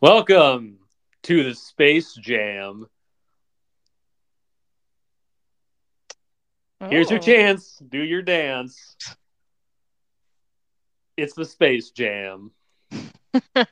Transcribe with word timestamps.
Welcome 0.00 0.78
to 1.24 1.42
the 1.44 1.54
Space 1.54 2.14
Jam. 2.14 2.86
Here's 6.88 7.10
your 7.10 7.18
Oh. 7.18 7.20
chance. 7.20 7.78
Do 7.88 7.98
your 8.02 8.22
dance. 8.22 8.96
It's 11.16 11.34
the 11.34 11.44
Space 11.44 11.90
Jam. 11.90 12.52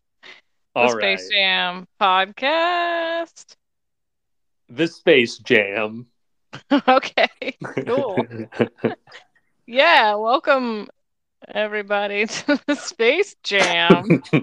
The 0.79 0.89
All 0.89 0.95
right. 0.95 1.19
Space 1.19 1.29
Jam 1.31 1.87
podcast. 2.01 3.57
The 4.69 4.87
Space 4.87 5.39
Jam. 5.39 6.07
okay, 6.89 7.57
cool. 7.87 8.29
Yeah, 9.67 10.15
welcome 10.15 10.89
everybody 11.55 12.27
to 12.29 12.61
the 12.67 12.75
Space 12.75 13.37
Jam. 13.43 14.23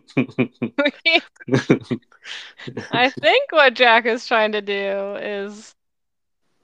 I 2.92 3.10
think 3.10 3.52
what 3.52 3.74
Jack 3.76 4.06
is 4.06 4.26
trying 4.26 4.52
to 4.54 4.62
do 4.62 5.16
is 5.16 5.74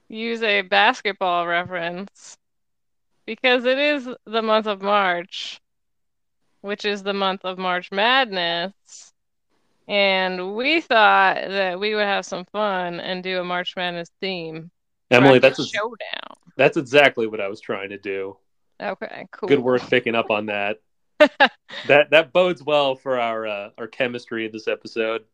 use 0.08 0.42
a 0.42 0.62
basketball 0.62 1.46
reference 1.46 2.36
because 3.26 3.64
it 3.64 3.78
is 3.78 4.08
the 4.26 4.42
month 4.42 4.66
of 4.66 4.82
March, 4.82 5.60
which 6.60 6.84
is 6.84 7.02
the 7.02 7.14
month 7.14 7.44
of 7.44 7.58
March 7.58 7.90
Madness. 7.92 8.72
And 9.88 10.54
we 10.54 10.80
thought 10.80 11.36
that 11.36 11.78
we 11.78 11.94
would 11.94 12.04
have 12.04 12.24
some 12.24 12.44
fun 12.46 13.00
and 13.00 13.22
do 13.22 13.40
a 13.40 13.44
March 13.44 13.74
Madness 13.76 14.10
theme. 14.20 14.70
Emily, 15.10 15.38
that's 15.38 15.64
showdown. 15.68 16.36
that's 16.56 16.76
exactly 16.76 17.26
what 17.26 17.40
I 17.40 17.48
was 17.48 17.60
trying 17.60 17.90
to 17.90 17.98
do. 17.98 18.36
Okay, 18.82 19.26
cool. 19.30 19.48
Good 19.48 19.60
work 19.60 19.82
picking 19.88 20.14
up 20.14 20.30
on 20.30 20.46
that. 20.46 20.78
that 21.86 22.10
that 22.10 22.32
bodes 22.32 22.62
well 22.62 22.96
for 22.96 23.18
our 23.20 23.46
uh, 23.46 23.70
our 23.78 23.86
chemistry 23.86 24.46
in 24.46 24.52
this 24.52 24.66
episode. 24.66 25.24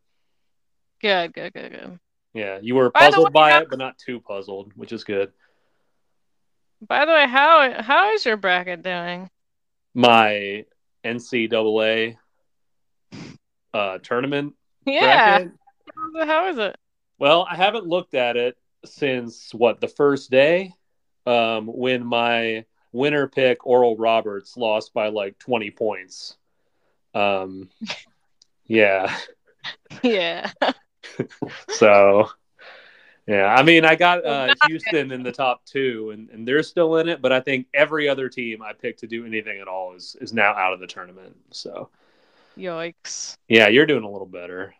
Good, 1.01 1.33
good, 1.33 1.53
good, 1.53 1.71
good. 1.71 1.99
Yeah, 2.33 2.59
you 2.61 2.75
were 2.75 2.91
By 2.91 3.05
puzzled 3.05 3.27
way, 3.27 3.31
by 3.33 3.51
how- 3.51 3.61
it, 3.61 3.69
but 3.69 3.79
not 3.79 3.97
too 3.97 4.19
puzzled, 4.19 4.71
which 4.75 4.91
is 4.91 5.03
good. 5.03 5.31
By 6.87 7.05
the 7.05 7.11
way, 7.11 7.27
how 7.27 7.81
how 7.81 8.13
is 8.13 8.25
your 8.25 8.37
bracket 8.37 8.83
doing? 8.83 9.29
My 9.93 10.65
NCAA 11.03 12.17
uh, 13.73 13.97
tournament 13.99 14.53
Yeah, 14.85 15.39
bracket. 15.39 15.51
how 16.27 16.47
is 16.49 16.57
it? 16.57 16.75
Well, 17.17 17.45
I 17.49 17.55
haven't 17.55 17.85
looked 17.87 18.13
at 18.13 18.37
it 18.37 18.57
since 18.85 19.53
what 19.53 19.81
the 19.81 19.87
first 19.87 20.31
day, 20.31 20.73
um, 21.25 21.65
when 21.67 22.05
my 22.05 22.65
winner 22.91 23.27
pick 23.27 23.65
Oral 23.65 23.95
Roberts 23.97 24.57
lost 24.57 24.93
by 24.93 25.09
like 25.09 25.37
twenty 25.39 25.71
points. 25.71 26.37
Um, 27.13 27.69
yeah. 28.65 29.15
Yeah. 30.03 30.51
So, 31.69 32.29
yeah, 33.27 33.45
I 33.45 33.63
mean, 33.63 33.85
I 33.85 33.95
got 33.95 34.25
uh, 34.25 34.53
Houston 34.65 35.11
in 35.11 35.23
the 35.23 35.31
top 35.31 35.63
two, 35.65 36.11
and, 36.11 36.29
and 36.29 36.47
they're 36.47 36.63
still 36.63 36.97
in 36.97 37.07
it. 37.07 37.21
But 37.21 37.31
I 37.31 37.39
think 37.39 37.67
every 37.73 38.07
other 38.07 38.29
team 38.29 38.61
I 38.61 38.73
picked 38.73 38.99
to 38.99 39.07
do 39.07 39.25
anything 39.25 39.59
at 39.59 39.67
all 39.67 39.95
is 39.95 40.15
is 40.19 40.33
now 40.33 40.53
out 40.53 40.73
of 40.73 40.79
the 40.79 40.87
tournament. 40.87 41.35
So, 41.51 41.89
Yikes. 42.57 43.37
yeah, 43.47 43.67
you're 43.67 43.85
doing 43.85 44.03
a 44.03 44.09
little 44.09 44.27
better. 44.27 44.73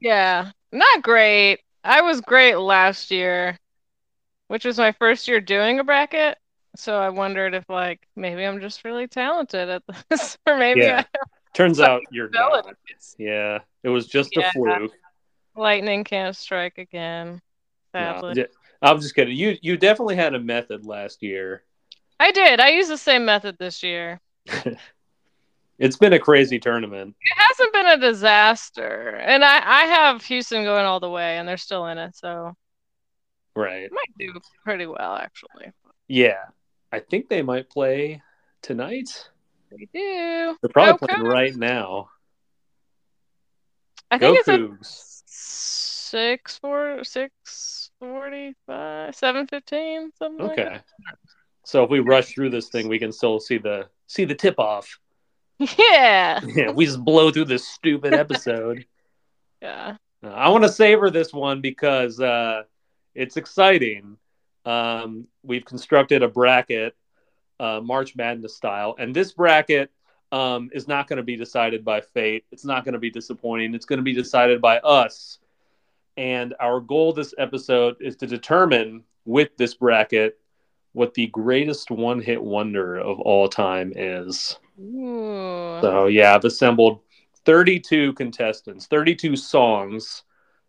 Yeah, 0.00 0.50
not 0.72 1.02
great. 1.02 1.60
I 1.84 2.00
was 2.02 2.20
great 2.20 2.56
last 2.56 3.10
year, 3.10 3.58
which 4.48 4.64
was 4.64 4.78
my 4.78 4.92
first 4.92 5.28
year 5.28 5.40
doing 5.40 5.78
a 5.78 5.84
bracket. 5.84 6.38
So 6.76 6.96
I 6.98 7.10
wondered 7.10 7.54
if 7.54 7.68
like 7.68 8.00
maybe 8.16 8.44
I'm 8.44 8.60
just 8.60 8.84
really 8.84 9.06
talented 9.08 9.68
at 9.68 9.82
this, 10.08 10.38
or 10.46 10.56
maybe 10.56 10.80
Yeah. 10.80 11.04
I 11.12 11.18
Turns 11.54 11.80
out 11.80 12.00
you're 12.10 12.30
not. 12.30 12.66
Yeah, 13.18 13.58
it 13.82 13.90
was 13.90 14.06
just 14.06 14.34
Yeah. 14.34 14.48
a 14.48 14.52
fluke. 14.52 14.92
lightning 15.54 16.02
can't 16.04 16.34
strike 16.34 16.78
again. 16.78 17.42
No, 17.92 18.00
Sadly. 18.00 18.34
j- 18.34 18.46
I'm 18.80 19.00
just 19.00 19.14
kidding. 19.14 19.36
You 19.36 19.58
you 19.60 19.76
definitely 19.76 20.16
had 20.16 20.34
a 20.34 20.40
method 20.40 20.86
last 20.86 21.22
year. 21.22 21.62
I 22.18 22.30
did. 22.32 22.58
I 22.60 22.70
used 22.70 22.90
the 22.90 22.96
same 22.96 23.24
method 23.24 23.56
this 23.58 23.82
year. 23.82 24.20
It's 25.78 25.96
been 25.96 26.12
a 26.12 26.18
crazy 26.18 26.60
tournament. 26.60 27.16
It 27.20 27.34
hasn't 27.36 27.72
been 27.72 27.86
a 27.86 27.96
disaster, 27.96 29.16
and 29.16 29.44
I 29.44 29.56
I 29.56 29.84
have 29.86 30.22
Houston 30.26 30.62
going 30.62 30.84
all 30.84 31.00
the 31.00 31.10
way, 31.10 31.38
and 31.38 31.48
they're 31.48 31.56
still 31.56 31.86
in 31.86 31.98
it, 31.98 32.14
so 32.14 32.54
Right. 33.56 33.82
it 33.84 33.90
might 33.92 34.16
do 34.18 34.32
pretty 34.64 34.86
well 34.86 35.16
actually. 35.16 35.72
Yeah. 36.06 36.44
I 36.92 37.00
think 37.00 37.28
they 37.28 37.42
might 37.42 37.70
play 37.70 38.22
tonight. 38.60 39.28
They 39.70 39.88
do. 39.92 40.56
They're 40.60 40.70
probably 40.72 41.08
playing 41.08 41.22
right 41.24 41.56
now. 41.56 42.10
I 44.10 44.18
Go 44.18 44.34
think 44.34 44.78
it's 44.80 45.22
six 45.26 46.58
four 46.58 47.02
six 47.02 47.90
forty 47.98 48.54
five 48.66 49.14
seven 49.14 49.46
fifteen 49.46 50.10
something 50.18 50.46
like 50.46 50.58
Okay. 50.58 50.80
So 51.64 51.82
if 51.84 51.90
we 51.90 52.00
rush 52.00 52.34
through 52.34 52.50
this 52.50 52.68
thing, 52.68 52.88
we 52.88 52.98
can 52.98 53.10
still 53.10 53.40
see 53.40 53.56
the 53.56 53.88
see 54.06 54.26
the 54.26 54.34
tip 54.34 54.58
off. 54.58 54.98
Yeah. 55.58 56.40
Yeah, 56.46 56.70
we 56.72 56.84
just 56.84 57.02
blow 57.02 57.30
through 57.30 57.46
this 57.46 57.66
stupid 57.66 58.14
episode. 58.14 58.84
Yeah. 59.62 59.94
Uh, 60.24 60.28
I 60.28 60.48
want 60.48 60.64
to 60.64 60.68
savor 60.68 61.08
this 61.08 61.32
one 61.32 61.60
because 61.60 62.18
uh, 62.18 62.62
it's 63.14 63.36
exciting. 63.36 64.16
Um, 64.64 65.26
we've 65.42 65.64
constructed 65.64 66.22
a 66.22 66.28
bracket, 66.28 66.96
uh, 67.58 67.80
March 67.82 68.14
Madness 68.16 68.56
style, 68.56 68.94
and 68.98 69.14
this 69.14 69.32
bracket 69.32 69.90
um, 70.30 70.70
is 70.72 70.88
not 70.88 71.08
going 71.08 71.18
to 71.18 71.22
be 71.22 71.36
decided 71.36 71.84
by 71.84 72.00
fate. 72.00 72.44
It's 72.50 72.64
not 72.64 72.84
going 72.84 72.94
to 72.94 72.98
be 72.98 73.10
disappointing. 73.10 73.74
It's 73.74 73.84
going 73.84 73.98
to 73.98 74.04
be 74.04 74.14
decided 74.14 74.60
by 74.60 74.78
us. 74.78 75.38
And 76.16 76.54
our 76.60 76.80
goal 76.80 77.12
this 77.12 77.34
episode 77.38 77.96
is 78.00 78.16
to 78.16 78.26
determine 78.26 79.04
with 79.24 79.56
this 79.56 79.74
bracket 79.74 80.38
what 80.92 81.14
the 81.14 81.26
greatest 81.28 81.90
one 81.90 82.20
hit 82.20 82.42
wonder 82.42 82.96
of 82.98 83.18
all 83.20 83.48
time 83.48 83.92
is. 83.94 84.58
Ooh. 84.78 85.78
So 85.80 86.06
yeah, 86.06 86.34
I've 86.34 86.44
assembled 86.44 87.00
32 87.44 88.12
contestants, 88.14 88.86
32 88.86 89.36
songs, 89.36 90.22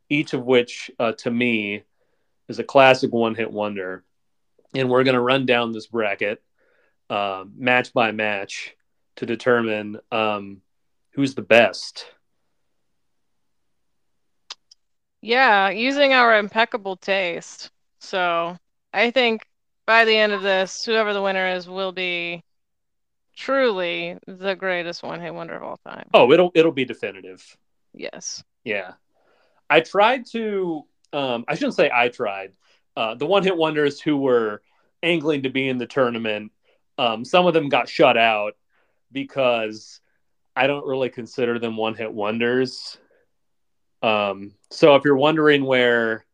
each 0.09 0.33
of 0.33 0.45
which, 0.45 0.91
uh, 0.99 1.11
to 1.13 1.31
me, 1.31 1.83
is 2.47 2.59
a 2.59 2.63
classic 2.63 3.11
one-hit 3.11 3.51
wonder, 3.51 4.03
and 4.73 4.89
we're 4.89 5.03
going 5.03 5.15
to 5.15 5.21
run 5.21 5.45
down 5.45 5.71
this 5.71 5.87
bracket, 5.87 6.41
uh, 7.09 7.45
match 7.55 7.93
by 7.93 8.11
match, 8.11 8.75
to 9.17 9.25
determine 9.25 9.99
um, 10.11 10.61
who's 11.11 11.35
the 11.35 11.41
best. 11.41 12.05
Yeah, 15.21 15.69
using 15.69 16.13
our 16.13 16.37
impeccable 16.37 16.97
taste. 16.97 17.71
So 17.99 18.57
I 18.91 19.11
think 19.11 19.45
by 19.85 20.05
the 20.05 20.17
end 20.17 20.33
of 20.33 20.41
this, 20.41 20.83
whoever 20.83 21.13
the 21.13 21.21
winner 21.21 21.47
is 21.55 21.67
will 21.67 21.91
be 21.93 22.43
truly 23.35 24.17
the 24.27 24.55
greatest 24.55 25.03
one 25.03 25.21
hit 25.21 25.33
wonder 25.33 25.55
of 25.55 25.63
all 25.63 25.79
time. 25.85 26.09
Oh, 26.13 26.31
it'll 26.31 26.51
it'll 26.55 26.71
be 26.71 26.85
definitive. 26.85 27.41
Yes. 27.93 28.43
Yeah, 28.63 28.93
I 29.69 29.79
tried 29.79 30.25
to. 30.31 30.85
Um, 31.13 31.45
I 31.47 31.55
shouldn't 31.55 31.75
say 31.75 31.89
I 31.93 32.09
tried. 32.09 32.53
Uh, 32.97 33.15
the 33.15 33.25
one-hit 33.25 33.55
wonders 33.55 34.01
who 34.01 34.17
were 34.17 34.61
angling 35.01 35.43
to 35.43 35.49
be 35.49 35.67
in 35.69 35.77
the 35.77 35.87
tournament, 35.87 36.51
um, 36.97 37.23
some 37.23 37.45
of 37.45 37.53
them 37.53 37.69
got 37.69 37.87
shut 37.87 38.17
out 38.17 38.55
because 39.11 39.99
I 40.55 40.67
don't 40.67 40.85
really 40.85 41.09
consider 41.09 41.59
them 41.59 41.77
one-hit 41.77 42.11
wonders. 42.11 42.97
Um, 44.01 44.53
so 44.69 44.95
if 44.95 45.05
you're 45.05 45.15
wondering 45.15 45.63
where, 45.63 46.25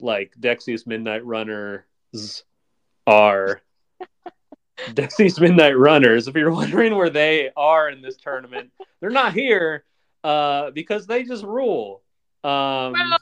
like 0.00 0.34
Dexy's 0.38 0.86
Midnight 0.86 1.24
Runners 1.24 1.84
are, 3.06 3.60
Dexy's 4.88 5.38
Midnight 5.38 5.78
Runners, 5.78 6.26
if 6.26 6.34
you're 6.34 6.50
wondering 6.50 6.96
where 6.96 7.10
they 7.10 7.50
are 7.56 7.88
in 7.88 8.02
this 8.02 8.16
tournament, 8.16 8.70
they're 9.00 9.10
not 9.10 9.34
here 9.34 9.84
uh, 10.24 10.70
because 10.72 11.06
they 11.06 11.22
just 11.22 11.44
rule. 11.44 12.02
Um, 12.44 12.92
Well, 12.92 13.18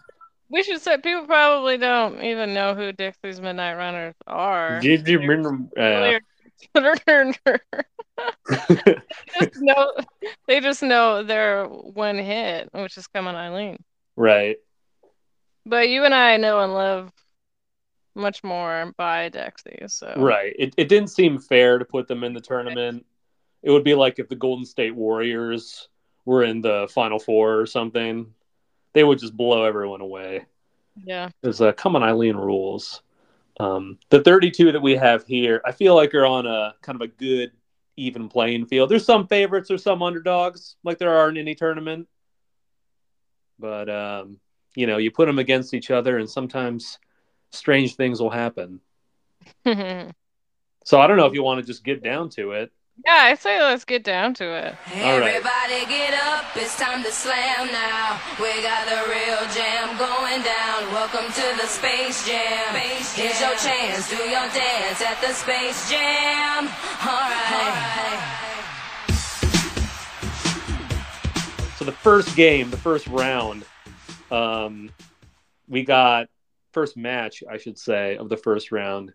we 0.50 0.62
should 0.64 0.80
say 0.80 0.98
people 0.98 1.26
probably 1.26 1.78
don't 1.78 2.22
even 2.22 2.52
know 2.52 2.74
who 2.74 2.92
Dexy's 2.92 3.40
Midnight 3.40 3.74
Runners 3.74 4.14
are. 4.26 4.80
did 4.80 5.06
you 5.06 5.20
remember? 5.20 5.68
Uh, 5.78 6.18
just 9.38 9.56
know, 9.60 9.92
they 10.46 10.60
just 10.60 10.82
know 10.82 11.22
their 11.22 11.64
one 11.66 12.18
hit, 12.18 12.68
which 12.72 12.98
is 12.98 13.06
Come 13.06 13.28
on 13.28 13.36
Eileen. 13.36 13.78
right. 14.16 14.56
But 15.64 15.88
you 15.88 16.04
and 16.04 16.14
I 16.14 16.36
know 16.36 16.60
and 16.60 16.74
love 16.74 17.12
much 18.14 18.42
more 18.42 18.92
by 18.96 19.30
Dexy, 19.30 19.88
so 19.90 20.12
Right. 20.16 20.54
It, 20.58 20.74
it 20.76 20.88
didn't 20.88 21.10
seem 21.10 21.38
fair 21.38 21.78
to 21.78 21.84
put 21.84 22.08
them 22.08 22.24
in 22.24 22.32
the 22.32 22.40
tournament. 22.40 23.06
It 23.62 23.70
would 23.70 23.84
be 23.84 23.94
like 23.94 24.18
if 24.18 24.28
the 24.28 24.36
Golden 24.36 24.64
State 24.64 24.94
Warriors 24.94 25.88
were 26.24 26.42
in 26.42 26.60
the 26.60 26.88
Final 26.92 27.18
Four 27.18 27.60
or 27.60 27.66
something. 27.66 28.34
They 28.92 29.04
would 29.04 29.18
just 29.18 29.36
blow 29.36 29.64
everyone 29.64 30.00
away. 30.00 30.46
yeah. 31.04 31.30
Because 31.40 31.60
uh, 31.60 31.72
come 31.72 31.96
on, 31.96 32.02
Eileen 32.02 32.36
rules. 32.36 33.02
Um, 33.58 33.98
the 34.08 34.22
32 34.22 34.72
that 34.72 34.80
we 34.80 34.96
have 34.96 35.24
here, 35.26 35.60
I 35.64 35.72
feel 35.72 35.94
like 35.94 36.14
are 36.14 36.26
on 36.26 36.46
a 36.46 36.74
kind 36.82 36.96
of 36.96 37.02
a 37.02 37.08
good, 37.08 37.52
even 37.96 38.28
playing 38.28 38.66
field. 38.66 38.88
There's 38.90 39.04
some 39.04 39.26
favorites 39.26 39.70
or 39.70 39.78
some 39.78 40.02
underdogs, 40.02 40.76
like 40.82 40.98
there 40.98 41.14
are 41.14 41.28
in 41.28 41.36
any 41.36 41.54
tournament. 41.54 42.08
but 43.58 43.90
um, 43.90 44.38
you 44.74 44.86
know, 44.86 44.96
you 44.96 45.10
put 45.10 45.26
them 45.26 45.38
against 45.38 45.74
each 45.74 45.90
other, 45.90 46.18
and 46.18 46.28
sometimes 46.28 46.98
strange 47.50 47.96
things 47.96 48.20
will 48.20 48.30
happen. 48.30 48.80
So 50.84 50.98
I 50.98 51.06
don't 51.06 51.18
know 51.18 51.26
if 51.26 51.34
you 51.34 51.42
want 51.42 51.60
to 51.60 51.66
just 51.66 51.84
get 51.84 52.02
down 52.02 52.30
to 52.30 52.52
it. 52.52 52.72
I 53.06 53.34
say 53.34 53.60
let's 53.62 53.84
get 53.84 54.04
down 54.04 54.34
to 54.34 54.44
it. 54.44 54.74
All 54.94 55.20
right. 55.20 55.34
Everybody 55.34 55.86
get 55.86 56.14
up, 56.22 56.44
it's 56.54 56.76
time 56.76 57.02
to 57.02 57.10
slam 57.10 57.66
now. 57.72 58.20
We 58.40 58.62
got 58.62 58.86
the 58.86 59.08
real 59.08 59.40
jam 59.54 59.96
going 59.96 60.42
down. 60.42 60.92
Welcome 60.92 61.32
to 61.32 61.56
the 61.60 61.66
Space 61.66 62.26
Jam. 62.26 62.74
space 62.74 63.14
Here's 63.14 63.40
your 63.40 63.56
chance, 63.56 64.10
do 64.10 64.16
your 64.16 64.48
dance 64.50 65.00
at 65.00 65.20
the 65.20 65.32
Space 65.32 65.90
Jam. 65.90 66.68
Alright. 67.06 68.20
So 71.76 71.84
the 71.84 71.92
first 71.92 72.36
game, 72.36 72.70
the 72.70 72.76
first 72.76 73.06
round, 73.06 73.64
um, 74.30 74.90
we 75.68 75.84
got 75.84 76.28
first 76.72 76.96
match, 76.96 77.42
I 77.48 77.56
should 77.56 77.78
say, 77.78 78.16
of 78.16 78.28
the 78.28 78.36
first 78.36 78.70
round. 78.72 79.12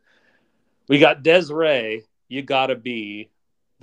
We 0.87 0.99
got 0.99 1.21
Desiree, 1.23 2.03
you 2.27 2.41
gotta 2.41 2.75
be, 2.75 3.29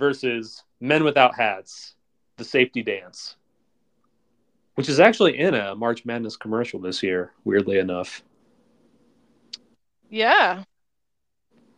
versus 0.03 0.63
Men 0.81 1.05
Without 1.05 1.33
Hats, 1.33 1.95
the 2.35 2.43
safety 2.43 2.83
dance, 2.83 3.37
which 4.75 4.89
is 4.89 4.99
actually 4.99 5.39
in 5.39 5.53
a 5.53 5.75
March 5.75 6.03
Madness 6.03 6.35
commercial 6.35 6.81
this 6.81 7.01
year. 7.01 7.31
Weirdly 7.45 7.77
enough, 7.79 8.21
Yeah. 10.09 10.63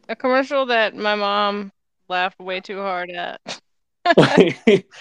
A 0.09 0.15
commercial 0.15 0.65
that 0.67 0.95
my 0.95 1.13
mom 1.15 1.71
laughed 2.09 2.39
way 2.39 2.61
too 2.61 2.79
hard 2.79 3.11
at. 3.11 3.39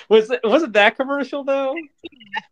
was 0.08 0.30
it 0.30 0.40
was 0.44 0.62
it 0.62 0.72
that 0.74 0.96
commercial 0.96 1.44
though? 1.44 1.74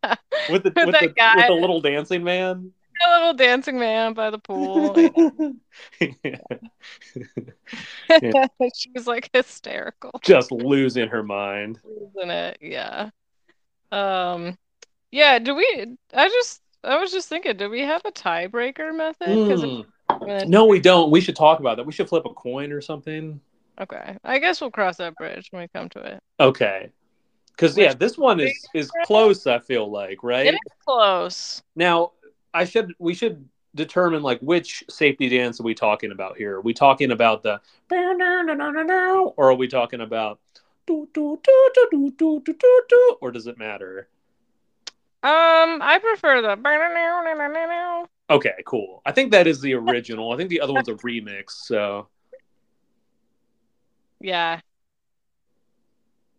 With 0.50 0.62
the 0.64 0.72
With 0.74 0.86
with 0.86 1.00
the, 1.00 1.08
guy. 1.16 1.36
with 1.36 1.46
the 1.48 1.52
little 1.54 1.80
dancing 1.82 2.24
man. 2.24 2.72
A 3.06 3.10
little 3.10 3.34
dancing 3.34 3.78
man 3.78 4.14
by 4.14 4.30
the 4.30 4.38
pool. 4.38 4.94
she 8.74 8.90
was 8.94 9.06
like 9.06 9.30
hysterical, 9.32 10.12
Just 10.22 10.52
losing 10.52 11.08
her 11.08 11.22
mind. 11.22 11.80
isn't 12.16 12.30
it? 12.30 12.58
Yeah. 12.60 13.10
Um, 13.90 14.56
yeah. 15.10 15.38
Do 15.38 15.54
we? 15.54 15.96
I 16.14 16.28
just, 16.28 16.60
I 16.84 16.98
was 16.98 17.10
just 17.12 17.28
thinking, 17.28 17.56
do 17.56 17.68
we 17.70 17.80
have 17.80 18.02
a 18.04 18.12
tiebreaker 18.12 18.94
method? 18.96 19.28
If- 19.28 20.48
No, 20.48 20.66
we 20.66 20.80
don't. 20.80 21.10
We 21.10 21.20
should 21.20 21.36
talk 21.36 21.60
about 21.60 21.76
that. 21.78 21.86
We 21.86 21.92
should 21.92 22.08
flip 22.08 22.24
a 22.26 22.34
coin 22.34 22.72
or 22.72 22.80
something. 22.80 23.40
okay. 23.80 24.16
I 24.24 24.38
guess 24.38 24.60
we'll 24.60 24.70
cross 24.70 24.96
that 24.98 25.14
bridge 25.16 25.48
when 25.50 25.62
we 25.62 25.68
come 25.68 25.88
to 25.90 26.00
it. 26.00 26.22
Okay. 26.40 26.90
Because 27.50 27.76
Which- 27.76 27.84
yeah, 27.86 27.94
this 27.94 28.16
one 28.16 28.40
is 28.40 28.66
is 28.74 28.90
close. 29.06 29.46
I 29.46 29.58
feel 29.58 29.90
like 29.90 30.22
right 30.22 30.46
It 30.46 30.54
is 30.54 30.60
close. 30.86 31.62
now. 31.76 32.12
I 32.54 32.64
should 32.64 32.94
we 32.98 33.14
should 33.14 33.48
determine 33.74 34.22
like 34.22 34.40
which 34.40 34.84
safety 34.90 35.28
dance 35.28 35.60
are 35.60 35.64
we 35.64 35.74
talking 35.74 36.12
about 36.12 36.36
here? 36.36 36.56
Are 36.56 36.60
we 36.60 36.74
talking 36.74 37.10
about 37.10 37.42
the 37.42 37.60
or 39.36 39.50
are 39.50 39.54
we 39.54 39.68
talking 39.68 40.00
about 40.00 40.38
do, 40.86 41.08
do, 41.14 41.40
do, 41.42 41.70
do, 41.74 41.88
do, 41.90 42.10
do, 42.18 42.42
do, 42.44 42.54
do, 42.58 42.82
do, 42.88 43.16
or 43.20 43.30
does 43.30 43.46
it 43.46 43.56
matter? 43.58 44.08
Um, 45.22 45.80
I 45.80 46.00
prefer 46.02 46.42
the. 46.42 48.06
Okay, 48.28 48.54
cool. 48.66 49.02
I 49.06 49.12
think 49.12 49.30
that 49.32 49.46
is 49.46 49.60
the 49.60 49.74
original. 49.74 50.32
I 50.32 50.36
think 50.36 50.50
the 50.50 50.60
other 50.60 50.72
one's 50.72 50.88
a 50.88 50.94
remix. 50.94 51.50
So 51.50 52.08
Yeah. 54.20 54.60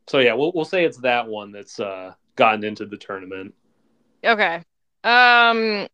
so 0.08 0.20
yeah, 0.20 0.34
we'll 0.34 0.52
we'll 0.54 0.66
say 0.66 0.84
it's 0.86 0.98
that 0.98 1.28
one 1.28 1.52
that's 1.52 1.80
uh 1.80 2.14
gotten 2.36 2.64
into 2.64 2.86
the 2.86 2.98
tournament. 2.98 3.54
Okay. 4.24 4.62
Um, 5.04 5.88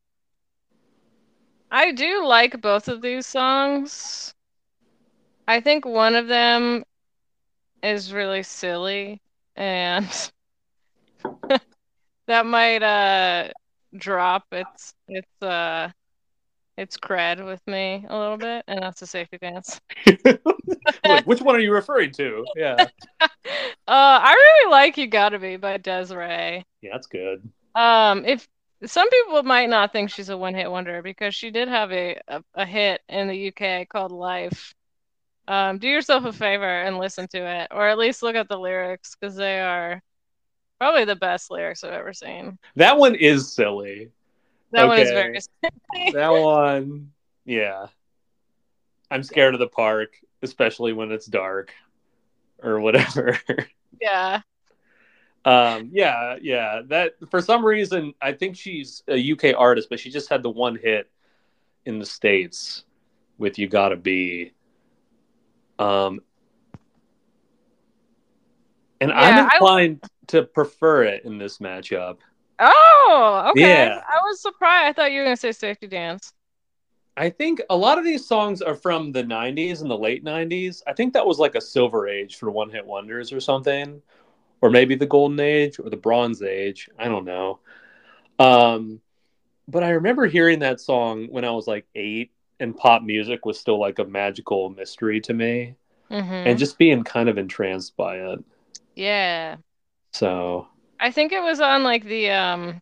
I 1.71 1.91
do 1.91 2.25
like 2.25 2.61
both 2.61 2.87
of 2.87 3.01
these 3.01 3.27
songs. 3.27 4.33
I 5.47 5.61
think 5.61 5.85
one 5.85 6.15
of 6.15 6.27
them 6.27 6.83
is 7.81 8.13
really 8.13 8.43
silly, 8.43 9.21
and 9.55 10.07
that 12.27 12.45
might 12.45 12.83
uh 12.83 13.49
drop 13.97 14.45
its 14.51 14.93
its 15.07 15.41
uh 15.41 15.89
its 16.77 16.97
cred 16.97 17.45
with 17.45 17.61
me 17.67 18.05
a 18.07 18.17
little 18.17 18.37
bit, 18.37 18.63
and 18.67 18.81
that's 18.81 19.01
a 19.01 19.07
safety 19.07 19.37
dance. 19.39 19.79
like, 21.05 21.25
which 21.25 21.41
one 21.41 21.55
are 21.55 21.59
you 21.59 21.73
referring 21.73 22.11
to? 22.13 22.45
Yeah. 22.55 22.85
Uh, 23.87 24.21
I 24.21 24.33
really 24.33 24.71
like 24.71 24.97
"You 24.97 25.07
Gotta 25.07 25.39
Be" 25.39 25.57
by 25.57 25.77
Desiree. 25.77 26.63
Yeah, 26.81 26.91
that's 26.93 27.07
good. 27.07 27.41
Um, 27.73 28.23
if 28.23 28.47
some 28.85 29.09
people 29.09 29.43
might 29.43 29.69
not 29.69 29.91
think 29.91 30.09
she's 30.09 30.29
a 30.29 30.37
one-hit 30.37 30.69
wonder 30.69 31.01
because 31.01 31.35
she 31.35 31.51
did 31.51 31.67
have 31.67 31.91
a, 31.91 32.19
a, 32.27 32.43
a 32.55 32.65
hit 32.65 33.01
in 33.09 33.27
the 33.27 33.47
UK 33.49 33.87
called 33.89 34.11
Life. 34.11 34.73
Um, 35.47 35.79
do 35.79 35.87
yourself 35.87 36.25
a 36.25 36.33
favor 36.33 36.63
and 36.63 36.97
listen 36.97 37.27
to 37.29 37.39
it, 37.39 37.69
or 37.71 37.87
at 37.87 37.97
least 37.97 38.21
look 38.23 38.35
at 38.35 38.47
the 38.47 38.57
lyrics 38.57 39.15
because 39.19 39.35
they 39.35 39.59
are 39.59 40.01
probably 40.79 41.05
the 41.05 41.15
best 41.15 41.51
lyrics 41.51 41.83
I've 41.83 41.93
ever 41.93 42.13
seen. 42.13 42.57
That 42.75 42.97
one 42.97 43.15
is 43.15 43.53
silly. 43.53 44.11
That 44.71 44.87
one 44.87 44.99
is 44.99 45.09
very 45.09 45.39
silly. 45.39 46.11
That 46.13 46.29
one, 46.29 47.11
yeah. 47.45 47.87
I'm 49.11 49.23
scared 49.23 49.55
of 49.55 49.59
the 49.59 49.67
park, 49.67 50.09
especially 50.43 50.93
when 50.93 51.11
it's 51.11 51.25
dark 51.25 51.73
or 52.61 52.79
whatever. 52.79 53.39
yeah. 54.01 54.41
Um, 55.45 55.89
yeah, 55.91 56.37
yeah. 56.41 56.81
That 56.87 57.13
for 57.29 57.41
some 57.41 57.65
reason, 57.65 58.13
I 58.21 58.33
think 58.33 58.55
she's 58.55 59.03
a 59.07 59.31
UK 59.31 59.55
artist, 59.57 59.89
but 59.89 59.99
she 59.99 60.09
just 60.09 60.29
had 60.29 60.43
the 60.43 60.49
one 60.49 60.75
hit 60.75 61.09
in 61.85 61.99
the 61.99 62.05
states 62.05 62.83
with 63.37 63.57
"You 63.57 63.67
Gotta 63.67 63.95
Be." 63.95 64.53
Um, 65.77 66.21
and 69.01 69.11
Yeah, 69.11 69.19
I'm 69.19 69.45
inclined 69.45 70.03
to 70.27 70.43
prefer 70.43 71.03
it 71.03 71.23
in 71.25 71.37
this 71.37 71.59
matchup. 71.59 72.17
Oh, 72.59 73.51
okay. 73.51 73.85
Yeah. 73.85 74.03
I 74.07 74.19
was 74.23 74.41
surprised. 74.41 74.89
I 74.89 74.93
thought 74.93 75.11
you 75.11 75.19
were 75.19 75.25
gonna 75.25 75.37
say 75.37 75.53
Safety 75.53 75.87
Dance. 75.87 76.33
I 77.15 77.29
think 77.29 77.61
a 77.69 77.75
lot 77.75 77.97
of 77.97 78.05
these 78.05 78.25
songs 78.25 78.61
are 78.61 78.75
from 78.75 79.11
the 79.11 79.23
90s 79.23 79.81
and 79.81 79.91
the 79.91 79.97
late 79.97 80.23
90s. 80.23 80.81
I 80.87 80.93
think 80.93 81.13
that 81.13 81.25
was 81.25 81.37
like 81.37 81.55
a 81.55 81.61
silver 81.61 82.07
age 82.07 82.37
for 82.37 82.49
one 82.49 82.69
hit 82.69 82.85
wonders 82.85 83.33
or 83.33 83.41
something. 83.41 84.01
Or 84.61 84.69
maybe 84.69 84.95
the 84.95 85.05
golden 85.05 85.39
age 85.39 85.79
or 85.79 85.89
the 85.89 85.97
bronze 85.97 86.41
age. 86.41 86.89
I 86.99 87.05
don't 87.05 87.25
know. 87.25 87.59
Um, 88.39 88.99
but 89.67 89.83
I 89.83 89.91
remember 89.91 90.25
hearing 90.25 90.59
that 90.59 90.81
song 90.81 91.27
when 91.29 91.45
I 91.45 91.51
was 91.51 91.67
like 91.67 91.85
eight, 91.95 92.31
and 92.59 92.75
pop 92.75 93.03
music 93.03 93.45
was 93.45 93.57
still 93.59 93.79
like 93.79 93.99
a 93.99 94.05
magical 94.05 94.69
mystery 94.69 95.21
to 95.21 95.33
me, 95.33 95.75
Mm-hmm. 96.11 96.33
and 96.33 96.57
just 96.59 96.77
being 96.79 97.03
kind 97.03 97.29
of 97.29 97.37
entranced 97.37 97.95
by 97.95 98.15
it. 98.17 98.39
Yeah. 98.95 99.57
So, 100.11 100.67
I 100.99 101.11
think 101.11 101.31
it 101.31 101.41
was 101.41 101.61
on 101.61 101.83
like 101.83 102.03
the 102.03 102.31
um 102.31 102.81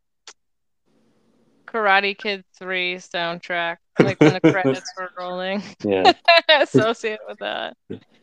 Karate 1.67 2.17
Kid 2.17 2.45
3 2.55 2.95
soundtrack, 2.95 3.77
like 3.99 4.19
when 4.21 4.33
the 4.33 4.39
credits 4.51 4.91
were 4.97 5.09
rolling. 5.19 5.61
yeah. 5.83 6.13
Associated 6.61 7.19
with 7.27 7.39
that. 7.39 7.75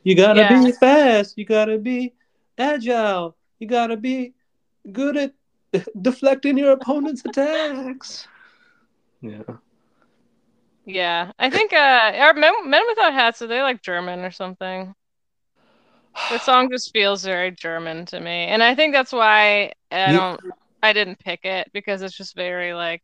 You 0.02 0.16
gotta 0.16 0.40
Yeah. 0.40 0.62
be 0.64 0.72
fast. 0.72 1.36
You 1.36 1.44
gotta 1.44 1.78
be 1.78 2.14
agile. 2.58 3.36
You 3.58 3.68
gotta 3.68 3.96
be 3.96 4.34
good 4.90 5.16
at 5.16 5.32
deflecting 6.02 6.58
your 6.58 6.72
opponent's 6.72 7.24
attacks. 7.24 8.26
Yeah. 9.20 9.42
Yeah. 10.84 11.32
I 11.38 11.50
think 11.50 11.72
uh 11.72 12.12
are 12.16 12.34
Men, 12.34 12.52
Men 12.68 12.82
Without 12.88 13.12
Hats, 13.12 13.42
are 13.42 13.46
they 13.46 13.62
like 13.62 13.82
German 13.82 14.20
or 14.20 14.30
something? 14.30 14.94
The 16.30 16.38
song 16.42 16.70
just 16.70 16.92
feels 16.92 17.24
very 17.24 17.50
German 17.50 18.06
to 18.06 18.20
me. 18.20 18.46
And 18.46 18.62
I 18.62 18.74
think 18.74 18.92
that's 18.94 19.12
why 19.12 19.72
I 19.90 20.12
don't 20.12 20.40
I 20.82 20.92
didn't 20.92 21.18
pick 21.18 21.44
it 21.44 21.70
because 21.72 22.02
it's 22.02 22.16
just 22.16 22.36
very 22.36 22.74
like 22.74 23.02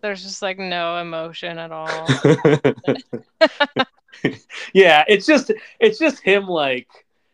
there's 0.00 0.22
just 0.22 0.42
like 0.42 0.58
no 0.58 0.98
emotion 0.98 1.58
at 1.58 1.72
all. 1.72 2.08
yeah, 4.72 5.04
it's 5.08 5.26
just 5.26 5.52
it's 5.80 5.98
just 5.98 6.20
him 6.20 6.46
like 6.46 6.88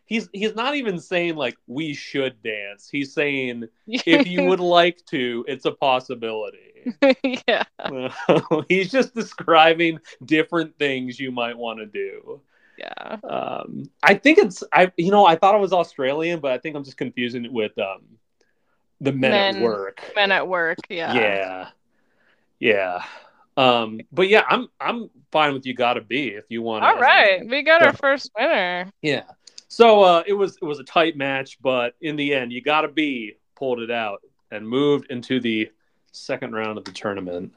he's 0.06 0.28
he's 0.32 0.54
not 0.54 0.75
even 0.75 0.99
saying 0.99 1.37
like 1.37 1.56
we 1.66 1.94
should 1.94 2.42
dance. 2.42 2.88
He's 2.90 3.12
saying 3.12 3.68
if 3.87 4.26
you 4.26 4.44
would 4.49 4.61
like 4.61 5.04
to, 5.06 5.44
it's 5.49 5.64
a 5.64 5.73
possibility. 5.73 6.94
yeah. 7.49 7.64
he's 8.68 8.90
just 8.90 9.14
describing 9.14 9.99
different 10.25 10.78
things 10.78 11.18
you 11.18 11.32
might 11.32 11.56
want 11.56 11.78
to 11.78 11.87
do. 11.87 12.40
Yeah. 12.78 13.16
Um, 13.28 13.90
I 14.02 14.14
think 14.14 14.38
it's 14.38 14.64
I 14.73 14.92
you 14.96 15.11
know 15.11 15.26
I 15.26 15.37
thought 15.37 15.54
it 15.54 15.61
was 15.61 15.73
Australian, 15.73 16.40
but 16.40 16.52
I 16.52 16.58
think 16.58 16.76
I'm 16.76 16.84
just 16.84 16.96
confusing 16.96 17.44
it 17.44 17.52
with 17.52 17.76
um 17.78 18.02
the 19.00 19.12
men, 19.12 19.56
at 19.56 19.62
work. 19.62 20.12
Men 20.14 20.32
at 20.32 20.49
work, 20.49 20.78
yeah. 20.88 21.14
Yeah, 21.14 21.68
yeah. 22.58 23.04
Um, 23.56 24.00
but 24.11 24.28
yeah, 24.28 24.44
I'm 24.49 24.68
I'm 24.80 25.11
fine 25.30 25.52
with 25.52 25.66
you. 25.66 25.75
Got 25.75 25.94
to 25.94 26.00
be 26.00 26.28
if 26.28 26.44
you 26.49 26.62
want. 26.62 26.84
All 26.84 26.99
right, 26.99 27.46
we 27.46 27.62
got 27.62 27.82
our 27.82 27.92
first 27.92 28.30
winner. 28.37 28.90
Yeah. 29.02 29.23
So 29.75 30.04
uh, 30.04 30.23
it 30.25 30.35
was 30.35 30.57
it 30.62 30.64
was 30.64 30.78
a 30.78 30.85
tight 30.85 31.16
match, 31.16 31.59
but 31.61 31.97
in 32.00 32.14
the 32.14 32.33
end, 32.33 32.52
you 32.52 32.62
got 32.62 32.83
to 32.83 32.88
be 32.88 33.38
pulled 33.57 33.81
it 33.81 33.90
out 33.90 34.21
and 34.52 34.69
moved 34.69 35.11
into 35.11 35.40
the 35.40 35.69
second 36.12 36.52
round 36.52 36.78
of 36.78 36.85
the 36.85 36.93
tournament. 36.93 37.52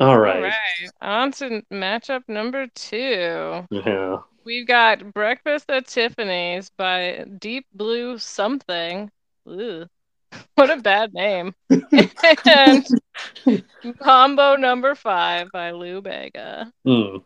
All 0.00 0.18
right. 0.18 0.34
All 0.34 0.42
right. 0.42 0.90
On 1.02 1.30
to 1.30 1.62
matchup 1.72 2.22
number 2.26 2.66
two. 2.74 3.64
Yeah. 3.70 4.16
We've 4.42 4.66
got 4.66 5.14
Breakfast 5.14 5.70
at 5.70 5.86
Tiffany's 5.86 6.72
by 6.76 7.26
Deep 7.38 7.66
Blue 7.72 8.18
Something. 8.18 9.08
Ugh. 9.46 9.88
What 10.56 10.70
a 10.70 10.78
bad 10.78 11.14
name. 11.14 11.54
and 11.70 12.86
Mambo 14.00 14.56
Number 14.56 14.96
Five 14.96 15.48
by 15.52 15.70
Lou 15.70 16.02
Bega. 16.02 16.72
Hmm. 16.84 17.18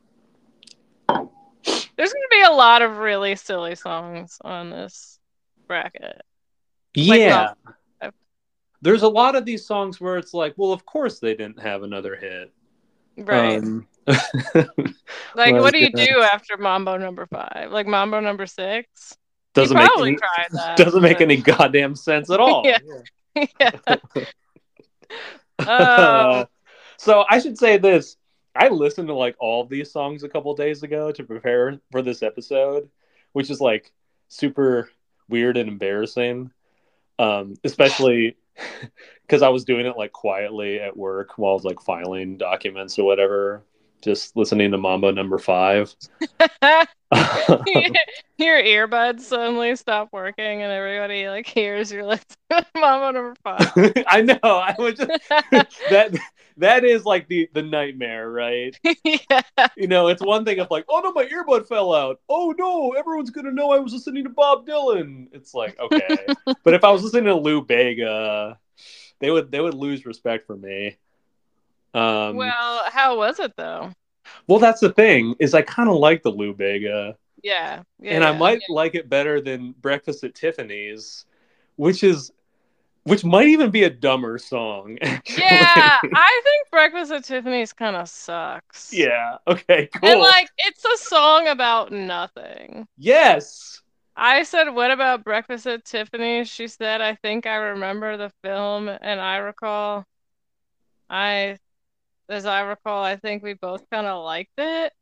There's 1.96 2.12
going 2.12 2.22
to 2.22 2.28
be 2.30 2.42
a 2.42 2.50
lot 2.50 2.82
of 2.82 2.98
really 2.98 3.36
silly 3.36 3.74
songs 3.74 4.38
on 4.42 4.70
this 4.70 5.18
bracket. 5.66 6.22
Like, 6.96 7.20
Yeah. 7.20 7.52
well, 8.00 8.12
There's 8.82 9.02
a 9.02 9.08
lot 9.08 9.34
of 9.36 9.44
these 9.44 9.66
songs 9.66 10.00
where 10.00 10.18
it's 10.18 10.34
like, 10.34 10.54
well, 10.56 10.72
of 10.72 10.84
course 10.84 11.18
they 11.20 11.34
didn't 11.34 11.60
have 11.60 11.82
another 11.82 12.16
hit. 12.16 12.52
Right. 13.16 13.58
Um, 13.62 13.86
like, 15.34 15.54
what 15.54 15.72
do 15.72 15.78
you 15.78 15.90
yeah. 15.94 16.06
do 16.06 16.20
after 16.32 16.56
Mambo 16.56 16.96
Number 16.98 17.26
Five? 17.26 17.70
Like 17.70 17.86
Mambo 17.86 18.20
Number 18.20 18.46
Six? 18.46 19.16
doesn't 19.54 19.76
make 19.76 19.86
probably 19.86 20.08
any, 20.10 20.18
that. 20.52 20.76
doesn't 20.76 21.00
make 21.02 21.20
any 21.20 21.36
goddamn 21.36 21.94
sense 21.94 22.28
at 22.28 22.40
all. 22.40 22.62
Yeah. 22.66 22.78
yeah. 23.60 23.96
Um, 25.60 26.46
so 26.98 27.24
I 27.30 27.38
should 27.38 27.56
say 27.56 27.78
this. 27.78 28.16
I 28.54 28.68
listened 28.68 29.08
to 29.08 29.14
like 29.14 29.36
all 29.38 29.62
of 29.62 29.68
these 29.68 29.90
songs 29.90 30.22
a 30.22 30.28
couple 30.28 30.54
days 30.54 30.82
ago 30.82 31.10
to 31.12 31.24
prepare 31.24 31.78
for 31.90 32.02
this 32.02 32.22
episode, 32.22 32.88
which 33.32 33.50
is 33.50 33.60
like 33.60 33.92
super 34.28 34.90
weird 35.28 35.56
and 35.56 35.68
embarrassing. 35.68 36.50
Um, 37.18 37.54
especially 37.64 38.36
because 39.26 39.42
I 39.42 39.48
was 39.48 39.64
doing 39.64 39.86
it 39.86 39.96
like 39.96 40.12
quietly 40.12 40.80
at 40.80 40.96
work 40.96 41.38
while 41.38 41.52
I 41.52 41.54
was 41.54 41.64
like 41.64 41.80
filing 41.80 42.36
documents 42.36 42.98
or 42.98 43.04
whatever, 43.04 43.62
just 44.02 44.36
listening 44.36 44.70
to 44.72 44.78
Mambo 44.78 45.10
number 45.10 45.38
five. 45.38 45.94
your 48.38 48.60
earbuds 48.62 49.20
suddenly 49.20 49.76
stop 49.76 50.08
working 50.12 50.62
and 50.62 50.72
everybody 50.72 51.28
like 51.28 51.46
hears 51.46 51.92
your 51.92 52.04
list 52.04 52.36
Mambo 52.74 53.10
Number 53.10 53.34
Five. 53.42 53.72
I 54.06 54.22
know. 54.22 54.38
I 54.42 54.74
was 54.78 54.96
just 54.96 55.28
that 55.28 56.16
that 56.58 56.84
is 56.84 57.04
like 57.04 57.28
the 57.28 57.48
the 57.52 57.62
nightmare, 57.62 58.30
right? 58.30 58.78
yeah. 59.04 59.42
You 59.76 59.88
know, 59.88 60.08
it's 60.08 60.22
one 60.22 60.44
thing 60.44 60.58
if 60.58 60.70
like, 60.70 60.84
oh 60.88 61.00
no, 61.00 61.12
my 61.12 61.26
earbud 61.26 61.66
fell 61.68 61.92
out. 61.94 62.20
Oh 62.28 62.54
no, 62.56 62.92
everyone's 62.92 63.30
gonna 63.30 63.52
know 63.52 63.72
I 63.72 63.78
was 63.78 63.92
listening 63.92 64.24
to 64.24 64.30
Bob 64.30 64.66
Dylan. 64.66 65.28
It's 65.32 65.54
like 65.54 65.78
okay, 65.80 66.34
but 66.64 66.74
if 66.74 66.84
I 66.84 66.90
was 66.90 67.02
listening 67.02 67.24
to 67.24 67.34
Lou 67.36 67.62
Bega, 67.64 68.58
they 69.20 69.30
would 69.30 69.50
they 69.50 69.60
would 69.60 69.74
lose 69.74 70.06
respect 70.06 70.46
for 70.46 70.56
me. 70.56 70.96
Um, 71.94 72.36
well, 72.36 72.82
how 72.90 73.16
was 73.18 73.38
it 73.40 73.54
though? 73.56 73.92
Well, 74.48 74.58
that's 74.58 74.80
the 74.80 74.92
thing 74.92 75.34
is 75.38 75.54
I 75.54 75.62
kind 75.62 75.88
of 75.88 75.96
like 75.96 76.22
the 76.22 76.30
Lou 76.30 76.54
Bega, 76.54 77.16
Yeah. 77.42 77.82
yeah 77.98 78.14
and 78.16 78.24
I 78.24 78.32
yeah, 78.32 78.38
might 78.38 78.62
like 78.68 78.94
it 78.94 79.08
better 79.08 79.40
than 79.40 79.72
Breakfast 79.72 80.24
at 80.24 80.34
Tiffany's, 80.34 81.26
which 81.76 82.02
is 82.04 82.32
which 83.04 83.24
might 83.24 83.48
even 83.48 83.70
be 83.70 83.84
a 83.84 83.90
dumber 83.90 84.38
song. 84.38 84.98
actually. 85.02 85.36
Yeah, 85.44 85.98
I 86.02 86.40
think 86.44 86.70
Breakfast 86.70 87.12
at 87.12 87.24
Tiffany's 87.24 87.72
kind 87.72 87.96
of 87.96 88.08
sucks. 88.08 88.92
yeah. 88.92 89.38
Okay. 89.46 89.88
Cool. 89.94 90.10
And 90.10 90.20
like, 90.20 90.48
it's 90.58 90.84
a 90.84 90.96
song 90.96 91.48
about 91.48 91.92
nothing. 91.92 92.86
yes. 92.98 93.80
I 94.16 94.44
said, 94.44 94.70
What 94.70 94.90
about 94.92 95.24
Breakfast 95.24 95.66
at 95.66 95.84
Tiffany's? 95.84 96.48
She 96.48 96.68
said, 96.68 97.00
I 97.00 97.16
think 97.16 97.46
I 97.46 97.56
remember 97.56 98.16
the 98.16 98.30
film, 98.44 98.88
and 98.88 99.20
I 99.20 99.38
recall, 99.38 100.04
I, 101.10 101.58
as 102.28 102.46
I 102.46 102.60
recall, 102.60 103.02
I 103.02 103.16
think 103.16 103.42
we 103.42 103.54
both 103.54 103.84
kind 103.90 104.06
of 104.06 104.24
liked 104.24 104.52
it. 104.56 104.92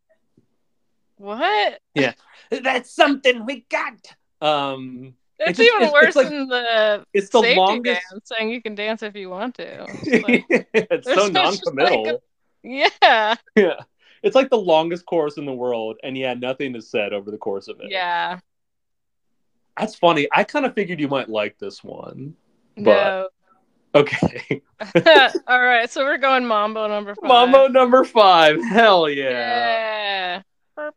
What? 1.16 1.78
Yeah, 1.94 2.14
that's 2.50 2.90
something 2.90 3.44
we 3.44 3.66
got. 3.70 3.98
Um, 4.40 5.14
It's 5.48 5.58
just- 5.58 5.68
even 5.70 5.82
it's- 5.82 5.92
worse 5.92 6.06
it's 6.08 6.16
like- 6.16 6.28
than 6.28 6.48
the 6.48 7.04
it's 7.12 7.28
the 7.30 7.40
longest. 7.56 8.00
dance 8.10 8.22
saying 8.36 8.50
you 8.50 8.62
can 8.62 8.74
dance 8.74 9.02
if 9.02 9.14
you 9.16 9.28
want 9.30 9.54
to. 9.56 9.86
It's 10.02 10.28
like, 10.28 10.44
it's 10.74 11.06
so 11.06 11.14
just 11.14 11.34
like 11.34 11.74
non-committal. 11.74 12.22
yeah, 12.62 12.88
yeah, 13.56 13.80
it's 14.22 14.34
like 14.36 14.50
the 14.50 14.58
longest 14.58 15.04
chorus 15.06 15.36
in 15.38 15.44
the 15.46 15.52
world, 15.52 15.96
and 16.02 16.16
yeah, 16.16 16.34
nothing 16.34 16.74
is 16.76 16.88
said 16.90 17.12
over 17.12 17.30
the 17.30 17.38
course 17.38 17.68
of 17.68 17.80
it. 17.80 17.90
yeah. 17.90 18.38
that's 19.76 19.94
funny. 19.96 20.28
I 20.32 20.44
kind 20.44 20.64
of 20.66 20.74
figured 20.74 21.00
you 21.00 21.08
might 21.08 21.28
like 21.28 21.58
this 21.58 21.82
one. 21.82 22.34
No. 22.76 23.28
Okay, 23.94 24.62
All 25.46 25.60
right, 25.62 25.90
so 25.90 26.02
we're 26.04 26.16
going 26.16 26.46
Mambo 26.46 26.88
number 26.88 27.14
five. 27.14 27.28
Mambo 27.28 27.68
number 27.68 28.04
five. 28.04 28.56
Hell 28.64 29.08
yeah. 29.10 30.40
Yeah. 30.78 30.88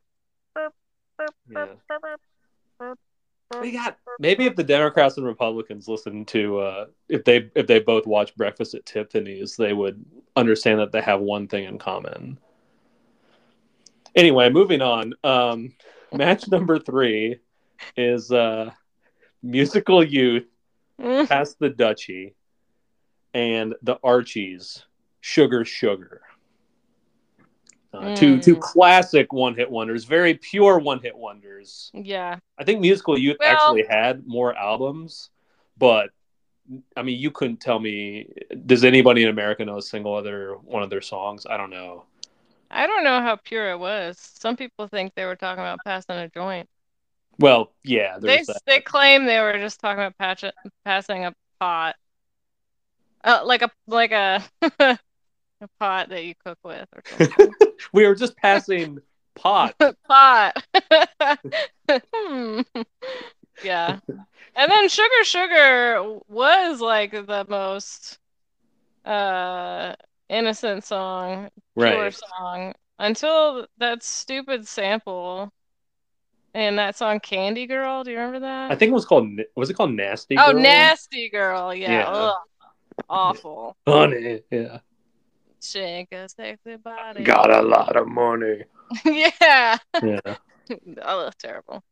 Yeah. 1.49 1.65
We 3.61 3.71
got 3.71 3.97
maybe 4.19 4.45
if 4.45 4.55
the 4.55 4.63
Democrats 4.63 5.17
and 5.17 5.25
Republicans 5.25 5.87
listen 5.87 6.25
to 6.25 6.59
uh, 6.59 6.85
if 7.09 7.23
they 7.23 7.49
if 7.55 7.67
they 7.67 7.79
both 7.79 8.07
watch 8.07 8.35
Breakfast 8.35 8.73
at 8.73 8.85
Tiffany's, 8.85 9.55
they 9.55 9.73
would 9.73 10.03
understand 10.35 10.79
that 10.79 10.91
they 10.91 11.01
have 11.01 11.21
one 11.21 11.47
thing 11.47 11.65
in 11.65 11.77
common. 11.77 12.39
Anyway, 14.15 14.49
moving 14.49 14.81
on. 14.81 15.13
Um, 15.23 15.73
match 16.13 16.47
number 16.47 16.79
three 16.79 17.39
is 17.95 18.31
uh, 18.31 18.71
musical 19.43 20.03
youth 20.03 20.45
Mm, 20.99 21.27
Pass 21.27 21.55
the 21.55 21.69
Dutchie 21.69 22.33
and 23.33 23.75
the 23.81 23.97
Archies, 24.03 24.85
Sugar 25.21 25.65
Sugar. 25.65 26.21
Uh, 27.95 28.15
Two 28.15 28.37
Mm. 28.37 28.43
two 28.43 28.55
classic 28.57 29.31
one 29.33 29.55
hit 29.55 29.69
wonders, 29.69 30.03
very 30.05 30.33
pure 30.35 30.77
one 30.79 30.99
hit 31.01 31.15
wonders. 31.17 31.91
Yeah. 31.93 32.39
I 32.57 32.63
think 32.63 32.81
Musical 32.81 33.17
Youth 33.17 33.37
Well- 33.39 33.49
actually 33.55 33.85
had 33.87 34.25
more 34.27 34.55
albums, 34.55 35.29
but 35.77 36.09
I 36.97 37.03
mean, 37.03 37.19
you 37.19 37.29
couldn't 37.31 37.57
tell 37.61 37.79
me. 37.79 38.27
Does 38.65 38.83
anybody 38.83 39.23
in 39.23 39.29
America 39.29 39.63
know 39.63 39.77
a 39.77 39.81
single 39.81 40.15
other 40.15 40.55
one 40.63 40.81
of 40.83 40.89
their 40.89 41.01
songs? 41.01 41.45
I 41.45 41.57
don't 41.57 41.69
know. 41.69 42.05
I 42.71 42.87
don't 42.87 43.03
know 43.03 43.21
how 43.21 43.35
pure 43.35 43.69
it 43.71 43.77
was. 43.77 44.17
Some 44.17 44.57
people 44.57 44.87
think 44.87 45.13
they 45.15 45.25
were 45.25 45.35
talking 45.35 45.61
about 45.61 45.79
passing 45.85 46.15
a 46.15 46.27
joint. 46.27 46.67
Well, 47.37 47.71
yeah, 47.83 48.17
They 48.19 48.41
that. 48.43 48.61
they 48.65 48.79
claim 48.81 49.25
they 49.25 49.39
were 49.41 49.59
just 49.59 49.79
talking 49.79 49.99
about 50.03 50.17
patch, 50.17 50.43
passing 50.83 51.25
a 51.25 51.33
pot, 51.59 51.95
uh, 53.23 53.41
like 53.45 53.61
a 53.61 53.69
like 53.87 54.11
a 54.11 54.41
a 55.61 55.67
pot 55.79 56.09
that 56.09 56.23
you 56.25 56.33
cook 56.43 56.57
with 56.63 56.87
or 56.95 57.03
something. 57.17 57.53
we 57.93 58.07
were 58.07 58.15
just 58.15 58.35
passing 58.37 58.99
pot. 59.35 59.75
pot. 60.07 60.63
Hmm. 62.13 62.61
yeah. 63.63 63.99
And 64.55 64.71
then 64.71 64.89
Sugar 64.89 65.23
Sugar 65.23 66.19
was 66.27 66.81
like 66.81 67.11
the 67.11 67.45
most 67.47 68.17
uh 69.05 69.93
innocent 70.29 70.83
song, 70.83 71.49
pure 71.77 71.85
Right. 72.05 72.13
song 72.13 72.73
until 72.97 73.67
that 73.77 74.01
stupid 74.01 74.67
sample 74.67 75.51
in 76.55 76.77
that 76.77 76.95
song 76.95 77.19
Candy 77.19 77.67
Girl. 77.67 78.03
Do 78.03 78.11
you 78.11 78.17
remember 78.17 78.39
that? 78.39 78.71
I 78.71 78.75
think 78.75 78.89
it 78.89 78.95
was 78.95 79.05
called. 79.05 79.29
Was 79.55 79.69
it 79.69 79.75
called 79.75 79.91
Nasty? 79.93 80.37
Oh, 80.39 80.51
Nasty 80.51 81.29
Girl. 81.29 81.73
Yeah. 81.73 81.91
Yeah. 81.91 82.07
Ugh. 82.07 82.35
Awful. 83.09 83.75
Honey, 83.87 84.41
yeah. 84.49 84.79
Shake 85.71 86.11
a 86.11 86.29
sexy 86.29 86.75
body. 86.77 87.23
Got 87.23 87.51
a 87.51 87.61
lot 87.61 87.95
of 87.95 88.07
money. 88.07 88.63
yeah. 89.05 89.77
Yeah. 90.01 90.19
That 90.67 91.05
was 91.05 91.33
terrible. 91.37 91.83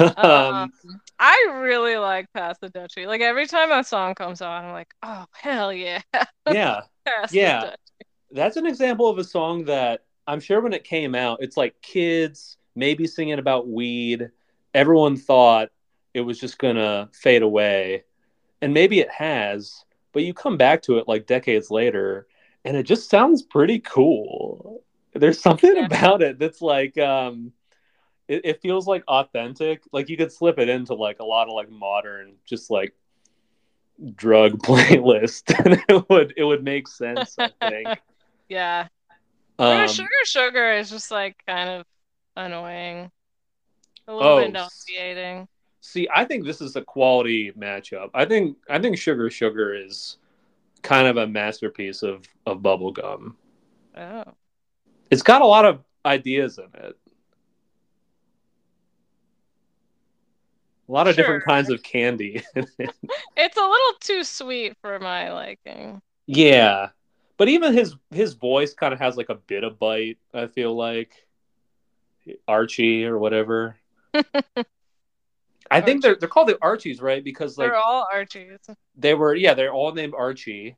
um, 0.00 0.14
Um, 0.18 0.72
I 1.18 1.48
really 1.62 1.96
like 1.96 2.26
Pass 2.34 2.58
the 2.60 2.68
Dutchie. 2.68 3.06
Like 3.06 3.22
every 3.22 3.46
time 3.46 3.72
a 3.72 3.82
song 3.82 4.14
comes 4.14 4.42
on, 4.42 4.66
I'm 4.66 4.72
like, 4.72 4.92
oh 5.02 5.24
hell 5.32 5.72
yeah, 5.72 6.02
yeah, 6.50 6.82
Pass 7.06 7.32
Yeah. 7.32 7.60
the 7.60 7.76
that's 8.32 8.58
an 8.58 8.66
example 8.66 9.08
of 9.08 9.16
a 9.16 9.24
song 9.24 9.64
that 9.64 10.04
I'm 10.26 10.40
sure 10.40 10.60
when 10.60 10.74
it 10.74 10.84
came 10.84 11.14
out, 11.14 11.38
it's 11.40 11.56
like 11.56 11.80
kids 11.80 12.58
maybe 12.76 13.06
singing 13.06 13.38
about 13.38 13.66
weed. 13.68 14.30
Everyone 14.74 15.16
thought 15.16 15.70
it 16.12 16.20
was 16.20 16.38
just 16.38 16.58
gonna 16.58 17.08
fade 17.14 17.40
away, 17.42 18.04
and 18.60 18.74
maybe 18.74 19.00
it 19.00 19.10
has. 19.10 19.84
But 20.12 20.24
you 20.24 20.34
come 20.34 20.58
back 20.58 20.82
to 20.82 20.98
it 20.98 21.08
like 21.08 21.26
decades 21.26 21.70
later, 21.70 22.26
and 22.68 22.76
it 22.76 22.82
just 22.84 23.08
sounds 23.08 23.42
pretty 23.42 23.78
cool. 23.80 24.82
There's 25.14 25.40
something 25.40 25.74
Yeah. 25.74 25.86
about 25.86 26.22
it 26.22 26.38
that's 26.38 26.60
like, 26.60 26.98
um, 26.98 27.52
it, 28.28 28.42
it 28.44 28.62
feels 28.62 28.86
like 28.86 29.04
authentic. 29.08 29.82
Like 29.92 30.10
you 30.10 30.18
could 30.18 30.32
slip 30.32 30.58
it 30.58 30.68
into 30.68 30.94
like 30.94 31.20
a 31.20 31.24
lot 31.24 31.48
of 31.48 31.54
like 31.54 31.70
modern, 31.70 32.34
just 32.44 32.70
like 32.70 32.94
drug 34.14 34.58
playlist, 34.62 35.54
and 35.64 35.82
it 35.88 36.08
would 36.10 36.34
it 36.36 36.44
would 36.44 36.62
make 36.64 36.88
sense. 36.88 37.38
I 37.38 37.48
think. 37.60 38.02
Yeah, 38.50 38.88
Um, 39.58 39.88
Sugar 39.88 40.08
Sugar 40.24 40.72
is 40.72 40.90
just 40.90 41.10
like 41.10 41.36
kind 41.46 41.68
of 41.68 41.86
annoying, 42.36 43.10
a 44.06 44.14
little 44.14 44.30
Oh, 44.30 44.36
bit 44.36 44.52
nauseating. 44.52 45.48
See, 45.80 46.08
I 46.14 46.24
think 46.24 46.44
this 46.44 46.60
is 46.60 46.76
a 46.76 46.82
quality 46.82 47.52
matchup. 47.52 48.10
I 48.14 48.24
think 48.24 48.56
I 48.70 48.78
think 48.78 48.98
Sugar 48.98 49.30
Sugar 49.30 49.74
is 49.74 50.18
kind 50.82 51.06
of 51.06 51.16
a 51.16 51.26
masterpiece 51.26 52.02
of 52.02 52.26
of 52.46 52.58
bubblegum. 52.60 53.34
Oh. 53.96 54.24
It's 55.10 55.22
got 55.22 55.42
a 55.42 55.46
lot 55.46 55.64
of 55.64 55.82
ideas 56.04 56.58
in 56.58 56.68
it. 56.80 56.96
A 60.88 60.92
lot 60.92 61.08
of 61.08 61.16
different 61.16 61.44
kinds 61.44 61.70
of 61.70 61.82
candy. 61.82 62.42
It's 63.36 63.56
a 63.56 63.60
little 63.60 63.92
too 64.00 64.24
sweet 64.24 64.74
for 64.80 64.98
my 64.98 65.32
liking. 65.32 66.00
yeah. 66.26 66.88
But 67.36 67.48
even 67.48 67.72
his 67.72 67.94
his 68.10 68.34
voice 68.34 68.74
kind 68.74 68.92
of 68.92 68.98
has 68.98 69.16
like 69.16 69.28
a 69.28 69.36
bit 69.36 69.62
of 69.64 69.78
bite, 69.78 70.18
I 70.34 70.46
feel 70.46 70.74
like. 70.74 71.12
Archie 72.46 73.04
or 73.04 73.18
whatever. 73.18 73.76
I 75.70 75.80
think 75.80 76.02
they're 76.02 76.16
they're 76.16 76.28
called 76.28 76.48
the 76.48 76.58
Archies, 76.62 77.00
right? 77.00 77.22
Because 77.22 77.58
like 77.58 77.68
They're 77.68 77.76
all 77.76 78.06
Archies. 78.12 78.58
they 78.96 79.14
were 79.14 79.34
yeah 79.34 79.54
they're 79.54 79.72
all 79.72 79.92
named 79.92 80.14
archie 80.16 80.76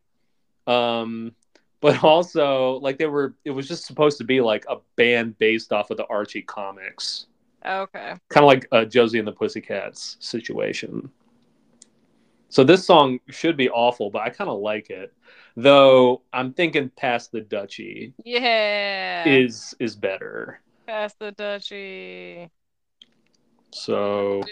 um 0.66 1.35
but 1.80 2.04
also 2.04 2.73
like 2.80 2.99
they 2.99 3.06
were 3.06 3.35
it 3.44 3.50
was 3.50 3.66
just 3.66 3.87
supposed 3.87 4.18
to 4.18 4.25
be 4.25 4.40
like 4.40 4.64
a 4.68 4.76
band 4.97 5.38
based 5.38 5.73
off 5.73 5.90
of 5.90 5.97
the 5.97 6.06
archie 6.06 6.42
comics 6.42 7.26
Okay. 7.64 8.14
kind 8.28 8.44
of 8.44 8.47
like 8.47 8.66
a 8.73 8.85
josie 8.85 9.18
and 9.18 9.26
the 9.28 9.32
pussycats 9.32 10.16
situation 10.20 11.11
so 12.50 12.62
this 12.64 12.85
song 12.85 13.18
should 13.28 13.56
be 13.56 13.70
awful 13.70 14.11
but 14.11 14.20
i 14.23 14.28
kind 14.28 14.50
of 14.50 14.59
like 14.61 14.90
it 14.90 15.12
though 15.56 16.20
i'm 16.32 16.52
thinking 16.52 16.90
Pass 16.97 17.28
the 17.28 17.40
Dutchie 17.40 18.12
Yeah. 18.25 19.25
is 19.26 19.75
is 19.78 19.97
better 19.97 20.61
Pass 20.87 21.14
the 21.20 21.32
Dutchie. 21.32 22.50
So 23.73 24.43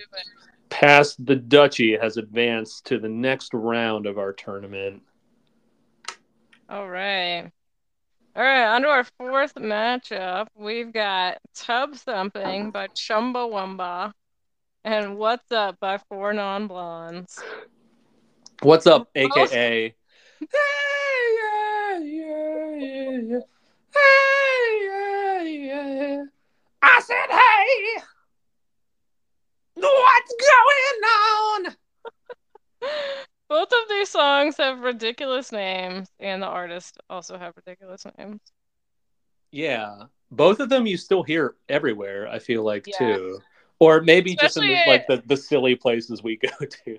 Pass 0.70 1.16
the 1.16 1.36
Dutchie 1.36 2.00
has 2.00 2.16
advanced 2.16 2.86
to 2.86 2.98
the 2.98 3.08
next 3.08 3.54
round 3.54 4.06
of 4.06 4.18
our 4.18 4.32
tournament 4.32 5.02
All 6.68 6.88
right. 6.88 7.50
All 8.36 8.42
right, 8.42 8.74
on 8.74 8.82
to 8.82 8.88
our 8.88 9.04
fourth 9.18 9.54
matchup. 9.54 10.46
We've 10.54 10.92
got 10.92 11.38
Tub 11.54 11.94
Thumping 11.94 12.70
by 12.70 12.86
Chumbawamba 12.88 14.12
and 14.84 15.16
What's 15.16 15.50
Up 15.50 15.80
by 15.80 15.98
Four 16.08 16.34
Non 16.34 16.68
Blondes. 16.68 17.42
What's 18.62 18.86
up, 18.86 19.08
aka? 19.14 19.94
Hey, 20.40 21.36
yeah, 21.36 21.98
yeah, 21.98 22.76
yeah, 22.76 23.18
yeah. 23.18 23.38
Hey, 23.92 24.78
yeah, 24.84 25.42
yeah. 25.42 26.24
I 26.80 27.00
said, 27.00 27.26
hey, 27.28 28.02
what's 29.80 30.34
going 30.40 31.66
on? 31.70 31.76
Both 33.48 33.72
of 33.72 33.88
these 33.88 34.10
songs 34.10 34.56
have 34.58 34.80
ridiculous 34.80 35.52
names, 35.52 36.08
and 36.20 36.42
the 36.42 36.46
artists 36.46 36.98
also 37.08 37.38
have 37.38 37.54
ridiculous 37.56 38.04
names. 38.18 38.40
Yeah, 39.50 40.02
both 40.30 40.60
of 40.60 40.68
them 40.68 40.86
you 40.86 40.98
still 40.98 41.22
hear 41.22 41.54
everywhere. 41.70 42.28
I 42.28 42.38
feel 42.38 42.62
like 42.62 42.86
Yeah. 42.86 42.98
too, 42.98 43.40
or 43.78 44.02
maybe 44.02 44.36
just 44.36 44.58
in 44.58 44.64
the, 44.68 44.78
like 44.86 45.06
the, 45.06 45.22
the 45.24 45.36
silly 45.38 45.74
places 45.74 46.22
we 46.22 46.36
go 46.60 46.66
to. 46.66 46.98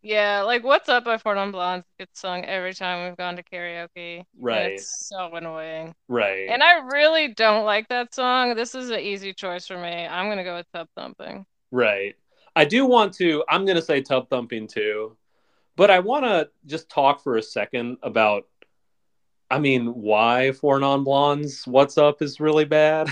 Yeah, 0.00 0.40
like 0.42 0.64
What's 0.64 0.88
Up 0.88 1.04
by 1.04 1.18
Four 1.18 1.34
Non 1.34 1.52
Blondes 1.52 1.84
gets 1.98 2.18
sung 2.18 2.44
every 2.46 2.72
time 2.72 3.06
we've 3.06 3.16
gone 3.18 3.36
to 3.36 3.42
karaoke. 3.42 4.24
Right, 4.40 4.72
It's 4.72 5.06
so 5.08 5.34
annoying. 5.36 5.94
right. 6.08 6.48
And 6.48 6.62
I 6.62 6.78
really 6.86 7.28
don't 7.28 7.66
like 7.66 7.88
that 7.88 8.14
song. 8.14 8.54
This 8.54 8.74
is 8.74 8.88
an 8.88 9.00
easy 9.00 9.34
choice 9.34 9.66
for 9.66 9.76
me. 9.76 10.06
I'm 10.06 10.30
gonna 10.30 10.42
go 10.42 10.56
with 10.56 10.66
Tub 10.72 10.88
Thumping. 10.96 11.44
Right. 11.72 12.14
I 12.54 12.66
do 12.66 12.86
want 12.86 13.14
to, 13.14 13.42
I'm 13.48 13.64
going 13.64 13.76
to 13.76 13.82
say 13.82 14.02
tub 14.02 14.28
thumping 14.28 14.68
too, 14.68 15.16
but 15.74 15.90
I 15.90 15.98
want 16.00 16.26
to 16.26 16.50
just 16.66 16.90
talk 16.90 17.22
for 17.22 17.38
a 17.38 17.42
second 17.42 17.96
about, 18.02 18.46
I 19.50 19.58
mean, 19.58 19.86
why 19.86 20.52
Four 20.52 20.78
Non 20.78 21.02
Blondes 21.02 21.66
What's 21.66 21.98
Up 21.98 22.20
is 22.22 22.40
really 22.40 22.66
bad. 22.66 23.08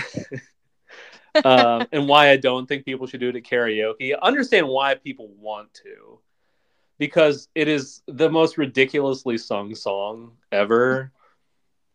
um, 1.45 1.87
and 1.91 2.07
why 2.07 2.29
I 2.29 2.37
don't 2.37 2.67
think 2.67 2.85
people 2.85 3.07
should 3.07 3.19
do 3.19 3.29
it 3.29 3.35
at 3.35 3.43
karaoke. 3.43 4.13
Understand 4.21 4.67
why 4.67 4.95
people 4.95 5.29
want 5.39 5.73
to. 5.75 6.19
Because 6.99 7.47
it 7.55 7.67
is 7.67 8.03
the 8.07 8.29
most 8.29 8.59
ridiculously 8.59 9.39
sung 9.39 9.73
song 9.73 10.33
ever. 10.51 11.11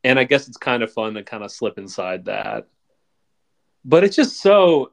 And 0.03 0.19
I 0.19 0.25
guess 0.25 0.49
it's 0.49 0.57
kind 0.57 0.83
of 0.83 0.93
fun 0.93 1.15
to 1.15 1.23
kind 1.23 1.45
of 1.45 1.53
slip 1.53 1.79
inside 1.79 2.25
that. 2.25 2.67
But 3.85 4.03
it's 4.03 4.17
just 4.17 4.41
so 4.41 4.91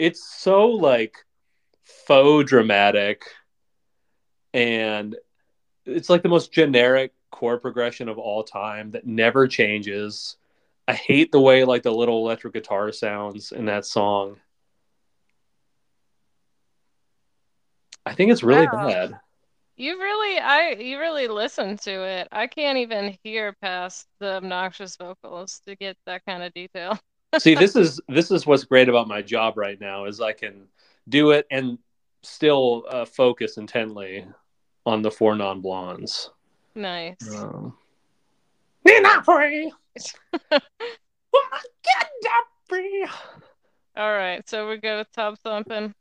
it's 0.00 0.24
so 0.24 0.66
like 0.66 1.14
faux 1.84 2.48
dramatic 2.48 3.22
and 4.54 5.14
it's 5.84 6.08
like 6.08 6.22
the 6.22 6.28
most 6.30 6.52
generic 6.52 7.12
chord 7.30 7.60
progression 7.60 8.08
of 8.08 8.16
all 8.16 8.42
time 8.42 8.92
that 8.92 9.06
never 9.06 9.46
changes. 9.46 10.36
I 10.88 10.94
hate 10.94 11.32
the 11.32 11.40
way 11.40 11.64
like 11.64 11.82
the 11.82 11.92
little 11.92 12.24
electric 12.24 12.54
guitar 12.54 12.90
sounds 12.92 13.52
in 13.52 13.66
that 13.66 13.84
song. 13.84 14.36
I 18.06 18.14
think 18.14 18.32
it's 18.32 18.42
really 18.42 18.66
Wow. 18.66 18.86
bad. 18.88 19.20
You 19.76 19.98
really, 20.00 20.38
I, 20.38 20.70
you 20.80 20.98
really 20.98 21.28
listen 21.28 21.76
to 21.78 21.90
it. 22.04 22.28
I 22.32 22.46
can't 22.46 22.78
even 22.78 23.18
hear 23.22 23.54
past 23.60 24.06
the 24.18 24.36
obnoxious 24.36 24.96
vocals 24.96 25.60
to 25.66 25.76
get 25.76 25.98
that 26.06 26.22
kind 26.26 26.42
of 26.42 26.54
detail. 26.54 26.98
See, 27.38 27.54
this 27.54 27.76
is 27.76 28.00
this 28.08 28.30
is 28.30 28.46
what's 28.46 28.64
great 28.64 28.88
about 28.88 29.06
my 29.08 29.22
job 29.22 29.56
right 29.56 29.80
now 29.80 30.06
is 30.06 30.20
I 30.20 30.32
can 30.32 30.66
do 31.08 31.30
it 31.30 31.46
and 31.50 31.78
still 32.22 32.84
uh, 32.88 33.04
focus 33.04 33.56
intently 33.56 34.26
on 34.84 35.02
the 35.02 35.10
four 35.10 35.36
non 35.36 35.60
blondes. 35.60 36.30
Nice. 36.74 37.16
Um, 37.36 37.76
You're 38.84 39.02
not 39.02 39.24
free. 39.24 39.72
Get 40.50 40.60
up 40.60 42.46
free. 42.68 43.06
All 43.96 44.12
right, 44.12 44.48
so 44.48 44.68
we 44.68 44.76
go 44.78 44.98
with 44.98 45.12
Tub 45.12 45.38
Thumping. 45.38 45.94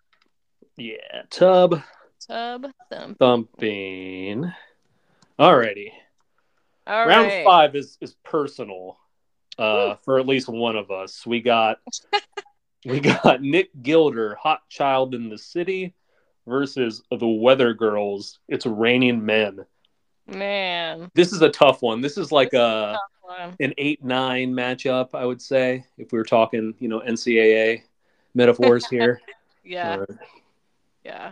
Yeah, 0.78 1.24
tub 1.30 1.82
Tub 2.28 2.68
Thump. 2.92 3.18
thumping. 3.20 4.52
Alrighty. 5.40 5.92
All 6.88 7.08
Round 7.08 7.28
right. 7.28 7.46
five 7.46 7.76
is 7.76 7.98
is 8.02 8.16
personal. 8.24 8.98
Uh, 9.60 9.96
for 10.06 10.20
at 10.20 10.26
least 10.26 10.48
one 10.48 10.78
of 10.78 10.90
us. 10.90 11.26
We 11.28 11.42
got 11.42 11.80
we 12.86 13.00
got 13.02 13.42
Nick 13.42 13.70
Gilder, 13.82 14.36
Hot 14.36 14.62
Child 14.70 15.14
in 15.14 15.28
the 15.28 15.38
City, 15.38 15.94
versus 16.48 17.04
the 17.12 17.28
Weather 17.28 17.74
Girls. 17.74 18.40
It's 18.48 18.66
Raining 18.66 19.26
Men. 19.26 19.66
Man. 20.28 21.12
This 21.14 21.34
is 21.34 21.42
a 21.42 21.50
tough 21.50 21.82
one. 21.82 22.02
This 22.02 22.18
is 22.18 22.32
like 22.32 22.52
This 22.52 22.60
is 22.60 22.64
a 22.64 22.98
an 23.60 23.74
eight 23.78 24.04
nine 24.04 24.54
matchup, 24.54 25.10
I 25.14 25.26
would 25.26 25.42
say, 25.42 25.86
if 25.98 26.12
we 26.12 26.18
were 26.18 26.26
talking, 26.26 26.74
you 26.80 26.88
know, 26.88 27.00
NCAA 27.02 27.84
metaphors 28.34 28.88
here. 28.90 29.22
Yeah, 29.64 29.98
Or- 29.98 30.20
yeah. 31.04 31.32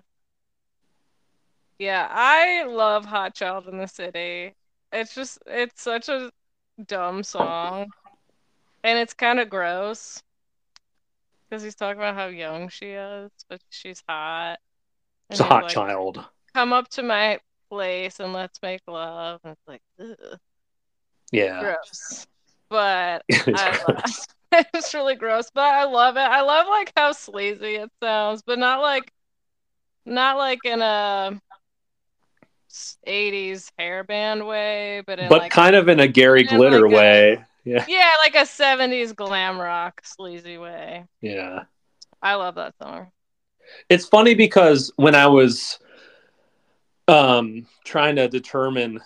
Yeah, 1.79 2.07
I 2.09 2.63
love 2.65 3.05
Hot 3.05 3.35
Child 3.35 3.67
in 3.67 3.77
the 3.77 3.87
City. 3.87 4.55
It's 4.91 5.13
just, 5.13 5.39
it's 5.45 5.81
such 5.81 6.09
a 6.09 6.31
dumb 6.85 7.23
song. 7.23 7.87
And 8.83 8.99
it's 8.99 9.13
kind 9.13 9.39
of 9.39 9.49
gross. 9.49 10.21
Because 11.49 11.63
he's 11.63 11.75
talking 11.75 11.99
about 11.99 12.15
how 12.15 12.27
young 12.27 12.69
she 12.69 12.87
is, 12.87 13.31
but 13.49 13.61
she's 13.69 14.03
hot. 14.07 14.57
it's 15.29 15.39
a 15.39 15.43
hot 15.43 15.63
like, 15.63 15.73
child. 15.73 16.23
Come 16.53 16.73
up 16.73 16.89
to 16.89 17.03
my 17.03 17.39
place 17.69 18.19
and 18.19 18.33
let's 18.33 18.61
make 18.61 18.81
love. 18.87 19.39
And 19.43 19.53
it's 19.53 19.67
like, 19.67 19.81
ugh, 19.99 20.39
Yeah. 21.31 21.59
gross. 21.61 22.27
But 22.69 23.23
It's 23.29 23.47
I 23.47 23.77
gross. 23.85 24.27
it's 24.73 24.93
really 24.93 25.15
gross, 25.15 25.49
but 25.53 25.63
I 25.63 25.85
love 25.85 26.17
it. 26.17 26.21
I 26.21 26.41
love 26.41 26.67
like 26.67 26.91
how 26.95 27.11
sleazy 27.11 27.75
it 27.75 27.91
sounds, 28.01 28.41
but 28.41 28.59
not 28.59 28.81
like 28.81 29.11
not 30.05 30.37
like 30.37 30.59
in 30.65 30.81
a. 30.81 31.39
80s 33.07 33.71
hairband 33.79 34.45
way, 34.45 35.01
but 35.07 35.19
in 35.19 35.29
but 35.29 35.39
like 35.39 35.51
kind 35.51 35.75
of 35.75 35.87
in 35.89 35.99
a 35.99 36.07
Gary 36.07 36.43
Glitter 36.43 36.81
like 36.87 36.91
a- 36.91 36.95
way. 36.95 37.45
Yeah. 37.67 37.85
yeah, 37.89 38.11
like 38.23 38.35
a 38.35 38.47
70s 38.47 39.13
glam 39.13 39.59
rock 39.59 39.99
sleazy 40.05 40.57
way. 40.57 41.05
Yeah. 41.19 41.63
I 42.21 42.35
love 42.35 42.55
that 42.55 42.75
song. 42.81 43.11
It's 43.89 44.07
funny 44.07 44.35
because 44.35 44.93
when 44.95 45.15
I 45.15 45.27
was 45.27 45.77
um 47.09 47.67
trying 47.85 48.15
to 48.15 48.29
determine 48.29 49.01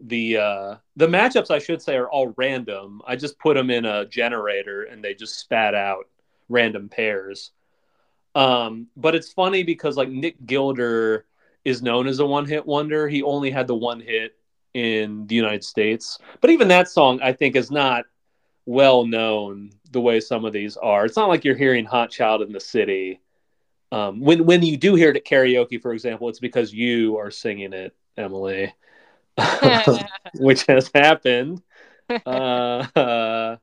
the 0.00 0.36
uh 0.36 0.76
the 0.94 1.08
matchups 1.08 1.50
I 1.50 1.58
should 1.58 1.82
say 1.82 1.96
are 1.96 2.08
all 2.08 2.32
random. 2.36 3.02
I 3.04 3.16
just 3.16 3.36
put 3.40 3.56
them 3.56 3.68
in 3.70 3.84
a 3.84 4.06
generator 4.06 4.84
and 4.84 5.02
they 5.02 5.14
just 5.14 5.40
spat 5.40 5.74
out 5.74 6.04
random 6.48 6.88
pairs. 6.88 7.50
Um 8.36 8.86
but 8.96 9.16
it's 9.16 9.32
funny 9.32 9.64
because 9.64 9.96
like 9.96 10.08
Nick 10.08 10.46
Gilder 10.46 11.26
is 11.64 11.82
known 11.82 12.06
as 12.06 12.20
a 12.20 12.26
one-hit 12.26 12.64
wonder. 12.64 13.08
He 13.08 13.24
only 13.24 13.50
had 13.50 13.66
the 13.66 13.74
one 13.74 13.98
hit 13.98 14.36
in 14.74 15.26
the 15.26 15.34
United 15.34 15.64
States. 15.64 16.18
But 16.40 16.50
even 16.50 16.68
that 16.68 16.88
song 16.88 17.20
I 17.22 17.32
think 17.32 17.56
is 17.56 17.70
not 17.70 18.04
well 18.66 19.06
known 19.06 19.70
the 19.90 20.00
way 20.00 20.20
some 20.20 20.44
of 20.44 20.52
these 20.52 20.76
are. 20.76 21.04
It's 21.04 21.16
not 21.16 21.28
like 21.28 21.44
you're 21.44 21.56
hearing 21.56 21.84
Hot 21.84 22.10
Child 22.10 22.42
in 22.42 22.52
the 22.52 22.60
City. 22.60 23.20
Um, 23.92 24.20
when 24.20 24.44
when 24.44 24.62
you 24.62 24.76
do 24.76 24.94
hear 24.96 25.10
it 25.10 25.16
at 25.16 25.24
karaoke, 25.24 25.80
for 25.80 25.92
example, 25.92 26.28
it's 26.28 26.40
because 26.40 26.72
you 26.72 27.16
are 27.18 27.30
singing 27.30 27.72
it, 27.72 27.94
Emily. 28.16 28.74
which 30.34 30.66
has 30.66 30.90
happened. 30.94 31.62
Uh, 32.08 32.86
uh, 32.96 33.56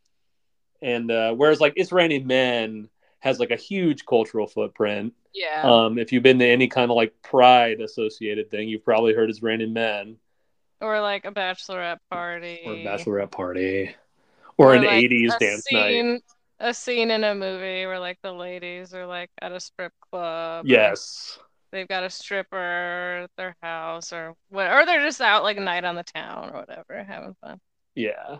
and 0.82 1.10
uh, 1.10 1.32
whereas 1.34 1.60
like 1.60 1.74
It's 1.76 1.92
Raining 1.92 2.26
Men 2.26 2.88
has 3.20 3.38
like 3.38 3.50
a 3.50 3.56
huge 3.56 4.04
cultural 4.04 4.46
footprint. 4.46 5.14
yeah. 5.32 5.62
Um, 5.64 5.98
if 5.98 6.12
you've 6.12 6.22
been 6.22 6.38
to 6.40 6.46
any 6.46 6.68
kind 6.68 6.90
of 6.90 6.96
like 6.96 7.14
pride 7.22 7.80
associated 7.80 8.50
thing, 8.50 8.68
you've 8.68 8.84
probably 8.84 9.14
heard 9.14 9.30
It's 9.30 9.42
Raining 9.42 9.72
Men 9.72 10.16
or 10.82 11.00
like 11.00 11.24
a 11.24 11.30
bachelorette 11.30 11.98
party. 12.10 12.60
or 12.66 12.74
a 12.74 12.84
bachelorette 12.84 13.30
party 13.30 13.94
or, 14.58 14.74
an 14.74 14.84
like, 14.84 15.04
80s 15.04 15.34
a 15.34 15.38
dance 15.38 15.72
night. 15.72 16.22
A 16.60 16.72
scene 16.72 17.10
in 17.10 17.24
a 17.24 17.34
movie 17.34 17.86
where 17.86 17.98
like 17.98 18.18
the 18.22 18.32
ladies 18.32 18.94
are 18.94 19.06
like 19.06 19.30
at 19.40 19.50
a 19.50 19.58
strip 19.58 19.92
club. 20.10 20.64
Yes. 20.66 21.38
They've 21.72 21.88
got 21.88 22.04
a 22.04 22.10
stripper 22.10 23.22
at 23.24 23.30
their 23.36 23.56
house 23.62 24.12
or 24.12 24.34
what 24.50 24.70
or 24.70 24.86
they're 24.86 25.04
just 25.04 25.20
out 25.20 25.42
like 25.42 25.56
a 25.56 25.60
night 25.60 25.84
on 25.84 25.96
the 25.96 26.04
town 26.04 26.50
or 26.50 26.60
whatever, 26.60 27.02
having 27.02 27.34
fun. 27.40 27.60
Yeah. 27.96 28.36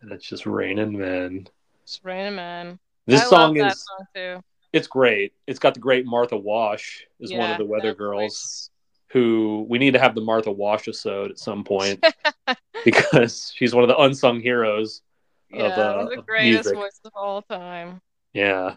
And 0.00 0.10
it's 0.10 0.28
just 0.28 0.46
raining 0.46 0.98
men. 0.98 1.46
It's 1.84 2.00
raining 2.02 2.36
men. 2.36 2.78
This 3.06 3.20
I 3.22 3.26
song 3.26 3.56
is 3.56 3.62
that 3.62 3.76
song 3.76 4.06
too. 4.14 4.40
it's 4.72 4.88
great. 4.88 5.32
It's 5.46 5.60
got 5.60 5.74
the 5.74 5.80
great 5.80 6.06
Martha 6.06 6.36
Wash 6.36 7.06
is 7.20 7.32
one 7.32 7.52
of 7.52 7.58
the 7.58 7.64
weather 7.64 7.94
girls 7.94 8.70
who 9.12 9.66
we 9.68 9.78
need 9.78 9.92
to 9.92 9.98
have 9.98 10.14
the 10.14 10.20
Martha 10.22 10.50
Wash 10.50 10.88
episode 10.88 11.30
at 11.30 11.38
some 11.38 11.64
point 11.64 12.02
because 12.84 13.52
she's 13.54 13.74
one 13.74 13.84
of 13.84 13.88
the 13.88 13.98
unsung 13.98 14.40
heroes. 14.40 15.02
Yeah, 15.50 15.64
of, 15.64 15.72
uh, 15.72 16.08
the 16.16 16.22
greatest 16.22 16.64
music. 16.70 16.74
voices 16.74 17.00
of 17.04 17.12
all 17.14 17.42
time. 17.42 18.00
Yeah. 18.32 18.76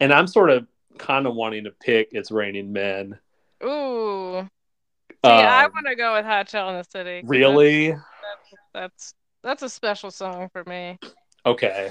And 0.00 0.12
I'm 0.12 0.26
sort 0.26 0.50
of 0.50 0.66
kind 0.98 1.26
of 1.26 1.34
wanting 1.34 1.64
to 1.64 1.70
pick 1.70 2.08
It's 2.12 2.30
Raining 2.30 2.72
Men. 2.72 3.18
Ooh. 3.64 4.46
See, 5.24 5.30
I 5.30 5.64
Um, 5.64 5.72
want 5.72 5.86
to 5.86 5.96
go 5.96 6.14
with 6.14 6.26
Hot 6.26 6.46
Child 6.46 6.70
in 6.72 6.76
the 6.76 6.84
City." 6.84 7.22
really? 7.26 7.92
That's, 7.92 8.04
that's 8.74 9.14
that's 9.42 9.62
a 9.62 9.68
special 9.70 10.10
song 10.10 10.50
for 10.52 10.62
me. 10.64 10.98
Okay. 11.46 11.90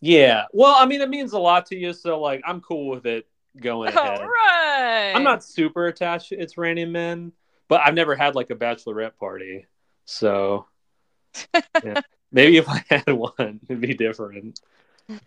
Yeah. 0.00 0.44
Well, 0.52 0.74
I 0.78 0.86
mean, 0.86 1.00
it 1.00 1.10
means 1.10 1.32
a 1.32 1.38
lot 1.38 1.66
to 1.66 1.76
you, 1.76 1.92
so 1.92 2.20
like, 2.20 2.40
I'm 2.46 2.60
cool 2.60 2.88
with 2.88 3.06
it 3.06 3.26
going 3.56 3.96
All 3.96 4.04
ahead. 4.04 4.20
right. 4.20 5.12
I'm 5.14 5.24
not 5.24 5.44
super 5.44 5.86
attached 5.86 6.30
to 6.30 6.36
It's 6.38 6.56
Raining 6.58 6.92
Men, 6.92 7.32
but 7.68 7.80
I've 7.84 7.94
never 7.94 8.14
had 8.14 8.34
like 8.34 8.50
a 8.50 8.56
bachelorette 8.56 9.16
party, 9.18 9.66
so 10.04 10.66
yeah. 11.84 12.00
maybe 12.32 12.56
if 12.56 12.68
I 12.68 12.84
had 12.88 13.12
one, 13.12 13.60
it'd 13.68 13.80
be 13.80 13.94
different. 13.94 14.60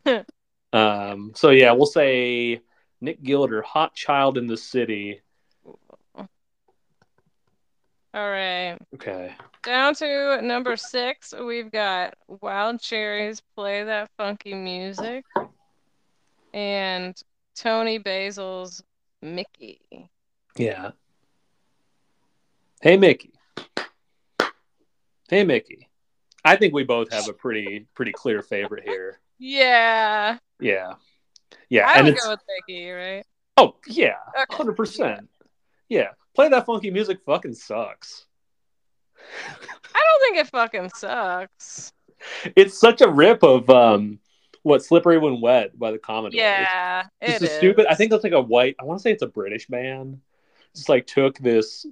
um. 0.73 1.31
So 1.36 1.49
yeah, 1.49 1.71
we'll 1.73 1.86
say 1.86 2.62
Nick 3.01 3.21
Gilder, 3.23 3.62
"Hot 3.62 3.93
Child 3.95 4.38
in 4.38 4.47
the 4.47 4.57
City." 4.57 5.21
All 8.15 8.29
right. 8.29 8.77
Okay. 8.93 9.33
Down 9.63 9.95
to 9.95 10.39
number 10.43 10.77
six, 10.77 11.33
we've 11.33 11.71
got 11.71 12.13
Wild 12.27 12.79
Cherry's 12.79 13.41
Play 13.55 13.83
That 13.83 14.12
Funky 14.17 14.53
Music 14.53 15.25
and 16.53 17.19
Toni 17.55 17.97
Basil's 17.97 18.83
Mickey. 19.21 20.09
Yeah. 20.57 20.91
Hey 22.81 22.97
Mickey. 22.97 23.31
Hey 25.29 25.43
Mickey. 25.43 25.89
I 26.45 26.55
think 26.57 26.73
we 26.73 26.83
both 26.83 27.11
have 27.11 27.27
a 27.29 27.33
pretty 27.33 27.87
pretty 27.95 28.11
clear 28.11 28.41
favorite 28.41 28.83
here. 28.85 29.19
Yeah. 29.39 30.37
Yeah. 30.59 30.93
Yeah, 31.69 31.87
I 31.87 31.95
and 31.97 32.05
would 32.05 32.13
it's 32.15 32.23
go 32.23 32.31
with 32.31 32.41
Mickey, 32.67 32.89
right? 32.91 33.23
oh 33.57 33.75
yeah, 33.87 34.15
Okay. 34.37 34.55
hundred 34.55 34.75
percent. 34.75 35.29
Yeah, 35.89 36.09
play 36.35 36.49
that 36.49 36.65
funky 36.65 36.91
music. 36.91 37.19
Fucking 37.25 37.53
sucks. 37.53 38.25
I 39.15 39.55
don't 40.03 40.21
think 40.21 40.37
it 40.37 40.49
fucking 40.51 40.89
sucks. 40.95 41.93
It's 42.55 42.79
such 42.79 43.01
a 43.01 43.09
rip 43.09 43.43
of 43.43 43.69
um, 43.69 44.19
what 44.63 44.84
"Slippery 44.84 45.17
When 45.17 45.39
Wet" 45.39 45.78
by 45.78 45.91
the 45.91 45.99
Commodores. 45.99 46.36
Yeah, 46.36 47.06
it's 47.21 47.43
it 47.43 47.52
stupid. 47.52 47.86
I 47.88 47.95
think 47.95 48.12
that's 48.12 48.23
like 48.23 48.34
a 48.34 48.41
white. 48.41 48.76
I 48.80 48.86
want 48.86 48.99
to 48.99 49.04
say 49.04 49.12
it's 49.12 49.23
a 49.23 49.28
British 49.28 49.67
band. 49.67 50.19
Just 50.76 50.89
like 50.89 51.06
took 51.06 51.38
this 51.38 51.86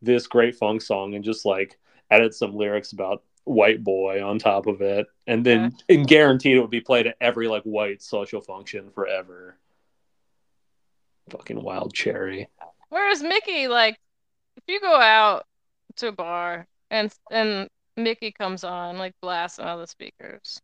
this 0.00 0.26
great 0.26 0.54
funk 0.54 0.82
song 0.82 1.14
and 1.14 1.24
just 1.24 1.44
like 1.44 1.78
added 2.10 2.34
some 2.34 2.54
lyrics 2.54 2.92
about 2.92 3.22
white 3.44 3.82
boy 3.82 4.24
on 4.24 4.38
top 4.38 4.66
of 4.66 4.80
it, 4.80 5.06
and 5.26 5.44
then 5.44 5.76
and 5.88 6.06
guaranteed 6.06 6.56
it 6.56 6.60
would 6.60 6.70
be 6.70 6.80
played 6.80 7.06
at 7.06 7.16
every 7.20 7.48
like 7.48 7.64
white 7.64 8.02
social 8.02 8.40
function 8.40 8.90
forever. 8.90 9.56
Fucking 11.30 11.62
wild 11.62 11.94
cherry. 11.94 12.48
Whereas 12.88 13.22
Mickey, 13.22 13.68
like, 13.68 13.96
if 14.56 14.64
you 14.66 14.80
go 14.80 14.94
out 14.94 15.46
to 15.96 16.08
a 16.08 16.12
bar 16.12 16.66
and 16.90 17.12
and 17.30 17.68
Mickey 17.96 18.32
comes 18.32 18.64
on, 18.64 18.98
like 18.98 19.14
blasting 19.22 19.64
all 19.64 19.78
the 19.78 19.86
speakers, 19.86 20.60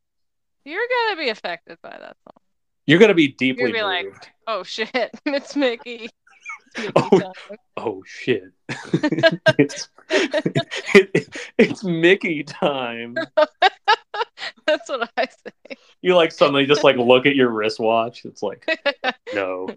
you're 0.66 0.86
gonna 1.06 1.20
be 1.22 1.28
affected 1.30 1.78
by 1.82 1.90
that 1.90 2.16
song. 2.24 2.42
You're 2.86 2.98
gonna 2.98 3.14
be 3.14 3.28
deeply 3.28 3.70
You're 3.70 3.80
gonna 3.80 4.02
be 4.02 4.08
like- 4.10 4.32
Oh 4.46 4.62
shit, 4.62 4.90
it's 5.26 5.56
Mickey. 5.56 6.04
It's 6.04 6.12
Mickey 6.76 6.92
Oh. 6.94 7.32
oh 7.78 8.02
shit 8.06 8.52
it's, 9.58 9.88
it's 11.56 11.82
mickey 11.84 12.42
time 12.42 13.14
That's 14.66 14.86
what 14.90 15.08
I 15.16 15.24
say. 15.26 15.76
you 16.02 16.14
like 16.14 16.32
suddenly 16.32 16.66
just 16.66 16.84
like 16.84 16.96
look 16.96 17.24
at 17.24 17.34
your 17.34 17.48
wristwatch 17.48 18.26
it's 18.26 18.42
like 18.42 18.66
no 19.34 19.68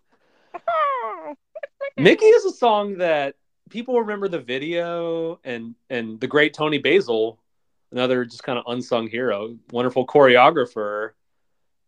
mickey 1.95 2.25
is 2.25 2.43
a 2.45 2.51
song 2.51 2.97
that 2.97 3.35
people 3.69 3.99
remember 4.01 4.27
the 4.27 4.39
video 4.39 5.39
and 5.45 5.75
and 5.89 6.19
the 6.19 6.27
great 6.27 6.53
toni 6.53 6.79
basil 6.79 7.39
another 7.91 8.25
just 8.25 8.43
kind 8.43 8.57
of 8.59 8.65
unsung 8.67 9.07
hero 9.07 9.55
wonderful 9.71 10.05
choreographer 10.05 11.11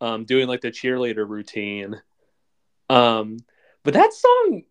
um 0.02 0.26
doing 0.26 0.48
like 0.48 0.62
the 0.62 0.72
cheerleader 0.72 1.28
routine 1.28 2.02
um 2.90 3.38
but 3.84 3.94
that 3.94 4.12
song 4.14 4.64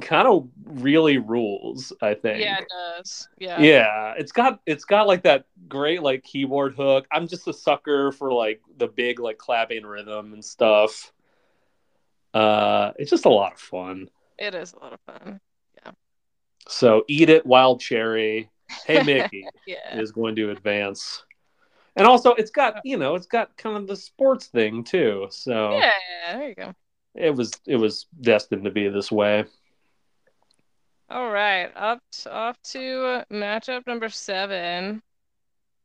kind 0.00 0.28
of 0.28 0.48
really 0.64 1.18
rules 1.18 1.92
i 2.00 2.14
think 2.14 2.40
Yeah, 2.40 2.58
it 2.60 2.68
does. 2.68 3.28
Yeah. 3.38 3.60
yeah 3.60 4.14
it's 4.16 4.32
got 4.32 4.60
it's 4.66 4.84
got 4.84 5.06
like 5.06 5.22
that 5.24 5.46
great 5.68 6.02
like 6.02 6.22
keyboard 6.22 6.74
hook 6.74 7.06
i'm 7.10 7.26
just 7.26 7.48
a 7.48 7.52
sucker 7.52 8.12
for 8.12 8.32
like 8.32 8.60
the 8.78 8.86
big 8.86 9.18
like 9.20 9.36
clapping 9.36 9.84
rhythm 9.84 10.32
and 10.32 10.44
stuff 10.44 11.12
uh 12.34 12.92
it's 12.98 13.10
just 13.10 13.26
a 13.26 13.30
lot 13.30 13.52
of 13.52 13.60
fun 13.60 14.08
It 14.38 14.54
is 14.54 14.72
a 14.72 14.78
lot 14.78 14.92
of 14.92 15.00
fun. 15.06 15.40
Yeah. 15.84 15.92
So 16.68 17.04
eat 17.08 17.28
it 17.28 17.44
wild 17.46 17.80
cherry 17.80 18.48
hey 18.86 19.02
mickey 19.02 19.46
Yeah. 19.66 19.98
is 19.98 20.12
going 20.12 20.36
to 20.36 20.50
advance 20.50 21.24
and 21.96 22.06
also 22.06 22.34
it's 22.34 22.50
got 22.50 22.80
you 22.84 22.96
know 22.96 23.14
it's 23.14 23.26
got 23.26 23.56
kind 23.56 23.76
of 23.76 23.86
the 23.86 23.96
sports 23.96 24.46
thing 24.46 24.84
too 24.84 25.26
so 25.30 25.78
Yeah, 25.78 25.90
there 26.32 26.48
you 26.48 26.54
go. 26.54 26.72
it 27.14 27.34
was 27.34 27.52
it 27.66 27.76
was 27.76 28.06
destined 28.20 28.64
to 28.64 28.70
be 28.70 28.88
this 28.88 29.10
way 29.12 29.44
All 31.10 31.30
right, 31.30 31.70
up 31.76 32.00
t- 32.12 32.30
off 32.30 32.56
to 32.72 33.22
matchup 33.30 33.86
number 33.86 34.08
seven. 34.08 35.02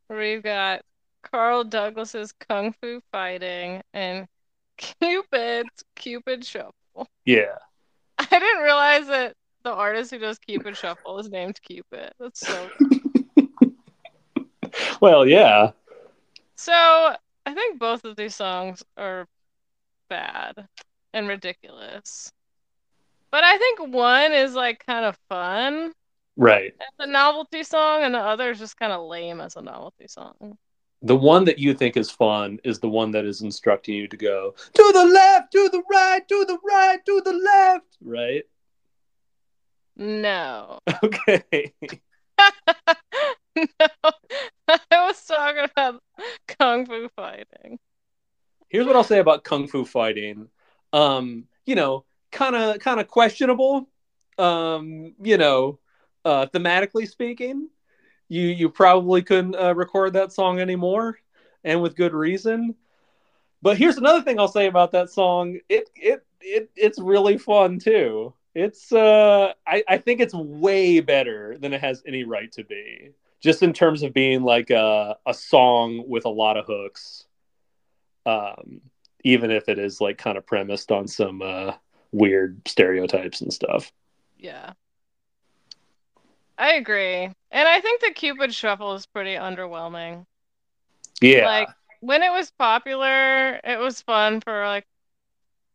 We've 0.10 0.42
got 0.42 0.82
Carl 1.24 1.66
Douglas's 1.66 2.32
Kung 2.48 2.74
Fu 2.82 3.02
Fighting 3.12 3.82
and 3.94 4.28
Cupid's 4.78 5.84
Cupid 5.96 6.46
Shuffle. 6.46 6.74
yeah 7.26 7.58
I 8.18 8.26
didn't 8.26 8.64
realize 8.64 9.08
that 9.08 9.34
the 9.64 9.72
artist 9.72 10.12
who 10.12 10.20
does 10.20 10.40
Keep 10.40 10.62
Cupid 10.62 10.78
Shuffle 10.78 11.20
is 11.20 11.30
named 11.30 11.60
Cupid. 11.62 12.12
That's 12.20 12.40
so. 12.40 12.70
well 15.02 15.26
yeah 15.26 15.72
So 16.56 16.74
I 16.74 17.54
think 17.54 17.80
both 17.80 18.04
of 18.06 18.16
these 18.16 18.36
songs 18.36 18.84
are 18.98 19.26
bad 20.10 20.68
and 21.14 21.28
ridiculous. 21.28 22.32
But 23.32 23.44
I 23.44 23.58
think 23.58 23.94
one 23.94 24.32
is 24.32 24.54
like 24.54 24.86
kind 24.86 25.06
of 25.06 25.18
fun 25.30 25.94
right 26.38 26.74
It's 26.80 26.96
a 27.00 27.08
novelty 27.08 27.64
song, 27.64 28.04
and 28.04 28.14
the 28.14 28.20
other 28.20 28.52
is 28.52 28.60
just 28.60 28.78
kind 28.78 28.92
of 28.94 29.08
lame 29.08 29.42
as 29.42 29.56
a 29.56 29.62
novelty 29.62 30.08
song. 30.08 30.58
the 31.02 31.16
one 31.16 31.46
that 31.46 31.60
you 31.60 31.74
think 31.74 31.98
is 31.98 32.12
fun 32.12 32.60
is 32.64 32.80
the 32.80 32.90
one 32.90 33.12
that 33.12 33.26
is 33.26 33.42
instructing 33.42 33.96
you 33.96 34.08
to 34.08 34.18
go 34.18 34.54
to 34.74 34.92
the 34.94 35.06
left, 35.06 35.52
to 35.54 35.70
the 35.70 35.82
right, 35.90 36.28
to 36.28 36.46
the 36.46 36.58
right, 36.64 37.00
to 37.06 37.22
the 37.26 37.34
left. 37.34 37.98
Right? 38.02 38.44
No. 40.00 40.80
Okay. 41.04 41.74
no. 43.56 43.66
I 44.68 45.08
was 45.08 45.24
talking 45.26 45.66
about 45.66 46.02
Kung 46.48 46.86
Fu 46.86 47.10
Fighting. 47.16 47.80
Here's 48.70 48.86
what 48.86 48.96
I'll 48.96 49.04
say 49.04 49.20
about 49.20 49.44
kung 49.44 49.68
fu 49.68 49.84
fighting. 49.86 50.48
Um, 50.94 51.46
you 51.66 51.76
know, 51.76 52.06
kind 52.32 52.56
of 52.56 52.80
kind 52.80 53.00
of 53.00 53.08
questionable. 53.08 53.90
Um, 54.38 55.16
you 55.22 55.38
know, 55.38 55.80
uh 56.26 56.46
thematically 56.48 57.08
speaking, 57.08 57.70
you 58.30 58.44
you 58.44 58.70
probably 58.70 59.24
couldn't 59.24 59.56
uh, 59.56 59.76
record 59.76 60.14
that 60.14 60.34
song 60.34 60.60
anymore 60.60 61.20
and 61.64 61.82
with 61.82 61.96
good 61.96 62.14
reason. 62.14 62.76
But 63.62 63.78
here's 63.78 63.98
another 63.98 64.22
thing 64.24 64.40
I'll 64.40 64.48
say 64.50 64.68
about 64.68 64.92
that 64.92 65.10
song. 65.12 65.60
It 65.70 65.90
it 65.96 66.26
it 66.42 66.72
it's 66.76 67.00
really 67.00 67.38
fun 67.38 67.80
too. 67.80 68.34
It's 68.56 68.92
uh 68.92 69.54
I, 69.66 69.84
I 69.88 69.98
think 69.98 70.22
it's 70.22 70.34
way 70.34 71.00
better 71.00 71.58
than 71.60 71.74
it 71.74 71.82
has 71.82 72.04
any 72.06 72.24
right 72.24 72.52
to 72.54 72.64
be. 72.64 73.12
Just 73.42 73.64
in 73.64 73.74
terms 73.74 74.04
of 74.04 74.14
being 74.14 74.44
like 74.44 74.70
a 74.70 75.18
a 75.26 75.34
song 75.34 76.04
with 76.08 76.26
a 76.26 76.30
lot 76.30 76.58
of 76.58 76.66
hooks. 76.66 77.26
Um 78.26 78.82
even 79.24 79.52
if 79.52 79.68
it 79.68 79.78
is 79.78 80.02
like 80.02 80.18
kind 80.18 80.38
of 80.38 80.46
premised 80.46 80.92
on 80.92 81.08
some 81.08 81.42
uh 81.42 81.74
weird 82.12 82.60
stereotypes 82.68 83.42
and 83.42 83.54
stuff. 83.54 83.92
Yeah. 84.38 84.74
I 86.58 86.74
agree. 86.74 87.30
And 87.52 87.68
I 87.68 87.80
think 87.80 88.02
the 88.02 88.12
Cupid 88.12 88.54
Shuffle 88.54 88.96
is 88.96 89.06
pretty 89.06 89.36
underwhelming. 89.36 90.26
Yeah. 91.22 91.46
Like 91.46 91.70
when 92.02 92.24
it 92.24 92.32
was 92.32 92.52
popular, 92.52 93.60
it 93.64 93.80
was 93.80 94.02
fun 94.02 94.42
for 94.42 94.66
like 94.66 94.86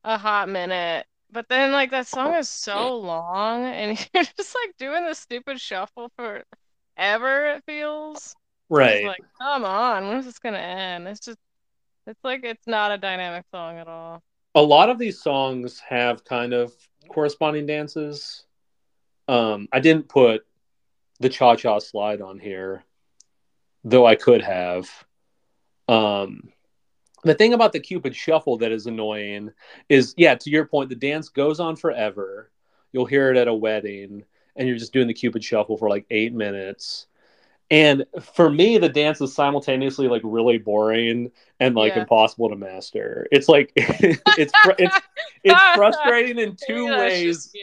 a 0.05 0.19
hot 0.19 0.49
minute. 0.49 1.07
But 1.35 1.49
then 1.49 1.73
like 1.73 1.91
that 1.91 2.07
song 2.07 2.35
is 2.35 2.49
so 2.49 2.97
long 2.97 3.65
and 3.65 3.99
you're 4.15 4.23
just 4.23 4.55
like 4.55 4.77
doing 4.79 5.05
the 5.05 5.15
stupid 5.15 5.61
shuffle 5.61 6.11
for 6.17 6.45
ever 6.97 7.47
it 7.49 7.65
feels. 7.67 8.37
Right. 8.71 9.05
like, 9.05 9.21
come 9.39 9.65
on, 9.65 10.07
when 10.09 10.19
is 10.19 10.27
this 10.27 10.39
gonna 10.39 10.59
end? 10.59 11.09
It's 11.09 11.19
just 11.19 11.39
it's 12.07 12.23
like 12.23 12.45
it's 12.45 12.67
not 12.69 12.93
a 12.93 12.99
dynamic 12.99 13.45
song 13.53 13.79
at 13.79 13.89
all. 13.89 14.23
a 14.55 14.63
lot 14.63 14.91
of 14.91 14.99
these 14.99 15.21
songs 15.21 15.81
have 15.81 16.25
kind 16.25 16.53
of 16.53 16.73
corresponding 17.09 17.67
dances. 17.67 18.45
Um, 19.27 19.69
I 19.73 19.81
didn't 19.81 20.09
put 20.09 20.47
the 21.19 21.29
cha 21.29 21.57
cha 21.57 21.81
slide 21.81 22.21
on 22.21 22.39
here, 22.39 22.85
though 23.83 24.07
I 24.07 24.15
could 24.15 24.43
have. 24.43 24.89
Um, 25.89 26.53
the 27.25 27.35
thing 27.35 27.53
about 27.55 27.73
the 27.73 27.81
Cupid 27.81 28.15
shuffle 28.15 28.57
that 28.59 28.73
is 28.73 28.87
annoying 28.87 29.51
is, 29.89 30.15
yeah, 30.17 30.35
to 30.35 30.51
your 30.51 30.67
point, 30.67 30.89
the 30.89 30.95
dance 30.95 31.29
goes 31.29 31.61
on 31.61 31.77
forever. 31.77 32.51
You'll 32.93 33.07
hear 33.07 33.31
it 33.31 33.37
at 33.37 33.49
a 33.49 33.55
wedding, 33.55 34.25
and 34.57 34.69
you're 34.69 34.77
just 34.79 34.93
doing 34.93 35.07
the 35.09 35.15
Cupid 35.15 35.43
shuffle 35.43 35.77
for 35.77 35.89
like 35.89 36.07
eight 36.11 36.33
minutes. 36.33 37.07
And 37.71 38.05
for 38.21 38.51
me, 38.51 38.77
the 38.79 38.89
dance 38.91 39.21
is 39.21 39.35
simultaneously 39.35 40.07
like 40.07 40.21
really 40.25 40.59
boring 40.59 41.33
and 41.61 41.75
like 41.75 41.95
Yeah. 41.95 42.03
impossible 42.03 42.51
to 42.51 42.57
master. 42.57 43.27
It's 43.33 43.49
like 43.49 43.73
it's 43.77 44.53
fr- 44.63 44.73
it's 44.79 44.97
it's 45.43 45.61
frustrating 45.75 46.39
in 46.39 46.57
two 46.57 46.87
that's 46.87 47.01
ways. 47.01 47.57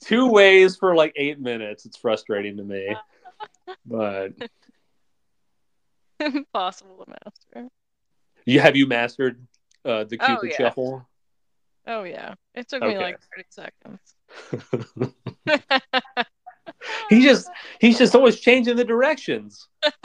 Two 0.00 0.28
ways 0.28 0.76
for 0.76 0.94
like 0.96 1.12
eight 1.16 1.38
minutes. 1.38 1.86
It's 1.86 1.96
frustrating 1.96 2.56
to 2.56 2.64
me. 2.64 2.96
But 3.86 4.32
Impossible 6.20 7.04
to 7.04 7.10
master. 7.24 7.68
You 8.44 8.60
have 8.60 8.76
you 8.76 8.86
mastered 8.86 9.46
uh, 9.84 10.04
the 10.04 10.18
Oh, 10.20 10.26
Cupid 10.26 10.50
yeah. 10.50 10.56
shuffle? 10.56 11.08
Oh 11.86 12.04
yeah. 12.04 12.34
It 12.54 12.68
took 12.68 12.82
me 12.82 12.96
like 12.98 13.18
30 13.36 13.44
seconds. 13.50 15.14
he 17.08 17.22
just 17.22 17.48
he's 17.80 17.98
just 17.98 18.14
always 18.14 18.38
changing 18.40 18.76
the 18.76 18.84
directions. 18.84 19.68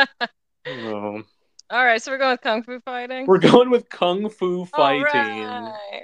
Oh. 0.69 1.23
All 1.69 1.85
right, 1.85 2.01
so 2.01 2.11
we're 2.11 2.17
going 2.17 2.31
with 2.31 2.41
kung 2.41 2.61
fu 2.61 2.81
fighting. 2.81 3.25
We're 3.25 3.37
going 3.37 3.69
with 3.69 3.87
kung 3.87 4.29
fu 4.29 4.65
fighting. 4.65 5.03
right. 5.03 6.03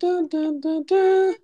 Dun, 0.00 0.84
dun. 0.86 1.34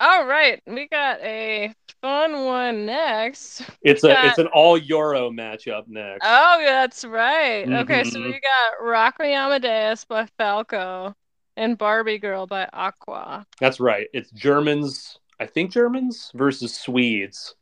All 0.00 0.26
right, 0.26 0.62
we 0.66 0.88
got 0.88 1.20
a 1.20 1.74
fun 2.04 2.44
one 2.44 2.84
next. 2.84 3.62
It's 3.82 4.02
We 4.02 4.10
a 4.10 4.14
got- 4.14 4.24
it's 4.26 4.38
an 4.38 4.48
all 4.48 4.76
Euro 4.76 5.30
matchup 5.30 5.88
next. 5.88 6.20
Oh, 6.22 6.60
that's 6.62 7.02
right. 7.04 7.66
Okay, 7.66 8.04
so 8.04 8.18
Mhm. 8.18 8.24
we 8.26 8.32
got 8.32 8.84
Rock 8.84 9.18
Me 9.18 9.32
Amadeus 9.32 10.04
by 10.04 10.26
Falco 10.38 11.14
and 11.56 11.78
Barbie 11.78 12.18
Girl 12.18 12.46
by 12.46 12.68
Aqua. 12.74 13.46
That's 13.58 13.80
right. 13.80 14.06
It's 14.12 14.30
Germans, 14.32 15.18
I 15.40 15.46
think 15.46 15.70
Germans 15.72 16.30
versus 16.34 16.78
Swedes, 16.78 17.54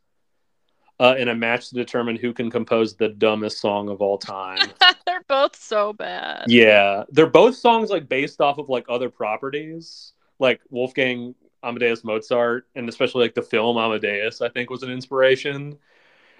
uh, 0.99 1.15
in 1.17 1.29
a 1.29 1.35
match 1.35 1.69
to 1.69 1.75
determine 1.75 2.17
who 2.17 2.33
can 2.33 2.51
compose 2.51 2.95
the 2.97 3.09
dumbest 3.09 3.59
song 3.61 3.87
of 3.89 4.01
all 4.01 4.17
time. 4.17 4.57
They're 5.05 5.23
both 5.29 5.55
so 5.55 5.93
bad. 5.93 6.45
yeah, 6.47 7.03
they're 7.09 7.27
both 7.27 7.55
songs 7.55 7.89
like 7.89 8.09
based 8.09 8.41
off 8.41 8.57
of 8.57 8.67
like 8.67 8.85
other 8.89 9.09
properties, 9.09 10.13
like 10.39 10.59
Wolfgang 10.69 11.35
Amadeus 11.63 12.03
Mozart, 12.03 12.67
and 12.75 12.89
especially 12.89 13.23
like 13.23 13.35
the 13.35 13.41
film 13.41 13.77
Amadeus. 13.77 14.41
I 14.41 14.49
think 14.49 14.69
was 14.69 14.83
an 14.83 14.91
inspiration, 14.91 15.77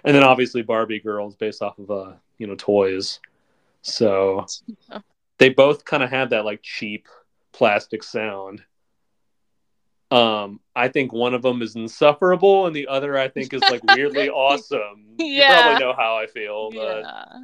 and 0.04 0.14
then 0.14 0.22
obviously 0.22 0.62
Barbie 0.62 1.00
Girls 1.00 1.34
based 1.36 1.62
off 1.62 1.78
of 1.78 1.90
uh 1.90 2.12
you 2.38 2.46
know 2.46 2.54
toys. 2.56 3.20
So 3.82 4.46
they 5.38 5.48
both 5.48 5.84
kind 5.84 6.02
of 6.02 6.10
have 6.10 6.30
that 6.30 6.44
like 6.44 6.60
cheap 6.62 7.08
plastic 7.52 8.02
sound. 8.02 8.62
Um, 10.10 10.60
I 10.76 10.88
think 10.88 11.12
one 11.12 11.34
of 11.34 11.42
them 11.42 11.62
is 11.62 11.74
insufferable, 11.74 12.66
and 12.66 12.76
the 12.76 12.86
other 12.86 13.18
I 13.18 13.28
think 13.28 13.52
is 13.52 13.62
like 13.62 13.82
weirdly 13.82 14.28
awesome. 14.30 15.14
You 15.18 15.26
Yeah. 15.42 15.62
probably 15.62 15.84
know 15.84 15.94
how 15.96 16.16
I 16.16 16.26
feel, 16.26 16.70
but 16.70 17.00
Yeah. 17.00 17.40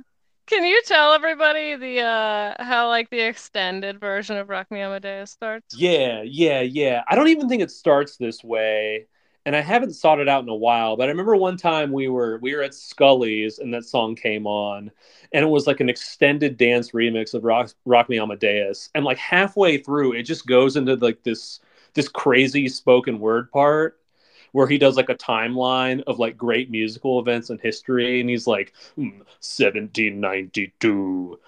Can 0.50 0.64
you 0.64 0.82
tell 0.82 1.12
everybody 1.14 1.76
the 1.76 2.00
uh 2.00 2.62
how 2.62 2.88
like 2.88 3.08
the 3.10 3.20
extended 3.20 4.00
version 4.00 4.36
of 4.36 4.48
Rock 4.50 4.70
Me 4.70 4.80
Amadeus 4.80 5.30
starts? 5.30 5.76
yeah, 5.76 6.22
yeah, 6.22 6.60
yeah. 6.62 7.04
I 7.08 7.14
don't 7.14 7.28
even 7.28 7.48
think 7.48 7.62
it 7.62 7.70
starts 7.70 8.16
this 8.16 8.42
way, 8.42 9.06
and 9.46 9.54
I 9.54 9.60
haven't 9.60 9.92
sought 9.94 10.18
it 10.18 10.28
out 10.28 10.42
in 10.42 10.48
a 10.48 10.54
while. 10.54 10.96
But 10.96 11.04
I 11.04 11.10
remember 11.12 11.36
one 11.36 11.56
time 11.56 11.92
we 11.92 12.08
were 12.08 12.38
we 12.42 12.54
were 12.56 12.62
at 12.62 12.74
Scully's, 12.74 13.60
and 13.60 13.72
that 13.74 13.84
song 13.84 14.16
came 14.16 14.46
on, 14.46 14.90
and 15.32 15.44
it 15.44 15.48
was 15.48 15.68
like 15.68 15.80
an 15.80 15.88
extended 15.88 16.56
dance 16.56 16.90
remix 16.90 17.34
of 17.34 17.44
Rock, 17.44 17.70
Rock 17.84 18.08
Me 18.08 18.18
Amadeus, 18.18 18.90
and 18.94 19.04
like 19.04 19.18
halfway 19.18 19.78
through, 19.78 20.14
it 20.14 20.24
just 20.24 20.46
goes 20.46 20.76
into 20.76 20.96
like 20.96 21.22
this 21.22 21.60
this 21.94 22.08
crazy 22.08 22.68
spoken 22.68 23.20
word 23.20 23.50
part 23.52 23.99
where 24.52 24.66
he 24.66 24.78
does 24.78 24.96
like 24.96 25.08
a 25.08 25.14
timeline 25.14 26.02
of 26.06 26.18
like 26.18 26.36
great 26.36 26.70
musical 26.70 27.18
events 27.20 27.50
in 27.50 27.58
history 27.58 28.20
and 28.20 28.30
he's 28.30 28.46
like 28.46 28.72
"Hmm, 28.96 29.20
1792 29.40 31.38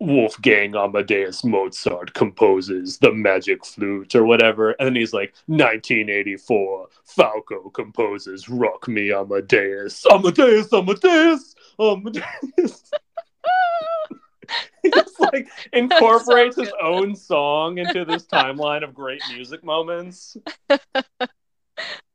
Wolfgang 0.00 0.74
Amadeus 0.74 1.44
Mozart 1.44 2.12
composes 2.14 2.98
the 2.98 3.12
magic 3.12 3.64
flute 3.64 4.14
or 4.16 4.24
whatever 4.24 4.72
and 4.72 4.86
then 4.88 4.96
he's 4.96 5.12
like 5.12 5.32
1984 5.46 6.88
Falco 7.04 7.70
composes 7.70 8.48
Rock 8.48 8.88
Me 8.88 9.12
Amadeus 9.12 10.04
Amadeus 10.10 10.72
Amadeus 10.72 11.54
Amadeus. 11.78 12.92
He 14.82 14.90
just 14.90 15.18
like 15.20 15.48
incorporates 15.72 16.56
his 16.56 16.72
own 16.82 17.14
song 17.14 17.78
into 17.78 18.04
this 18.04 18.24
timeline 18.32 18.82
of 18.84 18.94
great 18.94 19.22
music 19.32 19.62
moments 19.64 20.36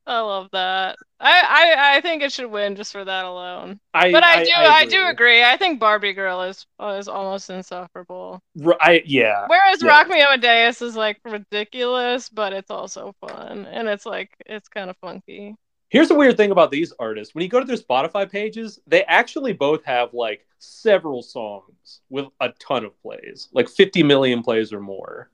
I 0.08 0.22
love 0.22 0.48
that. 0.54 0.98
I, 1.20 1.42
I 1.42 1.98
I 1.98 2.02
think 2.02 2.24
it 2.24 2.32
should 2.32 2.50
win 2.50 2.78
just 2.78 2.94
for 2.94 3.04
that 3.04 3.26
alone. 3.26 3.80
I, 3.94 4.12
But 4.12 4.24
I, 4.24 4.44
do 4.44 4.52
I, 4.56 4.86
do 4.86 5.06
agree. 5.08 5.44
I 5.44 5.58
think 5.58 5.80
Barbie 5.80 6.14
Girl 6.14 6.42
is 6.44 6.66
is 6.82 7.10
almost 7.10 7.50
insufferable. 7.50 8.42
R- 8.64 8.78
I 8.80 9.04
yeah. 9.06 9.46
Whereas 9.48 9.84
yeah. 9.84 9.90
Rock 9.90 10.08
Me 10.08 10.22
Amadeus 10.22 10.82
is 10.82 10.96
like 10.96 11.20
ridiculous, 11.26 12.30
but 12.30 12.54
it's 12.54 12.72
also 12.72 13.14
fun 13.20 13.66
and 13.66 13.90
it's 13.90 14.06
like 14.06 14.32
it's 14.46 14.70
kind 14.70 14.90
of 14.90 14.96
funky. 14.98 15.56
Here's 15.90 16.08
the 16.08 16.16
weird 16.16 16.38
thing 16.38 16.52
about 16.52 16.72
these 16.72 16.94
artists. 17.00 17.36
When 17.36 17.44
you 17.44 17.50
go 17.50 17.60
to 17.60 17.66
their 17.66 17.78
Spotify 17.78 18.30
pages, 18.30 18.80
they 18.88 19.04
actually 19.04 19.54
both 19.54 19.84
have 19.84 20.14
like 20.14 20.46
several 20.60 21.22
songs 21.22 22.02
with 22.10 22.28
a 22.40 22.50
ton 22.60 22.86
of 22.86 23.00
plays, 23.02 23.50
like 23.54 23.70
50 23.70 24.04
million 24.04 24.42
plays 24.42 24.72
or 24.72 24.80
more. 24.80 25.30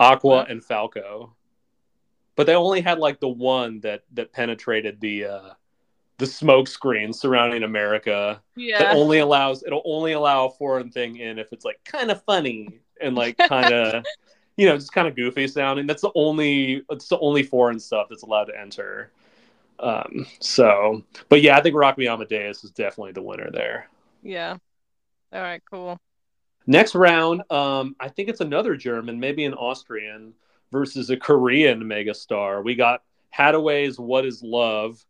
Aqua 0.00 0.46
and 0.48 0.62
Falco. 0.64 1.34
But 2.38 2.46
they 2.46 2.54
only 2.54 2.80
had 2.82 3.00
like 3.00 3.20
the 3.20 3.28
one 3.28 3.80
that 3.80 4.04
that 4.14 4.32
penetrated 4.32 5.00
the 5.02 5.26
uh 5.26 5.50
the 6.18 6.26
smoke 6.26 6.68
screen 6.68 7.12
surrounding 7.12 7.64
America 7.64 8.40
that 8.78 8.88
Yeah. 8.88 8.92
only 8.92 9.18
allows 9.18 9.64
it'll 9.64 9.82
only 9.84 10.12
allow 10.12 10.46
a 10.46 10.50
foreign 10.50 10.90
thing 10.92 11.16
in 11.16 11.38
if 11.40 11.52
it's 11.52 11.64
like 11.64 11.80
kind 11.84 12.12
of 12.12 12.22
funny 12.24 12.80
and 13.00 13.16
like 13.16 13.38
kind 13.38 13.72
of 13.72 14.04
you 14.56 14.66
know 14.66 14.76
just 14.76 14.92
kind 14.92 15.08
of 15.08 15.16
goofy 15.16 15.48
sounding 15.48 15.86
that's 15.88 16.02
the 16.02 16.12
only 16.14 16.82
it's 16.90 17.08
the 17.08 17.18
only 17.18 17.42
foreign 17.42 17.80
stuff 17.80 18.06
that's 18.10 18.22
allowed 18.22 18.44
to 18.44 18.60
enter 18.60 19.12
um 19.80 20.26
so 20.40 21.02
but 21.28 21.42
yeah 21.42 21.56
i 21.56 21.62
think 21.62 21.74
rock 21.76 21.98
me 21.98 22.06
amadeus 22.08 22.64
is 22.64 22.70
definitely 22.70 23.12
the 23.12 23.22
winner 23.22 23.50
there 23.50 23.88
Yeah. 24.22 24.56
All 25.32 25.42
right, 25.42 25.62
cool. 25.70 25.98
next 26.66 26.94
round 26.94 27.42
um 27.50 27.96
i 28.00 28.08
think 28.08 28.28
it's 28.28 28.40
another 28.40 28.76
german 28.76 29.18
maybe 29.20 29.44
an 29.44 29.54
austrian 29.54 30.34
versus 30.72 31.10
a 31.10 31.16
korean 31.16 31.82
megastar 31.82 32.62
we 32.64 32.74
got 32.74 33.02
Haddaway's 33.36 33.98
what 33.98 34.24
is 34.24 34.42
love 34.42 35.04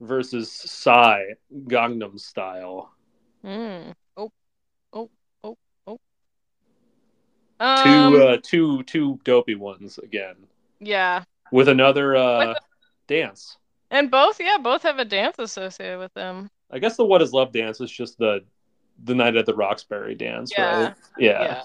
versus 0.00 0.50
psy 0.50 1.22
gangnam 1.66 2.18
style 2.18 2.92
Mm. 3.44 3.94
Oh, 4.16 4.32
oh, 4.92 5.10
oh, 5.44 5.56
oh. 5.86 5.98
two 7.58 7.88
Um, 7.90 8.14
uh 8.20 8.36
two 8.42 8.82
two 8.84 9.18
dopey 9.24 9.54
ones 9.54 9.98
again 9.98 10.34
yeah. 10.80 11.22
with 11.52 11.68
another 11.68 12.16
uh 12.16 12.48
With 12.48 12.58
dance 13.06 13.56
And 13.90 14.10
both, 14.10 14.38
yeah, 14.40 14.58
both 14.62 14.82
have 14.82 14.98
a 14.98 15.04
dance 15.04 15.36
associated 15.38 15.98
with 15.98 16.12
them. 16.14 16.50
i 16.70 16.78
guess 16.78 16.96
the 16.96 17.04
what 17.04 17.22
is 17.22 17.32
love 17.32 17.52
dance 17.52 17.80
is 17.80 17.90
just 17.90 18.18
the 18.18 18.44
the 19.04 19.14
night 19.14 19.36
at 19.36 19.46
the 19.46 19.54
roxbury 19.54 20.14
dance 20.16 20.52
Yeah. 20.56 20.82
right 20.84 20.94
yeah, 21.18 21.62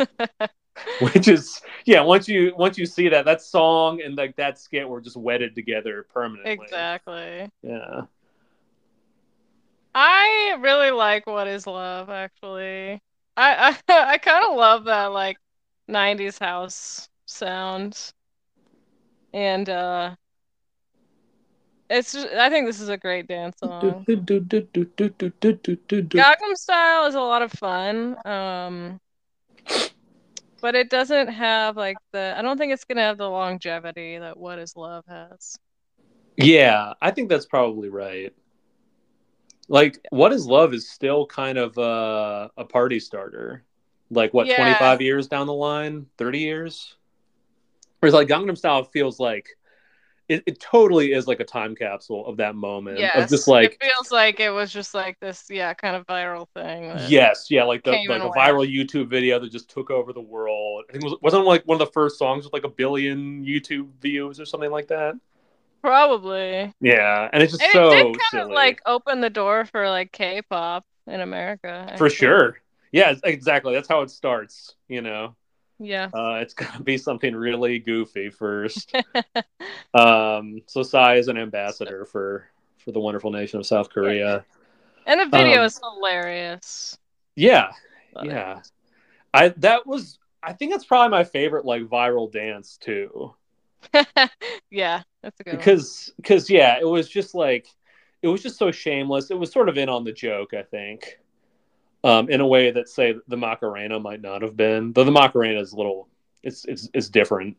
Yeah. 0.00 0.06
which 1.00 1.28
is 1.28 1.60
yeah. 1.84 2.00
Once 2.00 2.28
you 2.28 2.54
once 2.56 2.78
you 2.78 2.86
see 2.86 3.08
that 3.08 3.24
that 3.24 3.42
song 3.42 4.00
and 4.02 4.16
like 4.16 4.36
that 4.36 4.58
skit 4.58 4.88
were 4.88 5.00
just 5.00 5.16
wedded 5.16 5.54
together 5.54 6.06
permanently. 6.12 6.52
Exactly. 6.52 7.50
Yeah. 7.62 8.02
I 9.94 10.58
really 10.60 10.90
like 10.90 11.26
What 11.26 11.48
Is 11.48 11.66
Love, 11.66 12.10
actually. 12.10 13.00
I 13.36 13.76
I, 13.88 13.88
I 14.14 14.18
kind 14.18 14.46
of 14.46 14.56
love 14.56 14.84
that 14.84 15.06
like 15.06 15.38
90s 15.88 16.38
house 16.38 17.08
sound. 17.26 18.12
And 19.32 19.68
uh 19.68 20.14
it's 21.88 22.12
just, 22.12 22.26
I 22.28 22.50
think 22.50 22.66
this 22.66 22.80
is 22.80 22.88
a 22.88 22.96
great 22.96 23.28
dance 23.28 23.56
song. 23.62 24.04
Gangnam 24.06 25.16
Style 26.56 27.06
is 27.06 27.14
a 27.14 27.20
lot 27.20 27.42
of 27.42 27.52
fun. 27.52 28.16
Um 28.26 29.00
but 30.66 30.74
it 30.74 30.90
doesn't 30.90 31.28
have 31.28 31.76
like 31.76 31.96
the 32.10 32.34
I 32.36 32.42
don't 32.42 32.58
think 32.58 32.72
it's 32.72 32.82
going 32.82 32.96
to 32.96 33.02
have 33.02 33.18
the 33.18 33.30
longevity 33.30 34.18
that 34.18 34.36
What 34.36 34.58
Is 34.58 34.74
Love 34.74 35.04
has. 35.06 35.56
Yeah, 36.36 36.94
I 37.00 37.12
think 37.12 37.28
that's 37.28 37.46
probably 37.46 37.88
right. 37.88 38.34
Like, 39.68 40.00
what 40.10 40.32
is 40.32 40.44
love 40.44 40.74
is 40.74 40.90
still 40.90 41.24
kind 41.24 41.56
of 41.56 41.78
uh, 41.78 42.48
a 42.56 42.64
party 42.64 42.98
starter. 42.98 43.62
Like, 44.10 44.34
what, 44.34 44.48
Yeah. 44.48 44.56
25 44.56 45.02
years 45.02 45.28
down 45.28 45.46
the 45.46 45.54
line? 45.54 46.06
30 46.18 46.40
years? 46.40 46.96
Whereas, 48.00 48.14
like, 48.14 48.26
Gangnam 48.26 48.58
Style 48.58 48.82
feels 48.82 49.20
like 49.20 49.46
it, 50.28 50.42
it 50.46 50.60
totally 50.60 51.12
is 51.12 51.26
like 51.26 51.40
a 51.40 51.44
time 51.44 51.74
capsule 51.74 52.26
of 52.26 52.36
that 52.38 52.56
moment. 52.56 52.98
Yes. 52.98 53.24
Of 53.24 53.28
just 53.30 53.48
like, 53.48 53.78
it 53.80 53.84
feels 53.84 54.10
like 54.10 54.40
it 54.40 54.50
was 54.50 54.72
just 54.72 54.94
like 54.94 55.18
this 55.20 55.44
yeah, 55.48 55.72
kind 55.74 55.96
of 55.96 56.06
viral 56.06 56.48
thing. 56.54 56.92
yes, 57.08 57.46
yeah, 57.50 57.64
like 57.64 57.84
the 57.84 57.92
like 57.92 58.22
a 58.22 58.28
went. 58.28 58.34
viral 58.34 58.66
YouTube 58.66 59.08
video 59.08 59.38
that 59.38 59.52
just 59.52 59.70
took 59.70 59.90
over 59.90 60.12
the 60.12 60.20
world. 60.20 60.84
I 60.88 60.92
think 60.92 61.04
it 61.04 61.10
was, 61.10 61.18
wasn't 61.22 61.42
it, 61.44 61.46
like 61.46 61.62
one 61.64 61.80
of 61.80 61.86
the 61.86 61.92
first 61.92 62.18
songs 62.18 62.44
with 62.44 62.52
like 62.52 62.64
a 62.64 62.68
billion 62.68 63.44
YouTube 63.44 63.88
views 64.00 64.40
or 64.40 64.44
something 64.44 64.70
like 64.70 64.88
that. 64.88 65.14
Probably. 65.82 66.72
Yeah, 66.80 67.28
and 67.32 67.42
it's 67.42 67.52
just 67.52 67.62
And 67.62 67.72
so 67.72 67.90
it 67.90 68.02
did 68.02 68.04
kind 68.04 68.20
silly. 68.30 68.42
of 68.42 68.50
like 68.50 68.80
open 68.86 69.20
the 69.20 69.30
door 69.30 69.64
for 69.66 69.88
like 69.88 70.10
K-pop 70.12 70.84
in 71.06 71.20
America. 71.20 71.94
for 71.96 72.10
sure. 72.10 72.58
Yeah, 72.90 73.14
exactly. 73.24 73.74
That's 73.74 73.88
how 73.88 74.00
it 74.02 74.10
starts. 74.10 74.74
You 74.88 75.02
know. 75.02 75.36
Yeah. 75.78 76.08
Uh, 76.12 76.38
it's 76.40 76.54
gonna 76.54 76.82
be 76.82 76.98
something 76.98 77.34
really 77.36 77.78
goofy 77.78 78.30
first. 78.30 78.94
um, 79.98 80.60
so 80.66 80.82
Psy 80.82 81.16
is 81.16 81.28
an 81.28 81.38
ambassador 81.38 82.04
for 82.04 82.48
for 82.78 82.92
the 82.92 83.00
wonderful 83.00 83.30
nation 83.30 83.58
of 83.58 83.66
South 83.66 83.90
Korea. 83.90 84.44
And 85.06 85.20
the 85.20 85.26
video 85.26 85.60
Um, 85.60 85.66
is 85.66 85.78
hilarious. 85.78 86.98
Yeah, 87.34 87.70
But- 88.12 88.26
yeah. 88.26 88.62
I 89.34 89.48
that 89.48 89.86
was 89.86 90.18
I 90.42 90.52
think 90.52 90.72
that's 90.72 90.84
probably 90.84 91.10
my 91.10 91.24
favorite 91.24 91.64
like 91.64 91.82
viral 91.82 92.30
dance 92.30 92.76
too. 92.78 93.34
yeah, 94.70 95.02
that's 95.22 95.40
a 95.40 95.44
good 95.44 95.50
one. 95.54 95.58
Because 95.58 96.12
because 96.16 96.48
yeah, 96.50 96.78
it 96.80 96.86
was 96.86 97.08
just 97.08 97.34
like 97.34 97.66
it 98.22 98.28
was 98.28 98.42
just 98.42 98.58
so 98.58 98.70
shameless. 98.70 99.30
It 99.30 99.38
was 99.38 99.52
sort 99.52 99.68
of 99.68 99.76
in 99.76 99.88
on 99.88 100.04
the 100.04 100.12
joke, 100.12 100.54
I 100.54 100.62
think. 100.62 101.18
Um, 102.04 102.30
in 102.30 102.40
a 102.40 102.46
way 102.46 102.70
that 102.70 102.88
say 102.88 103.14
the 103.26 103.36
Macarena 103.36 103.98
might 103.98 104.22
not 104.22 104.42
have 104.42 104.56
been. 104.56 104.92
Though 104.92 105.04
the 105.04 105.10
Macarena 105.10 105.60
is 105.60 105.72
a 105.72 105.76
little 105.76 106.08
it's 106.42 106.64
it's 106.64 106.88
it's 106.94 107.08
different. 107.08 107.56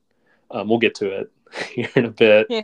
Um, 0.49 0.69
we'll 0.69 0.79
get 0.79 0.95
to 0.95 1.11
it 1.19 1.31
here 1.73 1.89
in 1.95 2.05
a 2.05 2.11
bit. 2.11 2.47
Yeah. 2.49 2.61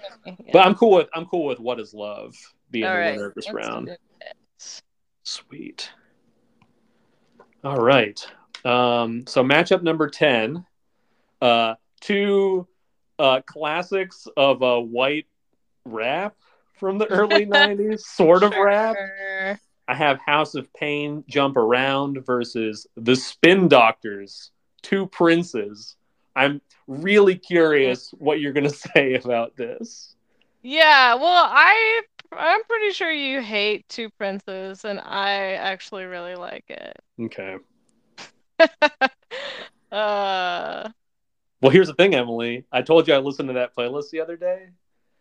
But 0.51 0.65
I'm 0.65 0.75
cool 0.75 0.91
with 0.91 1.09
I'm 1.13 1.25
cool 1.25 1.45
with 1.45 1.59
what 1.59 1.79
is 1.79 1.93
love 1.93 2.35
being 2.71 2.85
All 2.85 2.93
the 2.93 2.99
right, 2.99 3.11
winner 3.11 3.27
of 3.27 3.35
this 3.35 3.45
let's 3.45 3.55
round. 3.55 3.97
Sweet. 5.23 5.89
All 7.63 7.79
right. 7.79 8.25
Um, 8.65 9.25
so 9.27 9.43
matchup 9.43 9.83
number 9.83 10.09
ten, 10.09 10.65
uh, 11.41 11.75
two 12.01 12.67
uh, 13.19 13.41
classics 13.45 14.27
of 14.35 14.61
uh, 14.63 14.79
white 14.79 15.27
rap 15.85 16.35
from 16.79 16.97
the 16.97 17.07
early 17.07 17.45
'90s, 17.45 18.01
sort 18.01 18.43
of 18.43 18.53
rap. 18.55 18.95
I 19.87 19.95
have 19.95 20.19
House 20.25 20.55
of 20.55 20.73
Pain, 20.73 21.23
Jump 21.27 21.57
Around 21.57 22.25
versus 22.25 22.87
the 22.95 23.15
Spin 23.15 23.67
Doctors, 23.67 24.51
two 24.81 25.07
princes. 25.07 25.95
I'm 26.35 26.61
really 26.87 27.35
curious 27.35 28.11
what 28.17 28.39
you're 28.39 28.53
gonna 28.53 28.69
say 28.95 29.15
about 29.15 29.55
this. 29.55 30.15
Yeah, 30.61 31.15
well, 31.15 31.45
I 31.49 32.01
I'm 32.31 32.63
pretty 32.63 32.91
sure 32.93 33.11
you 33.11 33.41
hate 33.41 33.87
Two 33.89 34.09
Princes, 34.11 34.85
and 34.85 34.99
I 34.99 35.53
actually 35.53 36.05
really 36.05 36.35
like 36.35 36.65
it. 36.69 36.97
Okay. 37.19 37.57
uh, 39.91 40.89
Well, 41.61 41.71
here's 41.71 41.87
the 41.87 41.93
thing, 41.93 42.15
Emily. 42.15 42.65
I 42.71 42.81
told 42.81 43.07
you 43.07 43.13
I 43.13 43.19
listened 43.19 43.49
to 43.49 43.53
that 43.53 43.75
playlist 43.75 44.09
the 44.09 44.21
other 44.21 44.35
day, 44.35 44.69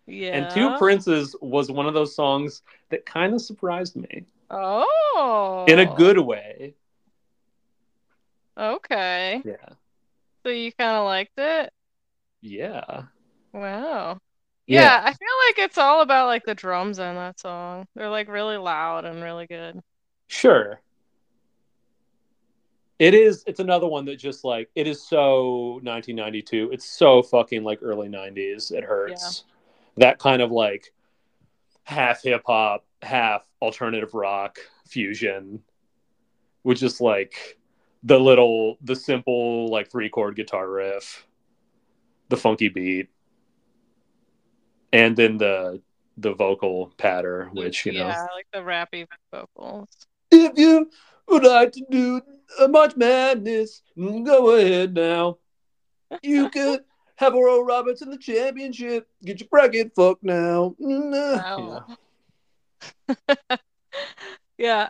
yeah. 0.07 0.31
and 0.33 0.55
Two 0.55 0.77
Princes 0.79 1.37
was 1.41 1.71
one 1.71 1.87
of 1.87 1.95
those 1.95 2.15
songs 2.15 2.63
that 2.91 3.05
kind 3.05 3.35
of 3.35 3.43
surprised 3.43 3.97
me 3.97 4.25
Oh. 4.51 5.65
in 5.69 5.79
a 5.79 5.87
good 5.97 6.19
way. 6.19 6.75
Okay. 8.57 9.43
Yeah. 9.45 9.75
So 10.43 10.51
you 10.51 10.73
kind 10.73 10.97
of 10.97 11.05
liked 11.05 11.39
it? 11.39 11.73
Yeah. 12.41 13.03
Wow. 13.53 14.19
Yeah. 14.67 14.81
Yeah, 14.83 15.01
I 15.05 15.13
feel 15.13 15.29
like 15.49 15.59
it's 15.59 15.79
all 15.79 16.03
about 16.03 16.27
like 16.27 16.45
the 16.45 16.55
drums 16.55 16.99
in 16.99 17.15
that 17.15 17.39
song. 17.39 17.87
They're 17.95 18.09
like 18.09 18.29
really 18.29 18.57
loud 18.57 19.05
and 19.05 19.23
really 19.23 19.47
good. 19.47 19.81
Sure. 20.29 20.81
It 22.99 23.15
is. 23.15 23.43
It's 23.47 23.61
another 23.61 23.89
one 23.89 24.05
that 24.05 24.17
just 24.17 24.45
like 24.45 24.71
it 24.75 24.87
is 24.87 25.03
so 25.03 25.81
1992. 25.83 26.71
It's 26.73 26.85
so 26.85 27.23
fucking 27.23 27.65
like 27.65 27.81
early 27.83 28.09
90s. 28.09 28.71
It 28.71 28.85
hurts. 28.85 29.45
That 29.97 30.19
kind 30.19 30.41
of 30.41 30.53
like 30.53 30.93
half 31.85 32.23
hip 32.23 32.43
hop, 32.47 32.85
half 33.03 33.43
alternative 33.61 34.15
rock 34.15 34.59
fusion, 34.87 35.63
which 36.63 36.83
is 36.83 37.01
like 37.01 37.59
the 38.03 38.19
little, 38.19 38.77
the 38.83 38.97
simple 38.97 39.69
like 39.69 39.91
three 39.91 40.09
chord 40.09 40.37
guitar 40.37 40.69
riff, 40.69 41.27
the 42.29 42.37
funky 42.37 42.69
beat, 42.69 43.09
and 44.93 45.17
then 45.17 45.39
the 45.39 45.81
the 46.19 46.33
vocal 46.35 46.93
patter, 46.99 47.49
which 47.53 47.87
you 47.87 47.93
know 47.93 48.09
Yeah, 48.09 48.27
like 48.35 48.47
the 48.53 48.59
rappy 48.59 49.07
vocals. 49.33 49.89
if 50.31 50.53
you 50.59 50.91
would 51.29 51.45
like 51.45 51.73
to 51.73 51.85
do 51.91 52.21
a 52.61 52.69
March 52.69 52.97
Madness, 52.97 53.83
mm, 53.97 54.25
go 54.25 54.51
ahead 54.57 54.95
now. 54.95 55.39
You 56.23 56.49
could 56.51 56.81
have 57.17 57.35
Oral 57.35 57.65
Roberts 57.65 58.03
in 58.03 58.11
the 58.11 58.19
championship. 58.19 59.09
Get 59.25 59.41
your 59.41 59.49
bracket 59.49 59.95
fucked 59.95 60.25
now. 60.25 60.75
Mm, 60.81 61.43
wow. 61.59 61.87
Yeah, 63.09 63.57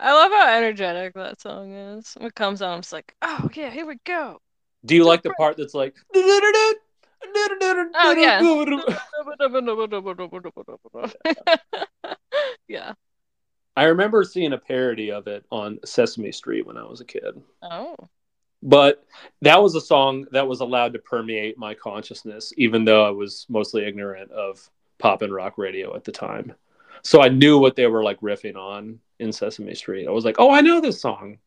I 0.01 0.13
love 0.13 0.33
how 0.33 0.55
energetic 0.55 1.15
that 1.15 1.41
song 1.41 1.73
is. 1.73 2.13
When 2.15 2.27
it 2.27 2.35
comes 2.35 2.61
on, 2.61 2.75
I'm 2.75 2.81
just 2.83 2.93
like, 2.93 3.15
oh 3.23 3.49
yeah, 3.55 3.71
here 3.71 3.87
we 3.87 3.97
go. 4.05 4.39
Do 4.85 4.95
you 4.95 5.05
like 5.05 5.23
the 5.23 5.31
part 5.31 5.57
that's 5.57 5.75
like? 5.75 5.95
Oh, 6.15 8.15
yeah. 8.17 8.41
yeah. 12.69 12.93
I 13.77 13.85
remember 13.85 14.25
seeing 14.25 14.53
a 14.53 14.59
parody 14.59 15.11
of 15.11 15.27
it 15.27 15.45
on 15.51 15.79
Sesame 15.85 16.33
Street 16.33 16.67
when 16.67 16.77
I 16.77 16.85
was 16.85 17.01
a 17.01 17.07
kid. 17.07 17.41
Oh. 17.63 17.97
But 18.63 19.05
that 19.41 19.63
was 19.63 19.75
a 19.75 19.81
song 19.81 20.27
that 20.33 20.47
was 20.47 20.61
allowed 20.61 20.93
to 20.93 20.99
permeate 20.99 21.57
my 21.57 21.75
consciousness, 21.75 22.53
even 22.57 22.85
though 22.85 23.07
I 23.07 23.11
was 23.11 23.47
mostly 23.49 23.87
ignorant 23.87 24.31
of 24.31 24.69
pop 24.99 25.23
and 25.23 25.33
rock 25.33 25.57
radio 25.57 25.97
at 25.97 26.05
the 26.05 26.13
time. 26.13 26.53
So 27.03 27.23
I 27.23 27.29
knew 27.29 27.59
what 27.59 27.75
they 27.75 27.87
were 27.87 28.05
like 28.05 28.21
riffing 28.21 28.57
on 28.57 29.01
in 29.23 29.33
Sesame 29.33 29.75
Street. 29.75 30.07
I 30.07 30.11
was 30.11 30.25
like, 30.25 30.37
oh, 30.39 30.51
I 30.51 30.61
know 30.61 30.81
this 30.81 31.01
song. 31.01 31.39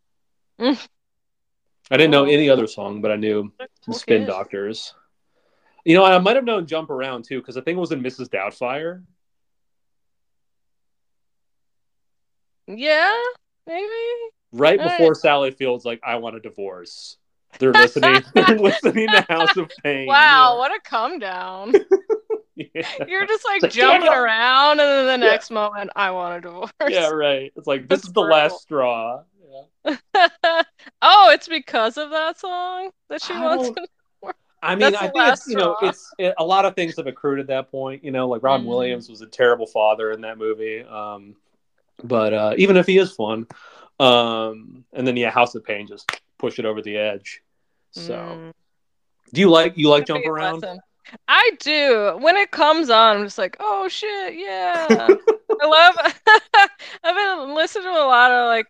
Mm. 0.60 0.88
I 1.92 1.98
didn't 1.98 2.12
know 2.12 2.26
any 2.26 2.50
other 2.50 2.68
song, 2.68 3.02
but 3.02 3.12
I 3.12 3.16
knew 3.16 3.52
the 3.86 3.94
Spin. 3.94 4.26
Doctors. 4.26 4.94
You 5.84 5.96
know, 5.96 6.04
I 6.04 6.18
might 6.18 6.36
have 6.36 6.46
known 6.46 6.66
Jump 6.66 6.90
Around 6.90 7.26
too, 7.26 7.40
because 7.40 7.58
I 7.58 7.62
think 7.62 7.78
it 7.78 7.82
was 7.82 7.92
in 7.92 8.02
Mrs. 8.02 8.30
Doubtfire. 8.30 9.04
Yeah, 12.68 13.14
maybe. 13.68 13.88
Right 14.52 14.80
All 14.80 14.86
right. 14.88 14.98
before 14.98 15.14
Sally 15.14 15.52
Field's 15.52 15.86
like, 15.86 16.00
I 16.04 16.16
want 16.16 16.36
a 16.36 16.40
divorce. 16.40 17.18
They're 17.60 17.72
listening. 17.72 18.24
they're 18.34 18.58
listening 18.58 19.08
to 19.10 19.22
House 19.30 19.56
of 19.58 19.70
Pain. 19.84 20.08
Wow, 20.08 20.58
what 20.58 20.72
a 20.74 20.80
come 20.84 21.20
down. 21.20 21.74
Yeah. 22.56 22.68
You're 23.08 23.26
just 23.28 23.44
like 23.46 23.62
like, 23.64 23.72
jumping 23.72 24.02
Daniel! 24.08 24.24
around, 24.24 24.80
and 24.80 24.80
then 25.08 25.20
the 25.20 25.26
Yeah. 25.26 25.32
next 25.32 25.52
moment, 25.52 25.90
I 25.96 26.12
want 26.12 26.38
a 26.38 26.42
divorce. 26.42 26.72
yeah, 26.90 27.10
right. 27.10 27.52
It's 27.56 27.68
like 27.68 27.82
this 27.88 28.00
That's 28.00 28.08
is 28.08 28.14
the 28.14 28.22
brutal. 28.22 28.38
last 28.38 28.62
straw. 28.62 29.24
Yeah. 29.86 29.98
oh, 31.02 31.32
it's 31.32 31.48
because 31.48 31.98
of 31.98 32.10
that 32.12 32.40
song 32.40 32.92
that 33.10 33.22
she 33.22 33.34
I 33.34 33.44
wants. 33.44 33.80
I 34.64 34.74
mean, 34.76 34.94
That's 34.94 35.04
I 35.04 35.08
think 35.10 35.28
it's 35.34 35.48
you 35.48 35.56
know 35.58 35.76
straw. 35.76 35.90
it's 35.90 36.10
it, 36.18 36.34
a 36.40 36.44
lot 36.46 36.66
of 36.66 36.76
things 36.76 36.96
have 36.98 37.08
accrued 37.08 37.40
at 37.40 37.48
that 37.48 37.70
point. 37.70 38.04
You 38.04 38.12
know, 38.12 38.28
like 38.28 38.42
Ron 38.42 38.64
Mhm. 38.64 38.68
Williams 38.68 39.10
was 39.10 39.22
a 39.22 39.28
terrible 39.28 39.68
father 39.68 40.12
in 40.12 40.22
that 40.22 40.38
movie. 40.38 40.82
Um, 40.82 41.36
but 42.04 42.34
uh, 42.34 42.54
even 42.58 42.76
if 42.78 42.88
he 42.88 42.98
is 42.98 43.12
fun, 43.12 43.48
um, 44.00 44.86
and 44.94 45.06
then 45.08 45.18
yeah, 45.18 45.30
House 45.30 45.56
of 45.56 45.64
Pain 45.64 45.88
just 45.88 46.10
push 46.40 46.58
it 46.58 46.66
over 46.66 46.82
the 46.82 46.98
edge. 46.98 47.42
So 47.92 48.14
Mm. 48.16 48.52
Do 49.34 49.42
you 49.42 49.50
like 49.50 49.78
you 49.78 49.90
like 49.90 50.06
jump 50.08 50.26
around? 50.26 50.62
lesson. 50.62 50.80
I 51.28 51.52
do. 51.60 52.18
When 52.20 52.38
it 52.38 52.52
comes 52.52 52.90
on, 52.90 53.18
I'm 53.18 53.24
just 53.24 53.38
like, 53.38 53.58
oh 53.60 53.88
shit, 53.88 54.36
yeah. 54.36 54.88
I 55.62 55.66
love. 55.66 56.14
I've 57.04 57.16
been 57.16 57.56
listening 57.56 57.86
to 57.86 57.92
a 57.92 58.06
lot 58.06 58.32
of 58.32 58.48
like 58.48 58.68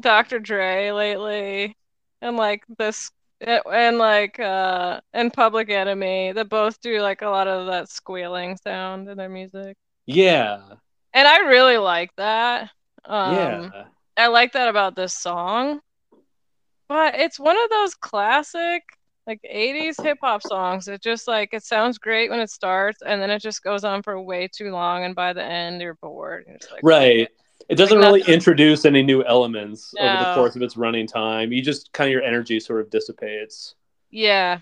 Dr. 0.00 0.38
Dre 0.38 0.90
lately, 0.90 1.76
and 2.22 2.36
like 2.36 2.64
this, 2.78 3.10
and 3.40 3.98
like 3.98 4.38
uh, 4.40 5.00
and 5.12 5.32
Public 5.32 5.70
Enemy. 5.70 6.32
That 6.32 6.48
both 6.48 6.80
do 6.80 7.00
like 7.00 7.22
a 7.22 7.28
lot 7.28 7.48
of 7.48 7.66
that 7.66 7.88
squealing 7.88 8.56
sound 8.56 9.08
in 9.08 9.16
their 9.16 9.28
music, 9.28 9.76
Yeah, 10.06 10.60
and 11.14 11.28
I 11.28 11.38
really 11.48 11.78
like 11.78 12.10
that. 12.16 12.70
Um, 13.04 13.34
yeah, 13.34 13.70
I 14.16 14.28
like 14.28 14.52
that 14.52 14.68
about 14.68 14.96
this 14.96 15.14
song. 15.14 15.80
But 16.88 17.16
it's 17.16 17.38
one 17.40 17.56
of 17.56 17.70
those 17.70 17.94
classic 17.94 18.82
like 19.26 19.40
80s 19.42 20.02
hip 20.02 20.18
hop 20.20 20.42
songs. 20.42 20.88
It 20.88 21.02
just 21.02 21.26
like 21.26 21.50
it 21.52 21.64
sounds 21.64 21.98
great 21.98 22.30
when 22.30 22.40
it 22.40 22.50
starts 22.50 23.02
and 23.04 23.20
then 23.20 23.30
it 23.30 23.40
just 23.42 23.62
goes 23.62 23.84
on 23.84 24.02
for 24.02 24.20
way 24.20 24.48
too 24.48 24.70
long 24.70 25.04
and 25.04 25.14
by 25.14 25.32
the 25.32 25.42
end 25.44 25.80
you're 25.80 25.94
bored. 25.94 26.46
Like, 26.70 26.80
right. 26.82 27.28
It 27.68 27.74
doesn't 27.76 27.98
Like 27.98 28.06
really 28.06 28.20
nothing- 28.20 28.34
introduce 28.34 28.84
any 28.84 29.02
new 29.02 29.24
elements 29.24 29.92
over 29.98 30.24
the 30.24 30.34
course 30.34 30.54
of 30.56 30.62
its 30.62 30.76
running 30.76 31.06
time. 31.06 31.50
You 31.52 31.62
just 31.62 31.92
kind 31.92 32.06
of 32.08 32.12
your 32.12 32.22
energy 32.22 32.60
sort 32.60 32.80
of 32.80 32.90
dissipates. 32.90 33.74
Yeah. 34.10 34.60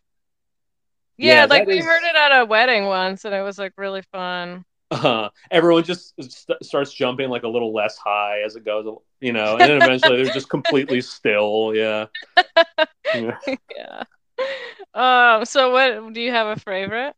Yeah, 1.19 1.35
Yeah, 1.43 1.45
like 1.47 1.67
we 1.67 1.79
is- 1.79 1.85
heard 1.85 2.03
it 2.03 2.17
at 2.17 2.41
a 2.41 2.45
wedding 2.47 2.87
once 2.87 3.25
and 3.25 3.35
it 3.35 3.43
was 3.43 3.59
like 3.59 3.73
really 3.77 4.03
fun. 4.13 4.65
Uh-huh. 4.91 5.29
everyone 5.51 5.83
just 5.83 6.15
st- 6.23 6.63
starts 6.63 6.93
jumping 6.93 7.29
like 7.29 7.43
a 7.43 7.49
little 7.49 7.73
less 7.75 7.97
high 7.97 8.43
as 8.43 8.55
it 8.55 8.65
goes, 8.65 8.87
you 9.21 9.33
know, 9.33 9.53
and 9.57 9.61
then 9.63 9.83
eventually 9.83 10.23
they're 10.23 10.33
just 10.33 10.49
completely 10.49 11.01
still. 11.17 11.73
Yeah. 11.75 12.07
yeah. 13.15 13.37
Yeah. 13.75 14.03
Um 14.95 15.45
so 15.45 15.71
what 15.73 16.13
do 16.15 16.21
you 16.21 16.31
have 16.33 16.47
a 16.47 16.57
favorite? 16.61 17.15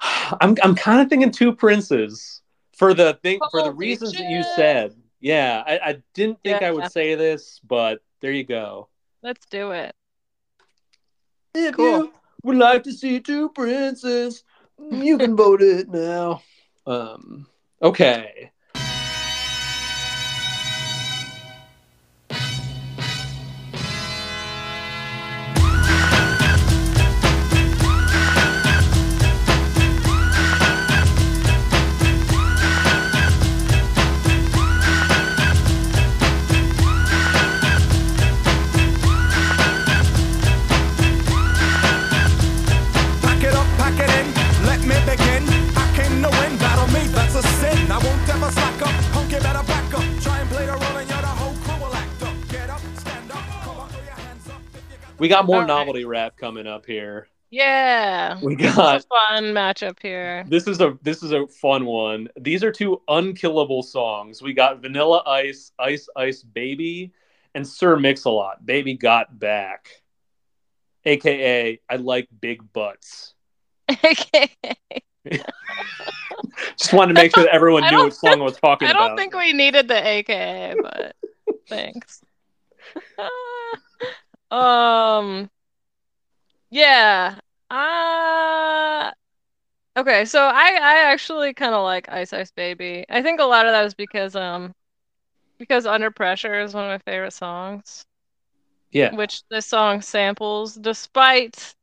I'm 0.40 0.56
I'm 0.62 0.74
kind 0.74 1.00
of 1.00 1.08
thinking 1.08 1.30
two 1.30 1.54
princes 1.54 2.42
for 2.76 2.94
the 2.94 3.18
thing 3.22 3.42
for 3.50 3.62
the 3.62 3.72
Oh, 3.72 3.72
reasons 3.72 4.16
that 4.18 4.26
you 4.26 4.42
said. 4.42 4.94
Yeah, 5.20 5.62
I, 5.66 5.78
I 5.90 6.02
didn't 6.14 6.42
think 6.42 6.62
I 6.62 6.70
Yeah. 6.70 6.72
would 6.72 6.86
say 6.86 7.14
this, 7.14 7.60
but 7.66 8.02
there 8.20 8.32
you 8.32 8.44
go. 8.44 8.88
Let's 9.22 9.46
do 9.46 9.72
it. 9.72 9.94
If 11.54 11.76
Cool. 11.76 11.78
you 11.78 12.12
would 12.42 12.56
like 12.56 12.82
to 12.84 12.92
see 12.92 13.20
two 13.20 13.48
princes, 13.50 14.44
you 14.90 15.18
can 15.18 15.36
vote 15.36 15.62
it 15.62 15.88
now. 15.88 16.42
Um. 16.86 17.46
Okay. 17.82 18.50
I 48.44 48.46
won't 48.46 48.54
slack 48.54 48.82
up, 48.82 49.04
punk, 49.12 49.32
you 49.32 49.38
better 49.40 49.66
back 49.66 49.94
up. 49.94 50.22
Try 50.22 50.38
and 50.40 50.50
play 50.50 50.66
the 50.66 50.72
role 50.72 50.82
and 50.82 51.08
you're 51.08 51.20
the 51.20 51.26
whole 51.26 51.54
crew 51.54 51.82
will 51.82 51.94
act 51.94 52.22
up. 52.22 52.34
Get 52.50 52.68
up, 52.68 52.80
stand 52.98 53.30
up, 53.32 53.38
come 53.62 53.76
on, 53.78 53.88
throw 53.88 54.02
your 54.02 54.12
hands 54.12 54.48
up. 54.50 54.60
If 54.74 54.82
you 54.90 54.98
got 55.00 55.18
We 55.18 55.28
got 55.28 55.46
more 55.46 55.56
All 55.56 55.60
right. 55.62 55.66
novelty 55.66 56.04
rap 56.04 56.36
coming 56.36 56.66
up 56.66 56.84
here. 56.84 57.28
Yeah. 57.50 58.38
We 58.42 58.54
It's 58.54 58.62
a 58.74 58.76
got 58.76 59.04
fun 59.08 59.44
matchup 59.54 59.96
here. 60.02 60.44
this 60.48 60.66
is 60.66 60.80
a 60.82 60.98
this 61.02 61.22
is 61.22 61.32
a 61.32 61.46
fun 61.46 61.86
one. 61.86 62.28
These 62.38 62.62
are 62.64 62.70
two 62.72 63.00
unkillable 63.08 63.82
songs. 63.82 64.42
We 64.42 64.52
got 64.52 64.82
Vanilla 64.82 65.22
Ice, 65.26 65.72
Ice 65.78 66.06
Ice 66.14 66.42
Baby, 66.42 67.12
and 67.54 67.66
Sir 67.66 67.96
Mix-a-Lot, 67.96 68.66
Baby 68.66 68.94
Got 68.94 69.38
Back. 69.38 69.88
AKA 71.06 71.80
I 71.88 71.96
like 71.96 72.28
big 72.40 72.72
butts. 72.74 73.34
okay. 73.90 74.50
Just 76.78 76.92
wanted 76.92 77.14
to 77.14 77.22
make 77.22 77.34
sure 77.34 77.44
that 77.44 77.54
everyone 77.54 77.84
knew 77.90 77.98
what 77.98 78.14
song 78.14 78.40
I 78.40 78.44
was 78.44 78.56
talking 78.56 78.88
about. 78.88 78.96
I 78.96 78.98
don't 78.98 79.12
about. 79.12 79.18
think 79.18 79.34
we 79.34 79.52
needed 79.52 79.88
the 79.88 80.06
AKA, 80.06 80.74
but 80.82 81.16
thanks. 81.68 82.22
um 84.50 85.50
yeah. 86.70 87.38
Uh 87.70 89.10
okay, 89.96 90.24
so 90.24 90.40
I 90.40 90.78
I 90.80 91.12
actually 91.12 91.54
kind 91.54 91.74
of 91.74 91.82
like 91.82 92.08
Ice 92.10 92.32
Ice 92.32 92.50
Baby. 92.50 93.04
I 93.08 93.22
think 93.22 93.40
a 93.40 93.44
lot 93.44 93.66
of 93.66 93.72
that 93.72 93.86
is 93.86 93.94
because 93.94 94.36
um 94.36 94.74
because 95.58 95.86
Under 95.86 96.10
Pressure 96.10 96.60
is 96.60 96.74
one 96.74 96.84
of 96.84 96.90
my 96.90 96.98
favorite 97.10 97.32
songs, 97.32 98.04
yeah. 98.90 99.14
which 99.14 99.42
this 99.48 99.66
song 99.66 100.02
samples 100.02 100.74
despite 100.74 101.74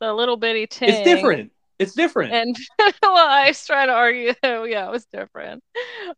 the 0.00 0.12
little 0.12 0.36
bitty 0.36 0.66
ting. 0.66 0.90
It's 0.90 1.04
different. 1.04 1.52
It's 1.78 1.94
different. 1.94 2.32
And 2.32 2.56
well, 3.02 3.28
I 3.28 3.48
was 3.48 3.66
trying 3.66 3.88
to 3.88 3.94
argue, 3.94 4.32
that 4.42 4.68
yeah, 4.70 4.86
it 4.86 4.92
was 4.92 5.06
different. 5.06 5.62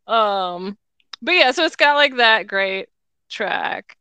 Um, 0.05 0.77
but 1.21 1.33
yeah, 1.35 1.51
so 1.51 1.65
it's 1.65 1.75
got 1.75 1.95
like 1.95 2.17
that 2.17 2.47
great 2.47 2.89
track, 3.29 3.97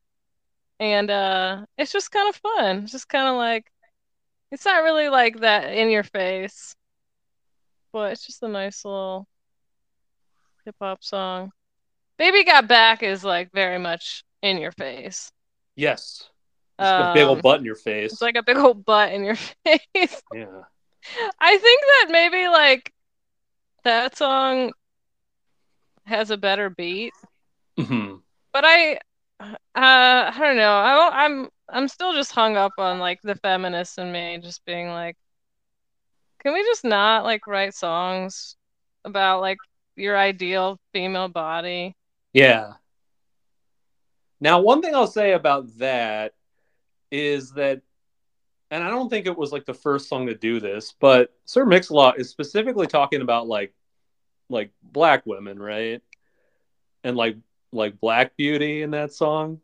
and 0.79 1.11
uh, 1.11 1.65
it's 1.79 1.93
just 1.93 2.11
kind 2.11 2.29
of 2.29 2.37
fun. 2.37 2.79
It's 2.85 2.93
just 2.93 3.09
kind 3.09 3.29
of 3.29 3.37
like, 3.37 3.67
it's 4.53 4.65
not 4.65 4.83
really 4.85 5.09
like 5.09 5.41
that 5.41 5.73
in 5.73 5.89
your 5.91 6.03
face, 6.05 6.75
but 7.93 8.13
it's 8.13 8.27
just 8.27 8.43
a 8.43 8.49
nice 8.49 8.85
little 8.85 9.27
hip 10.65 10.77
hop 10.81 11.03
song. 11.03 11.53
Baby 12.19 12.45
Got 12.45 12.69
Back 12.69 13.03
is 13.03 13.25
like 13.25 13.51
very 13.53 13.79
much 13.79 14.25
in 14.43 14.59
your 14.59 14.73
face. 14.73 15.31
yes. 15.75 16.29
Just 16.79 16.93
a 16.93 17.13
big 17.15 17.25
old 17.25 17.39
Um, 17.39 17.43
butt 17.43 17.59
in 17.61 17.65
your 17.65 17.75
face. 17.75 18.13
It's 18.13 18.21
like 18.21 18.37
a 18.37 18.43
big 18.43 18.59
old 18.59 18.85
butt 18.85 19.11
in 19.11 19.25
your 19.25 19.37
face. 19.65 20.23
yeah. 20.35 20.61
I 21.41 21.57
think 21.59 21.83
that 21.83 22.07
maybe 22.11 22.49
like 22.49 22.93
that 23.85 24.17
song 24.17 24.73
has 26.05 26.31
a 26.31 26.37
better 26.37 26.71
beat, 26.71 27.15
hmm 27.79 28.17
but 28.53 28.65
I 28.65 28.95
uh 29.41 29.51
I 29.75 30.37
don't 30.39 30.57
know. 30.57 30.73
I 30.73 31.25
I'm 31.25 31.49
I'm 31.69 31.89
still 31.89 32.13
just 32.13 32.33
hung 32.33 32.57
up 32.57 32.75
on 32.79 32.99
like 32.99 33.21
the 33.23 33.35
feminist 33.37 33.99
in 33.99 34.13
me 34.13 34.39
just 34.39 34.65
being 34.65 34.89
like 34.89 35.17
can 36.41 36.53
we 36.53 36.63
just 36.65 36.85
not 36.85 37.25
like 37.25 37.47
write 37.47 37.75
songs 37.75 38.57
about 39.05 39.41
like 39.41 39.59
your 39.97 40.17
ideal 40.17 40.79
female 40.93 41.29
body? 41.29 41.95
Yeah. 42.33 42.75
Now, 44.41 44.61
one 44.61 44.83
thing 44.83 44.95
I'll 44.95 45.07
say 45.07 45.33
about 45.33 45.79
that 45.79 46.33
is 47.11 47.53
that, 47.53 47.83
and 48.71 48.83
I 48.83 48.89
don't 48.91 49.09
think 49.09 49.27
it 49.27 49.37
was 49.37 49.53
like 49.53 49.65
the 49.65 49.75
first 49.75 50.09
song 50.09 50.27
to 50.27 50.35
do 50.35 50.61
this, 50.61 50.95
but 50.99 51.33
Sir 51.45 51.65
Mix-a-Lot 51.65 52.19
is 52.19 52.29
specifically 52.31 52.87
talking 52.87 53.23
about 53.23 53.47
like, 53.47 53.73
like 54.49 54.71
black 54.83 55.25
women, 55.27 55.59
right? 55.59 56.03
And 57.05 57.17
like, 57.17 57.37
like 57.73 58.01
black 58.01 58.37
beauty 58.37 58.83
in 58.83 58.91
that 58.93 59.13
song, 59.13 59.61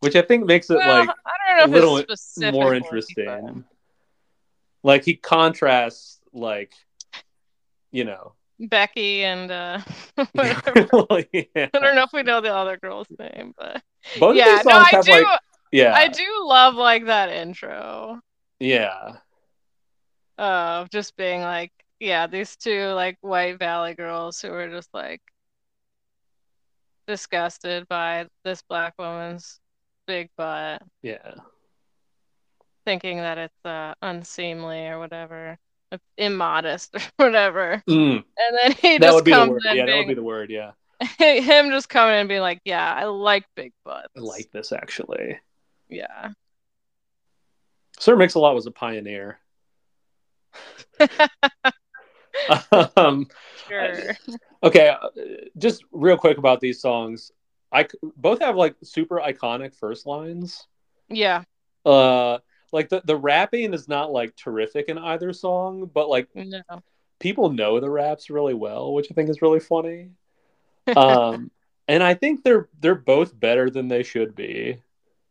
which 0.00 0.16
I 0.16 0.22
think 0.22 0.46
makes 0.46 0.70
it 0.70 0.78
Well, 0.78 1.06
like 1.06 1.08
I 1.08 1.56
don't 1.58 1.70
know 1.70 1.72
a 1.72 2.02
little 2.04 2.52
more 2.52 2.70
but- 2.70 2.76
interesting. 2.76 3.64
Like 4.82 5.04
he 5.04 5.14
contrasts 5.14 6.18
like, 6.32 6.72
you 7.92 8.04
know, 8.04 8.32
Becky 8.58 9.24
and 9.24 9.50
uh 9.50 9.80
whatever. 10.32 11.24
yeah. 11.32 11.42
I 11.72 11.78
don't 11.78 11.94
know 11.94 12.02
if 12.02 12.12
we 12.12 12.22
know 12.22 12.40
the 12.40 12.52
other 12.54 12.76
girl's 12.76 13.06
name, 13.18 13.54
but 13.56 13.82
Both 14.18 14.36
yeah, 14.36 14.60
no, 14.64 14.72
I 14.72 15.00
do 15.02 15.12
like, 15.12 15.40
yeah, 15.70 15.94
I 15.94 16.08
do 16.08 16.24
love 16.44 16.74
like 16.74 17.06
that 17.06 17.28
intro. 17.28 18.20
Yeah. 18.62 19.16
of 20.38 20.90
just 20.90 21.16
being 21.16 21.40
like, 21.42 21.72
yeah, 22.00 22.26
these 22.26 22.56
two 22.56 22.86
like 22.94 23.16
white 23.20 23.58
valley 23.58 23.94
girls 23.94 24.40
who 24.40 24.50
were 24.50 24.68
just 24.68 24.88
like 24.94 25.20
disgusted 27.06 27.86
by 27.88 28.26
this 28.44 28.62
black 28.68 28.94
woman's 28.98 29.60
big 30.06 30.30
butt, 30.36 30.82
Yeah. 31.02 31.34
thinking 32.84 33.18
that 33.18 33.38
it's 33.38 33.64
uh, 33.64 33.94
unseemly 34.02 34.86
or 34.86 34.98
whatever, 34.98 35.58
immodest 36.16 36.94
or 36.96 37.00
whatever. 37.16 37.82
Mm, 37.88 38.16
And 38.16 38.58
then 38.62 38.72
he 38.72 38.98
that 38.98 39.02
just 39.02 39.14
would 39.14 39.24
be 39.24 39.30
the 39.32 39.36
comes 39.36 39.64
in 39.66 39.76
Yeah, 39.76 39.86
that 39.86 39.96
would 39.96 40.08
be 40.08 40.14
the 40.14 40.22
word. 40.22 40.50
Yeah. 40.50 40.72
him 41.18 41.70
just 41.70 41.88
coming 41.88 42.14
in 42.14 42.20
and 42.20 42.28
being 42.28 42.40
like, 42.40 42.60
yeah, 42.64 42.94
I 42.94 43.04
like 43.04 43.44
big 43.56 43.72
butts. 43.84 44.08
I 44.16 44.20
like 44.20 44.50
this 44.52 44.72
actually. 44.72 45.38
Yeah. 45.88 46.30
Sir 47.98 48.16
Mix-a-Lot 48.16 48.54
was 48.54 48.66
a 48.66 48.70
pioneer. 48.70 49.38
um, 52.96 53.26
Sure. 53.68 54.16
okay, 54.62 54.88
uh, 54.88 55.08
just 55.56 55.84
real 55.92 56.16
quick 56.16 56.38
about 56.38 56.60
these 56.60 56.80
songs. 56.80 57.30
I 57.70 57.86
both 58.16 58.40
have 58.40 58.56
like 58.56 58.74
super 58.82 59.20
iconic 59.20 59.74
first 59.74 60.06
lines. 60.06 60.66
Yeah. 61.08 61.44
Uh, 61.86 62.38
like 62.72 62.88
the 62.88 63.02
the 63.04 63.16
rapping 63.16 63.72
is 63.72 63.88
not 63.88 64.12
like 64.12 64.36
terrific 64.36 64.88
in 64.88 64.98
either 64.98 65.32
song, 65.32 65.90
but 65.92 66.08
like 66.08 66.28
No. 66.34 66.60
people 67.18 67.50
know 67.50 67.80
the 67.80 67.90
raps 67.90 68.30
really 68.30 68.54
well, 68.54 68.92
which 68.92 69.08
I 69.10 69.14
think 69.14 69.30
is 69.30 69.42
really 69.42 69.60
funny. 69.60 70.10
Um, 70.96 71.50
and 71.88 72.02
I 72.02 72.14
think 72.14 72.42
they're 72.44 72.68
they're 72.80 72.94
both 72.94 73.38
better 73.38 73.70
than 73.70 73.88
they 73.88 74.02
should 74.02 74.34
be, 74.34 74.82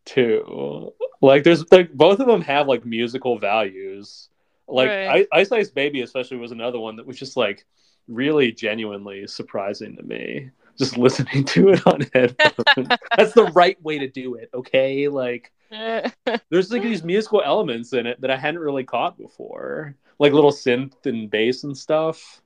too. 0.05 0.93
Like 1.21 1.43
there's 1.43 1.69
like 1.71 1.93
both 1.93 2.19
of 2.19 2.27
them 2.27 2.41
have 2.41 2.67
like 2.67 2.85
musical 2.85 3.37
values. 3.37 4.29
Like 4.67 4.89
Right. 4.89 5.27
I, 5.31 5.39
Ice 5.39 5.51
Ice 5.51 5.69
Baby 5.69 6.01
especially 6.01 6.37
was 6.37 6.51
another 6.51 6.79
one 6.79 6.95
that 6.95 7.05
was 7.05 7.17
just 7.17 7.37
like 7.37 7.65
really 8.07 8.51
genuinely 8.51 9.27
surprising 9.27 9.95
to 9.97 10.03
me. 10.03 10.49
Just 10.77 10.97
listening 10.97 11.43
to 11.45 11.69
it 11.69 11.85
on 11.85 12.01
headphones. 12.13 12.87
That's 13.17 13.33
the 13.33 13.51
right 13.53 13.81
way 13.83 13.99
to 13.99 14.07
do 14.07 14.35
it, 14.35 14.49
okay? 14.53 15.07
Like 15.07 15.51
there's 15.69 16.71
like 16.71 16.81
these 16.81 17.03
musical 17.03 17.41
elements 17.43 17.93
in 17.93 18.07
it 18.07 18.19
that 18.21 18.31
I 18.31 18.37
hadn't 18.37 18.59
really 18.59 18.83
caught 18.83 19.17
before, 19.17 19.95
like 20.17 20.33
little 20.33 20.51
synth 20.51 21.05
and 21.05 21.29
bass 21.29 21.63
and 21.63 21.77
stuff. 21.77 22.41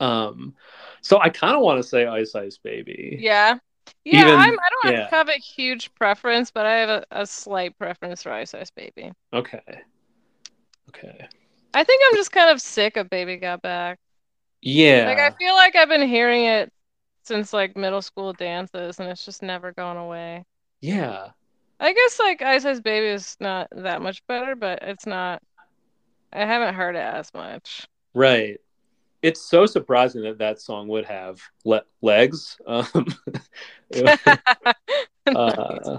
Um, 0.00 0.54
so 1.00 1.20
I 1.20 1.28
kind 1.28 1.54
of 1.54 1.62
want 1.62 1.82
to 1.82 1.88
say 1.88 2.06
Ice 2.06 2.34
Ice 2.34 2.56
Baby. 2.56 3.18
yeah. 3.20 3.58
Yeah, 4.04 4.20
Even- 4.22 4.34
I'm, 4.34 4.52
I 4.54 4.68
don't 4.82 4.92
yeah. 4.94 5.08
have 5.10 5.28
a 5.28 5.32
huge 5.32 5.94
preference, 5.94 6.50
but 6.50 6.66
I 6.66 6.74
have 6.76 6.88
a, 6.88 7.04
a 7.10 7.26
slight 7.26 7.76
preference 7.78 8.22
for 8.22 8.32
Ice 8.32 8.54
Ice 8.54 8.70
Baby. 8.70 9.12
Okay. 9.32 9.62
Okay. 10.90 11.26
I 11.74 11.84
think 11.84 12.02
I'm 12.06 12.16
just 12.16 12.30
kind 12.32 12.50
of 12.50 12.60
sick 12.60 12.96
of 12.96 13.10
Baby 13.10 13.36
Got 13.36 13.62
Back. 13.62 13.98
Yeah. 14.62 15.06
Like 15.06 15.18
I 15.18 15.30
feel 15.36 15.54
like 15.54 15.74
I've 15.76 15.88
been 15.88 16.06
hearing 16.08 16.44
it 16.44 16.72
since 17.24 17.52
like 17.52 17.76
middle 17.76 18.02
school 18.02 18.32
dances, 18.32 19.00
and 19.00 19.08
it's 19.08 19.24
just 19.24 19.42
never 19.42 19.72
gone 19.72 19.96
away. 19.96 20.44
yeah. 20.80 21.28
I 21.80 21.92
guess 21.92 22.20
like 22.20 22.40
Ice 22.40 22.64
Ice 22.64 22.80
Baby 22.80 23.08
is 23.08 23.36
not 23.40 23.66
that 23.72 24.00
much 24.00 24.24
better, 24.28 24.54
but 24.54 24.78
it's 24.82 25.06
not. 25.06 25.42
I 26.32 26.44
haven't 26.46 26.74
heard 26.74 26.94
it 26.94 27.00
as 27.00 27.34
much. 27.34 27.86
Right. 28.14 28.60
It's 29.24 29.40
so 29.40 29.64
surprising 29.64 30.20
that 30.24 30.36
that 30.36 30.60
song 30.60 30.86
would 30.88 31.06
have 31.06 31.40
le- 31.64 31.86
legs. 32.02 32.60
Um, 32.66 33.06
uh, 35.34 35.98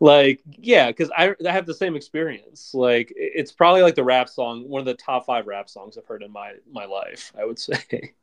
like 0.00 0.42
yeah 0.58 0.88
because 0.88 1.08
I, 1.16 1.32
I 1.46 1.52
have 1.52 1.64
the 1.64 1.74
same 1.74 1.94
experience. 1.94 2.74
Like 2.74 3.12
it's 3.14 3.52
probably 3.52 3.82
like 3.82 3.94
the 3.94 4.02
rap 4.02 4.28
song 4.28 4.68
one 4.68 4.80
of 4.80 4.86
the 4.86 4.94
top 4.94 5.26
five 5.26 5.46
rap 5.46 5.70
songs 5.70 5.96
i've 5.96 6.06
heard 6.06 6.24
in 6.24 6.32
my 6.32 6.54
my 6.68 6.84
life 6.84 7.32
i 7.38 7.44
would 7.44 7.58
say. 7.58 7.78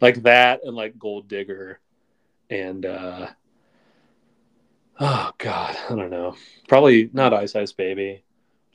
Like 0.00 0.24
that 0.24 0.64
and 0.64 0.74
like 0.74 0.98
gold 0.98 1.28
digger 1.28 1.78
and 2.50 2.84
uh 2.84 3.28
oh 4.98 5.30
god 5.38 5.76
i 5.88 5.94
don't 5.94 6.10
know. 6.10 6.34
Probably 6.66 7.08
not 7.12 7.32
ice 7.32 7.54
ice 7.54 7.70
baby. 7.70 8.24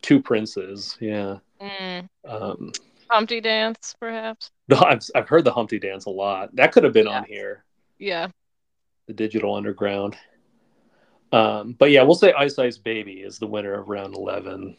Two 0.02 0.22
princes 0.22 0.98
yeah. 1.02 1.40
Mm. 1.62 2.08
um 2.26 2.72
Humpty 3.10 3.41
Dance, 3.41 3.95
perhaps. 3.99 4.51
no, 4.68 4.78
I've, 4.78 5.01
I've 5.16 5.28
heard 5.30 5.43
the 5.45 5.51
humpty 5.51 5.80
dance 5.80 6.05
a 6.05 6.10
lot 6.10 6.55
that 6.55 6.72
could 6.72 6.84
have 6.84 6.93
been 6.93 7.08
Yeah. 7.08 7.18
on 7.20 7.24
here 7.26 7.64
Yeah. 7.99 8.28
the 9.08 9.14
digital 9.14 9.55
underground. 9.55 10.18
Um, 11.32 11.74
but 11.74 11.91
yeah, 11.91 12.03
we'll 12.03 12.16
say 12.16 12.32
Ice 12.34 12.58
Ice 12.60 12.78
Baby 12.78 13.22
is 13.22 13.38
the 13.39 13.47
winner 13.47 13.74
of 13.74 13.89
round 13.89 14.16
11. 14.16 14.78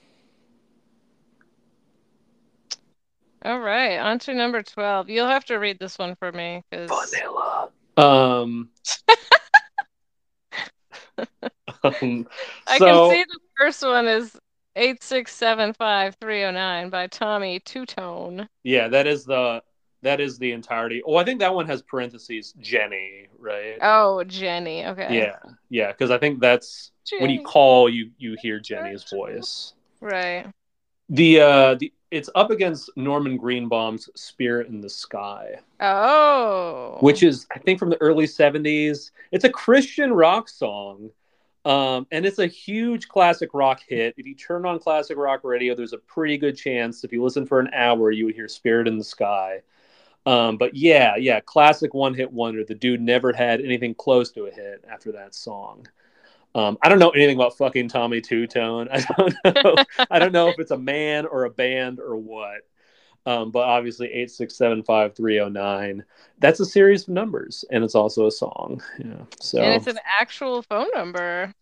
All 3.45 3.61
right, 3.61 3.99
on 3.99 4.19
to 4.21 4.35
number 4.35 4.63
12. 4.63 5.09
You'll 5.11 5.29
have 5.29 5.45
to 5.47 5.57
read 5.59 5.79
this 5.79 5.97
one 5.99 6.17
for 6.17 6.33
me 6.33 6.63
because 6.71 6.91
Vanilla. 7.11 7.69
Um, 7.97 8.71
um, 11.85 12.27
I 12.67 12.79
so, 12.79 12.85
can 12.87 13.11
see 13.11 13.25
the 13.25 13.39
first 13.59 13.83
one 13.83 14.09
is 14.09 14.37
8675309 14.79 16.91
by 16.91 17.07
Tommy 17.09 17.61
Tutone. 17.61 18.49
yeah, 18.63 18.89
that 18.89 19.07
is 19.07 19.25
the 19.25 19.63
that 20.03 20.21
is 20.21 20.39
the 20.39 20.53
entirety. 20.53 21.03
Oh, 21.05 21.17
I 21.17 21.25
think 21.25 21.41
that 21.41 21.53
one 21.53 21.67
has 21.67 21.83
parentheses 21.83 22.55
Jenny, 22.61 23.27
right? 23.39 23.79
Oh, 23.83 24.23
Jenny. 24.25 24.87
Okay. 24.87 25.19
Yeah, 25.19 25.39
yeah, 25.71 25.89
because 25.89 26.13
I 26.13 26.19
think 26.19 26.39
that's 26.41 26.93
when 27.19 27.31
you 27.31 27.43
call, 27.43 27.89
you 27.89 28.11
you 28.19 28.37
hear 28.41 28.61
Jenny's 28.61 29.05
voice. 29.11 29.73
Right. 30.01 30.47
The 31.09 31.41
uh, 31.41 31.75
the 31.75 31.93
it's 32.11 32.31
up 32.35 32.51
against 32.51 32.91
Norman 32.97 33.37
Greenbaum's 33.37 34.09
Spirit 34.15 34.69
in 34.69 34.81
the 34.81 34.89
Sky. 34.89 35.57
Oh. 35.81 36.97
which 37.01 37.23
is 37.23 37.47
I 37.55 37.59
think 37.59 37.79
from 37.79 37.91
the 37.91 38.01
early 38.01 38.27
70s. 38.27 39.11
It's 39.33 39.45
a 39.45 39.51
Christian 39.51 40.13
rock 40.13 40.49
song. 40.49 41.11
Um, 41.69 42.07
and 42.11 42.25
it's 42.25 42.39
a 42.39 42.47
huge 42.47 43.09
classic 43.09 43.51
rock 43.53 43.83
hit. 43.87 44.15
If 44.17 44.27
you 44.27 44.35
turn 44.35 44.65
on 44.65 44.79
classic 44.79 45.19
rock 45.19 45.45
radio, 45.45 45.75
there's 45.75 45.93
a 45.93 45.99
pretty 45.99 46.39
good 46.39 46.57
chance 46.57 47.05
if 47.05 47.13
you 47.13 47.23
listen 47.23 47.45
for 47.45 47.61
an 47.61 47.69
hour, 47.75 48.11
you 48.11 48.25
would 48.25 48.35
hear 48.35 48.49
Spirit 48.49 48.89
in 48.89 48.97
the 48.97 49.05
Sky. 49.05 49.61
Um, 50.25 50.57
but 50.57 50.75
yeah, 50.75 51.17
yeah, 51.17 51.41
classic 51.41 51.93
one 51.93 52.15
hit 52.15 52.33
wonder. 52.33 52.65
The 52.65 52.75
dude 52.75 53.03
never 53.03 53.35
had 53.35 53.61
anything 53.61 53.95
close 53.95 54.33
to 54.33 54.47
a 54.47 54.51
hit 54.51 54.83
after 54.91 55.13
that 55.13 55.35
song. 55.35 55.87
Um, 56.55 56.79
I 56.81 56.89
don't 56.89 56.99
know 56.99 57.11
anything 57.11 57.37
about 57.37 57.59
fucking 57.59 57.89
Tommy 57.91 58.23
Tutone. 58.23 58.89
I 58.91 59.05
don't 59.15 59.35
know. 59.45 59.85
I 60.11 60.19
don't 60.19 60.33
know 60.33 60.49
if 60.49 60.59
it's 60.59 60.71
a 60.71 60.79
man 60.79 61.27
or 61.27 61.45
a 61.45 61.51
band 61.51 62.01
or 62.01 62.17
what. 62.17 62.63
Um, 63.29 63.51
but 63.51 63.61
obviously, 63.65 64.11
eight 64.11 64.31
six 64.31 64.57
seven 64.57 64.83
five 64.83 65.15
three 65.15 65.35
zero 65.35 65.51
nine. 65.51 66.03
That's 66.39 66.61
a 66.61 66.65
series 66.65 67.03
of 67.03 67.09
numbers, 67.11 67.63
and 67.71 67.85
it's 67.85 67.95
also 67.95 68.27
a 68.27 68.31
song. 68.31 68.83
Yeah. 68.99 69.25
So 69.39 69.61
And 69.61 69.75
it's 69.75 69.87
an 69.87 69.99
actual 70.19 70.63
phone 70.63 70.87
number. 70.95 71.53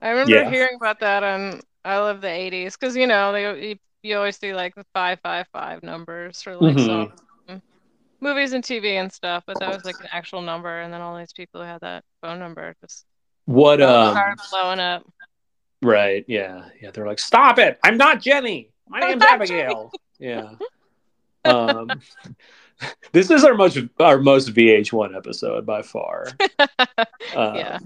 I 0.00 0.08
remember 0.10 0.34
Yeah. 0.34 0.50
hearing 0.50 0.74
about 0.74 0.98
that 0.98 1.22
on 1.22 1.60
I 1.84 1.98
Love 1.98 2.20
the 2.20 2.28
80s 2.28 2.76
because 2.78 2.96
you 2.96 3.06
know 3.06 3.32
they 3.32 3.68
you, 3.68 3.76
you 4.02 4.16
always 4.16 4.36
see 4.38 4.54
like 4.54 4.74
the 4.74 4.84
555 4.92 5.84
numbers 5.84 6.42
for 6.42 6.56
like 6.56 6.76
Mhm. 6.76 7.12
and 7.46 7.62
movies 8.20 8.52
and 8.52 8.64
TV 8.64 9.00
and 9.00 9.12
stuff, 9.12 9.44
but 9.46 9.60
that 9.60 9.72
was 9.72 9.84
like 9.84 10.00
an 10.00 10.08
actual 10.10 10.42
number, 10.42 10.80
and 10.80 10.92
then 10.92 11.00
all 11.00 11.16
these 11.16 11.32
people 11.32 11.60
who 11.60 11.66
had 11.66 11.80
that 11.82 12.02
phone 12.22 12.40
number 12.40 12.74
just 12.80 13.04
what? 13.44 13.80
Um, 13.80 14.18
blowing 14.50 14.80
up. 14.80 15.04
right. 15.80 16.24
Yeah. 16.26 16.64
Yeah. 16.80 16.90
They're 16.90 17.06
like, 17.06 17.20
stop 17.20 17.60
it! 17.60 17.78
I'm 17.84 17.96
not 17.96 18.20
Jenny. 18.20 18.70
My 18.88 19.00
name's 19.00 19.22
Abigail. 19.22 19.92
Yeah. 20.22 20.50
Um, 21.44 21.90
this 23.12 23.30
is 23.30 23.44
our 23.44 23.54
most 23.54 23.78
our 23.98 24.20
most 24.20 24.54
VH1 24.54 25.16
episode 25.16 25.66
by 25.66 25.82
far. 25.82 26.26
Um, 27.36 27.54
Yeah. 27.56 27.78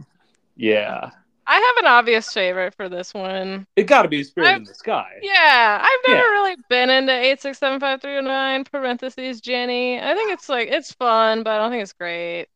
Yeah. 0.56 1.10
I 1.48 1.54
have 1.54 1.76
an 1.84 1.86
obvious 1.86 2.32
favorite 2.32 2.74
for 2.74 2.88
this 2.88 3.14
one. 3.14 3.66
It 3.76 3.84
got 3.84 4.02
to 4.02 4.08
be 4.08 4.24
Spirit 4.24 4.48
I've- 4.48 4.56
in 4.56 4.64
the 4.64 4.74
Sky. 4.74 5.06
Yeah, 5.22 5.78
I've 5.80 6.08
never 6.10 6.22
Yeah. 6.26 6.30
really 6.32 6.56
been 6.68 6.90
into 6.90 7.12
8675309 7.12 8.64
parentheses 8.70 9.40
Jenny. 9.40 10.00
I 10.00 10.14
think 10.14 10.32
it's 10.32 10.48
like 10.48 10.68
it's 10.68 10.92
fun, 10.92 11.42
but 11.44 11.50
I 11.52 11.58
don't 11.58 11.70
think 11.70 11.82
it's 11.82 11.92
great. 11.92 12.48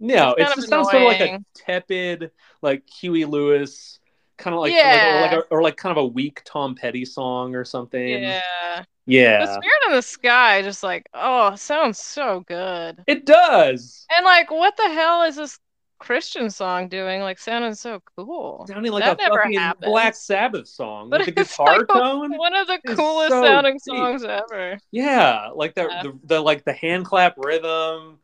No, 0.00 0.34
It's 0.36 0.50
it 0.52 0.56
just 0.56 0.68
sounds 0.68 0.90
sort 0.90 1.02
of 1.02 1.08
like 1.08 1.20
a 1.20 1.38
tepid, 1.54 2.30
like 2.60 2.82
Huey 3.00 3.24
Lewis, 3.24 3.98
kind 4.36 4.52
of 4.54 4.60
like, 4.60 4.72
Yeah. 4.74 5.20
like, 5.22 5.32
or, 5.32 5.36
like 5.38 5.46
a, 5.46 5.48
or 5.54 5.62
like 5.62 5.76
kind 5.78 5.96
of 5.96 6.04
a 6.04 6.06
weak 6.06 6.42
Tom 6.44 6.74
Petty 6.74 7.06
song 7.06 7.54
or 7.54 7.64
something. 7.64 8.06
Yeah. 8.24 8.84
But 9.06 9.12
The 9.46 9.52
Spirit 9.54 9.82
in 9.88 9.92
the 9.92 10.02
Sky 10.02 10.62
just 10.62 10.82
like, 10.82 11.06
oh, 11.14 11.54
sounds 11.56 11.98
so 11.98 12.44
good. 12.46 13.02
it 13.06 13.26
does. 13.26 14.06
And 14.16 14.24
like, 14.24 14.50
what 14.50 14.76
the 14.76 14.88
hell 14.88 15.22
is 15.22 15.36
this 15.36 15.58
Christian 15.98 16.50
song 16.50 16.88
doing? 16.88 17.20
Like, 17.22 17.38
sounding 17.38 17.74
so 17.74 18.02
cool. 18.16 18.64
Sounding 18.68 18.92
like 18.92 19.04
That 19.04 19.20
a 19.20 19.28
fucking 19.30 19.58
happens. 19.58 19.90
Black 19.90 20.14
Sabbath 20.14 20.68
song 20.68 21.10
But 21.10 21.20
with 21.20 21.36
a 21.36 21.40
it's 21.40 21.50
guitar 21.52 21.78
like 21.78 21.88
tone. 21.88 22.36
One 22.36 22.54
of 22.54 22.66
the 22.66 22.80
It's 22.84 22.94
coolest 22.94 23.30
so 23.30 23.42
sounding 23.44 23.74
deep. 23.74 23.80
songs 23.82 24.24
ever. 24.24 24.78
Yeah, 24.90 25.50
like 25.54 25.74
the, 25.74 25.82
Yeah. 25.88 26.02
the 26.02 26.18
the 26.24 26.40
like 26.40 26.64
the 26.64 26.72
hand 26.72 27.04
clap 27.04 27.34
rhythm, 27.38 28.18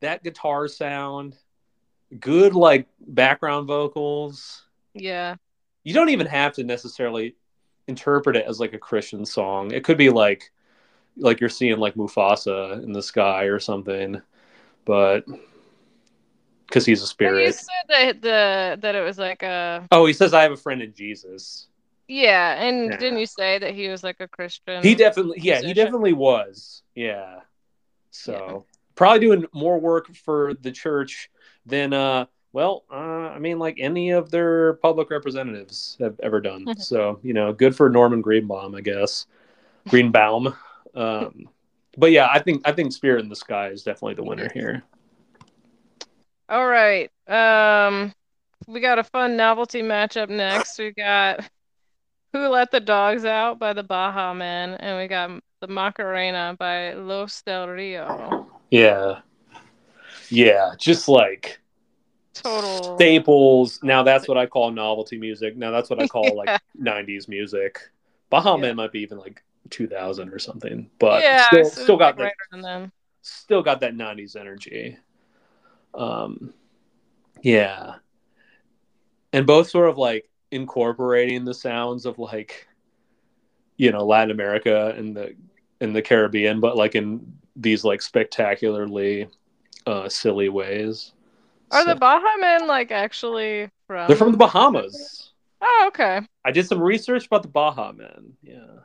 that 0.00 0.22
guitar 0.22 0.68
sound, 0.68 1.36
good 2.20 2.54
like 2.54 2.86
background 3.00 3.66
vocals. 3.66 4.64
Yeah. 4.94 5.36
you 5.84 5.94
don't 5.94 6.08
even 6.10 6.26
have 6.26 6.52
to 6.54 6.64
necessarily 6.64 7.34
interpret 7.88 8.36
it 8.36 8.46
as 8.46 8.60
like 8.60 8.74
a 8.74 8.78
Christian 8.78 9.24
song. 9.26 9.72
It 9.72 9.84
could 9.84 9.98
be 9.98 10.10
like 10.10 10.52
like 11.16 11.40
you're 11.40 11.50
seeing 11.50 11.78
like 11.78 11.94
Mufasa 11.94 12.82
in 12.82 12.92
the 12.92 13.02
sky 13.02 13.44
or 13.44 13.58
something, 13.58 14.20
but 14.84 15.24
because 16.66 16.86
he's 16.86 17.02
a 17.02 17.06
But 17.06 17.08
you 17.08 17.08
spirit. 17.10 17.54
said 17.54 17.88
that 17.88 18.22
the 18.22 18.78
that 18.80 18.94
it 18.94 19.02
was 19.02 19.18
like 19.18 19.42
a 19.42 19.86
Oh, 19.90 20.06
he 20.06 20.12
says 20.12 20.34
I 20.34 20.42
have 20.42 20.52
a 20.52 20.56
friend 20.56 20.82
in 20.82 20.92
Jesus. 20.94 21.66
yeah, 22.06 22.62
and 22.62 22.90
Yeah. 22.90 22.96
didn't 22.98 23.18
you 23.18 23.26
say 23.26 23.58
that 23.58 23.74
he 23.74 23.88
was 23.88 24.04
like 24.04 24.20
a 24.20 24.28
Christian? 24.28 24.82
He 24.82 24.94
definitely, 24.94 25.40
yeah, 25.40 25.60
he 25.60 25.74
definitely 25.74 26.12
was. 26.12 26.82
Yeah. 26.94 27.40
So 28.10 28.64
probably 28.94 29.20
doing 29.20 29.46
more 29.52 29.78
work 29.78 30.14
for 30.14 30.54
the 30.54 30.72
church 30.72 31.30
than, 31.66 31.92
uh, 31.92 32.26
well, 32.52 32.84
uh, 32.90 32.94
I 32.94 33.38
mean, 33.38 33.58
like 33.58 33.76
any 33.78 34.10
of 34.10 34.30
their 34.30 34.74
public 34.74 35.10
representatives 35.10 35.96
have 36.00 36.18
ever 36.20 36.40
done. 36.40 36.64
Mhm. 36.64 36.80
so 36.80 37.18
you 37.22 37.34
know, 37.34 37.52
good 37.52 37.76
for 37.76 37.88
Norman 37.88 38.20
Greenbaum, 38.20 38.74
I 38.74 38.80
guess. 38.80 39.26
Greenbaum. 39.88 40.54
Um, 40.94 41.48
but 41.96 42.10
yeah, 42.10 42.28
I 42.32 42.40
think 42.40 42.62
I 42.66 42.72
think 42.72 42.92
Spirit 42.92 43.22
in 43.22 43.28
the 43.28 43.36
Sky 43.36 43.68
is 43.68 43.84
definitely 43.84 44.14
the 44.14 44.24
winner 44.24 44.48
here. 44.52 44.82
All 46.48 46.66
right. 46.66 47.10
Um, 47.28 48.12
we 48.66 48.80
got 48.80 48.98
a 48.98 49.04
fun 49.04 49.36
novelty 49.36 49.82
matchup 49.82 50.28
next. 50.28 50.78
We 50.78 50.92
got 50.92 51.48
Who 52.32 52.48
Let 52.48 52.70
the 52.70 52.80
Dogs 52.80 53.24
Out 53.24 53.58
by 53.58 53.74
the 53.74 53.82
Baha 53.82 54.34
Men, 54.34 54.74
and 54.74 54.98
we 54.98 55.06
got 55.06 55.40
the 55.60 55.68
Macarena 55.68 56.56
by 56.58 56.94
Los 56.94 57.42
del 57.42 57.68
Rio. 57.68 58.48
Yeah. 58.70 59.20
Yeah, 60.30 60.72
just 60.78 61.06
like 61.08 61.60
Total. 62.42 62.96
staples. 62.96 63.80
Now 63.82 64.02
that's 64.02 64.28
what 64.28 64.38
I 64.38 64.46
call 64.46 64.70
novelty 64.70 65.18
music. 65.18 65.56
Now 65.56 65.70
that's 65.70 65.90
what 65.90 66.00
I 66.02 66.06
call 66.06 66.36
like 66.36 66.60
90s 66.80 67.28
music. 67.28 67.80
Baha 68.30 68.58
Yeah. 68.60 68.72
Might 68.72 68.92
be 68.92 69.00
even 69.00 69.18
like 69.18 69.42
2000 69.70 70.32
or 70.32 70.38
something, 70.38 70.90
but 70.98 71.22
yeah, 71.22 71.46
still, 71.46 71.64
still 71.64 71.96
got 71.96 72.18
like 72.18 72.34
that, 72.52 72.90
still 73.22 73.62
got 73.62 73.80
that 73.80 73.94
90s 73.94 74.36
energy. 74.36 74.96
Um, 75.94 76.52
yeah, 77.42 77.96
and 79.32 79.46
both 79.46 79.70
sort 79.70 79.88
of 79.88 79.98
like 79.98 80.28
incorporating 80.50 81.44
the 81.44 81.54
sounds 81.54 82.06
of 82.06 82.18
like, 82.18 82.66
you 83.76 83.92
know, 83.92 84.04
Latin 84.04 84.30
America 84.30 84.94
and 84.96 85.16
the 85.16 85.34
in 85.80 85.92
the 85.92 86.02
Caribbean, 86.02 86.60
but 86.60 86.76
like 86.76 86.94
in 86.94 87.34
these 87.56 87.84
like 87.84 88.02
spectacularly 88.02 89.28
uh, 89.86 90.08
silly 90.08 90.48
ways. 90.48 91.12
Are 91.70 91.82
So- 91.82 91.88
the 91.88 91.96
Baha 91.96 92.38
Men 92.40 92.66
like 92.66 92.90
actually 92.90 93.70
from? 93.86 94.06
they're 94.08 94.16
from 94.16 94.32
the 94.32 94.38
Bahamas. 94.38 95.32
Oh, 95.60 95.84
okay. 95.88 96.20
I 96.44 96.50
did 96.52 96.66
some 96.66 96.80
research 96.80 97.26
about 97.26 97.42
the 97.42 97.48
Baha 97.48 97.92
Men. 97.92 98.32
Yeah. 98.42 98.80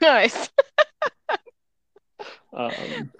Nice. 0.00 0.50
Um, 2.56 2.72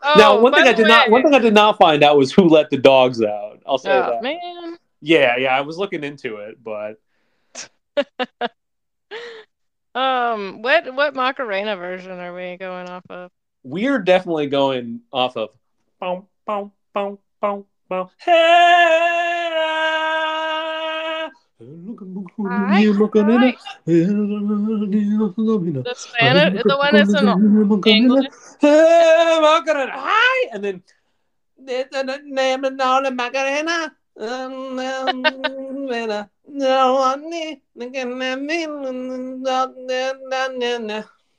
Oh, 0.02 0.14
now, 0.16 0.40
one 0.40 0.54
thing 0.54 0.66
I 0.66 0.72
did 0.72 0.88
not 0.88 1.10
one 1.10 1.22
thing 1.22 1.34
I 1.34 1.38
did 1.38 1.52
not 1.52 1.76
find 1.76 2.02
out 2.02 2.16
was 2.16 2.32
who 2.32 2.48
let 2.48 2.70
the 2.70 2.78
dogs 2.78 3.20
out. 3.22 3.60
I'll 3.66 3.76
say 3.76 3.90
Oh 3.92 4.12
that. 4.12 4.22
man. 4.22 4.78
Yeah, 5.02 5.36
yeah, 5.36 5.54
I 5.54 5.60
was 5.60 5.76
looking 5.76 6.02
into 6.04 6.36
it, 6.36 6.56
but 6.64 6.98
Um, 9.94 10.62
what 10.62 10.94
what 10.94 11.14
Macarena 11.14 11.76
version 11.76 12.12
are 12.18 12.34
we 12.34 12.56
going 12.56 12.88
off 12.88 13.04
of? 13.10 13.30
we're 13.62 13.98
definitely 13.98 14.46
going 14.46 15.00
off 15.12 15.36
of 15.36 15.50
boom, 16.00 16.26
boom, 16.46 16.70
boom, 16.94 17.18
boom, 17.42 17.64
boom. 17.88 18.08
Hey, 18.18 18.32
I 21.58 22.92
Macarena. 22.92 23.54
The 23.86 25.94
Spanish, 25.96 26.62
the 26.64 26.76
one 26.76 26.92
that's 26.92 27.14
in 27.14 27.80
English. 27.86 28.26
Hi, 28.62 30.48
and 30.52 30.64
then 30.64 30.82
name 31.58 32.64
um, 32.64 32.64
um, 32.64 32.70
and 32.70 32.80
all 32.80 33.02
the 33.02 33.10
Macarena. 33.10 33.92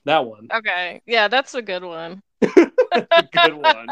That 0.06 0.26
one. 0.26 0.48
Okay, 0.54 1.02
yeah, 1.06 1.28
that's 1.28 1.54
a 1.56 1.62
good 1.62 1.84
one. 1.84 2.22
A 2.94 3.06
Good 3.34 3.56
one. 3.56 3.90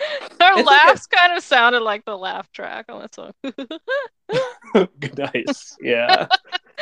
Our 0.40 0.58
It's 0.58 0.66
like 0.66 0.86
laughs 0.86 1.06
kind 1.06 1.36
of 1.36 1.42
sounded 1.42 1.80
like 1.80 2.04
the 2.04 2.16
laugh 2.16 2.50
track 2.52 2.86
on 2.88 3.00
that 3.00 3.14
song. 3.14 3.32
nice. 5.34 5.76
Yeah. 5.80 6.26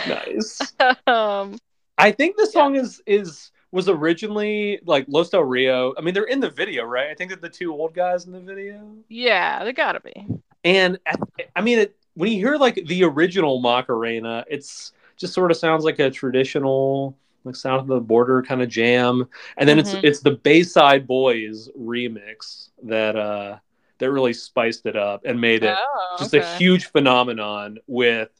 nice. 0.06 0.60
um, 1.06 1.58
I 1.96 2.12
think 2.12 2.36
the 2.36 2.46
song 2.46 2.76
is 2.76 3.02
is 3.06 3.50
was 3.70 3.88
originally 3.88 4.80
like 4.84 5.04
Los 5.08 5.30
Del 5.30 5.42
Rio. 5.44 5.94
I 5.98 6.00
mean, 6.00 6.14
they're 6.14 6.24
in 6.24 6.40
the 6.40 6.50
video, 6.50 6.84
right? 6.84 7.10
I 7.10 7.14
think 7.14 7.30
they're 7.30 7.38
the 7.38 7.48
two 7.48 7.72
old 7.72 7.94
guys 7.94 8.24
in 8.26 8.32
the 8.32 8.40
video. 8.40 8.96
yeah, 9.08 9.64
they 9.64 9.72
gotta 9.72 10.00
be. 10.00 10.26
And 10.64 10.98
I, 11.06 11.14
I 11.56 11.60
mean, 11.60 11.80
it, 11.80 11.96
when 12.14 12.32
you 12.32 12.38
hear 12.38 12.56
like 12.56 12.74
the 12.86 13.04
original 13.04 13.60
Macarena, 13.60 14.44
it's 14.48 14.92
just 15.16 15.34
sort 15.34 15.50
of 15.50 15.56
sounds 15.56 15.84
like 15.84 15.98
a 15.98 16.10
traditional 16.10 17.16
like 17.48 17.56
South 17.56 17.80
of 17.82 17.86
the 17.88 18.00
Border 18.00 18.42
kind 18.42 18.62
of 18.62 18.68
jam. 18.68 19.28
And 19.56 19.68
then 19.68 19.78
Mhm. 19.78 19.80
it's 19.80 19.94
it's 20.04 20.20
the 20.20 20.32
Bayside 20.32 21.06
Boys 21.06 21.68
remix 21.78 22.70
that 22.84 23.16
uh 23.16 23.58
that 23.98 24.10
really 24.12 24.32
spiced 24.32 24.86
it 24.86 24.94
up 24.96 25.22
and 25.24 25.40
made 25.40 25.64
it 25.64 25.76
Oh, 25.76 26.16
just 26.18 26.34
a 26.34 26.56
huge 26.56 26.86
phenomenon 26.92 27.78
with 27.88 28.30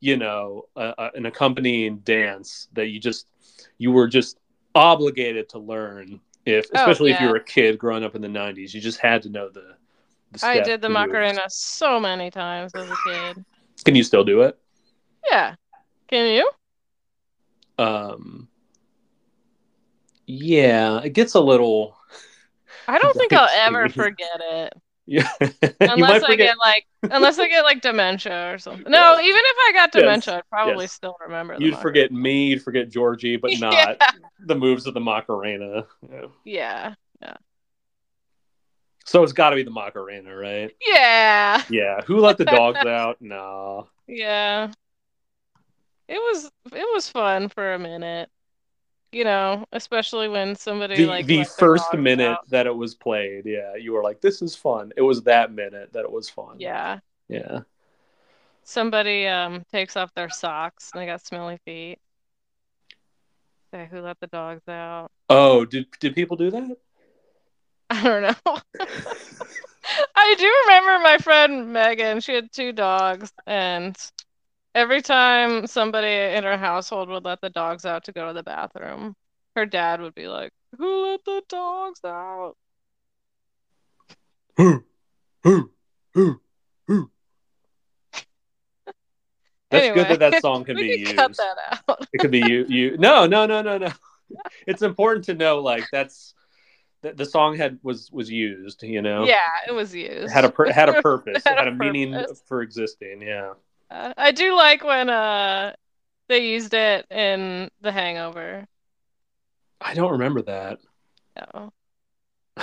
you 0.00 0.16
know 0.16 0.66
a, 0.76 0.94
a- 0.98 1.10
an 1.14 1.26
accompanying 1.26 1.98
dance 2.00 2.68
that 2.74 2.86
you 2.88 3.00
just 3.00 3.26
you 3.78 3.92
were 3.92 4.08
just 4.08 4.38
obligated 4.74 5.48
to 5.50 5.58
learn 5.58 6.20
if 6.46 6.66
Oh, 6.66 6.78
especially 6.78 7.10
if 7.12 7.20
you 7.20 7.26
yeah. 7.26 7.32
were 7.32 7.38
a 7.38 7.44
kid 7.44 7.78
growing 7.78 8.04
up 8.04 8.14
in 8.14 8.22
the 8.22 8.28
90s 8.28 8.72
you 8.74 8.80
just 8.80 8.98
had 8.98 9.22
to 9.22 9.28
know 9.28 9.48
the, 9.50 9.74
the 10.32 10.46
I 10.46 10.60
did 10.60 10.80
the. 10.80 10.88
Macarena 10.88 11.42
so 11.48 11.98
many 12.00 12.30
times 12.30 12.72
as 12.74 12.88
a 12.88 12.96
kid. 13.04 13.44
can 13.84 13.94
you 13.94 14.02
still 14.02 14.24
do 14.24 14.42
it 14.42 14.58
Yeah. 15.30 15.54
Can 16.08 16.26
you? 16.34 16.50
Um 17.80 18.48
yeah 20.26 21.00
it 21.02 21.10
gets 21.10 21.34
a 21.34 21.40
little 21.40 21.96
I 22.86 22.98
don't 22.98 23.16
think 23.16 23.32
I'll 23.32 23.48
ever 23.56 23.88
forget 23.88 24.40
it. 24.40 24.72
yeah 25.06 25.28
Unless 25.80 26.22
I 26.22 26.26
forget 26.32 26.38
get 26.38 26.56
like 26.58 26.86
unless 27.02 27.38
I 27.38 27.48
get 27.48 27.62
like 27.64 27.80
dementia 27.80 28.52
or 28.52 28.58
something. 28.58 28.90
No, 28.90 29.18
even 29.20 29.40
if 29.44 29.56
I 29.68 29.72
got 29.72 29.90
Yes, 29.94 30.02
dementia, 30.02 30.36
I'd 30.36 30.48
probably 30.50 30.84
yes. 30.84 30.92
still 30.92 31.16
remember 31.20 31.56
the 31.56 31.64
you'd 31.64 31.72
Macarena. 31.72 31.82
forget 31.82 32.12
me 32.12 32.46
you'd 32.48 32.62
forget 32.62 32.90
georgie 32.90 33.36
but 33.36 33.50
not 33.60 33.72
Yeah. 33.74 33.94
the 34.46 34.54
moves 34.54 34.86
of 34.86 34.94
the 34.94 35.00
macarena 35.00 35.86
Yeah. 36.44 36.94
Yeah. 37.22 37.34
so 39.04 39.22
it's 39.24 39.32
got 39.32 39.50
to 39.50 39.56
be 39.56 39.62
the 39.64 39.70
macarena 39.72 40.34
right 40.36 40.70
Yeah. 40.86 41.62
Yeah, 41.70 42.02
who 42.06 42.18
let 42.20 42.38
the 42.38 42.44
dogs 42.44 42.78
out? 42.78 43.16
No. 43.20 43.88
Yeah. 44.06 44.70
It 46.10 46.18
was 46.18 46.50
it 46.72 46.86
was 46.92 47.08
fun 47.08 47.48
for 47.48 47.72
a 47.72 47.78
minute. 47.78 48.28
You 49.12 49.24
know, 49.24 49.64
especially 49.72 50.28
when 50.28 50.56
somebody 50.56 50.96
The 50.96 51.06
like 51.06 51.26
the 51.26 51.44
first 51.44 51.94
minute 51.94 52.26
out. 52.26 52.48
that 52.50 52.66
it 52.66 52.74
was 52.74 52.94
played, 52.94 53.46
yeah, 53.46 53.76
you 53.76 53.92
were 53.92 54.02
like, 54.02 54.20
"This 54.20 54.42
is 54.42 54.54
fun." 54.54 54.92
It 54.96 55.02
was 55.02 55.22
that 55.22 55.52
minute 55.52 55.92
that 55.92 56.04
it 56.04 56.10
was 56.10 56.28
fun. 56.28 56.56
Yeah. 56.58 56.98
yeah. 57.28 57.60
Somebody 58.64 59.26
um 59.26 59.64
takes 59.72 59.96
off 59.96 60.12
their 60.14 60.30
socks 60.30 60.90
and 60.92 61.00
they 61.00 61.06
got 61.06 61.24
smelly 61.24 61.58
feet. 61.64 61.98
Say 63.72 63.88
who 63.88 64.00
let 64.00 64.18
the 64.20 64.26
dogs 64.26 64.66
out? 64.68 65.10
Oh, 65.28 65.64
did 65.64 65.86
did 66.00 66.14
people 66.16 66.36
do 66.36 66.50
that? 66.50 66.76
I 67.90 68.02
don't 68.02 68.22
know. 68.22 68.56
I 70.16 70.34
do 70.36 70.52
remember 70.66 71.02
my 71.02 71.18
friend 71.18 71.72
Megan. 71.72 72.20
She 72.20 72.34
had 72.34 72.52
two 72.52 72.72
dogs, 72.72 73.32
and 73.46 73.96
every 74.74 75.02
time 75.02 75.66
somebody 75.66 76.08
in 76.36 76.44
her 76.44 76.56
household 76.56 77.08
would 77.08 77.24
let 77.24 77.40
the 77.40 77.50
dogs 77.50 77.84
out 77.84 78.04
to 78.04 78.12
go 78.12 78.28
to 78.28 78.32
the 78.32 78.42
bathroom, 78.42 79.14
her 79.56 79.66
dad 79.66 80.00
would 80.00 80.14
be 80.14 80.28
like, 80.28 80.52
"Who 80.78 81.10
let 81.10 81.24
the 81.24 81.42
dogs 81.48 82.00
out?" 82.04 82.56
Who, 84.56 84.84
who, 85.42 85.70
who, 86.14 86.40
who? 86.86 87.10
That's 89.70 89.94
good 89.94 90.08
that 90.08 90.18
that 90.18 90.42
song 90.42 90.64
can 90.64 90.76
we 90.76 90.88
be 90.88 91.04
can 91.04 91.06
used. 91.06 91.16
cut 91.16 91.36
that 91.36 91.82
out. 91.88 92.06
It 92.12 92.18
could 92.18 92.30
be 92.30 92.40
you. 92.40 92.66
You 92.68 92.98
no, 92.98 93.26
no, 93.26 93.46
no, 93.46 93.62
no, 93.62 93.78
no. 93.78 93.90
It's 94.66 94.82
important 94.82 95.24
to 95.26 95.34
know, 95.34 95.58
like 95.60 95.86
that's 95.90 96.34
the, 97.02 97.12
the 97.12 97.24
song 97.24 97.56
had 97.56 97.78
was 97.82 98.10
was 98.12 98.30
used. 98.30 98.82
You 98.82 99.02
know, 99.02 99.24
Yeah, 99.24 99.36
it 99.66 99.72
was 99.72 99.94
used. 99.94 100.32
had 100.32 100.44
a 100.58 100.72
had 100.72 100.88
a 100.88 101.00
purpose. 101.00 101.44
Had 101.44 101.54
it 101.54 101.58
had 101.58 101.68
a 101.68 101.70
a 101.70 101.74
meaning 101.74 102.26
for 102.46 102.62
existing. 102.62 103.22
Yeah. 103.22 103.52
Uh, 103.90 104.12
I 104.16 104.30
do 104.32 104.54
like 104.54 104.84
when 104.84 105.08
uh 105.10 105.74
they 106.28 106.48
used 106.50 106.74
it 106.74 107.06
in 107.10 107.70
The 107.80 107.92
Hangover. 107.92 108.66
I 109.80 109.94
don't 109.94 110.12
remember 110.12 110.42
that. 110.42 110.78
Oh. 111.54 111.70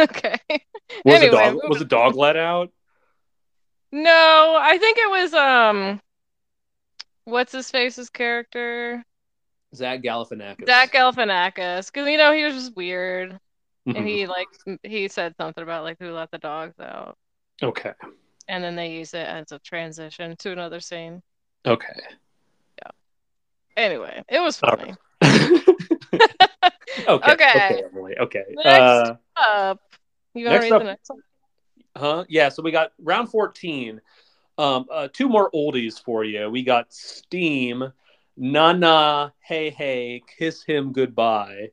Okay. 0.00 0.38
Was 1.04 1.22
Anyway, 1.22 1.28
a 1.28 1.30
dog 1.30 1.60
was 1.68 1.80
a 1.80 1.84
dog 1.84 2.14
let 2.16 2.36
out? 2.36 2.70
No, 3.92 4.58
I 4.60 4.76
think 4.78 4.98
it 4.98 5.10
was 5.10 5.32
um 5.34 6.00
what's 7.24 7.52
his 7.52 7.70
face's 7.70 8.10
character? 8.10 9.04
Zach 9.74 10.02
Galifianakis. 10.02 10.66
Zach 10.66 10.92
Galifianakis. 10.92 11.92
Because 11.92 12.08
you 12.08 12.16
know 12.16 12.32
he 12.32 12.44
was 12.44 12.54
just 12.54 12.76
weird. 12.76 13.38
And 13.86 13.96
Mhm. 13.96 14.08
he 14.08 14.26
like 14.26 14.48
he 14.82 15.08
said 15.08 15.34
something 15.36 15.62
about 15.62 15.84
like 15.84 15.98
who 15.98 16.12
let 16.12 16.30
the 16.30 16.38
dogs 16.38 16.78
out. 16.80 17.16
Okay. 17.62 17.92
And 18.48 18.62
then 18.62 18.76
they 18.76 18.90
use 18.92 19.14
it 19.14 19.26
as 19.26 19.52
a 19.52 19.58
transition 19.58 20.36
to 20.38 20.52
another 20.52 20.80
scene. 20.80 21.22
Okay. 21.66 22.00
Yeah. 22.78 22.90
Anyway, 23.76 24.22
it 24.28 24.40
was 24.40 24.58
funny. 24.58 24.94
okay. 25.24 25.60
Okay. 27.08 27.28
Okay, 27.28 27.82
Emily. 27.92 28.14
Okay. 28.18 28.44
Next. 28.50 28.68
Uh, 28.80 29.16
Up. 29.36 29.80
You 30.34 30.48
read 30.48 30.72
up- 30.72 30.80
the 30.80 30.84
next 30.84 31.10
one? 31.10 31.20
huh? 31.96 32.24
Yeah. 32.28 32.48
So 32.48 32.62
we 32.62 32.70
got 32.70 32.92
round 32.98 33.30
14. 33.30 34.00
Um, 34.56 34.86
uh, 34.90 35.08
two 35.12 35.28
more 35.28 35.50
oldies 35.50 36.00
for 36.02 36.24
you. 36.24 36.48
We 36.48 36.62
got 36.62 36.92
Steam, 36.92 37.92
Na 38.36 38.72
Na, 38.72 39.30
Hey 39.40 39.70
Hey, 39.70 40.22
Kiss 40.38 40.62
Him 40.62 40.92
Goodbye 40.92 41.70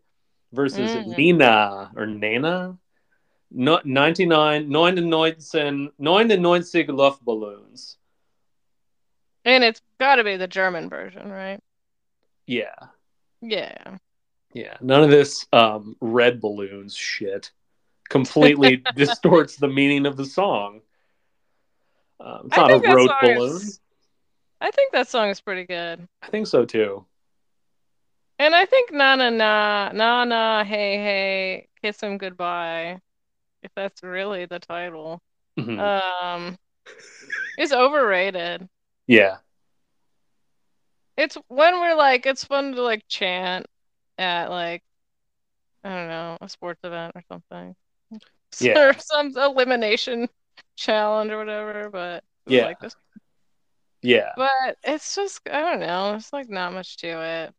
versus 0.51 0.91
Mm. 0.91 1.17
Nina 1.17 1.91
or 1.95 2.07
Nana. 2.07 2.77
No, 3.53 3.81
99, 3.83 4.69
99, 4.69 5.91
99 5.99 6.61
Luftballons. 6.61 7.95
And 9.43 9.63
it's 9.63 9.81
got 9.99 10.15
to 10.15 10.23
be 10.23 10.37
the 10.37 10.47
German 10.47 10.89
version, 10.89 11.29
right? 11.29 11.59
Yeah. 12.47 12.75
Yeah. 13.41 13.97
Yeah. 14.53 14.77
None 14.79 15.03
of 15.03 15.09
this 15.09 15.45
um, 15.51 15.95
red 15.99 16.39
balloons 16.39 16.95
shit 16.95 17.51
completely 18.09 18.83
distorts 18.95 19.57
the 19.57 19.67
meaning 19.67 20.05
of 20.05 20.15
the 20.15 20.25
song. 20.25 20.81
Um, 22.19 22.43
it's 22.45 22.57
I 22.57 22.61
not 22.61 22.71
a 22.71 22.79
road 22.79 23.09
balloon. 23.19 23.37
is- 23.57 23.79
I 24.61 24.69
think 24.69 24.91
that 24.91 25.07
song 25.07 25.29
is 25.29 25.41
pretty 25.41 25.65
good. 25.65 26.07
I 26.21 26.27
think 26.27 26.45
so 26.45 26.65
too. 26.65 27.05
And 28.37 28.53
I 28.55 28.65
think 28.65 28.91
na 28.93 29.15
na 29.15 29.29
na 29.31 29.91
na 29.91 30.23
na 30.23 30.63
hey 30.63 30.97
hey 30.97 31.67
kiss 31.81 32.01
him 32.01 32.17
goodbye, 32.19 32.99
if 33.63 33.71
that's 33.75 34.03
really 34.03 34.45
the 34.45 34.59
title, 34.59 35.21
Mhm. 35.59 35.79
um, 35.79 36.57
is 37.57 37.71
overrated. 37.73 38.67
yeah. 39.07 39.37
It's 41.17 41.37
when 41.49 41.79
we're 41.79 41.95
like, 41.95 42.25
it's 42.25 42.45
fun 42.45 42.73
to 42.73 42.81
like 42.81 43.03
chant 43.07 43.67
at 44.17 44.49
like, 44.49 44.81
I 45.83 45.89
don't 45.89 46.07
know, 46.07 46.37
a 46.41 46.49
sports 46.49 46.79
event 46.83 47.13
or 47.15 47.21
something. 47.31 47.75
Yeah. 48.59 48.77
Or 48.79 48.93
some 48.99 49.35
elimination 49.37 50.29
challenge 50.75 51.31
or 51.31 51.37
whatever, 51.37 51.89
but 51.89 52.23
Yeah. 52.47 52.65
like 52.65 52.79
this. 52.79 52.95
Yeah. 54.01 54.31
But 54.35 54.77
it's 54.83 55.15
just, 55.15 55.41
I 55.51 55.59
don't 55.61 55.79
know, 55.81 56.15
it's 56.15 56.33
like 56.33 56.49
not 56.49 56.73
much 56.73 56.97
to 56.97 57.07
it. 57.21 57.53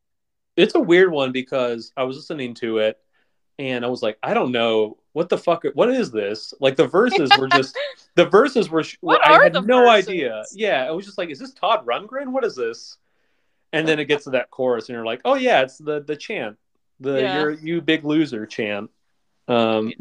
It's 0.56 0.74
a 0.74 0.80
weird 0.80 1.10
one 1.12 1.32
because 1.32 1.92
I 1.96 2.04
was 2.04 2.16
listening 2.16 2.54
to 2.54 2.78
it 2.78 2.98
and 3.58 3.84
I 3.84 3.88
was 3.88 4.02
like, 4.02 4.18
I 4.22 4.34
don't 4.34 4.52
know 4.52 4.98
what 5.12 5.28
the 5.28 5.38
fuck 5.38 5.64
what 5.74 5.90
is 5.90 6.10
this? 6.10 6.54
Like 6.60 6.76
the 6.76 6.86
verses 6.86 7.30
were 7.38 7.48
just 7.52 7.76
the 8.14 8.26
verses 8.26 8.70
were, 8.70 8.84
i 9.24 9.42
had 9.44 9.52
no 9.66 9.84
verses? 9.84 10.08
idea. 10.08 10.44
Yeah 10.52 10.84
i 10.84 10.90
was 10.90 11.04
just 11.04 11.18
like 11.18 11.30
is 11.30 11.38
this 11.38 11.52
todd 11.52 11.86
rundgren? 11.86 12.28
What 12.28 12.44
is 12.44 12.56
this? 12.56 12.96
And 13.72 13.88
then 13.88 13.98
it 13.98 14.04
gets 14.06 14.24
to 14.24 14.30
that 14.30 14.50
chorus 14.50 14.88
and 14.88 14.94
you're 14.94 15.06
like 15.06 15.20
oh 15.24 15.34
yeah 15.34 15.62
it's 15.62 15.78
the 15.78 16.02
the 16.02 16.16
chant 16.16 16.56
the 17.00 17.20
yeah. 17.20 17.48
you 17.60 17.80
big 17.80 18.04
loser 18.04 18.46
chant. 18.46 18.90
Um 19.48 19.92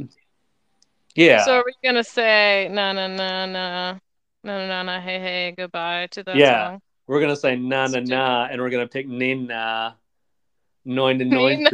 yeah. 1.15 1.43
so 1.43 1.57
are 1.57 1.63
we 1.65 1.73
gonna 1.83 2.03
say 2.03 2.69
na 2.71 2.93
na 2.93 3.07
na 3.07 3.45
na 3.45 3.97
na 4.43 4.67
na 4.67 4.83
na 4.83 5.01
hey 5.01 5.19
hey 5.19 5.53
goodbye 5.57 6.07
to 6.11 6.23
that 6.23 6.35
yeah. 6.35 6.69
song? 6.69 6.81
we're 7.11 7.19
gonna 7.19 7.35
say 7.35 7.57
na 7.57 7.87
na 7.87 7.99
na 7.99 8.47
and 8.49 8.61
we're 8.61 8.69
gonna 8.69 8.87
pick 8.87 9.05
nina 9.07 9.97
noin 10.85 11.19
to 11.19 11.25
noin 11.37 11.67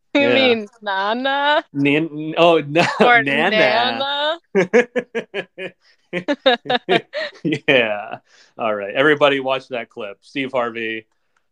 You 0.14 0.28
Yeah. 0.28 0.34
mean 0.34 0.68
Nana 0.82 1.64
Nin, 1.72 2.34
oh 2.36 2.58
na, 2.60 2.84
or 3.00 3.22
nana. 3.22 4.38
Nana? 4.54 5.70
yeah. 7.42 8.18
All 8.58 8.74
right. 8.74 8.94
Everybody 8.94 9.40
watch 9.40 9.68
that 9.68 9.88
clip. 9.88 10.18
Steve 10.20 10.52
Harvey, 10.52 11.06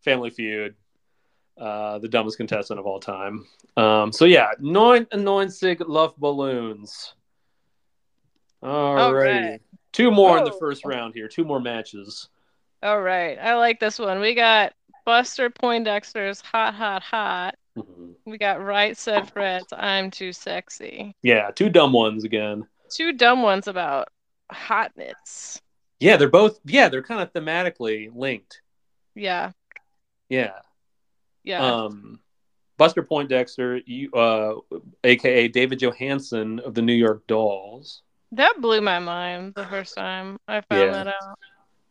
Family 0.05 0.29
Feud, 0.31 0.75
uh, 1.59 1.99
the 2.01 2.09
dumbest 2.09 2.37
contestant 2.37 2.79
of 2.79 2.87
all 2.87 3.01
time. 3.01 3.47
Um, 3.79 4.13
so 4.13 4.27
yeah, 4.27 4.51
nine 4.61 5.07
sig 5.51 5.81
love 5.81 6.15
balloons. 6.19 7.15
All 8.63 8.99
All 8.99 9.15
right. 9.15 9.43
right. 9.53 9.63
Two 9.93 10.11
more 10.11 10.37
in 10.39 10.45
the 10.45 10.53
Oh. 10.53 10.59
first 10.59 10.85
round 10.85 11.15
here. 11.15 11.29
Two 11.29 11.45
more 11.45 11.61
matches. 11.61 12.29
All 12.83 13.01
right, 13.01 13.39
I 13.39 13.55
like 13.57 13.81
this 13.81 13.99
one. 13.99 14.21
We 14.21 14.35
got 14.35 14.73
Buster 15.05 15.51
Poindexter's 15.51 16.41
Hot 16.43 16.75
Hot 16.75 17.03
Hot. 17.03 17.55
Mhm. 17.77 18.15
We 18.27 18.39
got 18.39 18.63
Right 18.63 18.97
Said 18.97 19.31
Fred's 19.31 19.73
I'm 19.73 20.11
Too 20.11 20.33
Sexy. 20.33 21.15
Yeah, 21.23 21.51
two 21.51 21.69
dumb 21.71 21.93
ones 21.93 22.25
again. 22.25 22.67
Two 22.91 23.13
dumb 23.13 23.43
ones 23.43 23.69
about 23.69 24.09
hotness. 24.51 25.61
Yeah, 26.01 26.17
they're 26.17 26.29
both. 26.29 26.59
Yeah, 26.65 26.89
they're 26.89 27.03
kind 27.03 27.21
of 27.21 27.33
thematically 27.33 28.11
linked. 28.15 28.63
Yeah, 29.15 29.53
Yeah. 30.29 30.59
yeah. 31.45 31.65
Um, 31.65 32.21
Buster 32.79 33.03
Poindexter, 33.03 33.81
you, 33.87 34.11
uh, 34.13 34.55
aka 35.05 35.49
David 35.49 35.79
Johansen 35.81 36.61
of 36.61 36.75
the 36.75 36.83
New 36.83 36.95
York 36.95 37.27
Dolls. 37.27 38.03
that 38.33 38.55
blew 38.61 38.81
my 38.81 38.99
mind 39.01 39.55
the 39.55 39.67
first 39.67 39.95
time 39.97 40.39
I 40.49 40.61
found 40.63 40.81
Yeah. 40.87 40.91
that 40.93 41.07
out. 41.09 41.39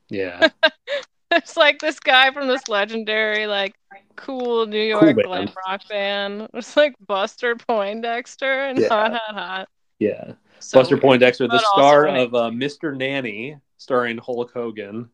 Yeah, 0.10 0.50
It's 1.32 1.56
like 1.56 1.80
this 1.80 2.00
guy 2.00 2.32
from 2.32 2.48
this 2.48 2.68
legendary, 2.68 3.46
like, 3.48 3.76
cool 4.16 4.66
New 4.66 4.82
York 4.82 5.16
band. 5.16 5.24
glam 5.24 5.50
rock 5.68 5.82
band. 5.88 6.48
It's 6.54 6.76
like 6.76 6.96
Buster 7.06 7.56
Poindexter 7.56 8.66
and 8.66 8.80
Yeah. 8.80 8.88
Hot 8.90 9.12
Hot 9.14 9.36
Hot. 9.36 9.70
yeah. 10.00 10.34
So 10.60 10.80
Buster 10.80 10.96
weird. 10.96 11.04
Poindexter, 11.04 11.48
the 11.48 11.60
star 11.60 12.08
of 12.08 12.34
uh, 12.36 12.50
Mr. 12.50 12.96
Nanny, 12.96 13.58
starring 13.78 14.18
Hulk 14.18 14.52
Hogan. 14.54 15.10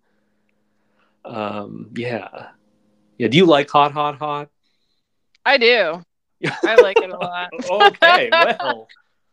Um, 1.24 1.92
yeah, 1.96 2.48
yeah. 3.18 3.28
Do 3.28 3.38
you 3.38 3.46
like 3.46 3.70
Hot 3.72 3.92
Hot 3.92 4.18
Hot? 4.18 4.50
I 5.46 5.58
do. 5.58 6.02
I 6.64 6.76
like 6.82 6.98
it 6.98 7.10
a 7.10 7.18
lot. 7.18 7.50
okay, 7.70 8.30
well, 8.32 8.88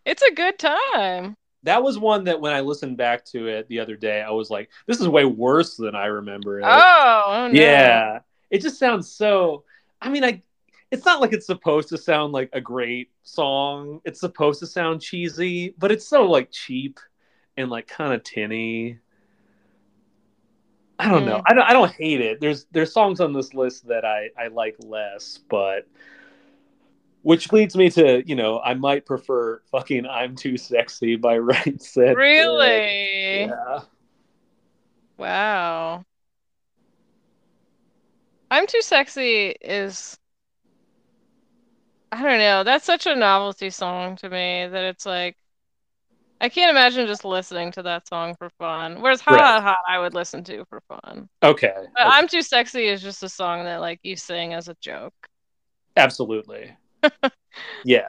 It's 0.05 0.23
a 0.23 0.33
good 0.33 0.59
time. 0.59 1.37
That 1.65 1.83
was 1.83 1.99
one 1.99 2.25
that 2.25 2.41
when 2.41 2.53
I 2.53 2.61
listened 2.61 2.97
back 2.97 3.25
to 3.27 3.47
it 3.47 3.69
the 3.69 3.81
other 3.81 3.97
day, 3.97 4.21
I 4.21 4.31
was 4.31 4.51
like, 4.51 4.71
"This 4.87 5.01
is 5.01 5.09
way 5.09 5.25
worse 5.25 5.77
than 5.77 5.95
I 5.95 6.07
remember 6.07 6.61
it." 6.61 6.65
Oh, 6.67 7.23
oh 7.27 7.49
no. 7.49 7.61
Yeah, 7.61 8.21
it 8.51 8.63
just 8.63 8.79
sounds 8.79 9.11
so. 9.11 9.65
I 10.01 10.09
mean, 10.09 10.25
I. 10.25 10.43
It's 10.91 11.07
not 11.07 11.23
like 11.23 11.33
it's 11.33 11.47
supposed 11.47 11.89
to 11.89 11.97
sound 11.97 12.35
like 12.35 12.51
a 12.53 12.61
great 12.61 13.11
song. 13.23 14.01
It's 14.05 14.21
supposed 14.21 14.61
to 14.61 14.67
sound 14.67 15.01
cheesy, 15.01 15.75
but 15.79 15.91
it's 15.91 16.07
so 16.07 16.25
like 16.25 16.51
cheap 16.51 17.01
and 17.57 17.71
like 17.71 17.87
kind 17.87 18.13
of 18.13 18.23
tinny. 18.25 18.99
I 20.99 21.11
don't 21.11 21.25
know. 21.25 21.39
Mm. 21.39 21.43
I 21.47 21.55
don't. 21.55 21.65
I 21.65 21.73
don't 21.73 21.93
hate 21.93 22.21
it. 22.21 22.41
There's 22.41 22.67
there's 22.73 22.93
songs 22.93 23.21
on 23.21 23.33
this 23.33 23.55
list 23.55 23.87
that 23.89 24.05
I 24.05 24.29
I 24.39 24.49
like 24.49 24.77
less, 24.81 25.39
but 25.49 25.87
which 27.23 27.53
leads 27.53 27.77
me 27.77 27.89
to 27.91 28.23
you 28.27 28.35
know 28.35 28.61
I 28.61 28.75
might 28.75 29.07
prefer 29.07 29.61
fucking 29.71 30.07
"I'm 30.07 30.37
Too 30.37 30.57
Sexy" 30.57 31.17
by 31.17 31.39
Right 31.39 31.81
Said. 31.81 32.17
Really? 32.17 33.47
Yeah. 33.47 33.81
Wow. 35.17 36.05
I'm 38.51 38.67
Too 38.67 38.83
Sexy 38.83 39.55
is 39.61 40.19
I 42.11 42.23
don't 42.23 42.39
know. 42.39 42.63
That's 42.63 42.85
such 42.85 43.07
a 43.07 43.17
novelty 43.17 43.71
song 43.71 44.17
to 44.17 44.29
me 44.29 44.69
that 44.71 44.85
it's 44.85 45.07
like 45.07 45.37
I 46.43 46.49
can't 46.49 46.71
imagine 46.71 47.07
just 47.07 47.25
listening 47.25 47.71
to 47.73 47.83
that 47.85 48.09
song 48.09 48.35
for 48.35 48.51
fun. 48.59 49.01
Whereas 49.01 49.21
Hot 49.21 49.37
Right. 49.37 49.41
Hot 49.41 49.63
Hot 49.63 49.79
I 49.89 50.01
would 50.01 50.13
listen 50.13 50.43
to 50.45 50.65
for 50.65 50.83
fun. 50.89 51.29
Okay. 51.43 51.73
But 51.73 52.07
okay. 52.07 52.11
I'm 52.13 52.27
Too 52.29 52.43
Sexy 52.43 52.89
is 52.89 53.01
just 53.01 53.23
a 53.23 53.29
song 53.29 53.65
that 53.65 53.81
like 53.81 54.01
you 54.03 54.17
sing 54.17 54.53
as 54.53 54.69
a 54.69 54.77
joke. 54.81 55.15
Absolutely. 55.97 56.77
yeah. 57.85 58.09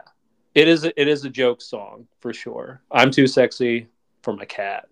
It 0.56 0.68
is 0.68 0.84
it 0.84 1.08
is 1.08 1.26
a 1.26 1.30
joke 1.30 1.62
song 1.62 2.08
for 2.20 2.34
sure. 2.34 2.82
I'm 2.92 3.10
too 3.12 3.26
sexy 3.28 3.88
for 4.22 4.34
my 4.36 4.46
cat. 4.46 4.88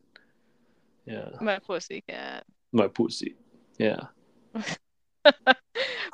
Yeah. 1.06 1.30
My 1.40 1.60
pussy 1.60 2.04
cat. 2.08 2.46
My 2.72 2.88
pussy. 2.88 3.36
Yeah. 3.78 4.02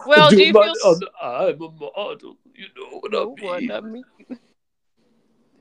Well, 0.06 0.30
do 0.30 0.42
you 0.42 0.54
my- 0.54 0.74
feel 0.82 1.00
I'm 1.22 1.62
a 1.62 1.70
model, 1.72 2.38
you 2.54 2.68
know 2.78 3.00
what 3.00 3.16
I 3.16 3.24
what 3.24 3.62
mean. 3.62 3.72
I 3.72 3.82
mean? 3.82 4.04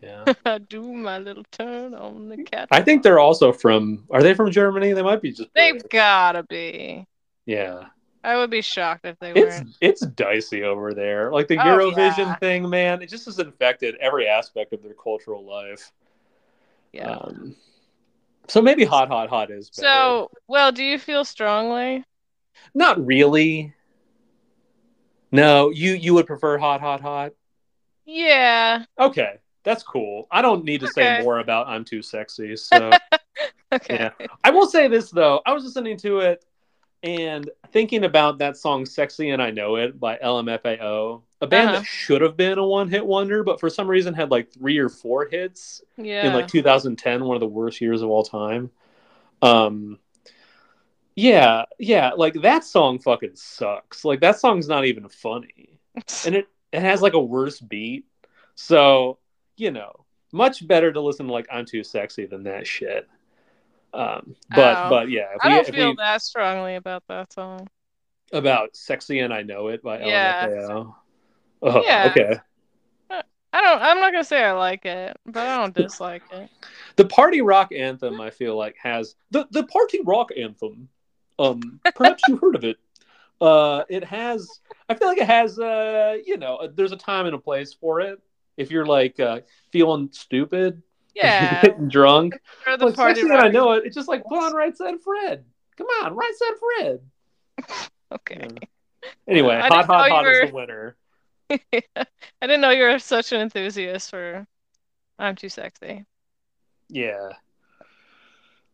Yeah. 0.02 0.24
I 0.46 0.58
do 0.58 0.92
my 0.92 1.18
little 1.18 1.44
turn 1.52 1.94
on 1.94 2.28
the 2.28 2.42
cat. 2.44 2.68
I 2.70 2.82
think 2.82 3.02
they're 3.02 3.18
also 3.18 3.52
from 3.52 4.04
are 4.10 4.22
they 4.22 4.34
from 4.34 4.50
Germany? 4.50 4.92
They 4.92 5.02
might 5.02 5.22
be 5.22 5.30
just 5.32 5.48
They've 5.54 5.72
British. 5.74 5.88
gotta 5.90 6.42
be. 6.44 7.06
Yeah. 7.46 7.86
I 8.26 8.36
would 8.36 8.50
be 8.50 8.60
shocked 8.60 9.06
if 9.06 9.18
they 9.20 9.32
It's 9.34 9.46
weren't. 9.46 9.68
it's 9.80 10.00
dicey 10.06 10.62
over 10.62 10.94
there. 10.94 11.30
Like 11.32 11.48
the 11.48 11.56
Oh, 11.58 11.60
Eurovision 11.60 12.16
yeah. 12.16 12.36
thing, 12.40 12.68
man, 12.68 13.02
it 13.02 13.08
just 13.08 13.26
has 13.26 13.38
infected 13.38 13.94
every 13.96 14.26
aspect 14.28 14.72
of 14.72 14.82
their 14.82 14.94
cultural 14.94 15.44
life. 15.44 15.92
Yeah. 16.92 17.10
Um, 17.10 17.56
so 18.48 18.62
maybe 18.62 18.84
hot 18.84 19.08
hot 19.08 19.28
hot 19.28 19.50
is 19.50 19.70
better. 19.70 19.86
So, 19.86 20.30
well, 20.48 20.72
do 20.72 20.82
you 20.84 20.98
feel 20.98 21.24
strongly? 21.24 22.04
Not 22.74 23.04
really. 23.04 23.74
No, 25.32 25.70
you 25.70 25.92
you 25.94 26.14
would 26.14 26.26
prefer 26.26 26.58
hot, 26.58 26.80
hot, 26.80 27.00
hot. 27.00 27.32
Yeah. 28.04 28.84
Okay, 28.98 29.38
that's 29.64 29.82
cool. 29.82 30.26
I 30.30 30.42
don't 30.42 30.64
need 30.64 30.80
to 30.80 30.88
say 30.88 31.10
more 31.10 31.38
about 31.38 31.68
I'm 31.68 31.84
too 31.84 32.02
sexy. 32.02 32.56
So 32.56 32.90
Okay. 33.72 33.98
Yeah. 33.98 34.10
I 34.44 34.50
will 34.50 34.66
say 34.66 34.88
this 34.88 35.10
though. 35.10 35.42
I 35.46 35.52
was 35.52 35.64
listening 35.64 35.96
to 35.98 36.20
it 36.20 36.44
and 37.06 37.48
thinking 37.72 38.04
about 38.04 38.38
that 38.38 38.56
song 38.56 38.84
"Sexy 38.84 39.30
and 39.30 39.40
I 39.40 39.50
Know 39.50 39.76
It" 39.76 39.98
by 40.00 40.16
LMFAO, 40.16 41.22
a 41.40 41.46
band 41.46 41.68
Uh-huh. 41.68 41.78
that 41.78 41.86
should 41.86 42.20
have 42.20 42.36
been 42.36 42.58
a 42.58 42.66
one-hit 42.66 43.06
wonder, 43.06 43.44
but 43.44 43.60
for 43.60 43.70
some 43.70 43.86
reason 43.88 44.12
had 44.12 44.30
like 44.30 44.50
three 44.52 44.78
or 44.78 44.88
four 44.88 45.26
hits 45.26 45.82
Yeah. 45.96 46.26
in 46.26 46.32
like 46.32 46.48
2010, 46.48 47.24
one 47.24 47.36
of 47.36 47.40
the 47.40 47.46
worst 47.46 47.80
years 47.80 48.02
of 48.02 48.10
all 48.10 48.24
time. 48.24 48.70
Um, 49.40 49.98
yeah, 51.14 51.64
yeah, 51.78 52.10
like 52.16 52.34
that 52.42 52.64
song 52.64 52.98
fucking 52.98 53.36
sucks. 53.36 54.04
Like 54.04 54.20
that 54.20 54.38
song's 54.38 54.68
not 54.68 54.84
even 54.84 55.08
funny, 55.08 55.78
and 56.26 56.34
it 56.34 56.48
it 56.72 56.80
has 56.80 57.00
like 57.00 57.14
a 57.14 57.20
worse 57.20 57.60
beat. 57.60 58.04
So 58.54 59.18
you 59.56 59.70
know, 59.70 60.04
much 60.32 60.66
better 60.66 60.92
to 60.92 61.00
listen 61.00 61.26
to 61.26 61.32
like 61.32 61.46
"I'm 61.50 61.64
Too 61.64 61.84
Sexy" 61.84 62.26
than 62.26 62.42
that 62.44 62.66
shit. 62.66 63.08
Um, 63.94 64.36
but 64.54 64.76
Oh. 64.86 64.90
but 64.90 65.10
yeah, 65.10 65.26
I 65.40 65.48
we, 65.48 65.54
don't 65.54 65.66
feel 65.74 65.88
we- 65.90 65.96
that 65.96 66.22
strongly 66.22 66.74
about 66.76 67.02
that 67.08 67.32
song. 67.32 67.68
about 68.32 68.76
"Sexy 68.76 69.20
and 69.20 69.32
I 69.32 69.42
Know 69.42 69.68
It" 69.68 69.82
by 69.82 70.00
Yeah. 70.00 70.46
LMFAO. 70.48 70.94
Oh, 71.62 71.82
Yeah. 71.84 72.08
okay. 72.10 72.38
I 73.52 73.62
don't. 73.62 73.80
I'm 73.80 74.00
not 74.00 74.12
gonna 74.12 74.24
say 74.24 74.42
I 74.44 74.52
like 74.52 74.84
it, 74.84 75.16
but 75.24 75.46
I 75.46 75.56
don't 75.56 75.74
dislike 75.74 76.22
it. 76.32 76.50
The 76.96 77.06
party 77.06 77.40
rock 77.40 77.72
anthem, 77.72 78.20
I 78.20 78.28
feel 78.28 78.54
like, 78.56 78.76
has 78.82 79.14
the 79.30 79.46
the 79.50 79.64
party 79.64 80.00
rock 80.04 80.30
anthem. 80.36 80.88
Um, 81.38 81.80
perhaps 81.94 82.22
you 82.28 82.36
heard 82.36 82.54
of 82.56 82.64
it. 82.64 82.76
Uh, 83.40 83.84
it 83.88 84.04
has. 84.04 84.60
I 84.90 84.94
feel 84.94 85.08
like 85.08 85.18
it 85.18 85.26
has. 85.26 85.58
Uh, 85.58 86.16
you 86.26 86.36
know, 86.36 86.68
there's 86.74 86.92
a 86.92 86.96
time 86.96 87.24
and 87.24 87.34
a 87.34 87.38
place 87.38 87.72
for 87.72 88.00
it. 88.00 88.20
If 88.58 88.70
you're 88.70 88.84
like 88.86 89.18
uh, 89.20 89.40
feeling 89.70 90.10
stupid, 90.12 90.82
Yeah, 91.16 91.62
getting 91.62 91.88
drunk, 91.88 92.34
the 92.66 92.86
like 92.86 92.94
party 92.94 93.22
sexy 93.22 93.34
I 93.34 93.48
know 93.48 93.72
it. 93.72 93.84
It's 93.86 93.94
just 93.94 94.08
like 94.08 94.22
put 94.24 94.38
on 94.38 94.54
Right 94.54 94.76
Said 94.76 94.94
Fred. 95.02 95.44
Come 95.76 95.86
on, 96.02 96.14
Right 96.14 96.32
Said 96.36 96.54
Fred. 96.60 97.88
Okay. 98.12 98.46
Anyway, 99.26 99.56
I 99.56 99.62
hot, 99.62 99.70
didn't 99.70 99.88
know 99.88 99.94
hot, 99.94 100.06
you 100.06 100.14
hot 100.14 100.24
were- 100.24 100.30
is 100.42 100.50
the 100.50 100.54
winner. 100.54 100.96
I 101.50 102.06
didn't 102.42 102.60
know 102.60 102.70
you 102.70 102.84
were 102.84 102.98
such 103.00 103.32
an 103.32 103.40
enthusiast 103.40 104.10
for 104.10 104.46
"I'm 105.18 105.34
Too 105.34 105.48
Sexy." 105.48 106.04
Yeah. 106.88 107.30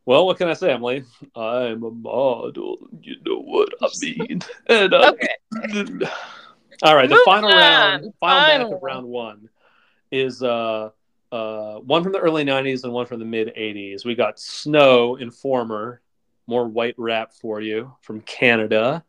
Well, 0.05 0.27
what 0.27 0.37
can 0.37 0.49
I 0.49 0.55
say, 0.55 0.73
Emily? 0.73 1.05
I'm 1.35 1.83
a 1.83 1.91
model. 1.91 2.89
You 3.01 3.17
know 3.25 3.39
what 3.39 3.71
I 3.81 3.89
mean. 4.03 4.43
And 4.67 4.95
I... 4.95 5.09
Okay. 5.11 6.07
All 6.83 6.97
right, 6.97 7.09
the 7.09 7.15
Moving 7.15 7.25
final 7.25 7.51
round, 7.51 8.03
final, 8.03 8.13
Final 8.21 8.69
match 8.69 8.77
of 8.77 8.83
round 8.83 9.07
one 9.07 9.49
is 10.11 10.43
uh 10.43 10.91
uh 11.33 11.77
one 11.79 12.03
from 12.05 12.13
the 12.13 12.19
early 12.21 12.45
'90s 12.45 12.85
and 12.85 12.93
one 12.93 13.07
from 13.07 13.19
the 13.19 13.25
mid 13.25 13.49
'80s. 13.57 14.05
We 14.05 14.15
got 14.15 14.39
Snow, 14.39 15.17
Informer, 15.17 16.01
more 16.47 16.67
white 16.69 16.95
rap 16.99 17.33
for 17.33 17.61
you 17.61 17.95
from 18.03 18.21
Canada, 18.21 19.03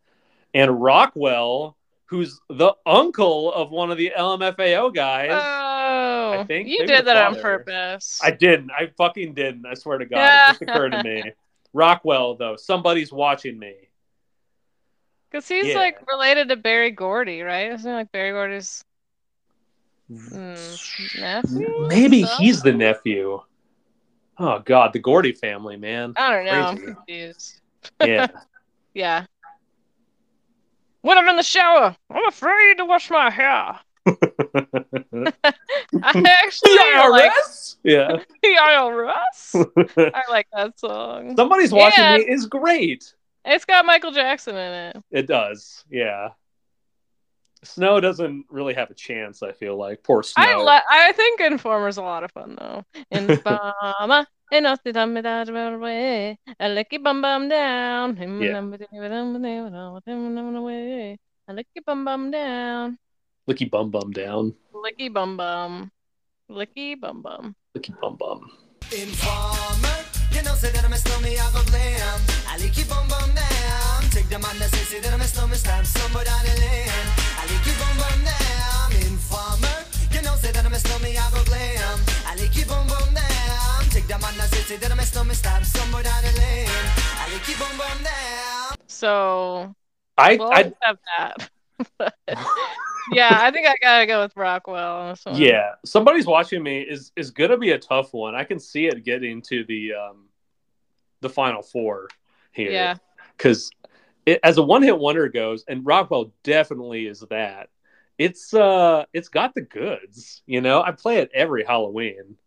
and 0.54 0.82
Rockwell, 0.82 1.78
who's 2.06 2.40
the 2.50 2.74
uncle 2.86 3.54
of 3.54 3.72
one 3.72 3.92
of 3.92 3.98
the 3.98 4.14
LMFAO 4.18 4.94
guys. 4.94 5.30
Oh, 5.32 6.40
I 6.40 6.44
think 6.48 6.68
you 6.68 6.88
did 6.88 7.06
that 7.06 7.18
on 7.18 7.36
purpose. 7.42 8.20
I 8.24 8.32
didn't. 8.32 8.72
I 8.72 8.88
fucking 8.98 9.34
didn't. 9.34 9.66
I 9.66 9.74
swear 9.74 9.98
to 9.98 10.06
God. 10.06 10.34
It 10.34 10.52
just 10.52 10.62
occurred 10.62 10.92
to 10.92 11.04
me. 11.04 11.32
Rockwell, 11.74 12.36
though, 12.36 12.56
somebody's 12.56 13.12
watching 13.12 13.58
me. 13.58 13.74
Because 15.30 15.48
he's 15.48 15.66
Yeah. 15.70 15.80
like 15.80 16.00
related 16.12 16.50
to 16.50 16.56
Berry 16.56 16.92
Gordy, 16.92 17.42
right? 17.42 17.72
Isn't 17.72 17.90
he 17.90 17.96
like 17.96 18.12
Berry 18.12 18.32
Gordy's 18.32 18.86
mm, 20.12 21.20
nephew? 21.20 21.88
Maybe 21.88 22.24
Son? 22.24 22.42
he's 22.42 22.62
the 22.62 22.74
nephew. 22.74 23.42
Oh 24.40 24.60
God, 24.60 24.94
the 24.94 25.00
Gordy 25.00 25.32
family, 25.34 25.78
man. 25.78 26.14
I 26.18 26.32
don't 26.32 26.46
know. 26.46 26.62
I'm 26.62 26.78
confused. 26.78 27.62
Yeah. 28.02 28.28
Yeah. 28.96 29.26
When 31.02 31.18
I'm 31.18 31.28
in 31.30 31.36
the 31.36 31.42
shower, 31.42 31.96
I'm 32.12 32.28
afraid 32.28 32.78
to 32.78 32.86
wash 32.86 33.10
my 33.10 33.32
hair. 33.32 33.80
I 34.06 35.34
actually 36.04 36.76
like. 37.10 37.32
Yeah. 37.84 38.18
the 38.44 38.50
IRS. 38.50 40.14
I 40.14 40.22
like 40.30 40.46
that 40.54 40.80
song. 40.80 41.36
Somebody's 41.36 41.72
watching 41.74 42.04
And- 42.04 42.24
me 42.24 42.30
is 42.32 42.46
great. 42.46 43.16
It's 43.46 43.66
got 43.66 43.84
Michael 43.86 44.12
Jackson 44.12 44.56
in 44.56 44.72
it. 44.72 45.04
It 45.12 45.28
does. 45.28 45.84
Yeah. 45.90 46.30
Snow 47.64 48.00
doesn't 48.00 48.46
really 48.50 48.74
have 48.74 48.90
a 48.92 48.94
chance. 48.94 49.44
I 49.44 49.52
feel 49.52 49.78
like 49.78 50.04
poor 50.04 50.24
Snow. 50.24 50.44
I 50.44 50.56
li- 50.56 50.82
I 50.90 51.12
think 51.14 51.42
Informer's 51.42 51.98
a 51.98 52.02
lot 52.02 52.24
of 52.24 52.32
fun 52.32 52.56
though. 52.60 52.84
Informer, 53.12 54.26
and 54.52 54.68
I'll 54.68 54.78
sit 54.86 54.98
on 54.98 55.14
me 55.14 55.22
that 55.22 55.50
way. 55.80 56.38
I 56.60 56.68
lick 56.70 56.88
your 56.92 57.02
bum 57.02 57.22
bum 57.22 57.50
down. 57.50 58.18
Yeah. 58.42 58.58
I 58.58 58.62
lick 61.54 61.68
your 61.74 61.84
bum 61.86 62.06
bum 62.06 62.32
down. 62.32 62.98
Licky 63.50 63.70
bum 63.70 63.92
bum 63.92 64.12
down. 64.12 64.56
Licky 64.74 65.12
bum 65.12 65.36
bum. 65.36 65.92
Licky 66.50 67.00
bum 67.00 67.22
bum. 67.24 67.56
Licky 67.76 68.00
bum 68.00 68.16
bum. 68.16 68.50
Informer, 68.92 70.03
you 70.36 70.42
know, 70.44 70.56
say 70.56 70.72
that 70.72 70.84
I'm 70.84 70.94
a 70.94 70.98
stormy, 70.98 71.38
I 71.38 71.46
go 71.54 71.62
blam. 71.70 72.20
I 72.50 72.58
like 72.58 72.76
you 72.78 72.86
bum 72.86 73.08
bum 73.08 73.30
down. 73.34 74.02
Take 74.10 74.30
the 74.30 74.40
man 74.40 74.58
that 74.60 74.70
say, 74.74 74.84
say 74.84 75.00
that 75.02 75.14
I'm 75.14 75.22
a 75.22 75.28
stormy, 75.30 75.56
stab 75.56 75.86
somebody 75.86 76.26
down 76.30 76.44
the 76.46 76.56
lane. 76.62 77.08
I 77.38 77.44
like 77.50 77.66
you 77.66 77.76
bum 77.78 77.96
bum 78.02 78.20
down. 78.26 78.90
Informer, 79.06 79.78
you 80.12 80.22
know, 80.22 80.36
say 80.36 80.52
that 80.52 80.66
I'm 80.66 80.74
a 80.74 80.80
stormy, 80.80 81.18
I 81.18 81.26
go 81.32 81.42
blam. 81.46 81.98
I 82.26 82.36
like 82.36 82.56
you 82.56 82.66
bum 82.66 82.88
bum 82.88 83.14
down. 83.14 83.82
Take 83.94 84.08
the 84.08 84.18
man 84.18 84.34
that 84.38 84.50
say, 84.50 84.64
say 84.74 84.78
that 84.78 84.92
I'm 84.92 85.00
a 85.00 85.06
stormy, 85.06 85.34
stab 85.36 85.64
somebody 85.66 86.10
down 86.10 86.24
the 86.24 86.34
lane. 86.42 86.86
I 87.22 87.30
like 87.32 87.48
you 87.48 87.56
bum 87.58 87.74
bum 87.78 87.98
down. 88.04 88.76
So 88.88 89.76
I, 90.18 90.36
we'll 90.38 90.52
I 90.52 90.72
have 90.82 90.98
that. 91.18 91.50
yeah, 93.12 93.40
I 93.42 93.52
think 93.52 93.68
I 93.68 93.76
gotta 93.82 94.06
go 94.06 94.22
with 94.22 94.36
Rockwell 94.36 95.16
on 95.26 95.36
yeah. 95.36 95.74
Somebody's 95.86 96.26
watching 96.26 96.64
me 96.64 96.82
is 96.82 97.12
is 97.16 97.32
gonna 97.32 97.58
be 97.58 97.72
a 97.72 97.80
tough 97.80 98.14
one. 98.14 98.36
I 98.36 98.44
can 98.44 98.60
see 98.60 98.88
it 98.88 99.04
getting 99.04 99.42
to 99.44 99.64
the 99.66 99.94
um 99.94 100.26
the 101.22 101.30
final 101.30 101.62
four 101.62 102.10
here. 102.52 102.72
Yeah. 102.72 102.96
Because 103.36 103.72
as 104.44 104.58
a 104.58 104.64
one 104.64 104.84
hit 104.84 104.98
wonder 104.98 105.28
goes, 105.28 105.66
and 105.68 105.86
Rockwell 105.86 106.32
definitely 106.44 107.08
is 107.08 107.22
that. 107.30 107.70
It's 108.18 108.54
uh 108.54 109.06
it's 109.14 109.30
got 109.30 109.56
the 109.56 109.62
goods, 109.62 110.44
you 110.46 110.62
know. 110.62 110.82
I 110.84 110.92
play 110.92 111.18
it 111.18 111.32
every 111.34 111.64
Halloween. 111.64 112.38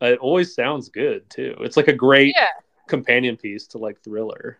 It 0.00 0.18
always 0.18 0.54
sounds 0.54 0.88
good 0.88 1.28
too. 1.30 1.56
It's 1.60 1.76
like 1.76 1.88
a 1.88 1.92
great 1.92 2.34
Yeah. 2.36 2.46
companion 2.88 3.36
piece 3.36 3.66
to 3.68 3.78
like 3.78 4.00
Thriller. 4.02 4.58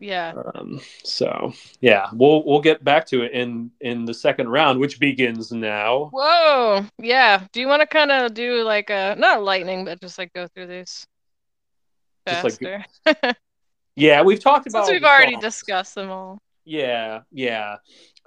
Yeah. 0.00 0.32
Um, 0.54 0.80
so 1.04 1.52
yeah, 1.80 2.08
we'll 2.12 2.42
we'll 2.44 2.60
get 2.62 2.82
back 2.82 3.06
to 3.08 3.22
it 3.22 3.32
in 3.32 3.70
in 3.80 4.06
the 4.06 4.14
second 4.14 4.48
round, 4.48 4.80
which 4.80 4.98
begins 4.98 5.52
now. 5.52 6.08
Whoa. 6.12 6.86
Yeah. 6.98 7.44
Do 7.52 7.60
you 7.60 7.68
want 7.68 7.82
to 7.82 7.86
kind 7.86 8.10
of 8.10 8.32
do 8.34 8.62
like 8.64 8.88
a 8.90 9.14
not 9.18 9.42
lightning, 9.42 9.84
but 9.84 10.00
just 10.00 10.18
like 10.18 10.32
go 10.32 10.46
through 10.48 10.68
these 10.68 11.06
Just 12.26 12.44
like- 12.44 12.84
faster? 13.06 13.34
Yeah, 13.96 14.22
we've 14.22 14.40
talked 14.40 14.66
about 14.66 14.86
Since 14.86 14.94
we've 14.94 15.04
already 15.04 15.32
songs. 15.32 15.44
discussed 15.44 15.94
them 15.96 16.10
all. 16.10 16.38
Yeah, 16.64 17.20
yeah. 17.32 17.76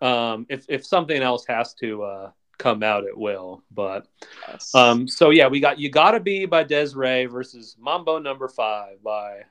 Um, 0.01 0.45
if 0.49 0.65
if 0.69 0.85
something 0.85 1.19
else 1.19 1.45
has 1.47 1.73
to 1.75 2.03
uh, 2.03 2.31
come 2.59 2.83
out, 2.83 3.05
it 3.05 3.17
will. 3.17 3.63
But 3.71 4.05
Yes. 4.47 4.75
um, 4.75 5.07
so 5.07 5.31
yeah, 5.31 5.47
we 5.47 5.59
got 5.61 5.79
"You 5.79 5.89
Gotta 5.89 6.19
Be" 6.19 6.45
by 6.45 6.63
Des'ree 6.63 7.25
versus 7.25 7.75
"Mambo 7.79 8.19
Number 8.19 8.47
Five 8.49 9.01
by 9.01 9.43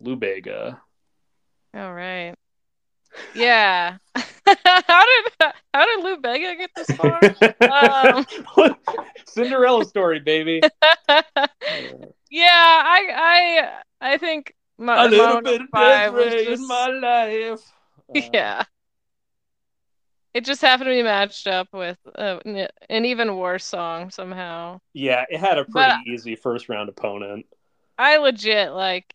Lou 0.00 0.16
Bega. 0.16 0.80
All 1.74 1.92
right. 1.94 2.34
Yeah. 3.34 3.96
how 4.14 5.04
did 5.04 5.52
how 5.74 5.86
did 5.86 6.04
Lou 6.04 6.16
Bega 6.18 6.54
get 6.56 6.70
this 6.76 6.90
far? 6.96 7.20
Um. 8.16 8.26
Cinderella 9.26 9.84
story, 9.84 10.20
baby. 10.20 10.60
yeah, 11.08 12.82
I 12.86 13.08
I 13.10 13.70
I 14.00 14.18
think 14.18 14.54
my, 14.78 15.04
A 15.06 15.08
little 15.08 15.42
bit 15.42 15.62
of 15.62 15.68
Five 15.72 16.14
was 16.14 16.32
just- 16.32 16.62
in 16.62 16.68
my 16.68 16.86
life. 16.88 17.60
Uh, 18.14 18.20
yeah. 18.32 18.64
It 20.34 20.44
just 20.44 20.60
happened 20.60 20.86
to 20.88 20.92
be 20.94 21.02
matched 21.02 21.46
up 21.48 21.68
with 21.72 21.98
uh, 22.14 22.38
an 22.44 23.04
even 23.04 23.36
worse 23.36 23.64
song 23.64 24.10
somehow. 24.10 24.78
yeah, 24.92 25.24
it 25.28 25.40
had 25.40 25.58
a 25.58 25.64
pretty 25.64 25.72
But- 25.72 26.06
easy 26.06 26.36
first 26.36 26.68
round 26.68 26.88
opponent. 26.88 27.46
I 27.98 28.18
legit 28.18 28.72
like 28.72 29.12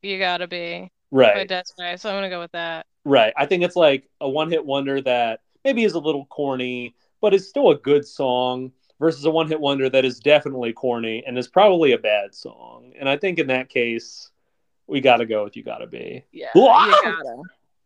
you 0.00 0.18
gotta 0.18 0.46
be 0.46 0.90
Right. 1.10 1.48
Des'ree, 1.48 1.96
so 1.98 2.10
I'm 2.10 2.16
gonna 2.16 2.28
go 2.28 2.40
with 2.40 2.52
that. 2.52 2.86
Right. 3.04 3.32
I 3.36 3.46
think 3.46 3.62
it's 3.62 3.76
like 3.76 4.08
a 4.20 4.28
one 4.28 4.50
hit 4.50 4.64
wonder 4.64 5.00
that 5.02 5.40
maybe 5.64 5.84
is 5.84 5.94
a 5.94 5.98
little 5.98 6.26
corny, 6.26 6.94
but 7.20 7.34
it's 7.34 7.48
still 7.48 7.70
a 7.70 7.76
good 7.76 8.06
song 8.06 8.72
versus 9.00 9.24
a 9.24 9.30
one 9.30 9.48
hit 9.48 9.60
wonder 9.60 9.88
that 9.88 10.04
is 10.04 10.20
definitely 10.20 10.72
corny 10.72 11.22
and 11.26 11.38
is 11.38 11.48
probably 11.48 11.92
a 11.92 11.98
bad 11.98 12.34
song. 12.34 12.92
And 12.98 13.08
I 13.08 13.16
think 13.16 13.38
in 13.38 13.46
that 13.46 13.68
case, 13.68 14.30
we 14.86 15.00
got 15.00 15.18
to 15.18 15.26
go 15.26 15.44
with 15.44 15.56
You 15.56 15.62
Gotta 15.62 15.86
Be. 15.86 16.24
Yeah, 16.32 16.48
Wow! 16.54 16.86
you 16.86 16.92
gotta. 17.02 17.42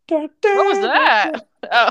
What 0.09 0.31
was 0.43 0.81
that? 0.81 1.47
Oh. 1.71 1.91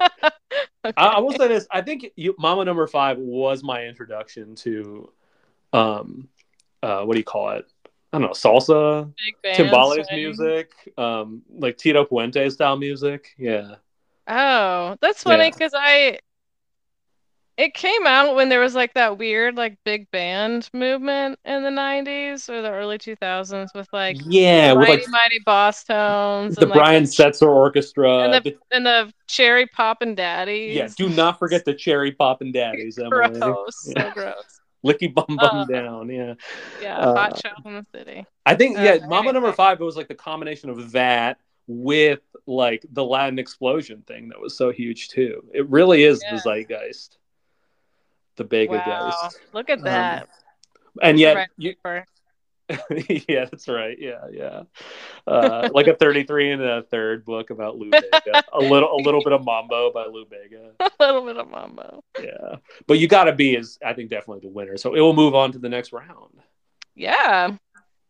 I, 0.00 0.92
I 0.96 1.20
will 1.20 1.32
say 1.32 1.46
this. 1.46 1.68
I 1.70 1.80
think 1.80 2.06
you, 2.16 2.34
Mambo 2.36 2.64
Number 2.64 2.86
Five 2.88 3.16
was 3.16 3.62
my 3.62 3.84
introduction 3.84 4.56
to, 4.56 5.12
um, 5.72 6.28
uh, 6.82 7.04
what 7.04 7.14
do 7.14 7.20
you 7.20 7.24
call 7.24 7.50
it? 7.50 7.66
I 8.14 8.18
don't 8.18 8.28
know, 8.28 8.28
salsa, 8.30 9.12
timbales 9.44 10.04
swing. 10.06 10.16
music, 10.24 10.70
um, 10.96 11.42
like 11.50 11.76
Tito 11.76 12.04
Puente 12.04 12.50
style 12.52 12.76
music. 12.76 13.34
Yeah. 13.36 13.76
Oh, 14.28 14.96
that's 15.00 15.22
funny 15.22 15.44
Yeah. 15.44 15.50
because 15.50 15.72
I 15.76 16.18
it 17.56 17.72
came 17.72 18.04
out 18.04 18.34
when 18.34 18.48
there 18.48 18.58
was 18.58 18.74
like 18.74 18.94
that 18.94 19.16
weird 19.16 19.56
like 19.56 19.78
big 19.84 20.10
band 20.10 20.68
movement 20.72 21.38
in 21.44 21.62
the 21.62 21.70
90s 21.70 22.48
or 22.48 22.62
the 22.62 22.70
early 22.70 22.98
2000s 22.98 23.68
with 23.76 23.86
like 23.92 24.16
yeah, 24.26 24.72
with 24.72 24.88
Mighty 24.88 25.02
like 25.02 25.10
Mighty 25.10 25.40
Bosstones 25.46 26.56
the 26.56 26.62
and 26.62 26.72
Brian 26.72 27.02
the, 27.04 27.08
Setzer 27.10 27.46
Orchestra. 27.46 28.24
and 28.24 28.34
the 28.34 28.40
the- 28.40 28.58
and 28.72 28.84
the 28.86 29.12
Cherry 29.28 29.66
Poppin' 29.68 30.14
Daddies. 30.16 30.74
yeah, 30.74 30.88
do 30.96 31.08
not 31.08 31.38
forget 31.38 31.64
the 31.64 31.74
Cherry 31.74 32.10
Poppin' 32.12 32.50
Daddies, 32.50 32.98
Emily. 33.04 33.38
gross, 33.40 33.92
Yeah. 33.94 34.08
so 34.08 34.10
gross. 34.14 34.60
Licky 34.84 35.12
Bum 35.12 35.24
Bum 35.28 35.38
Uh, 35.40 35.64
Down. 35.64 36.08
Yeah. 36.10 36.34
Yeah, 36.80 36.98
Uh, 36.98 37.14
Hot 37.14 37.40
Shot 37.40 37.62
in 37.64 37.74
the 37.74 37.86
City. 37.92 38.26
I 38.44 38.54
think 38.54 38.78
Uh, 38.78 38.82
yeah, 38.82 39.06
Mambo. 39.06 39.32
Number 39.32 39.52
Five. 39.52 39.80
It 39.80 39.84
was 39.84 39.96
like 39.96 40.08
the 40.08 40.14
combination 40.14 40.70
of 40.70 40.92
that 40.92 41.38
with 41.66 42.20
like 42.46 42.84
the 42.92 43.02
Latin 43.04 43.38
explosion 43.38 44.02
thing 44.02 44.28
that 44.28 44.38
was 44.40 44.56
so 44.56 44.70
huge 44.70 45.08
too. 45.08 45.42
It 45.54 45.68
really 45.70 46.04
is 46.04 46.22
Yeah. 46.22 46.34
the 46.34 46.40
zeitgeist, 46.42 47.16
the 48.36 48.44
Bega 48.44 48.72
Wow, 48.72 48.84
geist, 48.84 49.40
look 49.54 49.70
at 49.70 49.78
Um, 49.78 49.84
that. 49.84 50.28
and 51.00 51.18
yet 51.18 51.48
you, 51.56 51.74
yeah, 53.28 53.44
that's 53.44 53.68
right. 53.68 53.96
Yeah, 54.00 54.26
yeah. 54.32 54.62
Uh, 55.26 55.68
like 55.72 55.86
a 55.86 55.94
thirty-three 55.94 56.52
and 56.52 56.62
a 56.62 56.82
third 56.82 57.24
book 57.24 57.50
about 57.50 57.76
Lou 57.76 57.90
Bega. 57.90 58.42
a 58.52 58.58
little, 58.58 58.90
a 58.90 59.00
little 59.02 59.22
bit 59.22 59.32
of 59.32 59.44
Mambo 59.44 59.92
by 59.92 60.06
Lou 60.06 60.24
Bega. 60.24 60.70
a 60.80 60.90
little 60.98 61.24
bit 61.26 61.36
of 61.36 61.50
mambo. 61.50 62.02
Yeah, 62.20 62.56
but 62.86 62.98
you 62.98 63.06
got 63.06 63.24
to 63.24 63.34
be 63.34 63.54
is 63.54 63.78
I 63.84 63.92
think 63.92 64.10
definitely 64.10 64.48
the 64.48 64.54
winner. 64.54 64.78
So 64.78 64.94
it 64.94 65.00
will 65.00 65.12
move 65.12 65.34
on 65.34 65.52
to 65.52 65.58
the 65.58 65.68
next 65.68 65.92
round. 65.92 66.40
Yeah. 66.94 67.56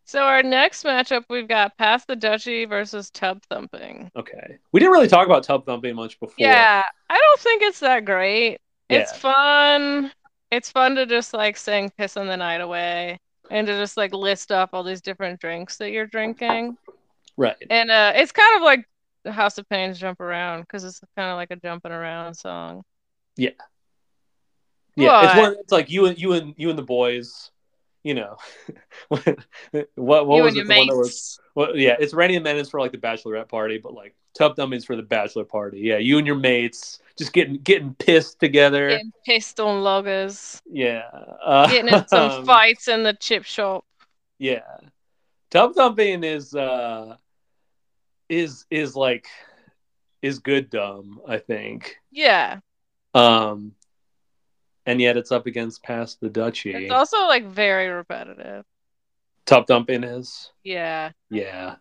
So 0.07 0.21
our 0.21 0.43
next 0.43 0.85
matchup, 0.85 1.25
we've 1.31 1.49
got 1.49 1.77
Pass 1.79 2.05
the 2.05 2.15
Dutchie 2.15 2.69
versus 2.69 3.11
Tub 3.11 3.43
Thumping. 3.49 4.11
Okay, 4.15 4.59
we 4.71 4.79
didn't 4.79 4.93
really 4.93 5.09
talk 5.09 5.27
about 5.27 5.45
tub 5.45 5.65
thumping 5.65 5.97
much 5.97 6.21
before. 6.21 6.35
Yeah, 6.39 6.85
I 7.09 7.19
don't 7.19 7.41
think 7.41 7.63
it's 7.63 7.81
that 7.81 8.05
great. 8.05 8.59
It's 8.91 9.17
fun. 9.17 10.13
It's 10.53 10.71
fun 10.71 10.95
to 10.97 11.07
just 11.07 11.33
like 11.33 11.57
sing 11.57 11.91
Pissing 11.99 12.27
the 12.27 12.37
Night 12.37 12.61
Away 12.61 13.19
and 13.51 13.67
to 13.67 13.79
just 13.79 13.97
like 13.97 14.13
list 14.13 14.51
off 14.53 14.71
all 14.73 14.83
these 14.83 15.01
different 15.01 15.41
drinks 15.41 15.77
that 15.79 15.91
you're 15.91 16.07
drinking. 16.07 16.77
right. 17.37 17.57
And 17.71 17.91
uh 17.91 18.13
it's 18.15 18.33
kind 18.33 18.57
of 18.57 18.63
like 18.63 18.89
the 19.25 19.33
House 19.33 19.59
of 19.59 19.69
Pains 19.69 19.99
Jump 19.99 20.21
Around 20.21 20.63
because 20.63 20.85
it's 20.85 21.01
kind 21.17 21.31
of 21.31 21.37
like 21.37 21.51
a 21.51 21.57
jumping 21.57 21.93
around 21.93 22.35
song. 22.35 22.85
Yeah, 23.37 23.51
Yeah. 24.97 25.25
it's 25.31 25.41
one. 25.41 25.57
It's 25.61 25.73
like 25.73 25.91
you 25.91 26.07
and 26.07 26.19
you 26.19 26.33
and 26.35 26.55
you 26.57 26.71
and 26.71 26.79
the 26.79 26.83
boys. 26.83 27.51
You 28.03 28.13
know, 28.13 28.37
what 29.09 29.25
what, 29.95 30.37
you 30.37 30.43
was 30.43 30.57
it? 30.57 30.69
The 30.69 30.77
one 30.77 30.87
that 30.89 30.97
was 30.97 31.41
well, 31.55 31.75
yeah, 31.75 31.97
it's 31.99 32.13
Randy 32.13 32.35
and 32.37 32.45
Menace 32.45 32.69
for 32.69 32.79
like 32.79 32.93
the 32.93 32.99
bachelorette 32.99 33.49
party, 33.49 33.79
but 33.79 33.95
like 33.95 34.15
Tough 34.37 34.57
Dummies 34.57 34.85
for 34.85 34.95
the 34.95 35.03
bachelor 35.03 35.45
party. 35.45 35.81
Yeah, 35.81 35.97
you 35.97 36.19
and 36.19 36.27
your 36.27 36.37
mates 36.37 36.99
just 37.19 37.33
getting 37.33 37.59
getting 37.59 37.95
pissed 37.95 38.41
together. 38.41 38.91
Getting 38.91 39.13
pissed 39.25 39.61
on 39.61 39.83
loggers. 39.83 40.61
Yeah, 40.67 41.09
uh, 41.45 41.69
Getting 41.69 41.93
in 41.93 42.09
some 42.09 42.31
um, 42.31 42.45
fights 42.45 42.89
in 42.89 43.03
the 43.03 43.15
chip 43.15 43.45
shop. 43.45 43.85
Yeah, 44.39 44.61
Tub 45.51 45.75
Thumping 45.75 46.25
is 46.25 46.55
uh 46.55 47.17
is 48.29 48.67
is 48.71 48.97
like 48.97 49.27
is 50.23 50.39
good 50.39 50.71
dumb. 50.71 51.21
I 51.27 51.39
think. 51.39 51.97
Yeah. 52.11 52.61
Um, 53.15 53.73
and 54.87 55.01
yet 55.01 55.17
it's 55.17 55.33
up 55.33 55.47
against 55.47 55.83
Pass 55.83 56.17
the 56.17 56.29
Dutchie. 56.29 56.75
It's 56.75 56.93
also 56.93 57.27
like 57.27 57.47
very 57.47 57.89
repetitive. 57.89 58.65
Tub 59.47 59.67
Thumping 59.67 60.05
is. 60.05 60.51
Yeah. 60.63 61.11
Yeah. 61.31 61.77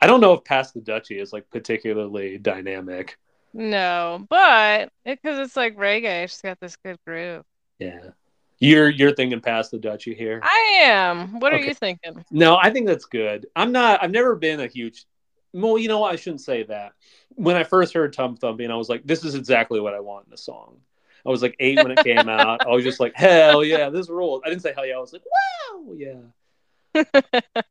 I 0.00 0.06
don't 0.06 0.20
know 0.20 0.34
if 0.34 0.44
Pass 0.44 0.72
the 0.72 0.80
Dutchie 0.80 1.20
is 1.20 1.32
like 1.32 1.50
particularly 1.50 2.38
dynamic. 2.38 3.18
No, 3.56 4.26
but 4.28 4.90
because 5.06 5.38
it's 5.38 5.56
like 5.56 5.76
reggae, 5.76 6.24
it's 6.24 6.42
got 6.42 6.60
this 6.60 6.76
good 6.76 6.98
groove. 7.06 7.42
Yeah. 7.78 8.10
You're 8.58 8.90
you're 8.90 9.14
thinking 9.14 9.40
Pass 9.40 9.70
the 9.70 9.78
Dutchie 9.78 10.14
here. 10.14 10.40
I 10.42 10.80
am. 10.82 11.40
What 11.40 11.54
are 11.54 11.58
you 11.58 11.72
thinking? 11.72 12.22
No, 12.30 12.58
I 12.60 12.70
think 12.70 12.86
that's 12.86 13.06
good. 13.06 13.46
I'm 13.56 13.72
not 13.72 14.02
I've 14.02 14.10
never 14.10 14.36
been 14.36 14.60
a 14.60 14.66
huge 14.66 15.06
well, 15.54 15.78
you 15.78 15.88
know 15.88 16.00
what, 16.00 16.12
I 16.12 16.16
shouldn't 16.16 16.42
say 16.42 16.64
that. 16.64 16.92
When 17.30 17.56
I 17.56 17.64
first 17.64 17.94
heard 17.94 18.12
Tub 18.12 18.38
Thumping, 18.38 18.70
I 18.70 18.76
was 18.76 18.90
like, 18.90 19.06
this 19.06 19.24
is 19.24 19.34
exactly 19.34 19.80
what 19.80 19.94
I 19.94 20.00
want 20.00 20.26
in 20.26 20.34
a 20.34 20.36
song. 20.36 20.76
I 21.24 21.30
was 21.30 21.40
like 21.40 21.56
eight 21.58 21.78
when 21.78 21.92
it 21.92 22.04
came 22.04 22.28
out. 22.28 22.66
I 22.66 22.68
was 22.68 22.84
just 22.84 23.00
like, 23.00 23.14
hell 23.16 23.64
yeah, 23.64 23.88
this 23.88 24.10
rules. 24.10 24.42
I 24.44 24.50
didn't 24.50 24.62
say 24.62 24.74
hell 24.74 24.84
yeah, 24.84 24.96
I 24.96 25.00
was 25.00 25.14
like, 25.14 25.22
wow, 25.24 25.94
yeah. 25.96 27.40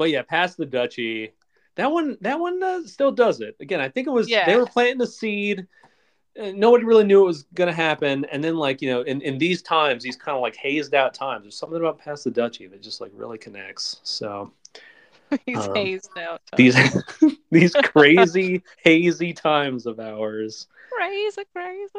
But 0.00 0.08
yeah, 0.08 0.22
Pass 0.22 0.54
the 0.54 0.64
Dutchie, 0.64 1.32
that 1.76 1.90
one 1.90 2.16
that 2.20 2.38
one 2.38 2.62
uh, 2.62 2.82
still 2.84 3.12
does 3.12 3.40
it. 3.40 3.56
Again, 3.60 3.80
I 3.80 3.88
think 3.88 4.06
it 4.06 4.10
was 4.10 4.28
Yeah. 4.28 4.46
they 4.46 4.56
were 4.56 4.66
planting 4.66 4.98
the 4.98 5.06
seed. 5.06 5.66
Nobody 6.36 6.84
really 6.84 7.04
knew 7.04 7.22
it 7.22 7.26
was 7.26 7.42
gonna 7.54 7.72
happen, 7.72 8.24
and 8.26 8.42
then 8.42 8.56
like 8.56 8.80
you 8.80 8.88
know, 8.90 9.02
in, 9.02 9.20
in 9.20 9.36
these 9.38 9.62
times, 9.62 10.02
these 10.02 10.16
kind 10.16 10.36
of 10.36 10.42
like 10.42 10.56
hazed 10.56 10.94
out 10.94 11.12
times, 11.12 11.42
there's 11.44 11.56
something 11.56 11.78
about 11.78 11.98
Pass 11.98 12.22
the 12.24 12.30
Dutchie 12.30 12.70
that 12.70 12.80
just 12.82 13.00
like 13.00 13.10
really 13.14 13.36
connects. 13.38 14.00
So 14.04 14.52
He's 15.46 15.66
Um, 15.66 15.74
hazed 15.74 16.10
out. 16.18 16.40
Tom. 16.46 16.56
these 16.56 16.76
these 17.50 17.74
crazy 17.74 18.62
hazy 18.82 19.32
times 19.32 19.86
of 19.86 19.98
ours. 20.00 20.66
crazy, 20.90 21.42
crazy. 21.54 21.98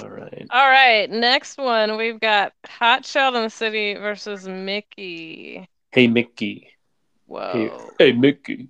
All 0.00 0.08
right, 0.08 0.46
All 0.50 0.68
right, 0.68 1.10
next 1.10 1.58
one 1.58 1.96
we've 1.96 2.20
got 2.20 2.52
Hot 2.66 3.04
Shot 3.04 3.34
in 3.34 3.42
the 3.42 3.50
City 3.50 3.94
versus 3.94 4.46
Mickey. 4.46 5.68
hey 5.90 6.06
Mickey, 6.06 6.68
Whoa. 7.26 7.94
hey, 7.98 8.06
hey 8.06 8.12
Mickey, 8.12 8.68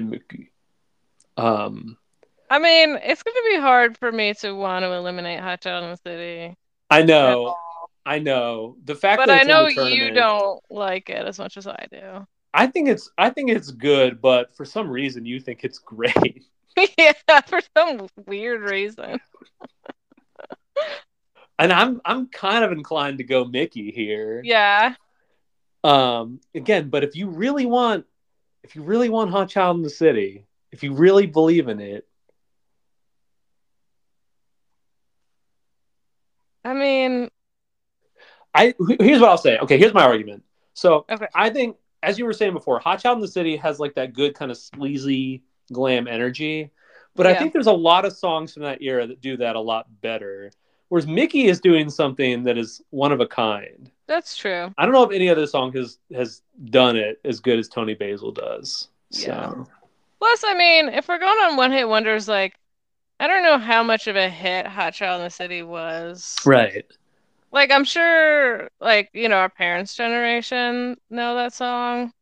Mickey. 0.00 0.52
Um, 1.36 1.96
I 2.50 2.58
mean, 2.58 2.98
it's 3.02 3.22
going 3.22 3.34
to 3.34 3.56
be 3.56 3.60
hard 3.60 3.98
for 3.98 4.12
me 4.12 4.34
to 4.34 4.52
want 4.52 4.84
to 4.84 4.92
eliminate 4.92 5.40
Hot 5.40 5.62
Shot 5.62 5.82
in 5.82 5.90
the 5.90 5.96
City. 5.96 6.56
I 6.90 7.02
know. 7.02 7.56
I 8.06 8.18
know. 8.18 8.76
The 8.84 8.94
fact 8.94 9.18
But 9.18 9.26
that 9.26 9.40
I 9.40 9.42
know 9.44 9.66
you 9.66 10.12
don't 10.12 10.62
like 10.70 11.08
it 11.08 11.26
as 11.26 11.38
much 11.38 11.56
as 11.56 11.66
I 11.66 11.86
do. 11.90 12.26
I 12.52 12.68
think 12.68 12.88
it's 12.88 13.10
I 13.18 13.30
think 13.30 13.50
it's 13.50 13.70
good, 13.70 14.20
but 14.20 14.54
for 14.56 14.64
some 14.64 14.88
reason 14.88 15.26
you 15.26 15.40
think 15.40 15.64
it's 15.64 15.78
great. 15.78 16.44
yeah, 16.98 17.40
for 17.46 17.60
some 17.76 18.08
weird 18.26 18.62
reason. 18.62 19.18
And 21.58 21.72
I'm 21.72 22.00
I'm 22.04 22.28
kind 22.28 22.64
of 22.64 22.72
inclined 22.72 23.18
to 23.18 23.24
go 23.24 23.44
Mickey 23.44 23.90
here. 23.90 24.40
Yeah. 24.44 24.94
Um 25.82 26.40
again, 26.54 26.90
but 26.90 27.04
if 27.04 27.16
you 27.16 27.28
really 27.28 27.66
want 27.66 28.06
if 28.64 28.74
you 28.74 28.82
really 28.82 29.10
want 29.10 29.30
Hot 29.30 29.48
Child 29.48 29.76
in 29.76 29.82
the 29.82 29.90
City, 29.90 30.46
if 30.72 30.82
you 30.82 30.94
really 30.94 31.26
believe 31.26 31.68
in 31.68 31.80
it, 31.80 32.08
I 36.64 36.72
mean, 36.72 37.30
I 38.54 38.74
here's 38.98 39.20
what 39.20 39.28
I'll 39.28 39.38
say. 39.38 39.58
Okay, 39.58 39.78
here's 39.78 39.92
my 39.92 40.02
argument. 40.02 40.42
So 40.72 41.04
Okay. 41.10 41.26
I 41.34 41.50
think 41.50 41.76
as 42.02 42.18
you 42.18 42.24
were 42.24 42.32
saying 42.32 42.54
before, 42.54 42.78
Hot 42.78 43.00
Child 43.00 43.18
in 43.18 43.22
the 43.22 43.28
City 43.28 43.56
has 43.56 43.78
like 43.78 43.94
that 43.94 44.14
good 44.14 44.34
kind 44.34 44.50
of 44.50 44.56
sleazy 44.56 45.42
glam 45.70 46.08
energy. 46.08 46.70
But 47.14 47.26
I 47.26 47.34
think 47.34 47.52
there's 47.52 47.68
a 47.68 47.72
lot 47.72 48.04
of 48.04 48.16
songs 48.16 48.54
from 48.54 48.64
that 48.64 48.82
era 48.82 49.06
that 49.06 49.20
do 49.20 49.36
that 49.36 49.54
a 49.54 49.60
lot 49.60 49.86
better. 50.00 50.50
Whereas 50.88 51.06
Mickey 51.06 51.46
is 51.46 51.60
doing 51.60 51.90
something 51.90 52.42
that 52.44 52.56
is 52.58 52.82
one 52.90 53.12
of 53.12 53.20
a 53.20 53.26
kind. 53.26 53.90
that's 54.06 54.36
true. 54.36 54.72
I 54.78 54.84
don't 54.84 54.92
know 54.92 55.02
if 55.02 55.12
any 55.12 55.28
other 55.28 55.46
song 55.46 55.72
has 55.72 55.98
has 56.14 56.42
done 56.66 56.96
it 56.96 57.20
as 57.24 57.40
good 57.40 57.58
as 57.58 57.68
Toni 57.68 57.94
Basil 57.94 58.30
does. 58.32 58.88
So 59.10 59.26
Yeah. 59.26 59.64
Plus, 60.18 60.44
I 60.44 60.54
mean, 60.54 60.88
if 60.88 61.08
we're 61.08 61.18
going 61.18 61.38
on 61.44 61.56
one 61.56 61.72
hit 61.72 61.88
wonders, 61.88 62.28
like, 62.28 62.54
I 63.20 63.26
don't 63.26 63.42
know 63.42 63.58
how 63.58 63.82
much 63.82 64.06
of 64.06 64.16
a 64.16 64.28
hit 64.28 64.66
Hot 64.66 64.94
Child 64.94 65.20
in 65.20 65.24
the 65.26 65.30
City 65.30 65.62
was. 65.62 66.36
right. 66.44 66.86
Like, 67.52 67.70
I'm 67.70 67.84
sure, 67.84 68.68
like, 68.80 69.10
you 69.12 69.28
know, 69.28 69.36
our 69.36 69.48
parents' 69.48 69.94
generation 69.94 70.96
know 71.10 71.36
that 71.36 71.52
song. 71.52 72.12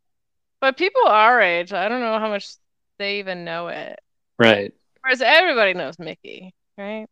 But 0.60 0.76
people 0.76 1.06
our 1.06 1.40
age, 1.40 1.72
I 1.72 1.88
don't 1.88 2.00
know 2.00 2.18
how 2.18 2.28
much 2.28 2.54
they 2.98 3.18
even 3.18 3.44
know 3.44 3.68
it. 3.68 3.98
Right. 4.38 4.74
Whereas 5.00 5.22
everybody 5.22 5.74
knows 5.74 5.98
Mickey, 5.98 6.54
right? 6.76 7.06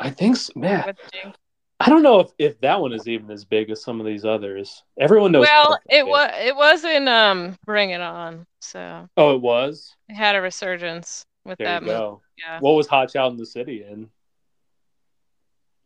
I 0.00 0.10
think 0.10 0.36
so. 0.36 0.52
man. 0.56 0.94
I 1.80 1.88
don't 1.90 2.02
know 2.02 2.20
if, 2.20 2.30
if 2.38 2.60
that 2.60 2.80
one 2.80 2.92
is 2.92 3.08
even 3.08 3.30
as 3.30 3.44
big 3.44 3.68
as 3.70 3.82
some 3.82 4.00
of 4.00 4.06
these 4.06 4.24
others. 4.24 4.82
Everyone 4.98 5.32
knows. 5.32 5.42
Well, 5.42 5.78
it 5.90 6.06
was 6.06 6.30
it 6.40 6.56
was 6.56 6.84
in 6.84 7.08
um 7.08 7.56
Bring 7.66 7.90
It 7.90 8.00
On, 8.00 8.46
so 8.60 9.08
Oh, 9.16 9.34
it 9.34 9.40
was. 9.40 9.94
it 10.08 10.14
had 10.14 10.36
a 10.36 10.40
resurgence 10.40 11.26
with 11.44 11.58
There 11.58 11.66
that 11.66 11.82
you 11.82 11.86
movie. 11.88 11.98
go. 11.98 12.22
Yeah. 12.38 12.60
What 12.60 12.72
was 12.72 12.86
Hot 12.86 13.10
Child 13.12 13.34
in 13.34 13.38
the 13.38 13.46
City 13.46 13.82
in? 13.84 14.08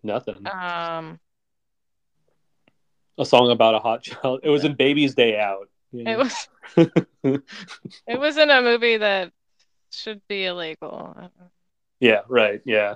Nothing. 0.03 0.47
Um, 0.47 1.19
a 3.19 3.25
song 3.27 3.51
about 3.51 3.75
a 3.75 3.81
hot 3.81 4.03
child. 4.03 4.41
It 4.45 4.49
was 4.51 4.65
in 4.65 4.75
Baby's 4.75 5.15
Day 5.15 5.39
Out. 5.39 5.69
it 5.93 6.17
was 6.19 6.49
it 8.07 8.21
was 8.21 8.37
in 8.37 8.51
a 8.51 8.63
movie 8.63 8.99
that 8.99 9.33
should 9.91 10.21
be 10.29 10.45
illegal. 10.45 11.17
Yeah, 12.01 12.21
right. 12.29 12.61
Yeah. 12.65 12.95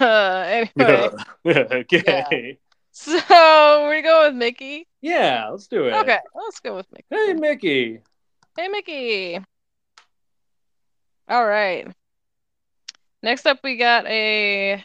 Uh, 0.00 0.64
anyway, 0.76 1.10
okay. 1.46 2.58
so 2.92 3.88
we 3.88 4.02
go 4.02 4.26
with 4.26 4.34
Mickey. 4.34 4.86
Yeah, 5.00 5.48
let's 5.48 5.66
do 5.66 5.86
it. 5.86 5.94
Okay, 5.94 6.18
let's 6.34 6.60
go 6.60 6.76
with 6.76 6.86
Mickey. 6.92 7.06
Hey, 7.10 7.32
Mickey. 7.34 8.00
Hey, 8.56 8.68
Mickey. 8.68 9.40
All 11.28 11.46
right. 11.46 11.86
Next 13.22 13.46
up, 13.46 13.60
we 13.62 13.76
got 13.76 14.06
a 14.06 14.84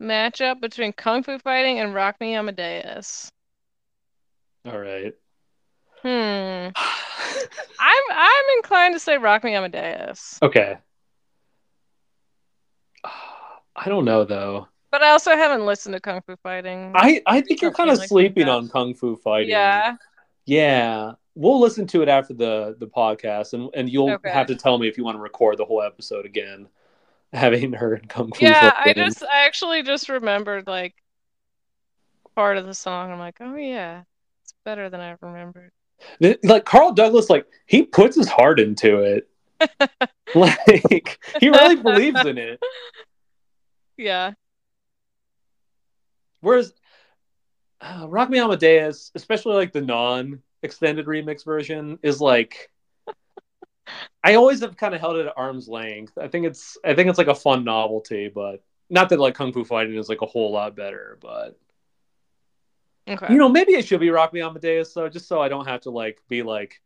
matchup 0.00 0.60
between 0.60 0.92
Kung 0.92 1.22
Fu 1.22 1.38
Fighting 1.38 1.78
and 1.78 1.94
Rock 1.94 2.16
Me 2.20 2.34
Amadeus. 2.34 3.30
All 4.66 4.78
right. 4.78 5.14
Hmm. 6.02 6.68
I'm 7.78 8.02
I'm 8.10 8.44
inclined 8.56 8.94
to 8.94 9.00
say 9.00 9.18
Rock 9.18 9.44
Me 9.44 9.54
Amadeus. 9.54 10.38
okay. 10.42 10.78
I 13.76 13.88
don't 13.88 14.04
know 14.04 14.24
though. 14.24 14.68
But 14.90 15.02
I 15.02 15.10
also 15.10 15.32
haven't 15.32 15.66
listened 15.66 15.94
to 15.94 16.00
Kung 16.00 16.22
Fu 16.26 16.36
Fighting. 16.42 16.92
I 16.94 17.22
I 17.26 17.40
think 17.42 17.60
you're 17.60 17.72
kind 17.72 17.90
of 17.90 17.98
like 17.98 18.08
sleeping 18.08 18.46
that. 18.46 18.52
on 18.52 18.68
Kung 18.68 18.94
Fu 18.94 19.16
Fighting. 19.16 19.50
yeah. 19.50 19.96
Yeah. 20.46 21.12
We'll 21.34 21.60
listen 21.60 21.86
to 21.88 22.02
it 22.02 22.08
after 22.08 22.32
the 22.32 22.76
the 22.78 22.86
podcast, 22.86 23.52
and 23.52 23.68
and 23.74 23.90
you'll 23.90 24.12
Okay. 24.12 24.30
have 24.30 24.46
to 24.46 24.54
tell 24.54 24.78
me 24.78 24.88
if 24.88 24.96
you 24.96 25.04
want 25.04 25.16
to 25.16 25.20
record 25.20 25.58
the 25.58 25.64
whole 25.66 25.82
episode 25.82 26.24
again, 26.24 26.68
having 27.32 27.72
heard 27.74 28.08
Kung 28.08 28.32
Fu 28.32 28.44
Yeah, 28.46 28.72
I 28.74 28.94
just 28.94 29.22
I 29.22 29.44
actually 29.44 29.82
just 29.82 30.08
remembered 30.08 30.66
like 30.66 30.94
part 32.34 32.56
of 32.56 32.66
the 32.66 32.74
song. 32.74 33.12
I'm 33.12 33.18
like, 33.18 33.36
oh 33.40 33.54
yeah, 33.56 34.02
it's 34.44 34.54
better 34.64 34.88
than 34.88 35.00
I 35.00 35.16
remembered. 35.20 35.72
Like 36.42 36.64
Carl 36.64 36.92
Douglas, 36.92 37.28
like 37.28 37.46
he 37.66 37.82
puts 37.82 38.16
his 38.16 38.28
heart 38.28 38.60
into 38.60 39.00
it. 39.00 39.28
like 40.34 41.18
he 41.40 41.48
really 41.50 41.76
believes 41.76 42.24
in 42.24 42.38
it. 42.38 42.60
Yeah. 43.96 44.32
Whereas 46.40 46.72
uh, 47.80 48.06
Rock 48.08 48.30
Me 48.30 48.38
Amadeus, 48.38 49.10
especially 49.14 49.54
like 49.54 49.72
the 49.72 49.80
non 49.80 50.42
extended 50.62 51.06
remix 51.06 51.44
version, 51.44 51.98
is 52.02 52.20
like 52.20 52.70
I 54.22 54.34
always 54.34 54.60
have 54.60 54.76
kind 54.76 54.94
of 54.94 55.00
held 55.00 55.16
it 55.16 55.26
at 55.26 55.32
arm's 55.36 55.68
length. 55.68 56.18
I 56.20 56.28
think 56.28 56.46
it's 56.46 56.76
I 56.84 56.94
think 56.94 57.08
it's 57.08 57.18
like 57.18 57.26
a 57.28 57.34
fun 57.34 57.64
novelty, 57.64 58.28
but 58.28 58.62
not 58.90 59.08
that 59.08 59.20
like 59.20 59.34
Kung 59.34 59.52
Fu 59.52 59.64
Fighting 59.64 59.96
is 59.96 60.08
like 60.08 60.22
a 60.22 60.26
whole 60.26 60.52
lot 60.52 60.76
better, 60.76 61.18
but 61.20 61.58
Okay. 63.08 63.32
you 63.32 63.38
know, 63.38 63.48
maybe 63.48 63.72
it 63.74 63.86
should 63.86 64.00
be 64.00 64.10
Rock 64.10 64.32
Me 64.32 64.40
Amadeus 64.42 64.92
though, 64.92 65.08
just 65.08 65.28
so 65.28 65.40
I 65.40 65.48
don't 65.48 65.66
have 65.66 65.82
to 65.82 65.90
like 65.90 66.20
be 66.28 66.42
like, 66.42 66.80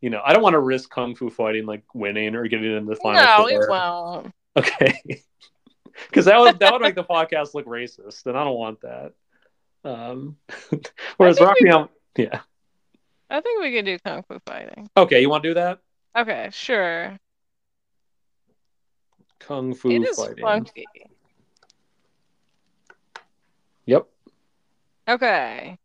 you 0.00 0.10
know, 0.10 0.20
I 0.24 0.32
don't 0.32 0.42
want 0.42 0.54
to 0.54 0.60
risk 0.60 0.90
Kung 0.90 1.14
Fu 1.14 1.30
Fighting 1.30 1.66
like 1.66 1.84
winning 1.94 2.34
or 2.34 2.46
getting 2.48 2.74
into 2.76 2.90
the 2.90 2.96
final 2.96 3.24
no, 3.24 3.36
four. 3.48 3.64
it 3.64 3.70
won't. 3.70 4.32
Okay. 4.56 5.22
Because 6.08 6.24
that 6.26 6.38
would 6.38 6.58
that 6.58 6.72
would 6.72 6.82
make 6.82 6.94
the 6.94 7.04
podcast 7.04 7.54
look 7.54 7.66
racist, 7.66 8.26
and 8.26 8.36
I 8.36 8.44
don't 8.44 8.56
want 8.56 8.80
that. 8.82 9.12
Um, 9.84 10.36
whereas 11.16 11.38
think 11.38 11.46
Rock 11.72 11.90
we- 12.16 12.24
yeah. 12.24 12.40
I 13.30 13.40
think 13.40 13.62
we 13.62 13.72
could 13.72 13.84
do 13.84 13.98
Kung 13.98 14.22
Fu 14.24 14.38
Fighting. 14.46 14.90
Okay, 14.96 15.20
you 15.20 15.30
want 15.30 15.42
to 15.44 15.50
do 15.50 15.54
that? 15.54 15.78
Okay, 16.16 16.48
sure. 16.52 17.16
Kung 19.38 19.72
Fu 19.74 19.90
It 19.90 20.02
is 20.02 20.16
Fighting. 20.16 20.42
funky. 20.42 20.86
Yep. 23.86 24.06
Okay. 25.08 25.78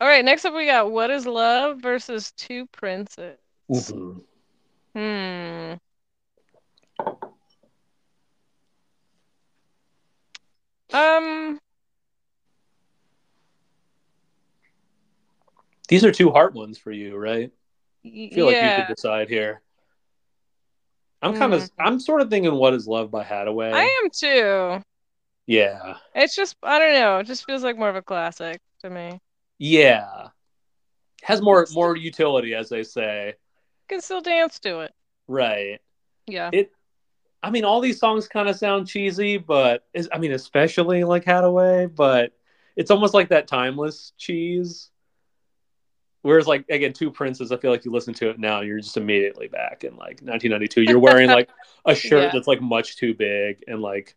All 0.00 0.08
right, 0.08 0.24
next 0.24 0.44
up 0.44 0.54
we 0.54 0.66
got 0.66 0.90
What 0.90 1.10
is 1.10 1.26
Love 1.26 1.80
versus 1.80 2.32
Two 2.32 2.66
Princes. 2.66 3.38
Mhm. 3.70 4.22
Hmm. 4.94 5.74
Um, 10.92 11.58
These 15.88 16.04
are 16.04 16.12
two 16.12 16.30
heart 16.30 16.54
ones 16.54 16.78
for 16.78 16.92
you, 16.92 17.16
right? 17.16 17.50
I 18.04 18.30
feel 18.34 18.46
like 18.46 18.54
you 18.54 18.68
yeah, 18.68 18.76
could 18.86 18.94
decide 18.94 19.28
here. 19.28 19.62
I'm 21.22 21.34
kind 21.34 21.52
of 21.54 21.62
Mhm. 21.62 21.70
I'm 21.78 21.98
sort 22.00 22.20
of 22.20 22.30
thinking 22.30 22.54
"What 22.54 22.74
Is 22.74 22.86
Love" 22.86 23.10
by 23.10 23.24
Haddaway. 23.24 23.72
I 23.72 24.00
am 24.04 24.10
too. 24.10 24.82
Yeah, 25.46 25.96
It's 26.14 26.36
just 26.36 26.56
I 26.62 26.78
don't 26.78 26.92
know. 26.92 27.18
It 27.18 27.24
just 27.24 27.46
feels 27.46 27.62
like 27.62 27.78
more 27.78 27.88
of 27.88 27.96
a 27.96 28.02
classic 28.02 28.60
to 28.80 28.90
me. 28.90 29.18
yeah. 29.58 30.28
Has 31.22 31.42
more 31.42 31.66
more 31.72 31.96
utility, 31.96 32.54
as 32.54 32.68
they 32.68 32.82
say. 32.84 33.34
Can 33.88 34.00
still 34.00 34.20
dance 34.20 34.58
to 34.60 34.80
it. 34.80 34.92
Right. 35.26 35.80
Yeah. 36.26 36.50
It. 36.52 36.72
I 37.42 37.50
mean, 37.50 37.64
all 37.64 37.80
these 37.80 37.98
songs 38.00 38.26
kind 38.26 38.48
of 38.48 38.56
sound 38.56 38.88
cheesy, 38.88 39.36
but 39.38 39.86
is 39.94 40.08
I 40.12 40.18
mean, 40.18 40.32
especially 40.32 41.04
like 41.04 41.24
Haddaway, 41.24 41.94
but 41.94 42.32
it's 42.76 42.90
almost 42.90 43.14
like 43.14 43.28
that 43.28 43.46
timeless 43.46 44.12
cheese. 44.18 44.90
Whereas, 46.22 46.48
like 46.48 46.64
again, 46.68 46.92
Two 46.92 47.10
Princes, 47.12 47.52
I 47.52 47.56
feel 47.56 47.70
like 47.70 47.84
you 47.84 47.92
listen 47.92 48.12
to 48.14 48.30
it 48.30 48.38
now, 48.40 48.60
you're 48.60 48.80
just 48.80 48.96
immediately 48.96 49.46
back 49.48 49.84
in 49.84 49.92
like 49.92 50.20
1992. 50.20 50.82
You're 50.82 50.98
wearing 50.98 51.28
like 51.28 51.48
a 51.84 51.94
shirt 51.94 52.24
Yeah. 52.24 52.30
that's 52.32 52.48
like 52.48 52.60
much 52.60 52.96
too 52.96 53.14
big 53.14 53.62
and 53.68 53.80
like 53.80 54.16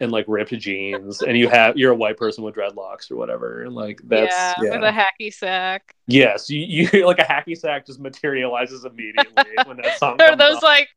and 0.00 0.12
like 0.12 0.24
ripped 0.28 0.52
jeans, 0.58 1.22
and 1.22 1.36
you 1.36 1.48
have 1.48 1.76
you're 1.76 1.92
a 1.92 1.96
white 1.96 2.16
person 2.18 2.44
with 2.44 2.54
dreadlocks 2.54 3.10
or 3.10 3.16
whatever. 3.16 3.62
And 3.62 3.74
like 3.74 4.00
that's 4.04 4.34
yeah, 4.34 4.54
yeah, 4.62 4.70
with 4.78 4.82
a 4.82 4.92
hacky 4.92 5.32
sack. 5.32 5.94
yes, 6.06 6.50
you, 6.50 6.60
you 6.90 7.06
like 7.06 7.18
a 7.18 7.24
hacky 7.24 7.56
sack 7.56 7.86
just 7.86 8.00
materializes 8.00 8.84
immediately 8.84 9.44
when 9.64 9.78
that 9.78 9.98
song. 9.98 10.14
Or 10.14 10.28
comes 10.28 10.38
those 10.38 10.56
on. 10.56 10.62
like 10.62 10.88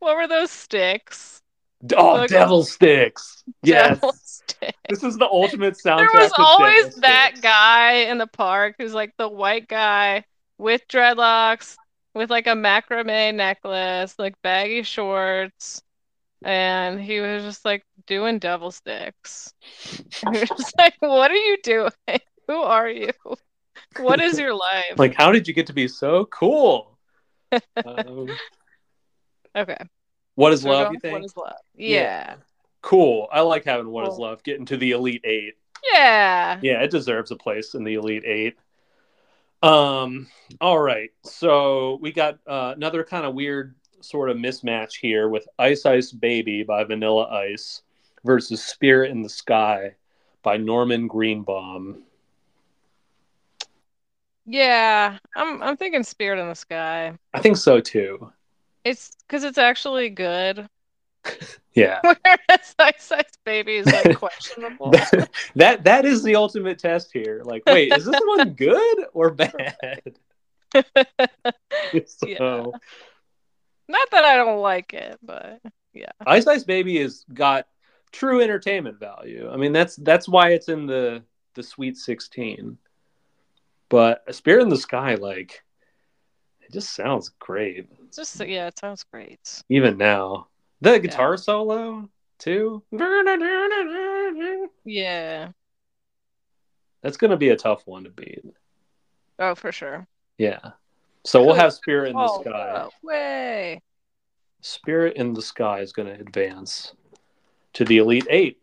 what 0.00 0.16
were 0.16 0.26
those 0.26 0.50
sticks? 0.50 1.42
oh 1.96 2.14
like- 2.14 2.28
devil 2.30 2.64
sticks. 2.64 3.44
Yes, 3.62 4.00
Devil 4.00 4.12
stick. 4.24 4.74
this 4.88 5.02
is 5.04 5.16
the 5.16 5.26
ultimate 5.26 5.74
soundtrack. 5.84 6.12
There 6.12 6.20
was 6.22 6.32
always 6.36 6.94
that 6.96 7.28
Sticks. 7.30 7.40
guy 7.40 7.92
in 8.10 8.18
the 8.18 8.26
park 8.26 8.74
who's 8.78 8.92
like 8.94 9.12
the 9.16 9.28
white 9.28 9.68
guy 9.68 10.24
with 10.58 10.82
dreadlocks, 10.88 11.76
with 12.14 12.30
like 12.30 12.46
a 12.46 12.54
macrame 12.54 13.34
necklace, 13.36 14.14
like 14.18 14.34
baggy 14.42 14.82
shorts, 14.82 15.80
and 16.44 17.00
he 17.00 17.20
was 17.20 17.44
just 17.44 17.64
like 17.64 17.84
doing 18.06 18.38
devil 18.38 18.70
sticks. 18.72 19.52
And 20.26 20.34
You're 20.34 20.46
just 20.46 20.76
like, 20.78 20.94
what 21.00 21.30
are 21.30 21.34
you 21.36 21.56
doing? 21.62 21.92
Who 22.48 22.56
are 22.56 22.88
you? 22.88 23.12
What 23.98 24.20
is 24.20 24.38
your 24.38 24.54
life? 24.54 24.94
Like, 24.96 25.14
how 25.14 25.30
did 25.32 25.46
you 25.46 25.54
get 25.54 25.66
to 25.68 25.72
be 25.72 25.86
so 25.86 26.24
cool? 26.26 26.98
um, 27.84 28.28
okay. 29.58 29.76
what 30.34 30.52
is 30.52 30.64
love? 30.64 30.92
You 30.92 30.98
think? 31.00 31.12
What 31.14 31.24
is 31.24 31.36
love? 31.36 31.54
Yeah. 31.74 31.88
Yeah. 31.88 32.34
Cool. 32.80 33.28
I 33.32 33.40
like 33.40 33.64
having 33.64 33.88
what 33.88 34.04
is 34.04 34.14
Cool. 34.14 34.20
love 34.20 34.42
getting 34.42 34.66
to 34.66 34.76
the 34.76 34.92
elite 34.92 35.22
eight. 35.24 35.54
Yeah. 35.92 36.58
Yeah, 36.62 36.82
it 36.82 36.90
deserves 36.90 37.30
a 37.30 37.36
place 37.36 37.74
in 37.74 37.84
the 37.84 37.94
elite 37.94 38.24
eight. 38.24 38.56
Um. 39.62 40.28
All 40.60 40.78
right. 40.78 41.10
So 41.24 41.98
we 42.00 42.12
got 42.12 42.38
uh, 42.46 42.74
another 42.76 43.02
kind 43.02 43.26
of 43.26 43.34
weird 43.34 43.74
sort 44.00 44.30
of 44.30 44.36
mismatch 44.36 44.96
here 45.00 45.28
with 45.28 45.48
"Ice 45.58 45.84
Ice 45.86 46.12
Baby" 46.12 46.62
by 46.62 46.84
Vanilla 46.84 47.24
Ice 47.24 47.82
versus 48.24 48.64
"Spirit 48.64 49.10
in 49.10 49.22
the 49.22 49.28
Sky" 49.28 49.96
by 50.42 50.56
Norman 50.56 51.08
Greenbaum. 51.08 52.04
Yeah. 54.46 55.18
I'm 55.36 55.62
I'm 55.62 55.76
thinking 55.76 56.02
Spirit 56.04 56.40
in 56.40 56.48
the 56.48 56.54
Sky. 56.54 57.18
I 57.34 57.40
think 57.40 57.56
so 57.56 57.80
too. 57.80 58.32
It's 58.88 59.10
because 59.26 59.44
it's 59.44 59.58
actually 59.58 60.10
good. 60.10 60.68
Yeah. 61.74 62.00
Whereas 62.02 62.74
Ice 62.80 63.12
Ice 63.12 63.38
Baby 63.44 63.76
is 63.76 63.86
like 63.86 64.16
questionable. 64.18 64.90
that 65.54 65.84
that 65.84 66.04
is 66.04 66.24
the 66.24 66.34
ultimate 66.34 66.80
test 66.80 67.12
here. 67.12 67.42
Like, 67.44 67.62
wait, 67.66 67.92
is 67.92 68.04
this 68.04 68.20
one 68.24 68.54
good 68.54 69.04
or 69.14 69.30
bad? 69.30 70.18
so, 70.74 72.72
Not 73.86 74.10
that 74.10 74.24
I 74.24 74.36
don't 74.36 74.60
like 74.60 74.92
it, 74.92 75.20
but 75.22 75.60
yeah. 75.92 76.10
Ice 76.26 76.48
Ice 76.48 76.64
Baby 76.64 77.00
has 77.00 77.24
got 77.32 77.68
true 78.10 78.40
entertainment 78.40 78.98
value. 78.98 79.48
I 79.48 79.56
mean, 79.56 79.72
that's 79.72 79.94
that's 79.96 80.28
why 80.28 80.50
it's 80.50 80.68
in 80.68 80.86
the 80.86 81.22
the 81.54 81.62
Sweet 81.62 81.96
Sixteen. 81.96 82.78
But 83.88 84.24
a 84.26 84.32
Spirit 84.32 84.62
in 84.62 84.68
the 84.68 84.76
Sky, 84.76 85.14
like, 85.14 85.62
it 86.68 86.72
just 86.72 86.94
sounds 86.94 87.30
great 87.38 87.86
it's 88.06 88.16
just 88.16 88.40
yeah, 88.46 88.66
it 88.66 88.78
sounds 88.78 89.04
great. 89.12 89.62
even 89.68 89.96
now. 89.98 90.48
The 90.80 90.98
guitar 90.98 91.36
solo 91.36 92.08
too. 92.38 92.82
Yeah. 94.84 95.48
That's 97.02 97.16
gonna 97.16 97.36
be 97.36 97.50
a 97.50 97.56
tough 97.56 97.86
one 97.86 98.04
to 98.04 98.10
beat. 98.10 98.44
Oh, 99.38 99.54
for 99.54 99.72
sure. 99.72 100.06
Yeah. 100.38 100.58
So 101.24 101.44
we'll 101.44 101.54
have 101.54 101.72
Spirit 101.72 102.10
in 102.10 102.16
the 102.16 102.22
Oh, 102.22 102.40
Sky. 102.40 102.86
way. 103.02 103.82
Spirit 104.60 105.16
in 105.16 105.34
the 105.34 105.42
Sky 105.42 105.80
is 105.80 105.92
going 105.92 106.08
to 106.08 106.20
advance 106.20 106.94
to 107.74 107.84
the 107.84 107.98
Elite 107.98 108.26
Eight. 108.30 108.58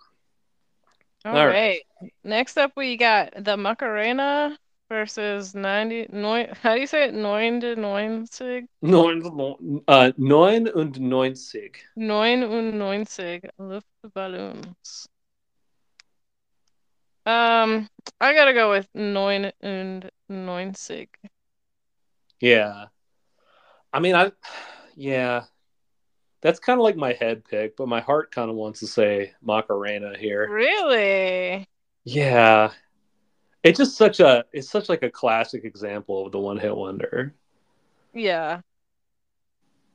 All 1.24 1.38
All 1.38 1.48
right. 1.48 1.82
right. 2.02 2.12
Next 2.24 2.58
up, 2.58 2.72
we 2.76 2.98
got 2.98 3.34
the 3.38 3.56
Macarena 3.56 4.58
versus 4.96 5.54
90. 5.54 6.08
Neun, 6.14 6.56
how 6.64 6.76
do 6.76 6.80
you 6.80 6.88
say 6.88 7.10
it? 7.10 7.14
Neun 7.14 7.60
de 7.60 7.76
neunzig? 7.76 8.68
Neun, 8.82 9.84
uh, 9.90 10.12
neun 10.18 10.70
und 10.74 10.96
neunzig. 10.96 11.76
Neun 11.98 12.44
und 12.44 12.76
neunzig 12.76 13.44
Luftballons. 13.60 15.08
Um, 17.26 17.90
I 18.22 18.34
gotta 18.34 18.54
go 18.54 18.72
with 18.72 18.88
neun 18.96 19.52
und 19.62 20.10
neunzig. 20.32 21.10
Yeah. 22.40 22.86
I 23.92 24.00
mean, 24.00 24.16
I, 24.16 24.32
yeah, 24.96 25.44
that's 26.42 26.60
kind 26.60 26.80
of 26.80 26.84
like 26.84 26.96
my 26.96 27.12
head 27.12 27.44
pick, 27.44 27.76
but 27.76 27.90
my 27.90 28.00
heart 28.00 28.32
kind 28.34 28.50
of 28.50 28.56
wants 28.56 28.80
to 28.80 28.88
say 28.88 29.34
Macarena 29.42 30.18
here. 30.18 30.48
Really? 30.50 31.68
Yeah. 32.06 32.72
It's 33.66 33.80
just 33.80 33.98
such 33.98 34.20
a, 34.20 34.46
it's 34.54 34.70
such 34.70 34.90
like 34.90 35.02
a 35.04 35.10
classic 35.10 35.66
example 35.66 36.26
of 36.26 36.32
the 36.32 36.40
one 36.40 36.58
hit 36.58 36.76
wonder. 36.76 37.34
Yeah. 38.14 38.62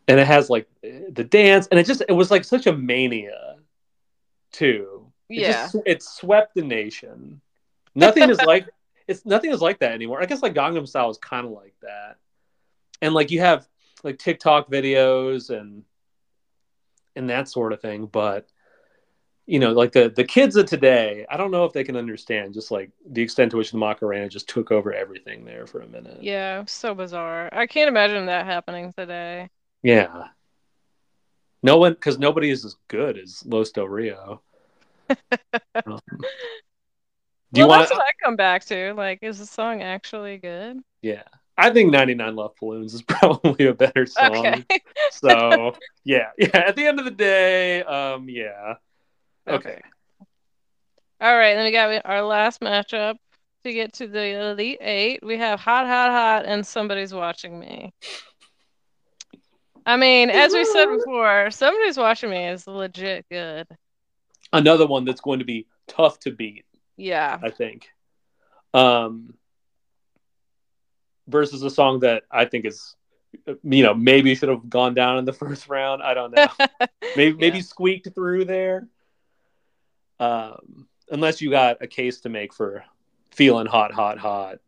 And 0.08 0.18
it 0.18 0.26
has 0.26 0.50
like 0.50 0.66
the 0.82 1.24
dance, 1.24 1.68
and 1.68 1.78
it 1.78 1.86
just, 1.86 2.02
it 2.08 2.12
was 2.12 2.32
like 2.32 2.44
such 2.44 2.66
a 2.66 2.72
mania 2.76 3.56
too. 4.50 5.06
It 5.28 5.42
Yeah. 5.42 5.52
just 5.52 5.76
it 5.86 6.02
swept 6.02 6.54
the 6.56 6.62
nation. 6.62 7.40
Nothing 7.94 8.28
is 8.28 8.40
like 8.42 8.66
it's 9.06 9.24
nothing 9.24 9.52
is 9.52 9.60
like 9.60 9.78
that 9.78 9.92
anymore. 9.92 10.20
I 10.20 10.26
guess 10.26 10.42
like 10.42 10.54
Gangnam 10.54 10.88
Style 10.88 11.10
is 11.10 11.18
kind 11.18 11.46
of 11.46 11.52
like 11.52 11.74
that, 11.82 12.16
and 13.00 13.14
like 13.14 13.30
you 13.30 13.38
have 13.38 13.68
like 14.02 14.18
TikTok 14.18 14.68
videos 14.68 15.50
and 15.50 15.84
and 17.14 17.30
that 17.30 17.48
sort 17.48 17.72
of 17.72 17.80
thing. 17.80 18.06
But 18.06 18.48
you 19.46 19.58
know, 19.58 19.72
like 19.72 19.92
the 19.92 20.08
the 20.08 20.24
kids 20.24 20.56
of 20.56 20.66
today, 20.66 21.26
I 21.28 21.36
don't 21.36 21.50
know 21.50 21.64
if 21.64 21.72
they 21.72 21.84
can 21.84 21.96
understand 21.96 22.54
just 22.54 22.70
like 22.70 22.90
the 23.08 23.22
extent 23.22 23.50
to 23.50 23.56
which 23.56 23.72
the 23.72 23.78
Macarena 23.78 24.28
just 24.28 24.48
took 24.48 24.70
over 24.70 24.92
everything 24.92 25.44
there 25.44 25.66
for 25.66 25.80
a 25.80 25.88
minute. 25.88 26.22
Yeah, 26.22 26.64
so 26.66 26.94
bizarre. 26.94 27.48
I 27.52 27.66
can't 27.66 27.88
imagine 27.88 28.26
that 28.26 28.46
happening 28.46 28.92
today. 28.92 29.48
Yeah. 29.82 30.28
No 31.62 31.76
one, 31.78 31.92
because 31.92 32.18
nobody 32.18 32.50
is 32.50 32.64
as 32.64 32.76
good 32.88 33.18
as 33.18 33.44
Los 33.44 33.70
Del 33.70 33.88
Rio. 33.88 34.40
Um, 35.10 35.16
do 37.52 37.60
you 37.60 37.66
well, 37.66 37.68
want? 37.68 37.80
that's 37.82 37.92
what 37.92 38.00
I 38.00 38.12
come 38.24 38.36
back 38.36 38.64
to. 38.66 38.94
Like, 38.94 39.18
is 39.22 39.38
the 39.38 39.46
song 39.46 39.82
actually 39.82 40.38
good? 40.38 40.78
Yeah, 41.02 41.24
I 41.58 41.70
think 41.70 41.90
"99 41.90 42.36
Love 42.36 42.54
Balloons" 42.60 42.94
is 42.94 43.02
probably 43.08 43.66
a 43.66 43.74
better 43.74 44.06
song. 44.06 44.46
Okay. 44.46 44.64
So 45.10 45.74
yeah, 46.04 46.30
yeah. 46.38 46.48
At 46.54 46.76
the 46.76 46.86
end 46.86 46.98
of 46.98 47.04
the 47.04 47.10
day, 47.10 47.82
um, 47.82 48.28
yeah. 48.28 48.74
Okay. 49.54 49.80
All 51.20 51.36
right, 51.36 51.54
then 51.54 51.64
we 51.64 51.72
got 51.72 52.02
our 52.06 52.22
last 52.22 52.60
matchup 52.60 53.16
to 53.64 53.72
get 53.72 53.92
to 53.94 54.06
the 54.06 54.50
Elite 54.50 54.78
Eight. 54.80 55.20
We 55.22 55.36
have 55.38 55.60
Hot, 55.60 55.86
Hot, 55.86 56.10
Hot, 56.10 56.46
and 56.46 56.66
Somebody's 56.66 57.12
Watching 57.12 57.58
Me. 57.58 57.92
I 59.84 59.96
mean, 59.96 60.30
as 60.30 60.52
we 60.52 60.64
said 60.64 60.86
before, 60.86 61.50
Somebody's 61.50 61.98
Watching 61.98 62.30
Me 62.30 62.48
is 62.48 62.66
legit 62.66 63.26
good. 63.30 63.66
Another 64.52 64.86
one 64.86 65.04
that's 65.04 65.20
going 65.20 65.40
to 65.40 65.44
be 65.44 65.66
tough 65.86 66.18
to 66.20 66.30
beat, 66.32 66.64
Yeah. 66.96 67.38
I 67.42 67.50
think. 67.50 67.88
Um, 68.72 69.34
versus 71.28 71.62
a 71.62 71.70
song 71.70 72.00
that 72.00 72.22
I 72.30 72.44
think 72.44 72.64
is, 72.64 72.94
you 73.62 73.82
know, 73.82 73.94
maybe 73.94 74.34
should 74.34 74.48
have 74.48 74.68
gone 74.68 74.94
down 74.94 75.18
in 75.18 75.24
the 75.24 75.32
first 75.34 75.68
round. 75.68 76.02
I 76.02 76.14
don't 76.14 76.34
know. 76.34 76.48
maybe 77.16 77.36
maybe 77.36 77.60
squeaked 77.60 78.14
through 78.14 78.46
there. 78.46 78.88
Um, 80.20 80.86
unless 81.10 81.40
you 81.40 81.50
got 81.50 81.78
a 81.80 81.86
case 81.86 82.20
to 82.20 82.28
make 82.28 82.54
for 82.54 82.84
feeling 83.32 83.66
hot, 83.66 83.92
hot, 83.92 84.18
hot. 84.18 84.58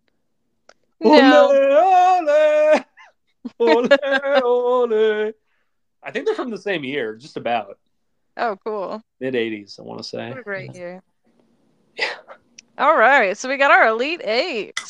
No. 1.01 1.51
Ole, 3.59 3.89
ole, 4.43 4.93
ole. 4.93 5.33
I 6.03 6.11
think 6.11 6.27
they're 6.27 6.35
from 6.35 6.51
the 6.51 6.59
same 6.59 6.85
year, 6.85 7.17
just 7.17 7.37
about 7.37 7.79
Oh, 8.37 8.57
cool. 8.65 9.03
mid 9.21 9.35
'80s. 9.35 9.79
I 9.79 9.83
want 9.83 9.99
to 10.03 10.05
say. 10.09 10.29
What 10.31 10.39
a 10.39 10.43
great 10.43 10.75
year. 10.75 11.03
Yeah. 11.97 12.15
All 12.79 12.97
right, 12.97 13.37
so 13.37 13.49
we 13.49 13.57
got 13.59 13.71
our 13.71 13.89
Elite 13.89 14.23
Eight. 14.25 14.81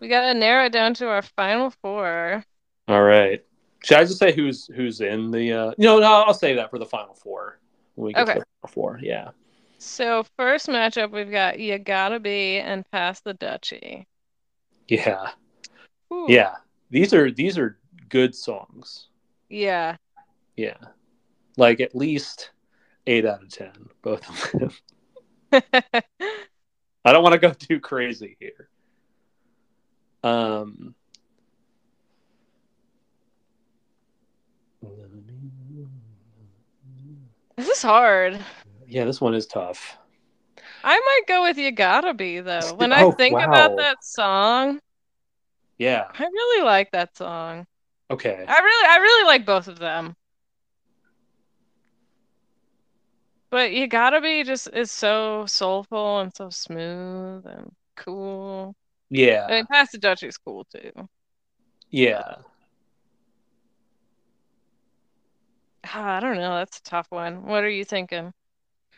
We 0.00 0.08
got 0.08 0.32
to 0.32 0.38
narrow 0.38 0.66
it 0.66 0.72
down 0.72 0.94
to 0.94 1.08
our 1.08 1.22
final 1.22 1.70
four. 1.70 2.44
All 2.88 3.02
right. 3.02 3.42
Should 3.82 3.98
I 3.98 4.04
just 4.04 4.18
say 4.18 4.32
who's 4.32 4.66
who's 4.66 5.00
in 5.00 5.30
the? 5.30 5.52
Uh... 5.52 5.72
No, 5.78 5.98
no, 5.98 6.06
I'll 6.06 6.34
say 6.34 6.54
that 6.54 6.70
for 6.70 6.78
the 6.78 6.86
final 6.86 7.14
four 7.14 7.58
when 7.96 8.06
we 8.06 8.12
get 8.12 8.28
Okay. 8.28 8.38
the 8.38 8.44
four. 8.66 8.98
Yeah. 9.02 9.30
So 9.78 10.24
first 10.36 10.68
matchup, 10.68 11.10
we've 11.10 11.30
got 11.30 11.58
You 11.58 11.78
Gotta 11.78 12.18
Be 12.20 12.58
and 12.58 12.88
Pass 12.90 13.20
the 13.20 13.34
Dutchie. 13.34 14.06
Yeah. 14.88 15.30
Ooh. 16.12 16.26
Yeah. 16.28 16.54
These 16.90 17.12
are 17.12 17.30
these 17.30 17.58
are 17.58 17.78
good 18.08 18.34
songs. 18.34 19.08
Yeah. 19.48 19.96
Yeah. 20.56 20.76
Like 21.56 21.80
at 21.80 21.94
least 21.94 22.50
eight 23.06 23.26
out 23.26 23.42
of 23.42 23.48
ten, 23.50 23.72
both 24.02 24.28
of 24.28 24.60
them. 24.60 24.70
I 27.04 27.12
don't 27.12 27.22
want 27.22 27.34
to 27.34 27.38
go 27.38 27.52
too 27.52 27.80
crazy 27.80 28.36
here. 28.40 28.68
Um 30.22 30.94
This 37.56 37.68
is 37.68 37.82
hard. 37.82 38.44
Yeah, 38.86 39.04
this 39.04 39.20
one 39.20 39.34
is 39.34 39.46
tough. 39.46 39.96
I 40.82 40.96
might 40.98 41.22
go 41.26 41.42
with 41.42 41.56
You 41.56 41.70
Gotta 41.72 42.14
Be 42.14 42.40
though. 42.40 42.74
When 42.74 42.92
Oh, 42.92 43.10
I 43.10 43.10
think 43.12 43.32
wow. 43.32 43.44
about 43.44 43.76
that 43.78 43.96
song, 44.02 44.80
Yeah. 45.78 46.06
I 46.14 46.24
really 46.24 46.64
like 46.64 46.90
that 46.92 47.16
song. 47.16 47.66
Okay. 48.10 48.44
I 48.46 48.58
really 48.58 48.88
I 48.88 48.96
really 48.98 49.26
like 49.26 49.46
both 49.46 49.68
of 49.68 49.78
them. 49.78 50.16
But 53.50 53.72
You 53.72 53.86
Gotta 53.86 54.20
Be 54.20 54.42
just 54.42 54.68
is 54.72 54.90
so 54.90 55.46
soulful 55.46 56.20
and 56.20 56.34
so 56.34 56.50
smooth 56.50 57.46
and 57.46 57.72
cool. 57.96 58.74
I 59.10 59.10
Yeah. 59.10 59.48
mean, 59.52 59.66
Pass 59.66 59.92
the 59.92 59.98
Dutchie's 59.98 60.36
cool 60.38 60.64
too. 60.64 60.92
Yeah. 61.90 62.36
I 65.92 66.20
don't 66.20 66.36
know. 66.36 66.56
That's 66.56 66.78
a 66.78 66.82
tough 66.82 67.06
one. 67.10 67.46
What 67.46 67.64
are 67.64 67.68
you 67.70 67.84
thinking? 67.84 68.32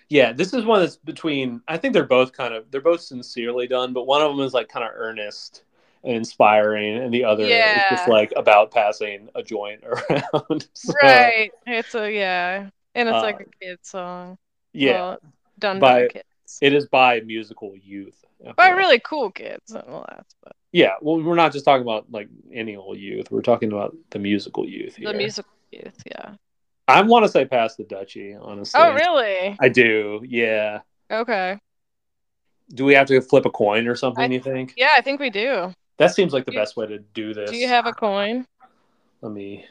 Yeah, 0.08 0.32
this 0.32 0.52
is 0.54 0.64
one 0.64 0.80
that's 0.80 0.96
between 0.96 1.62
I 1.66 1.78
think 1.78 1.92
they're 1.94 2.04
both 2.04 2.32
kind 2.32 2.54
of 2.54 2.70
they're 2.70 2.80
both 2.80 3.00
sincerely 3.00 3.66
done, 3.66 3.92
but 3.92 4.06
one 4.06 4.22
of 4.22 4.30
them 4.36 4.44
is 4.46 4.54
like 4.54 4.68
kind 4.68 4.84
of 4.84 4.92
earnest 4.94 5.64
and 6.04 6.14
inspiring 6.14 6.96
and 6.98 7.12
the 7.12 7.24
other 7.24 7.42
is 7.44 7.82
just 7.90 8.08
like 8.08 8.32
about 8.36 8.70
passing 8.70 9.28
a 9.34 9.42
joint 9.42 9.82
around. 9.84 10.68
So, 10.74 10.92
Right. 11.02 11.50
It's 11.66 11.94
a 11.96 12.12
yeah. 12.12 12.70
And 12.94 13.08
it's 13.08 13.22
like 13.22 13.36
Uh, 13.40 13.44
a 13.44 13.64
kid 13.64 13.78
song. 13.82 14.38
Yeah. 14.72 14.92
Well, 14.92 15.18
done 15.58 15.80
by- 15.80 16.02
by 16.02 16.08
kids. 16.08 16.58
it 16.60 16.72
is 16.72 16.86
by 16.86 17.20
musical 17.20 17.74
youth. 17.76 18.24
By 18.54 18.70
all. 18.70 18.76
really 18.76 19.00
cool 19.00 19.32
kids 19.32 19.72
nonetheless. 19.72 20.24
But 20.44 20.54
Yeah, 20.70 20.92
well 21.00 21.20
we're 21.20 21.34
not 21.34 21.52
just 21.52 21.64
talking 21.64 21.82
about 21.82 22.12
like 22.12 22.28
any 22.52 22.76
old 22.76 22.98
youth. 22.98 23.28
We're 23.32 23.42
talking 23.42 23.72
about 23.72 23.96
the 24.10 24.20
musical 24.20 24.68
youth 24.68 24.94
here. 24.94 25.10
the 25.10 25.18
musical 25.18 25.50
youth, 25.72 26.00
yeah. 26.06 26.34
I 26.88 27.02
want 27.02 27.24
to 27.24 27.28
say 27.30 27.44
Pass 27.44 27.76
the 27.76 27.84
Dutchie, 27.84 28.38
honestly. 28.40 28.80
Oh 28.80 28.92
really? 28.94 29.56
I 29.60 29.68
do. 29.68 30.20
Yeah. 30.24 30.80
Okay. 31.10 31.58
Do 32.74 32.84
we 32.84 32.94
have 32.94 33.06
to 33.08 33.20
flip 33.20 33.44
a 33.46 33.50
coin 33.50 33.86
or 33.88 33.94
something, 33.94 34.24
I- 34.30 34.34
you 34.34 34.40
think? 34.40 34.74
Yeah, 34.76 34.90
I 34.96 35.00
think 35.00 35.20
we 35.20 35.30
do. 35.30 35.72
That 35.98 36.14
seems 36.14 36.32
like 36.32 36.44
the 36.44 36.50
Do- 36.52 36.58
best 36.58 36.76
way 36.76 36.86
to 36.86 36.98
do 36.98 37.32
this. 37.34 37.50
Do 37.50 37.56
you 37.56 37.68
have 37.68 37.86
a 37.86 37.92
coin? 37.92 38.46
Let 39.22 39.32
me 39.32 39.64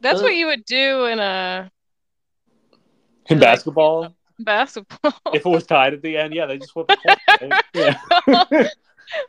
That's 0.00 0.20
Uh, 0.20 0.24
what 0.24 0.34
you 0.36 0.46
would 0.46 0.64
do 0.66 1.06
in 1.06 1.18
a 1.18 1.70
in 3.28 3.38
basketball. 3.40 4.14
basketball. 4.38 5.12
if 5.34 5.44
it 5.44 5.48
was 5.48 5.66
tied 5.66 5.94
at 5.94 6.02
the 6.02 6.16
end, 6.16 6.32
yeah, 6.34 6.46
they 6.46 6.58
just 6.58 6.72
flip 6.72 6.86
a 6.90 6.96
coin. 6.96 7.50
Right? 7.74 7.96
Yeah. 8.28 8.68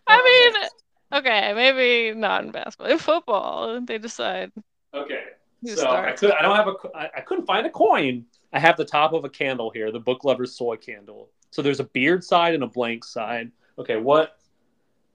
I 0.08 0.52
mean, 0.54 1.20
okay, 1.20 1.54
maybe 1.54 2.18
not 2.18 2.44
in 2.44 2.52
basketball. 2.52 2.88
In 2.92 2.98
football, 3.00 3.82
they 3.82 3.98
decide 3.98 4.52
okay. 4.94 5.22
So 5.66 5.90
I, 5.90 6.12
could, 6.12 6.32
I 6.32 6.42
don't 6.42 6.56
have 6.56 6.68
a. 6.68 6.74
I, 6.96 7.10
I 7.18 7.22
couldn't 7.22 7.46
find 7.46 7.66
a 7.66 7.70
coin. 7.70 8.26
I 8.54 8.60
have 8.60 8.78
the 8.78 8.86
top 8.86 9.14
of 9.14 9.26
a 9.26 9.30
candle 9.30 9.72
here, 9.72 9.92
the 9.92 10.00
book 10.00 10.24
lover's 10.24 10.56
soy 10.56 10.78
candle. 10.78 11.30
So 11.52 11.62
there's 11.62 11.80
a 11.80 11.86
beard 11.86 12.24
side 12.24 12.54
and 12.54 12.64
a 12.64 12.68
blank 12.68 13.04
side. 13.04 13.52
Okay, 13.80 13.96
what? 13.96 14.38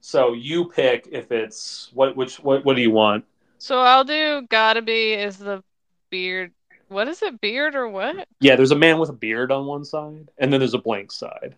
So 0.01 0.33
you 0.33 0.65
pick 0.65 1.07
if 1.11 1.31
it's 1.31 1.89
what? 1.93 2.15
Which? 2.15 2.37
What? 2.39 2.65
What 2.65 2.75
do 2.75 2.81
you 2.81 2.91
want? 2.91 3.25
So 3.57 3.79
I'll 3.79 4.03
do 4.03 4.45
gotta 4.49 4.81
be 4.81 5.13
is 5.13 5.37
the 5.37 5.63
beard. 6.09 6.51
What 6.89 7.07
is 7.07 7.21
it? 7.23 7.39
Beard 7.39 7.75
or 7.75 7.87
what? 7.87 8.27
Yeah, 8.41 8.57
there's 8.57 8.71
a 8.71 8.75
man 8.75 8.99
with 8.99 9.09
a 9.09 9.13
beard 9.13 9.51
on 9.51 9.65
one 9.65 9.85
side, 9.85 10.29
and 10.37 10.51
then 10.51 10.59
there's 10.59 10.73
a 10.73 10.79
blank 10.79 11.11
side. 11.11 11.55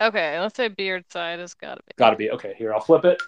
Okay, 0.00 0.38
let's 0.40 0.56
say 0.56 0.68
beard 0.68 1.04
side 1.10 1.40
has 1.40 1.52
gotta 1.52 1.82
be. 1.86 1.92
Got 1.96 2.10
to 2.10 2.16
be 2.16 2.30
okay. 2.30 2.54
Here, 2.56 2.72
I'll 2.72 2.80
flip 2.80 3.04
it. 3.04 3.20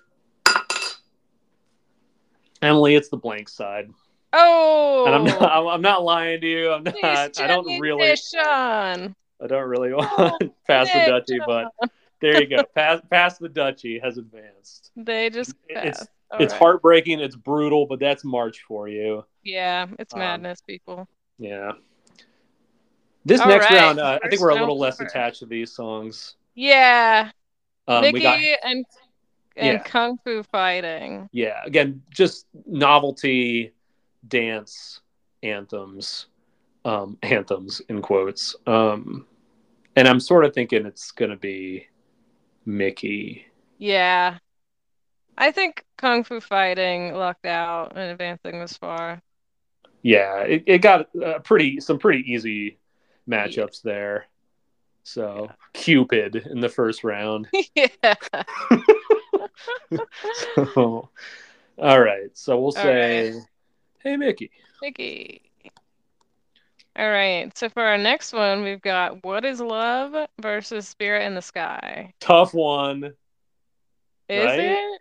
Emily, 2.62 2.95
it's 2.95 3.09
the 3.09 3.16
blank 3.16 3.49
side, 3.49 3.91
Oh, 4.33 5.05
and 5.07 5.15
I'm 5.15 5.25
not. 5.25 5.43
I'm, 5.43 5.67
I'm 5.69 5.83
not 5.83 6.03
lying 6.05 6.41
to 6.41 6.47
you. 6.47 6.71
I'm 6.73 6.85
not. 6.85 7.39
I 7.41 7.47
don't 7.47 7.79
really. 7.81 8.17
Sean. 8.17 9.15
I 9.43 9.47
don't 9.47 9.69
really 9.69 9.91
Oh, 9.93 9.97
want 9.97 10.55
Pass 10.67 10.87
the 10.93 11.01
Dutchie, 11.01 11.41
but 11.45 11.73
there 12.21 12.41
you 12.41 12.47
go. 12.47 12.65
Pass, 12.75 13.01
Pass 13.11 13.39
the 13.39 13.49
Dutchie 13.49 14.03
has 14.03 14.17
advanced. 14.17 14.91
They 14.97 15.31
just 15.31 15.55
It's 15.69 16.01
it's 16.01 16.09
Alright. 16.33 16.53
heartbreaking. 16.53 17.21
It's 17.21 17.37
brutal, 17.37 17.87
but 17.87 17.99
that's 17.99 18.25
March 18.25 18.63
for 18.67 18.89
you. 18.89 19.25
Yeah, 19.43 19.87
it's 19.99 20.15
Um, 20.15 20.21
madness, 20.21 20.61
people. 20.63 21.09
Yeah. 21.39 21.73
This 23.25 23.41
All 23.41 23.49
next 23.49 23.71
right, 23.71 23.77
round, 23.79 24.01
uh, 24.01 24.19
I 24.23 24.29
think 24.29 24.41
we're 24.41 24.51
a 24.51 24.55
little 24.55 24.79
less 24.79 24.99
attached 25.01 25.41
to 25.41 25.47
these 25.47 25.73
songs. 25.73 26.37
Yeah, 26.55 27.31
Um, 27.89 28.03
Mickey 28.03 28.13
we 28.15 28.21
got 28.21 28.39
and 28.65 28.85
and 29.57 29.79
Yeah. 29.79 29.83
kung 29.83 30.19
fu 30.25 30.43
fighting. 30.45 31.29
yeah, 31.33 31.63
again, 31.65 32.03
just 32.11 32.47
novelty 32.67 33.73
dance 34.27 35.01
anthems, 35.43 36.27
um, 36.85 37.19
anthems 37.23 37.81
in 37.89 38.03
quotes. 38.03 38.57
Um, 38.66 39.27
and 39.97 40.09
I'm 40.09 40.20
sort 40.20 40.44
of 40.44 40.55
thinking 40.55 40.86
it's 40.86 41.11
gonna 41.11 41.36
be 41.36 41.86
Mickey. 42.65 43.47
Yeah, 43.78 44.39
I 45.36 45.51
think 45.51 45.85
kung 45.99 46.24
fu 46.24 46.40
fighting 46.40 47.15
lucked 47.15 47.47
out 47.47 47.93
in 47.93 47.99
advancing 47.99 48.61
this 48.61 48.77
far. 48.77 49.20
Yeah, 50.03 50.40
it, 50.43 50.65
it 50.66 50.78
got 50.78 51.09
uh, 51.16 51.39
pretty 51.40 51.81
some 51.81 51.99
pretty 51.99 52.32
easy 52.32 52.78
matchups 53.28 53.82
there. 53.82 54.27
So 55.05 55.51
Cupid 55.73 56.36
in 56.36 56.61
the 56.61 56.69
first 56.69 57.05
round. 57.05 57.49
yeah. 57.74 57.89
So, 60.74 61.09
all 61.78 62.01
right. 62.01 62.31
So 62.35 62.57
we'll 62.57 62.66
All 62.66 62.73
say, 62.73 63.35
"Hey, 64.03 64.16
Mickey." 64.16 64.51
Mickey. 64.81 65.43
All 66.97 67.11
right. 67.11 67.57
So 67.57 67.69
for 67.69 67.83
our 67.83 67.97
next 67.97 68.33
one, 68.33 68.62
we've 68.62 68.83
got 68.83 69.24
What 69.24 69.45
is 69.45 69.61
Love 69.61 70.29
versus 70.41 70.87
Spirit 70.87 71.24
in 71.24 71.35
the 71.35 71.41
Sky. 71.43 72.12
Tough 72.20 72.53
one. 72.53 73.15
Is 74.29 74.47
Right? 74.47 74.59
it? 74.61 75.01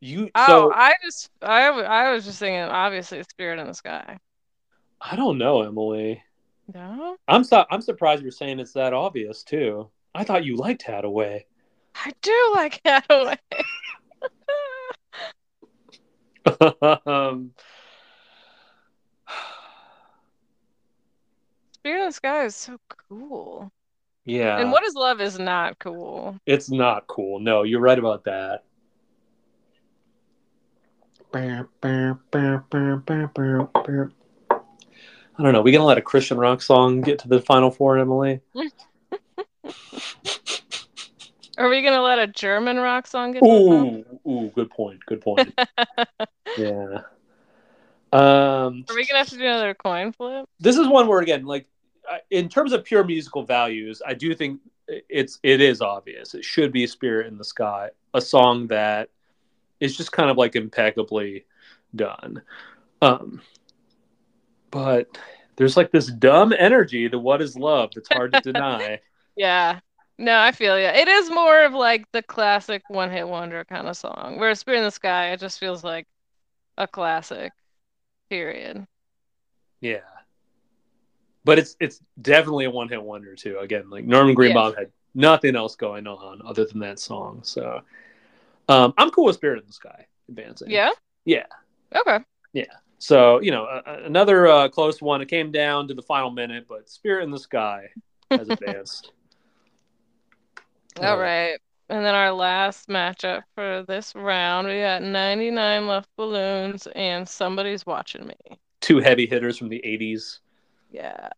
You. 0.00 0.30
Oh, 0.34 0.46
so 0.46 0.72
I 0.72 0.94
just 1.04 1.30
I 1.42 1.68
I 1.68 2.12
was 2.12 2.24
just 2.24 2.38
thinking 2.38 2.60
obviously 2.62 3.22
Spirit 3.22 3.60
in 3.60 3.66
the 3.66 3.74
Sky. 3.74 4.18
I 5.00 5.16
don't 5.16 5.38
know, 5.38 5.62
Emily. 5.62 6.22
No? 6.72 7.16
I'm 7.26 7.44
so, 7.44 7.64
I'm 7.70 7.80
surprised 7.80 8.22
you're 8.22 8.30
saying 8.30 8.60
it's 8.60 8.72
that 8.74 8.92
obvious 8.92 9.42
too. 9.42 9.90
I 10.14 10.24
thought 10.24 10.44
you 10.44 10.56
liked 10.56 10.84
Haddaway. 10.84 11.44
I 11.94 12.12
do 12.22 12.52
like 12.54 12.80
Hathaway. 12.84 13.36
um, 17.06 17.52
Spirit 21.74 22.00
in 22.00 22.06
the 22.06 22.12
Sky 22.12 22.44
is 22.44 22.56
so 22.56 22.78
cool. 23.08 23.70
yeah. 24.24 24.58
And 24.58 24.70
What 24.70 24.84
is 24.84 24.94
Love 24.94 25.20
is 25.20 25.38
not 25.38 25.78
cool. 25.78 26.36
It's 26.46 26.70
not 26.70 27.06
cool. 27.06 27.40
No, 27.40 27.62
you're 27.62 27.80
right 27.80 27.98
about 27.98 28.24
that. 28.24 28.64
I 35.40 35.42
don't 35.42 35.52
know. 35.52 35.62
We 35.62 35.72
gonna 35.72 35.84
let 35.84 35.98
a 35.98 36.02
Christian 36.02 36.38
rock 36.38 36.60
song 36.60 37.00
get 37.00 37.20
to 37.20 37.28
the 37.28 37.40
final 37.40 37.70
four, 37.70 37.98
Emily? 37.98 38.40
Are 41.60 41.68
we 41.68 41.82
gonna 41.82 42.00
let 42.00 42.18
a 42.18 42.26
German 42.26 42.78
rock 42.78 43.06
song 43.06 43.32
get 43.32 43.40
to? 43.40 43.46
Ooh, 43.46 44.04
ooh, 44.26 44.50
good 44.54 44.70
point. 44.70 45.04
Good 45.04 45.20
point. 45.20 45.52
yeah. 46.56 47.02
Um, 48.14 48.86
Are 48.88 48.94
we 48.94 49.06
gonna 49.06 49.18
have 49.18 49.28
to 49.28 49.36
do 49.36 49.44
another 49.44 49.74
coin 49.74 50.10
flip? 50.12 50.46
this 50.58 50.78
is 50.78 50.88
one 50.88 51.06
where 51.06 51.20
again, 51.20 51.44
like 51.44 51.66
in 52.30 52.48
terms 52.48 52.72
of 52.72 52.82
pure 52.82 53.04
musical 53.04 53.42
values, 53.42 54.00
I 54.04 54.14
do 54.14 54.34
think 54.34 54.62
it's 54.88 55.38
it 55.42 55.60
is 55.60 55.82
obvious. 55.82 56.34
It 56.34 56.46
should 56.46 56.72
be 56.72 56.86
"Spirit 56.86 57.26
in 57.26 57.36
the 57.36 57.44
Sky," 57.44 57.90
a 58.14 58.22
song 58.22 58.68
that 58.68 59.10
is 59.80 59.94
just 59.94 60.12
kind 60.12 60.30
of 60.30 60.38
like 60.38 60.56
impeccably 60.56 61.44
done. 61.94 62.40
Um, 63.02 63.42
but 64.70 65.18
there's 65.56 65.76
like 65.76 65.92
this 65.92 66.06
dumb 66.06 66.54
energy 66.58 67.06
to 67.10 67.18
"What 67.18 67.42
Is 67.42 67.54
Love" 67.54 67.90
that's 67.94 68.08
hard 68.08 68.32
to 68.32 68.40
deny. 68.52 69.00
Yeah. 69.36 69.80
No, 70.20 70.38
I 70.38 70.52
feel 70.52 70.78
you. 70.78 70.84
It 70.84 71.08
is 71.08 71.30
more 71.30 71.64
of 71.64 71.72
like 71.72 72.04
the 72.12 72.22
classic 72.22 72.82
one 72.88 73.10
hit 73.10 73.26
wonder 73.26 73.64
kind 73.64 73.88
of 73.88 73.96
song. 73.96 74.36
Whereas 74.38 74.60
Spirit 74.60 74.80
in 74.80 74.84
the 74.84 74.90
Sky, 74.90 75.30
it 75.32 75.40
just 75.40 75.58
feels 75.58 75.82
like 75.82 76.06
a 76.76 76.86
classic. 76.86 77.52
Period. 78.28 78.86
Yeah. 79.80 80.00
But 81.42 81.58
it's 81.58 81.74
it's 81.80 82.02
definitely 82.20 82.66
a 82.66 82.70
one 82.70 82.90
hit 82.90 83.02
wonder 83.02 83.34
too. 83.34 83.58
Again, 83.60 83.88
like 83.88 84.04
Norman 84.04 84.34
Greenbaum 84.34 84.74
had 84.74 84.92
nothing 85.14 85.56
else 85.56 85.74
going 85.74 86.06
on 86.06 86.42
other 86.44 86.66
than 86.66 86.80
that 86.80 86.98
song. 86.98 87.40
So 87.42 87.80
um, 88.68 88.92
I'm 88.98 89.10
cool 89.10 89.24
with 89.24 89.36
Spirit 89.36 89.60
in 89.60 89.66
the 89.66 89.72
Sky 89.72 90.06
advancing. 90.28 90.70
Yeah? 90.70 90.90
Yeah. 91.24 91.46
Okay. 91.96 92.18
Yeah. 92.52 92.64
So 92.98 93.40
you 93.40 93.52
know 93.52 93.64
a- 93.64 94.02
another 94.04 94.48
uh, 94.48 94.68
close 94.68 95.00
one. 95.00 95.22
It 95.22 95.28
came 95.28 95.50
down 95.50 95.88
to 95.88 95.94
the 95.94 96.02
final 96.02 96.30
minute, 96.30 96.66
but 96.68 96.90
Spirit 96.90 97.24
in 97.24 97.30
the 97.30 97.38
Sky 97.38 97.88
has 98.32 98.48
advanced. 98.50 99.12
All 101.00 101.18
right. 101.18 101.58
And 101.88 102.04
then 102.04 102.14
our 102.14 102.30
last 102.32 102.88
matchup 102.88 103.42
for 103.54 103.84
this 103.88 104.14
round, 104.14 104.68
we 104.68 104.80
got 104.80 105.02
99 105.02 105.82
Luftballons 105.82 106.86
and 106.94 107.28
somebody's 107.28 107.84
watching 107.84 108.26
me. 108.26 108.58
Two 108.80 108.98
heavy 109.00 109.26
hitters 109.26 109.58
from 109.58 109.68
the 109.68 109.80
'80s. 109.84 110.38
Yeah. 110.90 111.28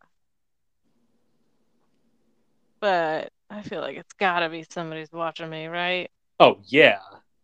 But 2.79 3.29
I 3.49 3.61
feel 3.61 3.81
like 3.81 3.97
it's 3.97 4.13
gotta 4.13 4.49
be 4.49 4.65
somebody's 4.69 5.11
watching 5.11 5.49
me, 5.49 5.67
right? 5.67 6.09
Oh 6.39 6.59
yeah. 6.65 6.99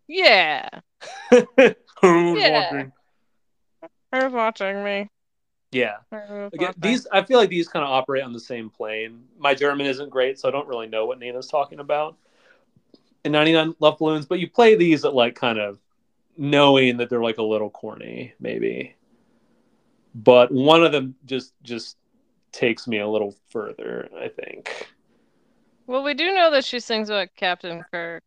Yeah. 0.07 0.67
Who's 1.31 1.75
Yeah. 2.01 2.61
watching? 2.71 2.91
Who's 4.11 4.33
watching 4.33 4.83
me? 4.83 5.09
Yeah. 5.71 5.97
Again, 6.11 6.73
these 6.77 7.07
I 7.11 7.23
feel 7.23 7.37
like 7.37 7.49
these 7.49 7.67
kind 7.67 7.85
of 7.85 7.91
operate 7.91 8.23
on 8.23 8.33
the 8.33 8.39
same 8.39 8.69
plane. 8.69 9.23
My 9.37 9.53
German 9.53 9.85
isn't 9.85 10.09
great, 10.09 10.39
so 10.39 10.47
I 10.47 10.51
don't 10.51 10.67
really 10.67 10.87
know 10.87 11.05
what 11.05 11.19
Nena's 11.19 11.47
talking 11.47 11.79
about. 11.79 12.15
In 13.23 13.31
99 13.33 13.75
Love 13.79 13.99
Balloons, 13.99 14.25
but 14.25 14.39
you 14.39 14.49
play 14.49 14.75
these 14.75 15.05
at 15.05 15.13
like 15.13 15.35
kind 15.35 15.59
of 15.59 15.79
knowing 16.37 16.97
that 16.97 17.09
they're 17.09 17.21
like 17.21 17.37
a 17.37 17.43
little 17.43 17.69
corny, 17.69 18.33
maybe. 18.39 18.95
But 20.15 20.51
one 20.51 20.83
of 20.83 20.91
them 20.91 21.15
just 21.25 21.53
just 21.63 21.97
takes 22.51 22.87
me 22.87 22.99
a 22.99 23.07
little 23.07 23.35
further, 23.49 24.09
I 24.17 24.29
think. 24.29 24.87
Well, 25.85 26.03
we 26.03 26.13
do 26.13 26.33
know 26.33 26.49
that 26.51 26.65
she 26.65 26.79
sings 26.79 27.09
about 27.09 27.29
Captain 27.35 27.83
Kirk, 27.91 28.23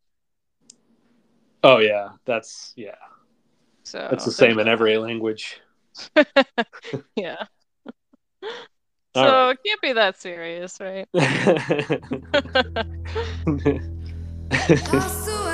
Oh 1.65 1.79
yeah, 1.79 2.11
that's 2.25 2.73
yeah. 2.77 2.97
so 3.85 4.07
That's 4.11 4.25
the 4.25 4.33
same 4.33 4.59
in 4.59 4.69
every 4.69 4.99
language. 4.99 5.61
Yeah. 7.17 7.45
All 9.15 9.25
So 9.25 9.49
right. 9.49 9.51
it 9.51 9.59
can't 9.65 9.81
be 9.83 9.93
that 9.93 10.21
serious, 10.21 10.81
right? 10.81 11.07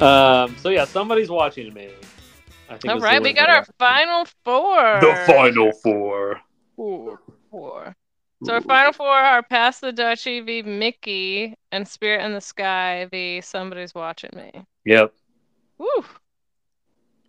um, 0.00 0.56
so 0.58 0.68
yeah, 0.70 0.84
somebody's 0.84 1.30
watching 1.30 1.72
me. 1.74 1.90
I 2.70 2.76
think 2.76 2.86
All 2.90 2.96
is 2.98 3.02
the 3.02 3.06
right, 3.06 3.22
we 3.22 3.32
got 3.32 3.46
there. 3.46 3.56
our 3.56 3.66
final 3.78 4.24
four. 4.44 5.00
the 5.00 5.24
final 5.26 5.72
four. 5.72 6.40
Four. 6.76 7.20
Four. 7.50 7.96
So 8.44 8.52
our 8.54 8.60
final 8.60 8.92
four 8.92 9.08
are 9.08 9.42
Pass 9.42 9.80
the 9.80 9.92
Dutchie 9.92 10.44
v 10.44 10.62
Mickey 10.62 11.56
and 11.72 11.86
Spirit 11.88 12.24
in 12.24 12.32
the 12.34 12.40
Sky 12.40 13.06
v 13.10 13.40
Somebody's 13.40 13.94
Watching 13.94 14.30
Me. 14.36 14.52
Yep. 14.84 15.12
Woo! 15.78 16.04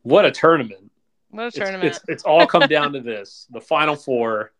What 0.03 0.25
a 0.25 0.31
tournament. 0.31 0.91
What 1.31 1.43
a 1.43 1.47
It's, 1.47 1.55
tournament. 1.57 1.83
it's, 1.85 1.99
it's 2.07 2.23
all 2.23 2.45
come 2.45 2.67
down 2.67 2.93
to 2.93 2.99
this 2.99 3.47
the 3.49 3.61
final 3.61 3.95
four. 3.95 4.51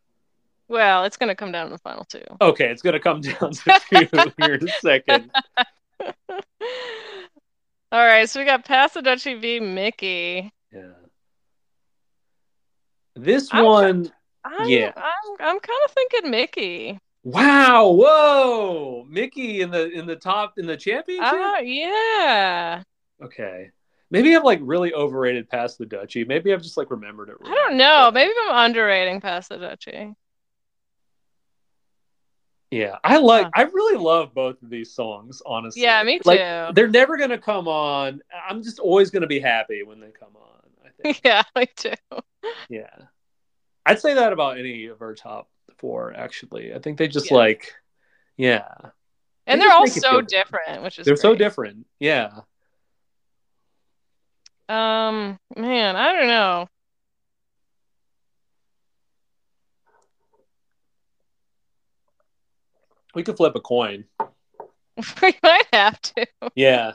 Well, 0.70 1.04
it's 1.04 1.18
gonna 1.18 1.36
come 1.36 1.52
down 1.52 1.68
to 1.68 1.72
the 1.74 1.78
final 1.80 2.06
two. 2.06 2.24
Okay, 2.42 2.68
it's 2.70 2.82
going 2.82 2.94
to 2.94 3.00
come 3.00 3.22
down 3.22 3.52
to 3.52 3.80
two 3.90 4.32
here 4.42 4.54
in 4.56 4.68
a 4.70 4.72
second. 4.80 5.32
All 7.92 8.06
right, 8.06 8.30
so 8.30 8.40
we 8.40 8.46
got 8.46 8.66
Pass 8.66 8.94
the 8.94 9.02
Dutchie 9.02 9.40
v 9.42 9.60
Mickey. 9.60 10.52
Yeah. 10.72 10.92
This 13.16 13.50
I'm- 13.54 13.66
one, 13.66 14.12
I'm, 14.46 14.70
Yeah. 14.70 14.94
I'm 14.96 15.36
I'm 15.40 15.60
kind 15.60 15.80
of 15.86 15.92
thinking 15.92 16.32
Mickey. 16.32 17.00
wow, 17.24 17.90
whoa, 17.90 19.06
Mickey 19.10 19.62
in 19.62 19.72
the 19.72 19.90
in 19.90 20.06
the 20.06 20.16
top 20.16 20.54
in 20.58 20.66
the 20.66 20.78
championship. 20.78 21.28
Ah, 21.34 21.60
yeah. 21.60 22.84
okay, 23.24 23.72
maybe 24.12 24.36
I've 24.36 24.44
like 24.46 24.60
really 24.62 24.94
overrated 24.94 25.50
Pass 25.50 25.76
the 25.76 25.86
Dutchie. 25.86 26.28
Maybe 26.28 26.54
I've 26.54 26.62
just 26.62 26.78
like 26.78 26.92
remembered 26.92 27.30
it. 27.30 27.36
I 27.44 27.50
don't 27.54 27.76
know. 27.78 28.12
Maybe 28.14 28.32
I'm 28.48 28.66
underrating 28.68 29.20
Pass 29.20 29.48
the 29.50 29.58
Dutchie. 29.58 30.14
Yeah, 32.72 32.98
I 33.04 33.18
like. 33.18 33.46
Huh. 33.46 33.52
I 33.56 33.62
really 33.64 33.98
love 33.98 34.34
both 34.36 34.62
of 34.62 34.70
these 34.70 34.92
songs. 34.92 35.42
Honestly, 35.46 35.82
Yeah, 35.82 36.04
me 36.04 36.20
Like, 36.24 36.40
too. 36.40 36.74
they're 36.74 36.88
never 36.88 37.18
gonna 37.18 37.38
come 37.40 37.68
on. 37.68 38.22
I'm 38.48 38.62
just 38.62 38.80
always 38.80 39.10
gonna 39.10 39.26
be 39.28 39.40
happy 39.40 39.82
when 39.84 40.00
they 40.00 40.12
come 40.12 40.36
on. 40.36 40.70
I 40.86 40.90
think. 41.02 41.22
yeah, 41.24 41.42
me 41.56 41.66
too. 41.76 41.94
yeah, 42.70 42.90
I'd 43.86 44.00
say 44.00 44.14
that 44.14 44.34
about 44.34 44.60
any 44.60 44.86
of 44.86 45.02
our 45.02 45.16
top 45.16 45.50
four. 45.78 46.14
Actually, 46.14 46.74
I 46.74 46.80
think 46.80 46.98
they 47.00 47.08
just 47.08 47.32
Yeah. 47.32 47.38
like, 47.38 47.74
yeah, 48.38 48.68
And 49.48 49.60
They 49.60 49.66
they're 49.66 49.74
all 49.76 49.88
so 49.88 50.12
feel- 50.12 50.22
different, 50.22 50.84
which 50.84 51.00
is 51.00 51.06
they're 51.06 51.16
so 51.16 51.34
different. 51.34 51.88
Yeah, 52.00 52.42
Um, 54.68 55.40
man, 55.58 55.96
I 55.96 56.14
don't 56.14 56.28
know. 56.28 56.68
We 63.16 63.24
could 63.24 63.38
flip 63.38 63.56
a 63.56 63.62
coin. 63.62 64.06
we 65.22 65.34
might 65.44 65.68
have 65.74 66.02
to. 66.02 66.28
Yeah, 66.56 66.94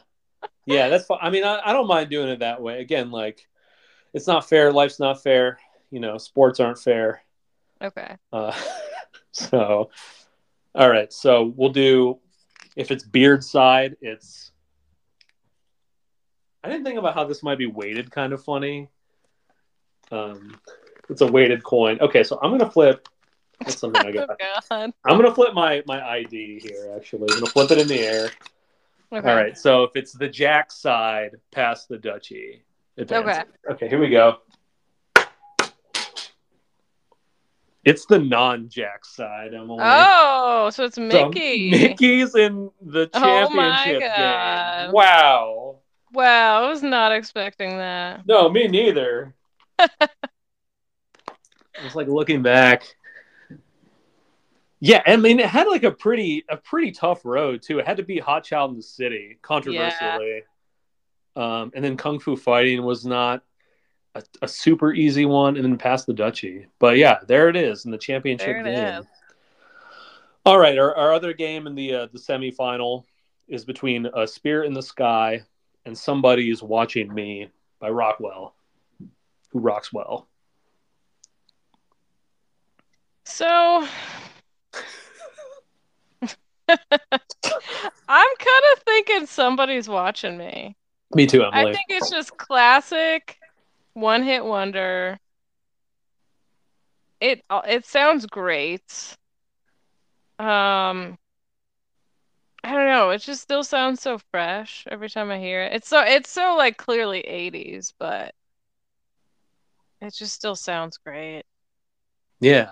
yeah, 0.67 0.89
that's 0.89 1.07
fine. 1.07 1.19
I 1.21 1.31
mean, 1.31 1.45
I, 1.45 1.61
I 1.65 1.73
don't 1.73 1.87
mind 1.87 2.11
doing 2.11 2.29
it 2.29 2.41
that 2.41 2.61
way. 2.61 2.81
Again, 2.81 3.11
like, 3.11 3.47
it's 4.13 4.27
not 4.27 4.49
fair. 4.49 4.73
Life's 4.73 5.01
not 5.01 5.23
fair. 5.23 5.59
You 5.91 6.01
know, 6.01 6.19
sports 6.19 6.61
aren't 6.61 6.79
fair. 6.79 7.23
Okay. 7.83 8.17
Uh, 8.33 8.53
so, 9.33 9.91
all 10.75 10.91
right. 10.91 11.13
So 11.13 11.53
we'll 11.57 11.71
do. 11.71 12.19
If 12.77 12.91
it's 12.91 13.05
beard 13.05 13.45
side, 13.45 13.97
it's. 14.01 14.53
I 16.63 16.69
didn't 16.69 16.85
think 16.85 16.99
about 16.99 17.15
how 17.15 17.25
this 17.25 17.43
might 17.43 17.59
be 17.59 17.67
weighted. 17.67 18.11
Kind 18.11 18.33
of 18.33 18.43
funny. 18.43 18.89
Um, 20.11 20.59
it's 21.11 21.21
a 21.21 21.27
weighted 21.27 21.63
coin. 21.63 21.99
Okay, 22.01 22.23
so 22.23 22.39
I'm 22.43 22.51
gonna 22.51 22.71
flip. 22.71 23.09
That's 23.65 23.81
something 23.81 24.05
I 24.05 24.13
got. 24.13 24.29
Oh 24.41 24.71
God. 24.71 24.93
I'm 25.05 25.17
gonna 25.17 25.35
flip 25.35 25.55
my 25.55 25.83
my 25.87 26.03
ID 26.03 26.61
here. 26.61 26.93
Actually, 26.97 27.33
I'm 27.33 27.41
gonna 27.41 27.53
flip 27.53 27.71
it 27.71 27.79
in 27.79 27.89
the 27.89 28.01
air. 28.01 28.31
Okay. 29.13 29.29
All 29.29 29.37
right. 29.37 29.57
So 29.57 29.85
if 29.85 29.91
it's 29.95 30.13
the 30.13 30.29
Jack 30.29 30.73
side, 30.73 31.37
Pass 31.53 31.87
the 31.87 31.99
Dutchie. 31.99 32.63
advances. 32.97 33.45
Okay. 33.69 33.75
Okay. 33.75 33.89
Here 33.89 34.01
we 34.01 34.09
go. 34.09 34.39
It's 37.85 38.07
the 38.07 38.19
non-Jack 38.19 39.05
side, 39.05 39.53
Emily. 39.53 39.79
Oh, 39.83 40.71
so 40.73 40.85
it's 40.85 40.97
So 40.97 41.03
Mickey. 41.03 41.71
Mickey's 41.71 42.35
in 42.35 42.71
the 42.81 43.11
Oh 43.13 43.21
championship 43.21 44.01
God. 44.01 44.87
game. 44.87 44.93
Wow. 44.93 45.77
Wow, 46.13 46.65
I 46.65 46.69
was 46.69 46.83
not 46.83 47.13
expecting 47.13 47.77
that. 47.79 48.27
No, 48.27 48.49
me 48.49 48.69
neither. 48.69 49.35
it's 49.79 51.95
like 51.95 52.09
looking 52.09 52.43
back. 52.43 52.85
Yeah, 54.87 55.01
I 55.07 55.17
mean, 55.17 55.41
it 55.41 55.47
had 55.47 55.67
like 55.67 55.83
a 55.83 55.91
pretty 55.91 56.45
a 56.47 56.59
pretty 56.59 56.93
tough 56.93 57.25
road 57.25 57.63
too. 57.63 57.79
It 57.79 57.87
had 57.87 57.97
to 57.97 58.03
beat 58.03 58.23
Hot 58.23 58.45
Child 58.45 58.73
in 58.73 58.77
the 58.77 58.83
City, 58.83 59.39
controversially. 59.41 60.43
Um, 61.35 61.73
and 61.75 61.83
then 61.83 61.97
Kung 61.97 62.19
Fu 62.19 62.37
Fighting 62.37 62.83
was 62.83 63.07
not 63.07 63.43
a, 64.15 64.23
a 64.43 64.47
super 64.47 64.93
easy 64.93 65.25
one, 65.25 65.57
and 65.57 65.65
then 65.65 65.79
Pass 65.79 66.05
the 66.05 66.13
Dutchie. 66.13 66.67
But 66.79 66.99
yeah, 66.99 67.21
there 67.27 67.49
it 67.49 67.57
is 67.57 67.87
in 67.87 67.93
the 67.93 67.97
championship 67.97 68.47
There 68.47 68.61
it 68.61 68.77
game. 68.77 69.01
is. 69.01 69.07
All 70.45 70.59
right, 70.59 70.77
our, 70.77 70.95
our 70.95 71.15
other 71.15 71.33
game 71.33 71.67
in 71.67 71.75
the 71.75 71.95
uh, 71.95 72.07
the 72.13 72.19
semifinal 72.19 73.05
is 73.49 73.65
between 73.65 74.05
uh, 74.05 74.27
Spirit 74.27 74.67
in 74.67 74.75
the 74.75 74.83
Sky 74.83 75.41
and 75.87 75.97
Somebody 75.97 76.51
is 76.51 76.63
Watching 76.63 77.13
Me 77.15 77.49
by 77.79 77.89
Rockwell, 77.89 78.55
who 79.49 79.61
rocks 79.61 79.95
well. 79.95 80.29
So 83.25 83.89
I'm 86.69 86.79
kind 88.39 88.65
of 88.73 88.83
thinking 88.85 89.27
somebody's 89.27 89.89
watching 89.89 90.37
me. 90.39 90.77
Me 91.15 91.27
too, 91.27 91.45
Emily. 91.45 91.71
I 91.71 91.73
think 91.73 91.85
it's 91.89 92.11
just 92.11 92.37
classic 92.37 93.39
one 93.95 94.23
hit 94.23 94.45
wonder. 94.45 95.19
It 97.21 97.43
uh, 97.51 97.63
it 97.67 97.87
sounds 97.87 98.27
great. 98.27 99.17
Um 100.39 101.19
I 102.63 102.73
don't 102.73 102.87
know, 102.87 103.11
it 103.11 103.19
just 103.19 103.43
still 103.43 103.63
sounds 103.63 104.01
so 104.01 104.19
fresh 104.31 104.85
every 104.91 105.09
time 105.11 105.31
I 105.31 105.39
hear 105.39 105.63
it. 105.65 105.73
It's 105.75 105.89
so 105.89 106.01
it's 106.01 106.31
so 106.31 106.57
like 106.57 106.77
clearly 106.79 107.21
80s, 107.21 107.93
but 107.99 108.35
it 110.01 110.15
just 110.15 110.35
still 110.35 110.55
sounds 110.57 110.99
great. 110.99 111.43
yeah, 112.41 112.71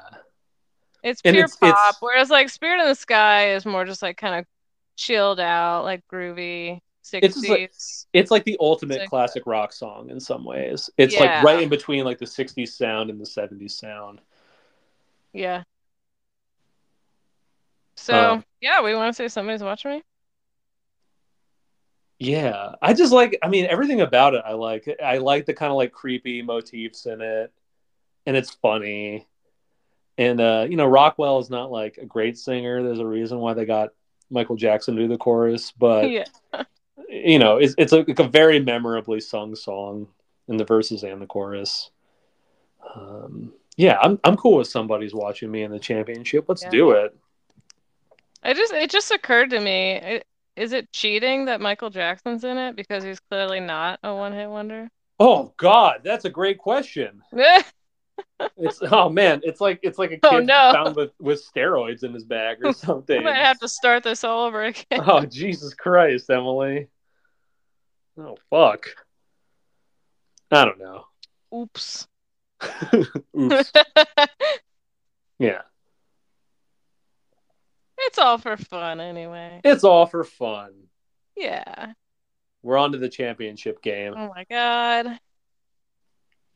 It's 1.03 1.21
And 1.25 1.35
pure 1.35 1.45
it's- 1.45 1.57
pop, 1.57 1.71
it's- 1.71 1.97
whereas 2.01 2.31
like 2.31 2.49
Spirit 2.49 2.81
in 2.81 2.87
the 2.87 2.95
Sky 2.95 3.53
is 3.55 3.67
more 3.67 3.85
just 3.85 4.03
like 4.03 4.17
kind 4.17 4.37
of 4.39 4.47
chilled 4.97 5.41
out, 5.41 5.85
like 5.85 6.07
groovy 6.07 6.81
60s. 7.03 7.37
It's 7.43 7.49
like- 7.49 7.73
it's 8.13 8.31
like 8.31 8.45
the 8.45 8.57
ultimate 8.61 9.01
Sick. 9.01 9.09
classic 9.09 9.43
rock 9.47 9.73
song 9.73 10.11
in 10.11 10.21
some 10.21 10.45
ways. 10.45 10.89
It's 10.97 11.15
Yeah. 11.15 11.21
like 11.21 11.43
right 11.45 11.63
in 11.63 11.69
between 11.69 12.05
like 12.05 12.19
the 12.19 12.27
'60s 12.27 12.75
sound 12.77 13.11
and 13.11 13.21
the 13.21 13.27
'70s 13.27 13.75
sound. 13.77 14.21
Yeah. 15.33 15.65
So, 17.97 18.15
Uh, 18.15 18.43
yeah, 18.61 18.83
we 18.83 18.95
want 18.95 19.11
to 19.11 19.17
say 19.17 19.29
somebody's 19.29 19.63
watching 19.63 19.91
me. 19.93 20.03
Yeah, 22.19 22.77
I 22.81 22.95
just 22.95 23.13
like. 23.13 23.37
I 23.43 23.49
mean, 23.49 23.67
everything 23.67 24.01
about 24.01 24.35
it. 24.35 24.43
I 24.47 24.53
like. 24.53 24.89
I 25.03 25.19
like 25.19 25.45
the 25.47 25.55
kind 25.55 25.71
of 25.73 25.77
like 25.77 25.91
creepy 25.93 26.41
motifs 26.43 27.07
in 27.07 27.21
it, 27.21 27.53
and 28.27 28.37
it's 28.37 28.51
funny. 28.53 29.27
And 30.19 30.41
uh, 30.41 30.67
you 30.69 30.77
know, 30.77 30.87
Rockwell 30.87 31.39
is 31.39 31.51
not 31.51 31.71
like 31.71 31.99
a 31.99 32.05
great 32.05 32.37
singer. 32.39 32.83
There's 32.83 32.99
a 32.99 33.07
reason 33.07 33.39
why 33.39 33.55
they 33.55 33.65
got 33.65 33.91
Michael 34.31 34.57
Jackson 34.57 34.97
to 34.97 35.03
do 35.03 35.09
the 35.09 35.17
chorus, 35.19 35.73
but 35.73 36.11
yeah. 36.11 36.25
you 37.09 37.39
know, 37.39 37.57
it's 37.57 37.75
it's 37.79 37.93
a, 37.93 38.05
a 38.19 38.29
very 38.29 38.61
memorably 38.61 39.21
sung 39.21 39.55
song 39.55 40.09
in 40.49 40.57
the 40.57 40.65
verses 40.65 41.03
and 41.03 41.21
the 41.23 41.27
chorus. 41.27 41.91
Um, 42.95 43.53
yeah, 43.77 43.99
I'm 44.03 44.19
I'm 44.25 44.37
cool 44.37 44.59
with 44.59 44.69
somebody's 44.69 45.15
watching 45.15 45.51
me 45.51 45.63
in 45.63 45.71
the 45.71 45.79
championship. 45.79 46.45
Let's 46.49 46.63
Yeah. 46.63 46.71
do 46.71 46.91
it. 46.93 47.17
I 48.43 48.53
just 48.55 48.73
it 48.73 48.91
just 48.91 49.11
occurred 49.11 49.51
to 49.51 49.61
me, 49.61 49.97
i- 49.97 50.23
is 50.57 50.73
it 50.73 50.93
cheating 50.93 51.47
that 51.47 51.61
Michael 51.63 51.89
Jackson's 51.91 52.45
in 52.45 52.59
it 52.59 52.77
because 52.77 53.03
he's 53.03 53.21
clearly 53.31 53.61
not 53.61 53.99
a 54.03 54.15
one-hit 54.15 54.51
wonder? 54.51 54.91
Oh 55.19 55.55
God, 55.57 56.03
that's 56.05 56.25
a 56.27 56.31
great 56.31 56.59
question. 56.59 57.23
It's 58.57 58.81
oh 58.83 59.09
man, 59.09 59.41
it's 59.45 59.61
like 59.61 59.81
it's 59.83 59.99
like 59.99 60.11
a 60.11 60.19
oh, 60.25 60.31
kid 60.31 60.41
Oh, 60.41 60.45
no. 60.45 60.73
found 60.73 60.97
with 60.97 61.13
with 61.21 61.43
steroids 61.45 62.03
in 62.05 62.13
his 62.13 62.25
bag 62.25 62.59
or 62.65 62.73
something. 62.73 63.19
I 63.21 63.23
might 63.23 63.37
have 63.37 63.59
to 63.61 63.69
start 63.69 64.03
this 64.03 64.25
all 64.25 64.45
over 64.47 64.65
again. 64.65 65.01
Oh 65.07 65.25
Jesus 65.25 65.75
Christ, 65.75 66.29
Emily. 66.31 66.89
Oh 68.19 68.37
fuck. 68.51 68.87
I 70.51 70.65
don't 70.65 70.79
know. 70.79 71.05
Oops. 71.55 72.07
Oops. 73.39 73.73
Yeah, 75.39 75.63
It's 77.99 78.19
all 78.19 78.39
for 78.39 78.57
fun 78.57 79.01
anyway. 79.01 79.61
it's 79.65 79.83
all 79.83 80.07
for 80.07 80.23
fun. 80.23 80.73
Yeah. 81.37 81.95
We're 82.63 82.77
on 82.79 82.93
to 82.93 82.99
the 82.99 83.09
championship 83.09 83.83
game, 83.83 84.15
Oh 84.17 84.29
my 84.29 84.45
God. 84.49 85.19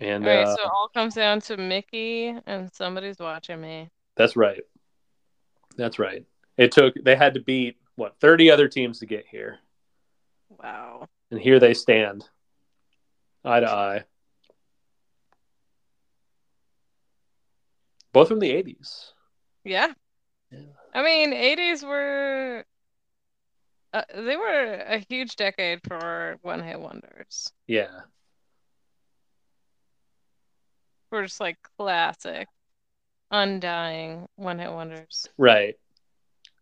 And 0.00 0.24
All 0.26 0.34
right, 0.34 0.46
uh, 0.46 0.54
so 0.56 0.62
it 0.62 0.70
all 0.72 0.88
comes 0.94 1.14
down 1.14 1.40
to 1.42 1.56
Mickey 1.56 2.34
and 2.46 2.72
somebody's 2.74 3.18
watching 3.18 3.60
me. 3.60 3.88
that's 4.16 4.36
right. 4.36 4.62
That's 5.76 5.98
right. 5.98 6.24
It 6.56 6.72
took. 6.72 6.94
They 7.02 7.16
had 7.16 7.34
to 7.34 7.40
beat 7.40 7.76
what 7.96 8.16
thirty 8.20 8.50
other 8.50 8.66
teams 8.68 8.98
to 9.00 9.06
get 9.06 9.26
here, 9.26 9.58
Wow. 10.62 11.08
and 11.30 11.38
here 11.40 11.58
they 11.60 11.74
stand, 11.74 12.24
eye 13.44 13.60
to 13.60 13.70
eye. 13.70 14.04
Both 18.12 18.28
from 18.28 18.38
the 18.40 18.50
'80s. 18.50 19.12
Yeah. 19.64 19.92
Yeah. 20.50 20.60
I 20.94 21.02
mean, 21.02 21.32
80s 21.32 21.86
were 21.86 22.64
uh, 23.92 24.02
they 24.14 24.36
were 24.36 24.74
a 24.86 24.98
huge 25.10 25.36
decade 25.36 25.80
for 25.86 26.36
one-hit 26.42 26.80
wonders. 26.80 27.52
Yeah. 27.66 27.88
For 31.10 31.22
just 31.22 31.40
like 31.40 31.56
classic, 31.78 32.48
undying 33.30 34.26
one-hit 34.36 34.72
wonders. 34.72 35.28
Right. 35.38 35.76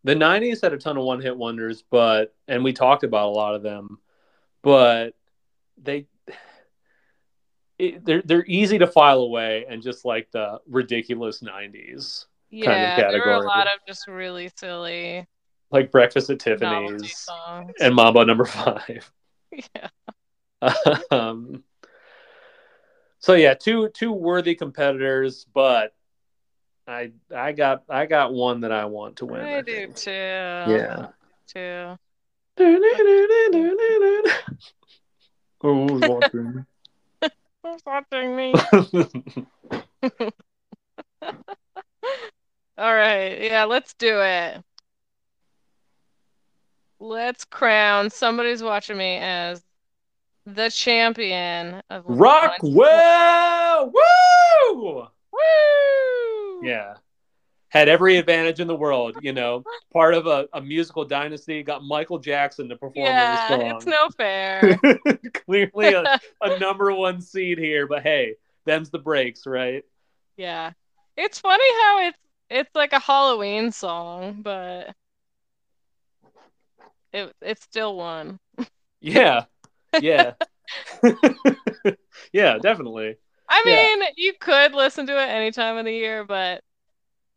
The 0.05 0.15
90s 0.15 0.61
had 0.63 0.73
a 0.75 0.79
ton 0.79 0.99
of 0.99 1.05
one 1.05 1.21
hit 1.23 1.37
wonders, 1.37 1.83
but, 1.91 2.35
and 2.47 2.63
we 2.63 2.73
talked 2.75 3.05
about 3.05 3.29
a 3.29 3.31
lot 3.31 3.55
of 3.55 3.63
them, 3.63 3.99
but 4.63 5.15
they, 5.83 6.07
it, 7.79 8.05
they're, 8.05 8.23
they're 8.23 8.45
easy 8.47 8.79
to 8.79 8.87
file 8.87 9.21
away 9.21 9.65
and 9.69 9.83
just 9.83 10.05
like 10.05 10.31
the 10.31 10.61
ridiculous 10.69 11.41
90s, 11.41 12.27
Yeah, 12.51 12.67
kind 12.67 12.83
of 12.83 12.89
category. 12.99 13.13
there 13.13 13.39
were 13.39 13.45
a 13.45 13.47
lot 13.47 13.67
of 13.67 13.81
just 13.89 14.07
really 14.07 14.51
silly 14.57 15.27
like 15.71 15.91
Breakfast 15.91 16.31
at 16.31 16.39
Tiffany's 16.39 17.17
songs. 17.17 17.73
and 17.81 17.95
Mambo 17.95 18.25
number 18.25 18.45
five. 18.45 19.11
Yeah. 19.77 19.89
um, 21.13 21.63
so 23.25 23.33
yeah, 23.33 23.55
two, 23.55 23.89
two 23.89 24.13
worthy 24.13 24.55
competitors, 24.55 25.47
but 25.55 25.95
I 26.87 27.13
I 27.35 27.53
got 27.53 27.85
I 27.89 28.05
got 28.05 28.35
one 28.35 28.61
that 28.61 28.71
I 28.71 28.85
want 28.85 29.17
to 29.17 29.25
win. 29.25 29.41
I, 29.41 29.57
I 29.57 29.63
do 29.63 29.87
think. 29.87 29.97
too. 29.97 30.11
Yeah. 30.11 31.07
Too. 31.49 31.97
Oh, 35.63 35.89
who's 35.89 36.03
watching? 36.03 36.53
me? 36.53 36.63
Who's 37.63 37.81
watching 37.87 38.37
me? 38.37 38.53
All 42.77 42.95
right. 42.95 43.41
Yeah, 43.41 43.65
let's 43.65 43.95
do 43.95 44.21
it. 44.21 44.63
Let's 47.01 47.47
crown 47.47 48.11
somebody's 48.11 48.63
watching 48.63 48.99
me 48.99 49.17
as 49.17 49.65
the 50.47 50.71
champion 50.71 51.81
of 51.91 52.05
Rockwell! 52.07 53.93
Woo! 53.93 55.07
Woo! 55.33 56.61
Yeah. 56.63 56.95
Had 57.69 57.89
every 57.89 58.19
advantage 58.19 58.61
in 58.61 58.69
the 58.69 58.75
world, 58.77 59.17
you 59.21 59.33
know. 59.33 59.65
Part 59.93 60.15
of 60.15 60.27
a, 60.27 60.47
a 60.53 60.61
musical 60.61 61.05
dynasty, 61.05 61.63
got 61.65 61.83
Michael 61.83 62.19
Jackson 62.19 62.69
to 62.69 62.77
perform 62.77 63.07
Yeah, 63.07 63.49
the 63.49 63.57
song. 63.57 63.77
it's 63.77 63.87
no 63.87 64.09
fair. 64.17 64.79
Clearly 65.47 65.93
a, 65.95 66.21
a 66.43 66.59
number 66.59 66.93
one 66.95 67.21
seed 67.21 67.59
here, 67.59 67.87
but 67.89 68.03
hey, 68.03 68.37
them's 68.65 68.91
the 68.91 68.99
breaks, 68.99 69.47
right? 69.47 69.85
yeah. 70.37 70.73
It's 71.17 71.39
funny 71.39 71.71
how 71.83 72.09
it's 72.09 72.19
it's 72.51 72.75
like 72.75 72.93
a 72.93 72.99
Halloween 72.99 73.71
song, 73.73 74.41
but 74.43 74.95
it 77.13 77.33
it 77.41 77.63
still 77.63 77.97
won. 77.97 78.39
Yeah. 79.01 79.45
Yeah. 80.01 80.33
yeah, 82.33 82.59
definitely. 82.59 83.17
I 83.49 83.63
Yeah. 83.67 83.77
mean, 83.97 84.09
you 84.17 84.33
could 84.41 84.75
listen 84.75 85.07
to 85.07 85.13
it 85.13 85.29
any 85.29 85.51
time 85.51 85.77
of 85.77 85.85
the 85.85 85.93
year, 85.93 86.25
but 86.25 86.63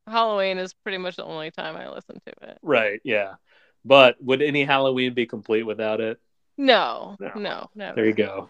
Halloween 0.08 0.58
is 0.58 0.74
pretty 0.74 0.98
much 0.98 1.18
the 1.18 1.26
only 1.26 1.52
time 1.52 1.76
I 1.76 1.90
listen 1.90 2.20
to 2.26 2.50
it. 2.50 2.58
Right, 2.62 3.02
yeah. 3.04 3.36
But 3.84 4.22
would 4.22 4.42
any 4.42 4.64
Halloween 4.64 5.14
be 5.14 5.26
complete 5.26 5.64
without 5.64 6.02
it? 6.02 6.20
No, 6.58 7.18
No. 7.20 7.32
no, 7.36 7.70
no. 7.76 7.94
There 7.96 8.06
you 8.06 8.14
go. 8.14 8.50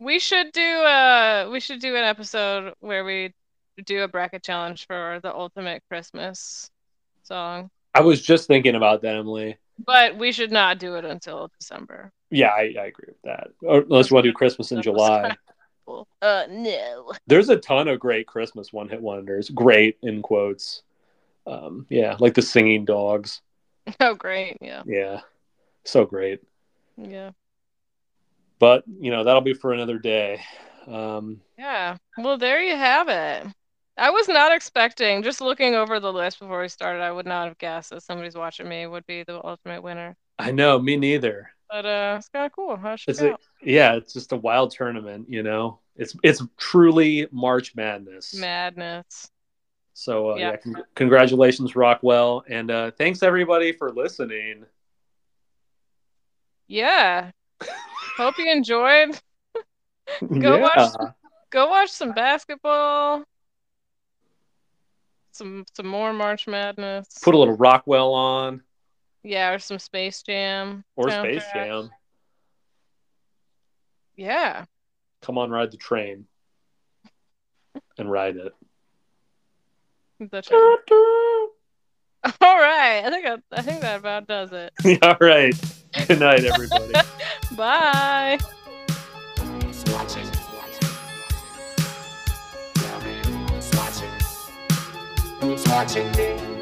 We 0.00 0.20
should 0.20 0.52
do 0.52 0.62
uh 0.62 1.48
we 1.50 1.58
should 1.60 1.80
do 1.80 1.96
an 1.96 2.04
episode 2.04 2.72
where 2.80 3.04
we 3.04 3.34
do 3.84 4.02
a 4.04 4.08
bracket 4.08 4.42
challenge 4.44 4.86
for 4.86 5.18
the 5.22 5.34
ultimate 5.34 5.82
Christmas 5.90 6.70
song. 7.24 7.70
I 7.94 8.02
was 8.02 8.22
just 8.22 8.46
thinking 8.46 8.76
about 8.76 9.02
that, 9.02 9.16
Emily. 9.16 9.56
But 9.84 10.16
we 10.16 10.32
should 10.32 10.50
not 10.50 10.78
do 10.78 10.96
it 10.96 11.04
until 11.04 11.50
December. 11.58 12.12
Yeah, 12.30 12.48
I, 12.48 12.74
I 12.78 12.86
agree 12.86 13.08
with 13.08 13.22
that. 13.24 13.48
Or 13.62 13.80
unless 13.80 14.10
you 14.10 14.14
want 14.14 14.24
to 14.24 14.30
do 14.30 14.34
Christmas 14.36 14.72
in 14.72 14.82
July. 14.82 15.36
Uh 16.20 16.44
no. 16.50 17.12
There's 17.26 17.48
a 17.48 17.56
ton 17.56 17.88
of 17.88 17.98
great 17.98 18.26
Christmas 18.26 18.72
one 18.72 18.88
hit 18.88 19.00
wonders. 19.00 19.48
Great 19.50 19.96
in 20.02 20.20
quotes. 20.20 20.82
Um, 21.46 21.86
yeah, 21.88 22.16
like 22.18 22.34
the 22.34 22.42
singing 22.42 22.84
dogs. 22.84 23.40
Oh 24.00 24.14
great, 24.14 24.58
yeah. 24.60 24.82
Yeah. 24.84 25.20
So 25.84 26.04
great. 26.04 26.40
Yeah. 26.98 27.30
But, 28.58 28.84
you 29.00 29.10
know, 29.10 29.24
that'll 29.24 29.40
be 29.40 29.54
for 29.54 29.72
another 29.72 29.98
day. 29.98 30.42
Um, 30.86 31.40
Yeah. 31.56 31.96
Well 32.18 32.36
there 32.36 32.60
you 32.62 32.76
have 32.76 33.08
it. 33.08 33.46
I 33.98 34.10
was 34.10 34.28
not 34.28 34.54
expecting, 34.54 35.24
just 35.24 35.40
looking 35.40 35.74
over 35.74 35.98
the 35.98 36.12
list 36.12 36.38
before 36.38 36.60
we 36.60 36.68
started, 36.68 37.02
I 37.02 37.10
would 37.10 37.26
not 37.26 37.48
have 37.48 37.58
guessed 37.58 37.90
that 37.90 38.04
somebody's 38.04 38.36
watching 38.36 38.68
me 38.68 38.86
would 38.86 39.04
be 39.06 39.24
the 39.24 39.44
ultimate 39.44 39.82
winner. 39.82 40.16
I 40.38 40.52
know, 40.52 40.78
me 40.78 40.96
neither. 40.96 41.50
But 41.68 41.84
uh 41.84 42.14
it's 42.18 42.28
kinda 42.28 42.48
cool. 42.50 42.76
How 42.76 42.94
should 42.96 43.10
It's 43.10 43.20
a, 43.20 43.36
yeah, 43.60 43.94
it's 43.94 44.12
just 44.12 44.32
a 44.32 44.36
wild 44.36 44.70
tournament, 44.70 45.26
you 45.28 45.42
know. 45.42 45.80
It's 45.96 46.14
it's 46.22 46.42
truly 46.56 47.26
March 47.32 47.74
Madness. 47.74 48.34
Madness. 48.34 49.30
So 49.94 50.30
uh, 50.30 50.34
Yeah. 50.36 50.50
yeah, 50.50 50.56
con- 50.58 50.84
congratulations, 50.94 51.74
Rockwell, 51.74 52.44
and 52.48 52.70
uh, 52.70 52.90
thanks 52.92 53.24
everybody 53.24 53.72
for 53.72 53.90
listening. 53.92 54.64
Yeah. 56.68 57.32
Hope 58.16 58.38
you 58.38 58.50
enjoyed. 58.50 59.18
Go 60.20 60.56
yeah. 60.56 60.60
watch 60.62 60.92
Go 61.50 61.68
watch 61.68 61.90
some 61.90 62.12
basketball. 62.12 63.24
Some 65.38 65.64
some 65.74 65.86
more 65.86 66.12
March 66.12 66.46
Madness. 66.46 67.06
Put 67.22 67.34
a 67.34 67.38
little 67.38 67.56
Rockwell 67.56 68.12
on 68.12 68.62
yeah, 69.22 69.52
or 69.52 69.58
some 69.58 69.78
Space 69.78 70.22
Jam. 70.22 70.84
or 70.96 71.10
Space 71.10 71.42
soundtrack. 71.44 71.52
Jam. 71.52 71.90
Yeah. 74.16 74.64
Come 75.22 75.38
on, 75.38 75.50
ride 75.50 75.70
the 75.70 75.76
train 75.76 76.26
and 77.98 78.10
ride 78.10 78.36
it. 78.36 78.54
The 80.20 80.40
jam. 80.40 80.58
All 82.40 82.58
right. 82.58 83.04
I 83.04 83.10
think 83.10 83.26
I, 83.26 83.36
I 83.52 83.62
think 83.62 83.80
that 83.82 84.00
about 84.00 84.26
does 84.26 84.50
it. 84.52 84.72
All 85.02 85.16
right. 85.20 85.54
Good 86.06 86.20
night, 86.20 86.44
everybody. 86.44 86.94
Bye. 87.56 88.38
Who's 95.40 95.64
watching 95.68 96.10
me? 96.16 96.57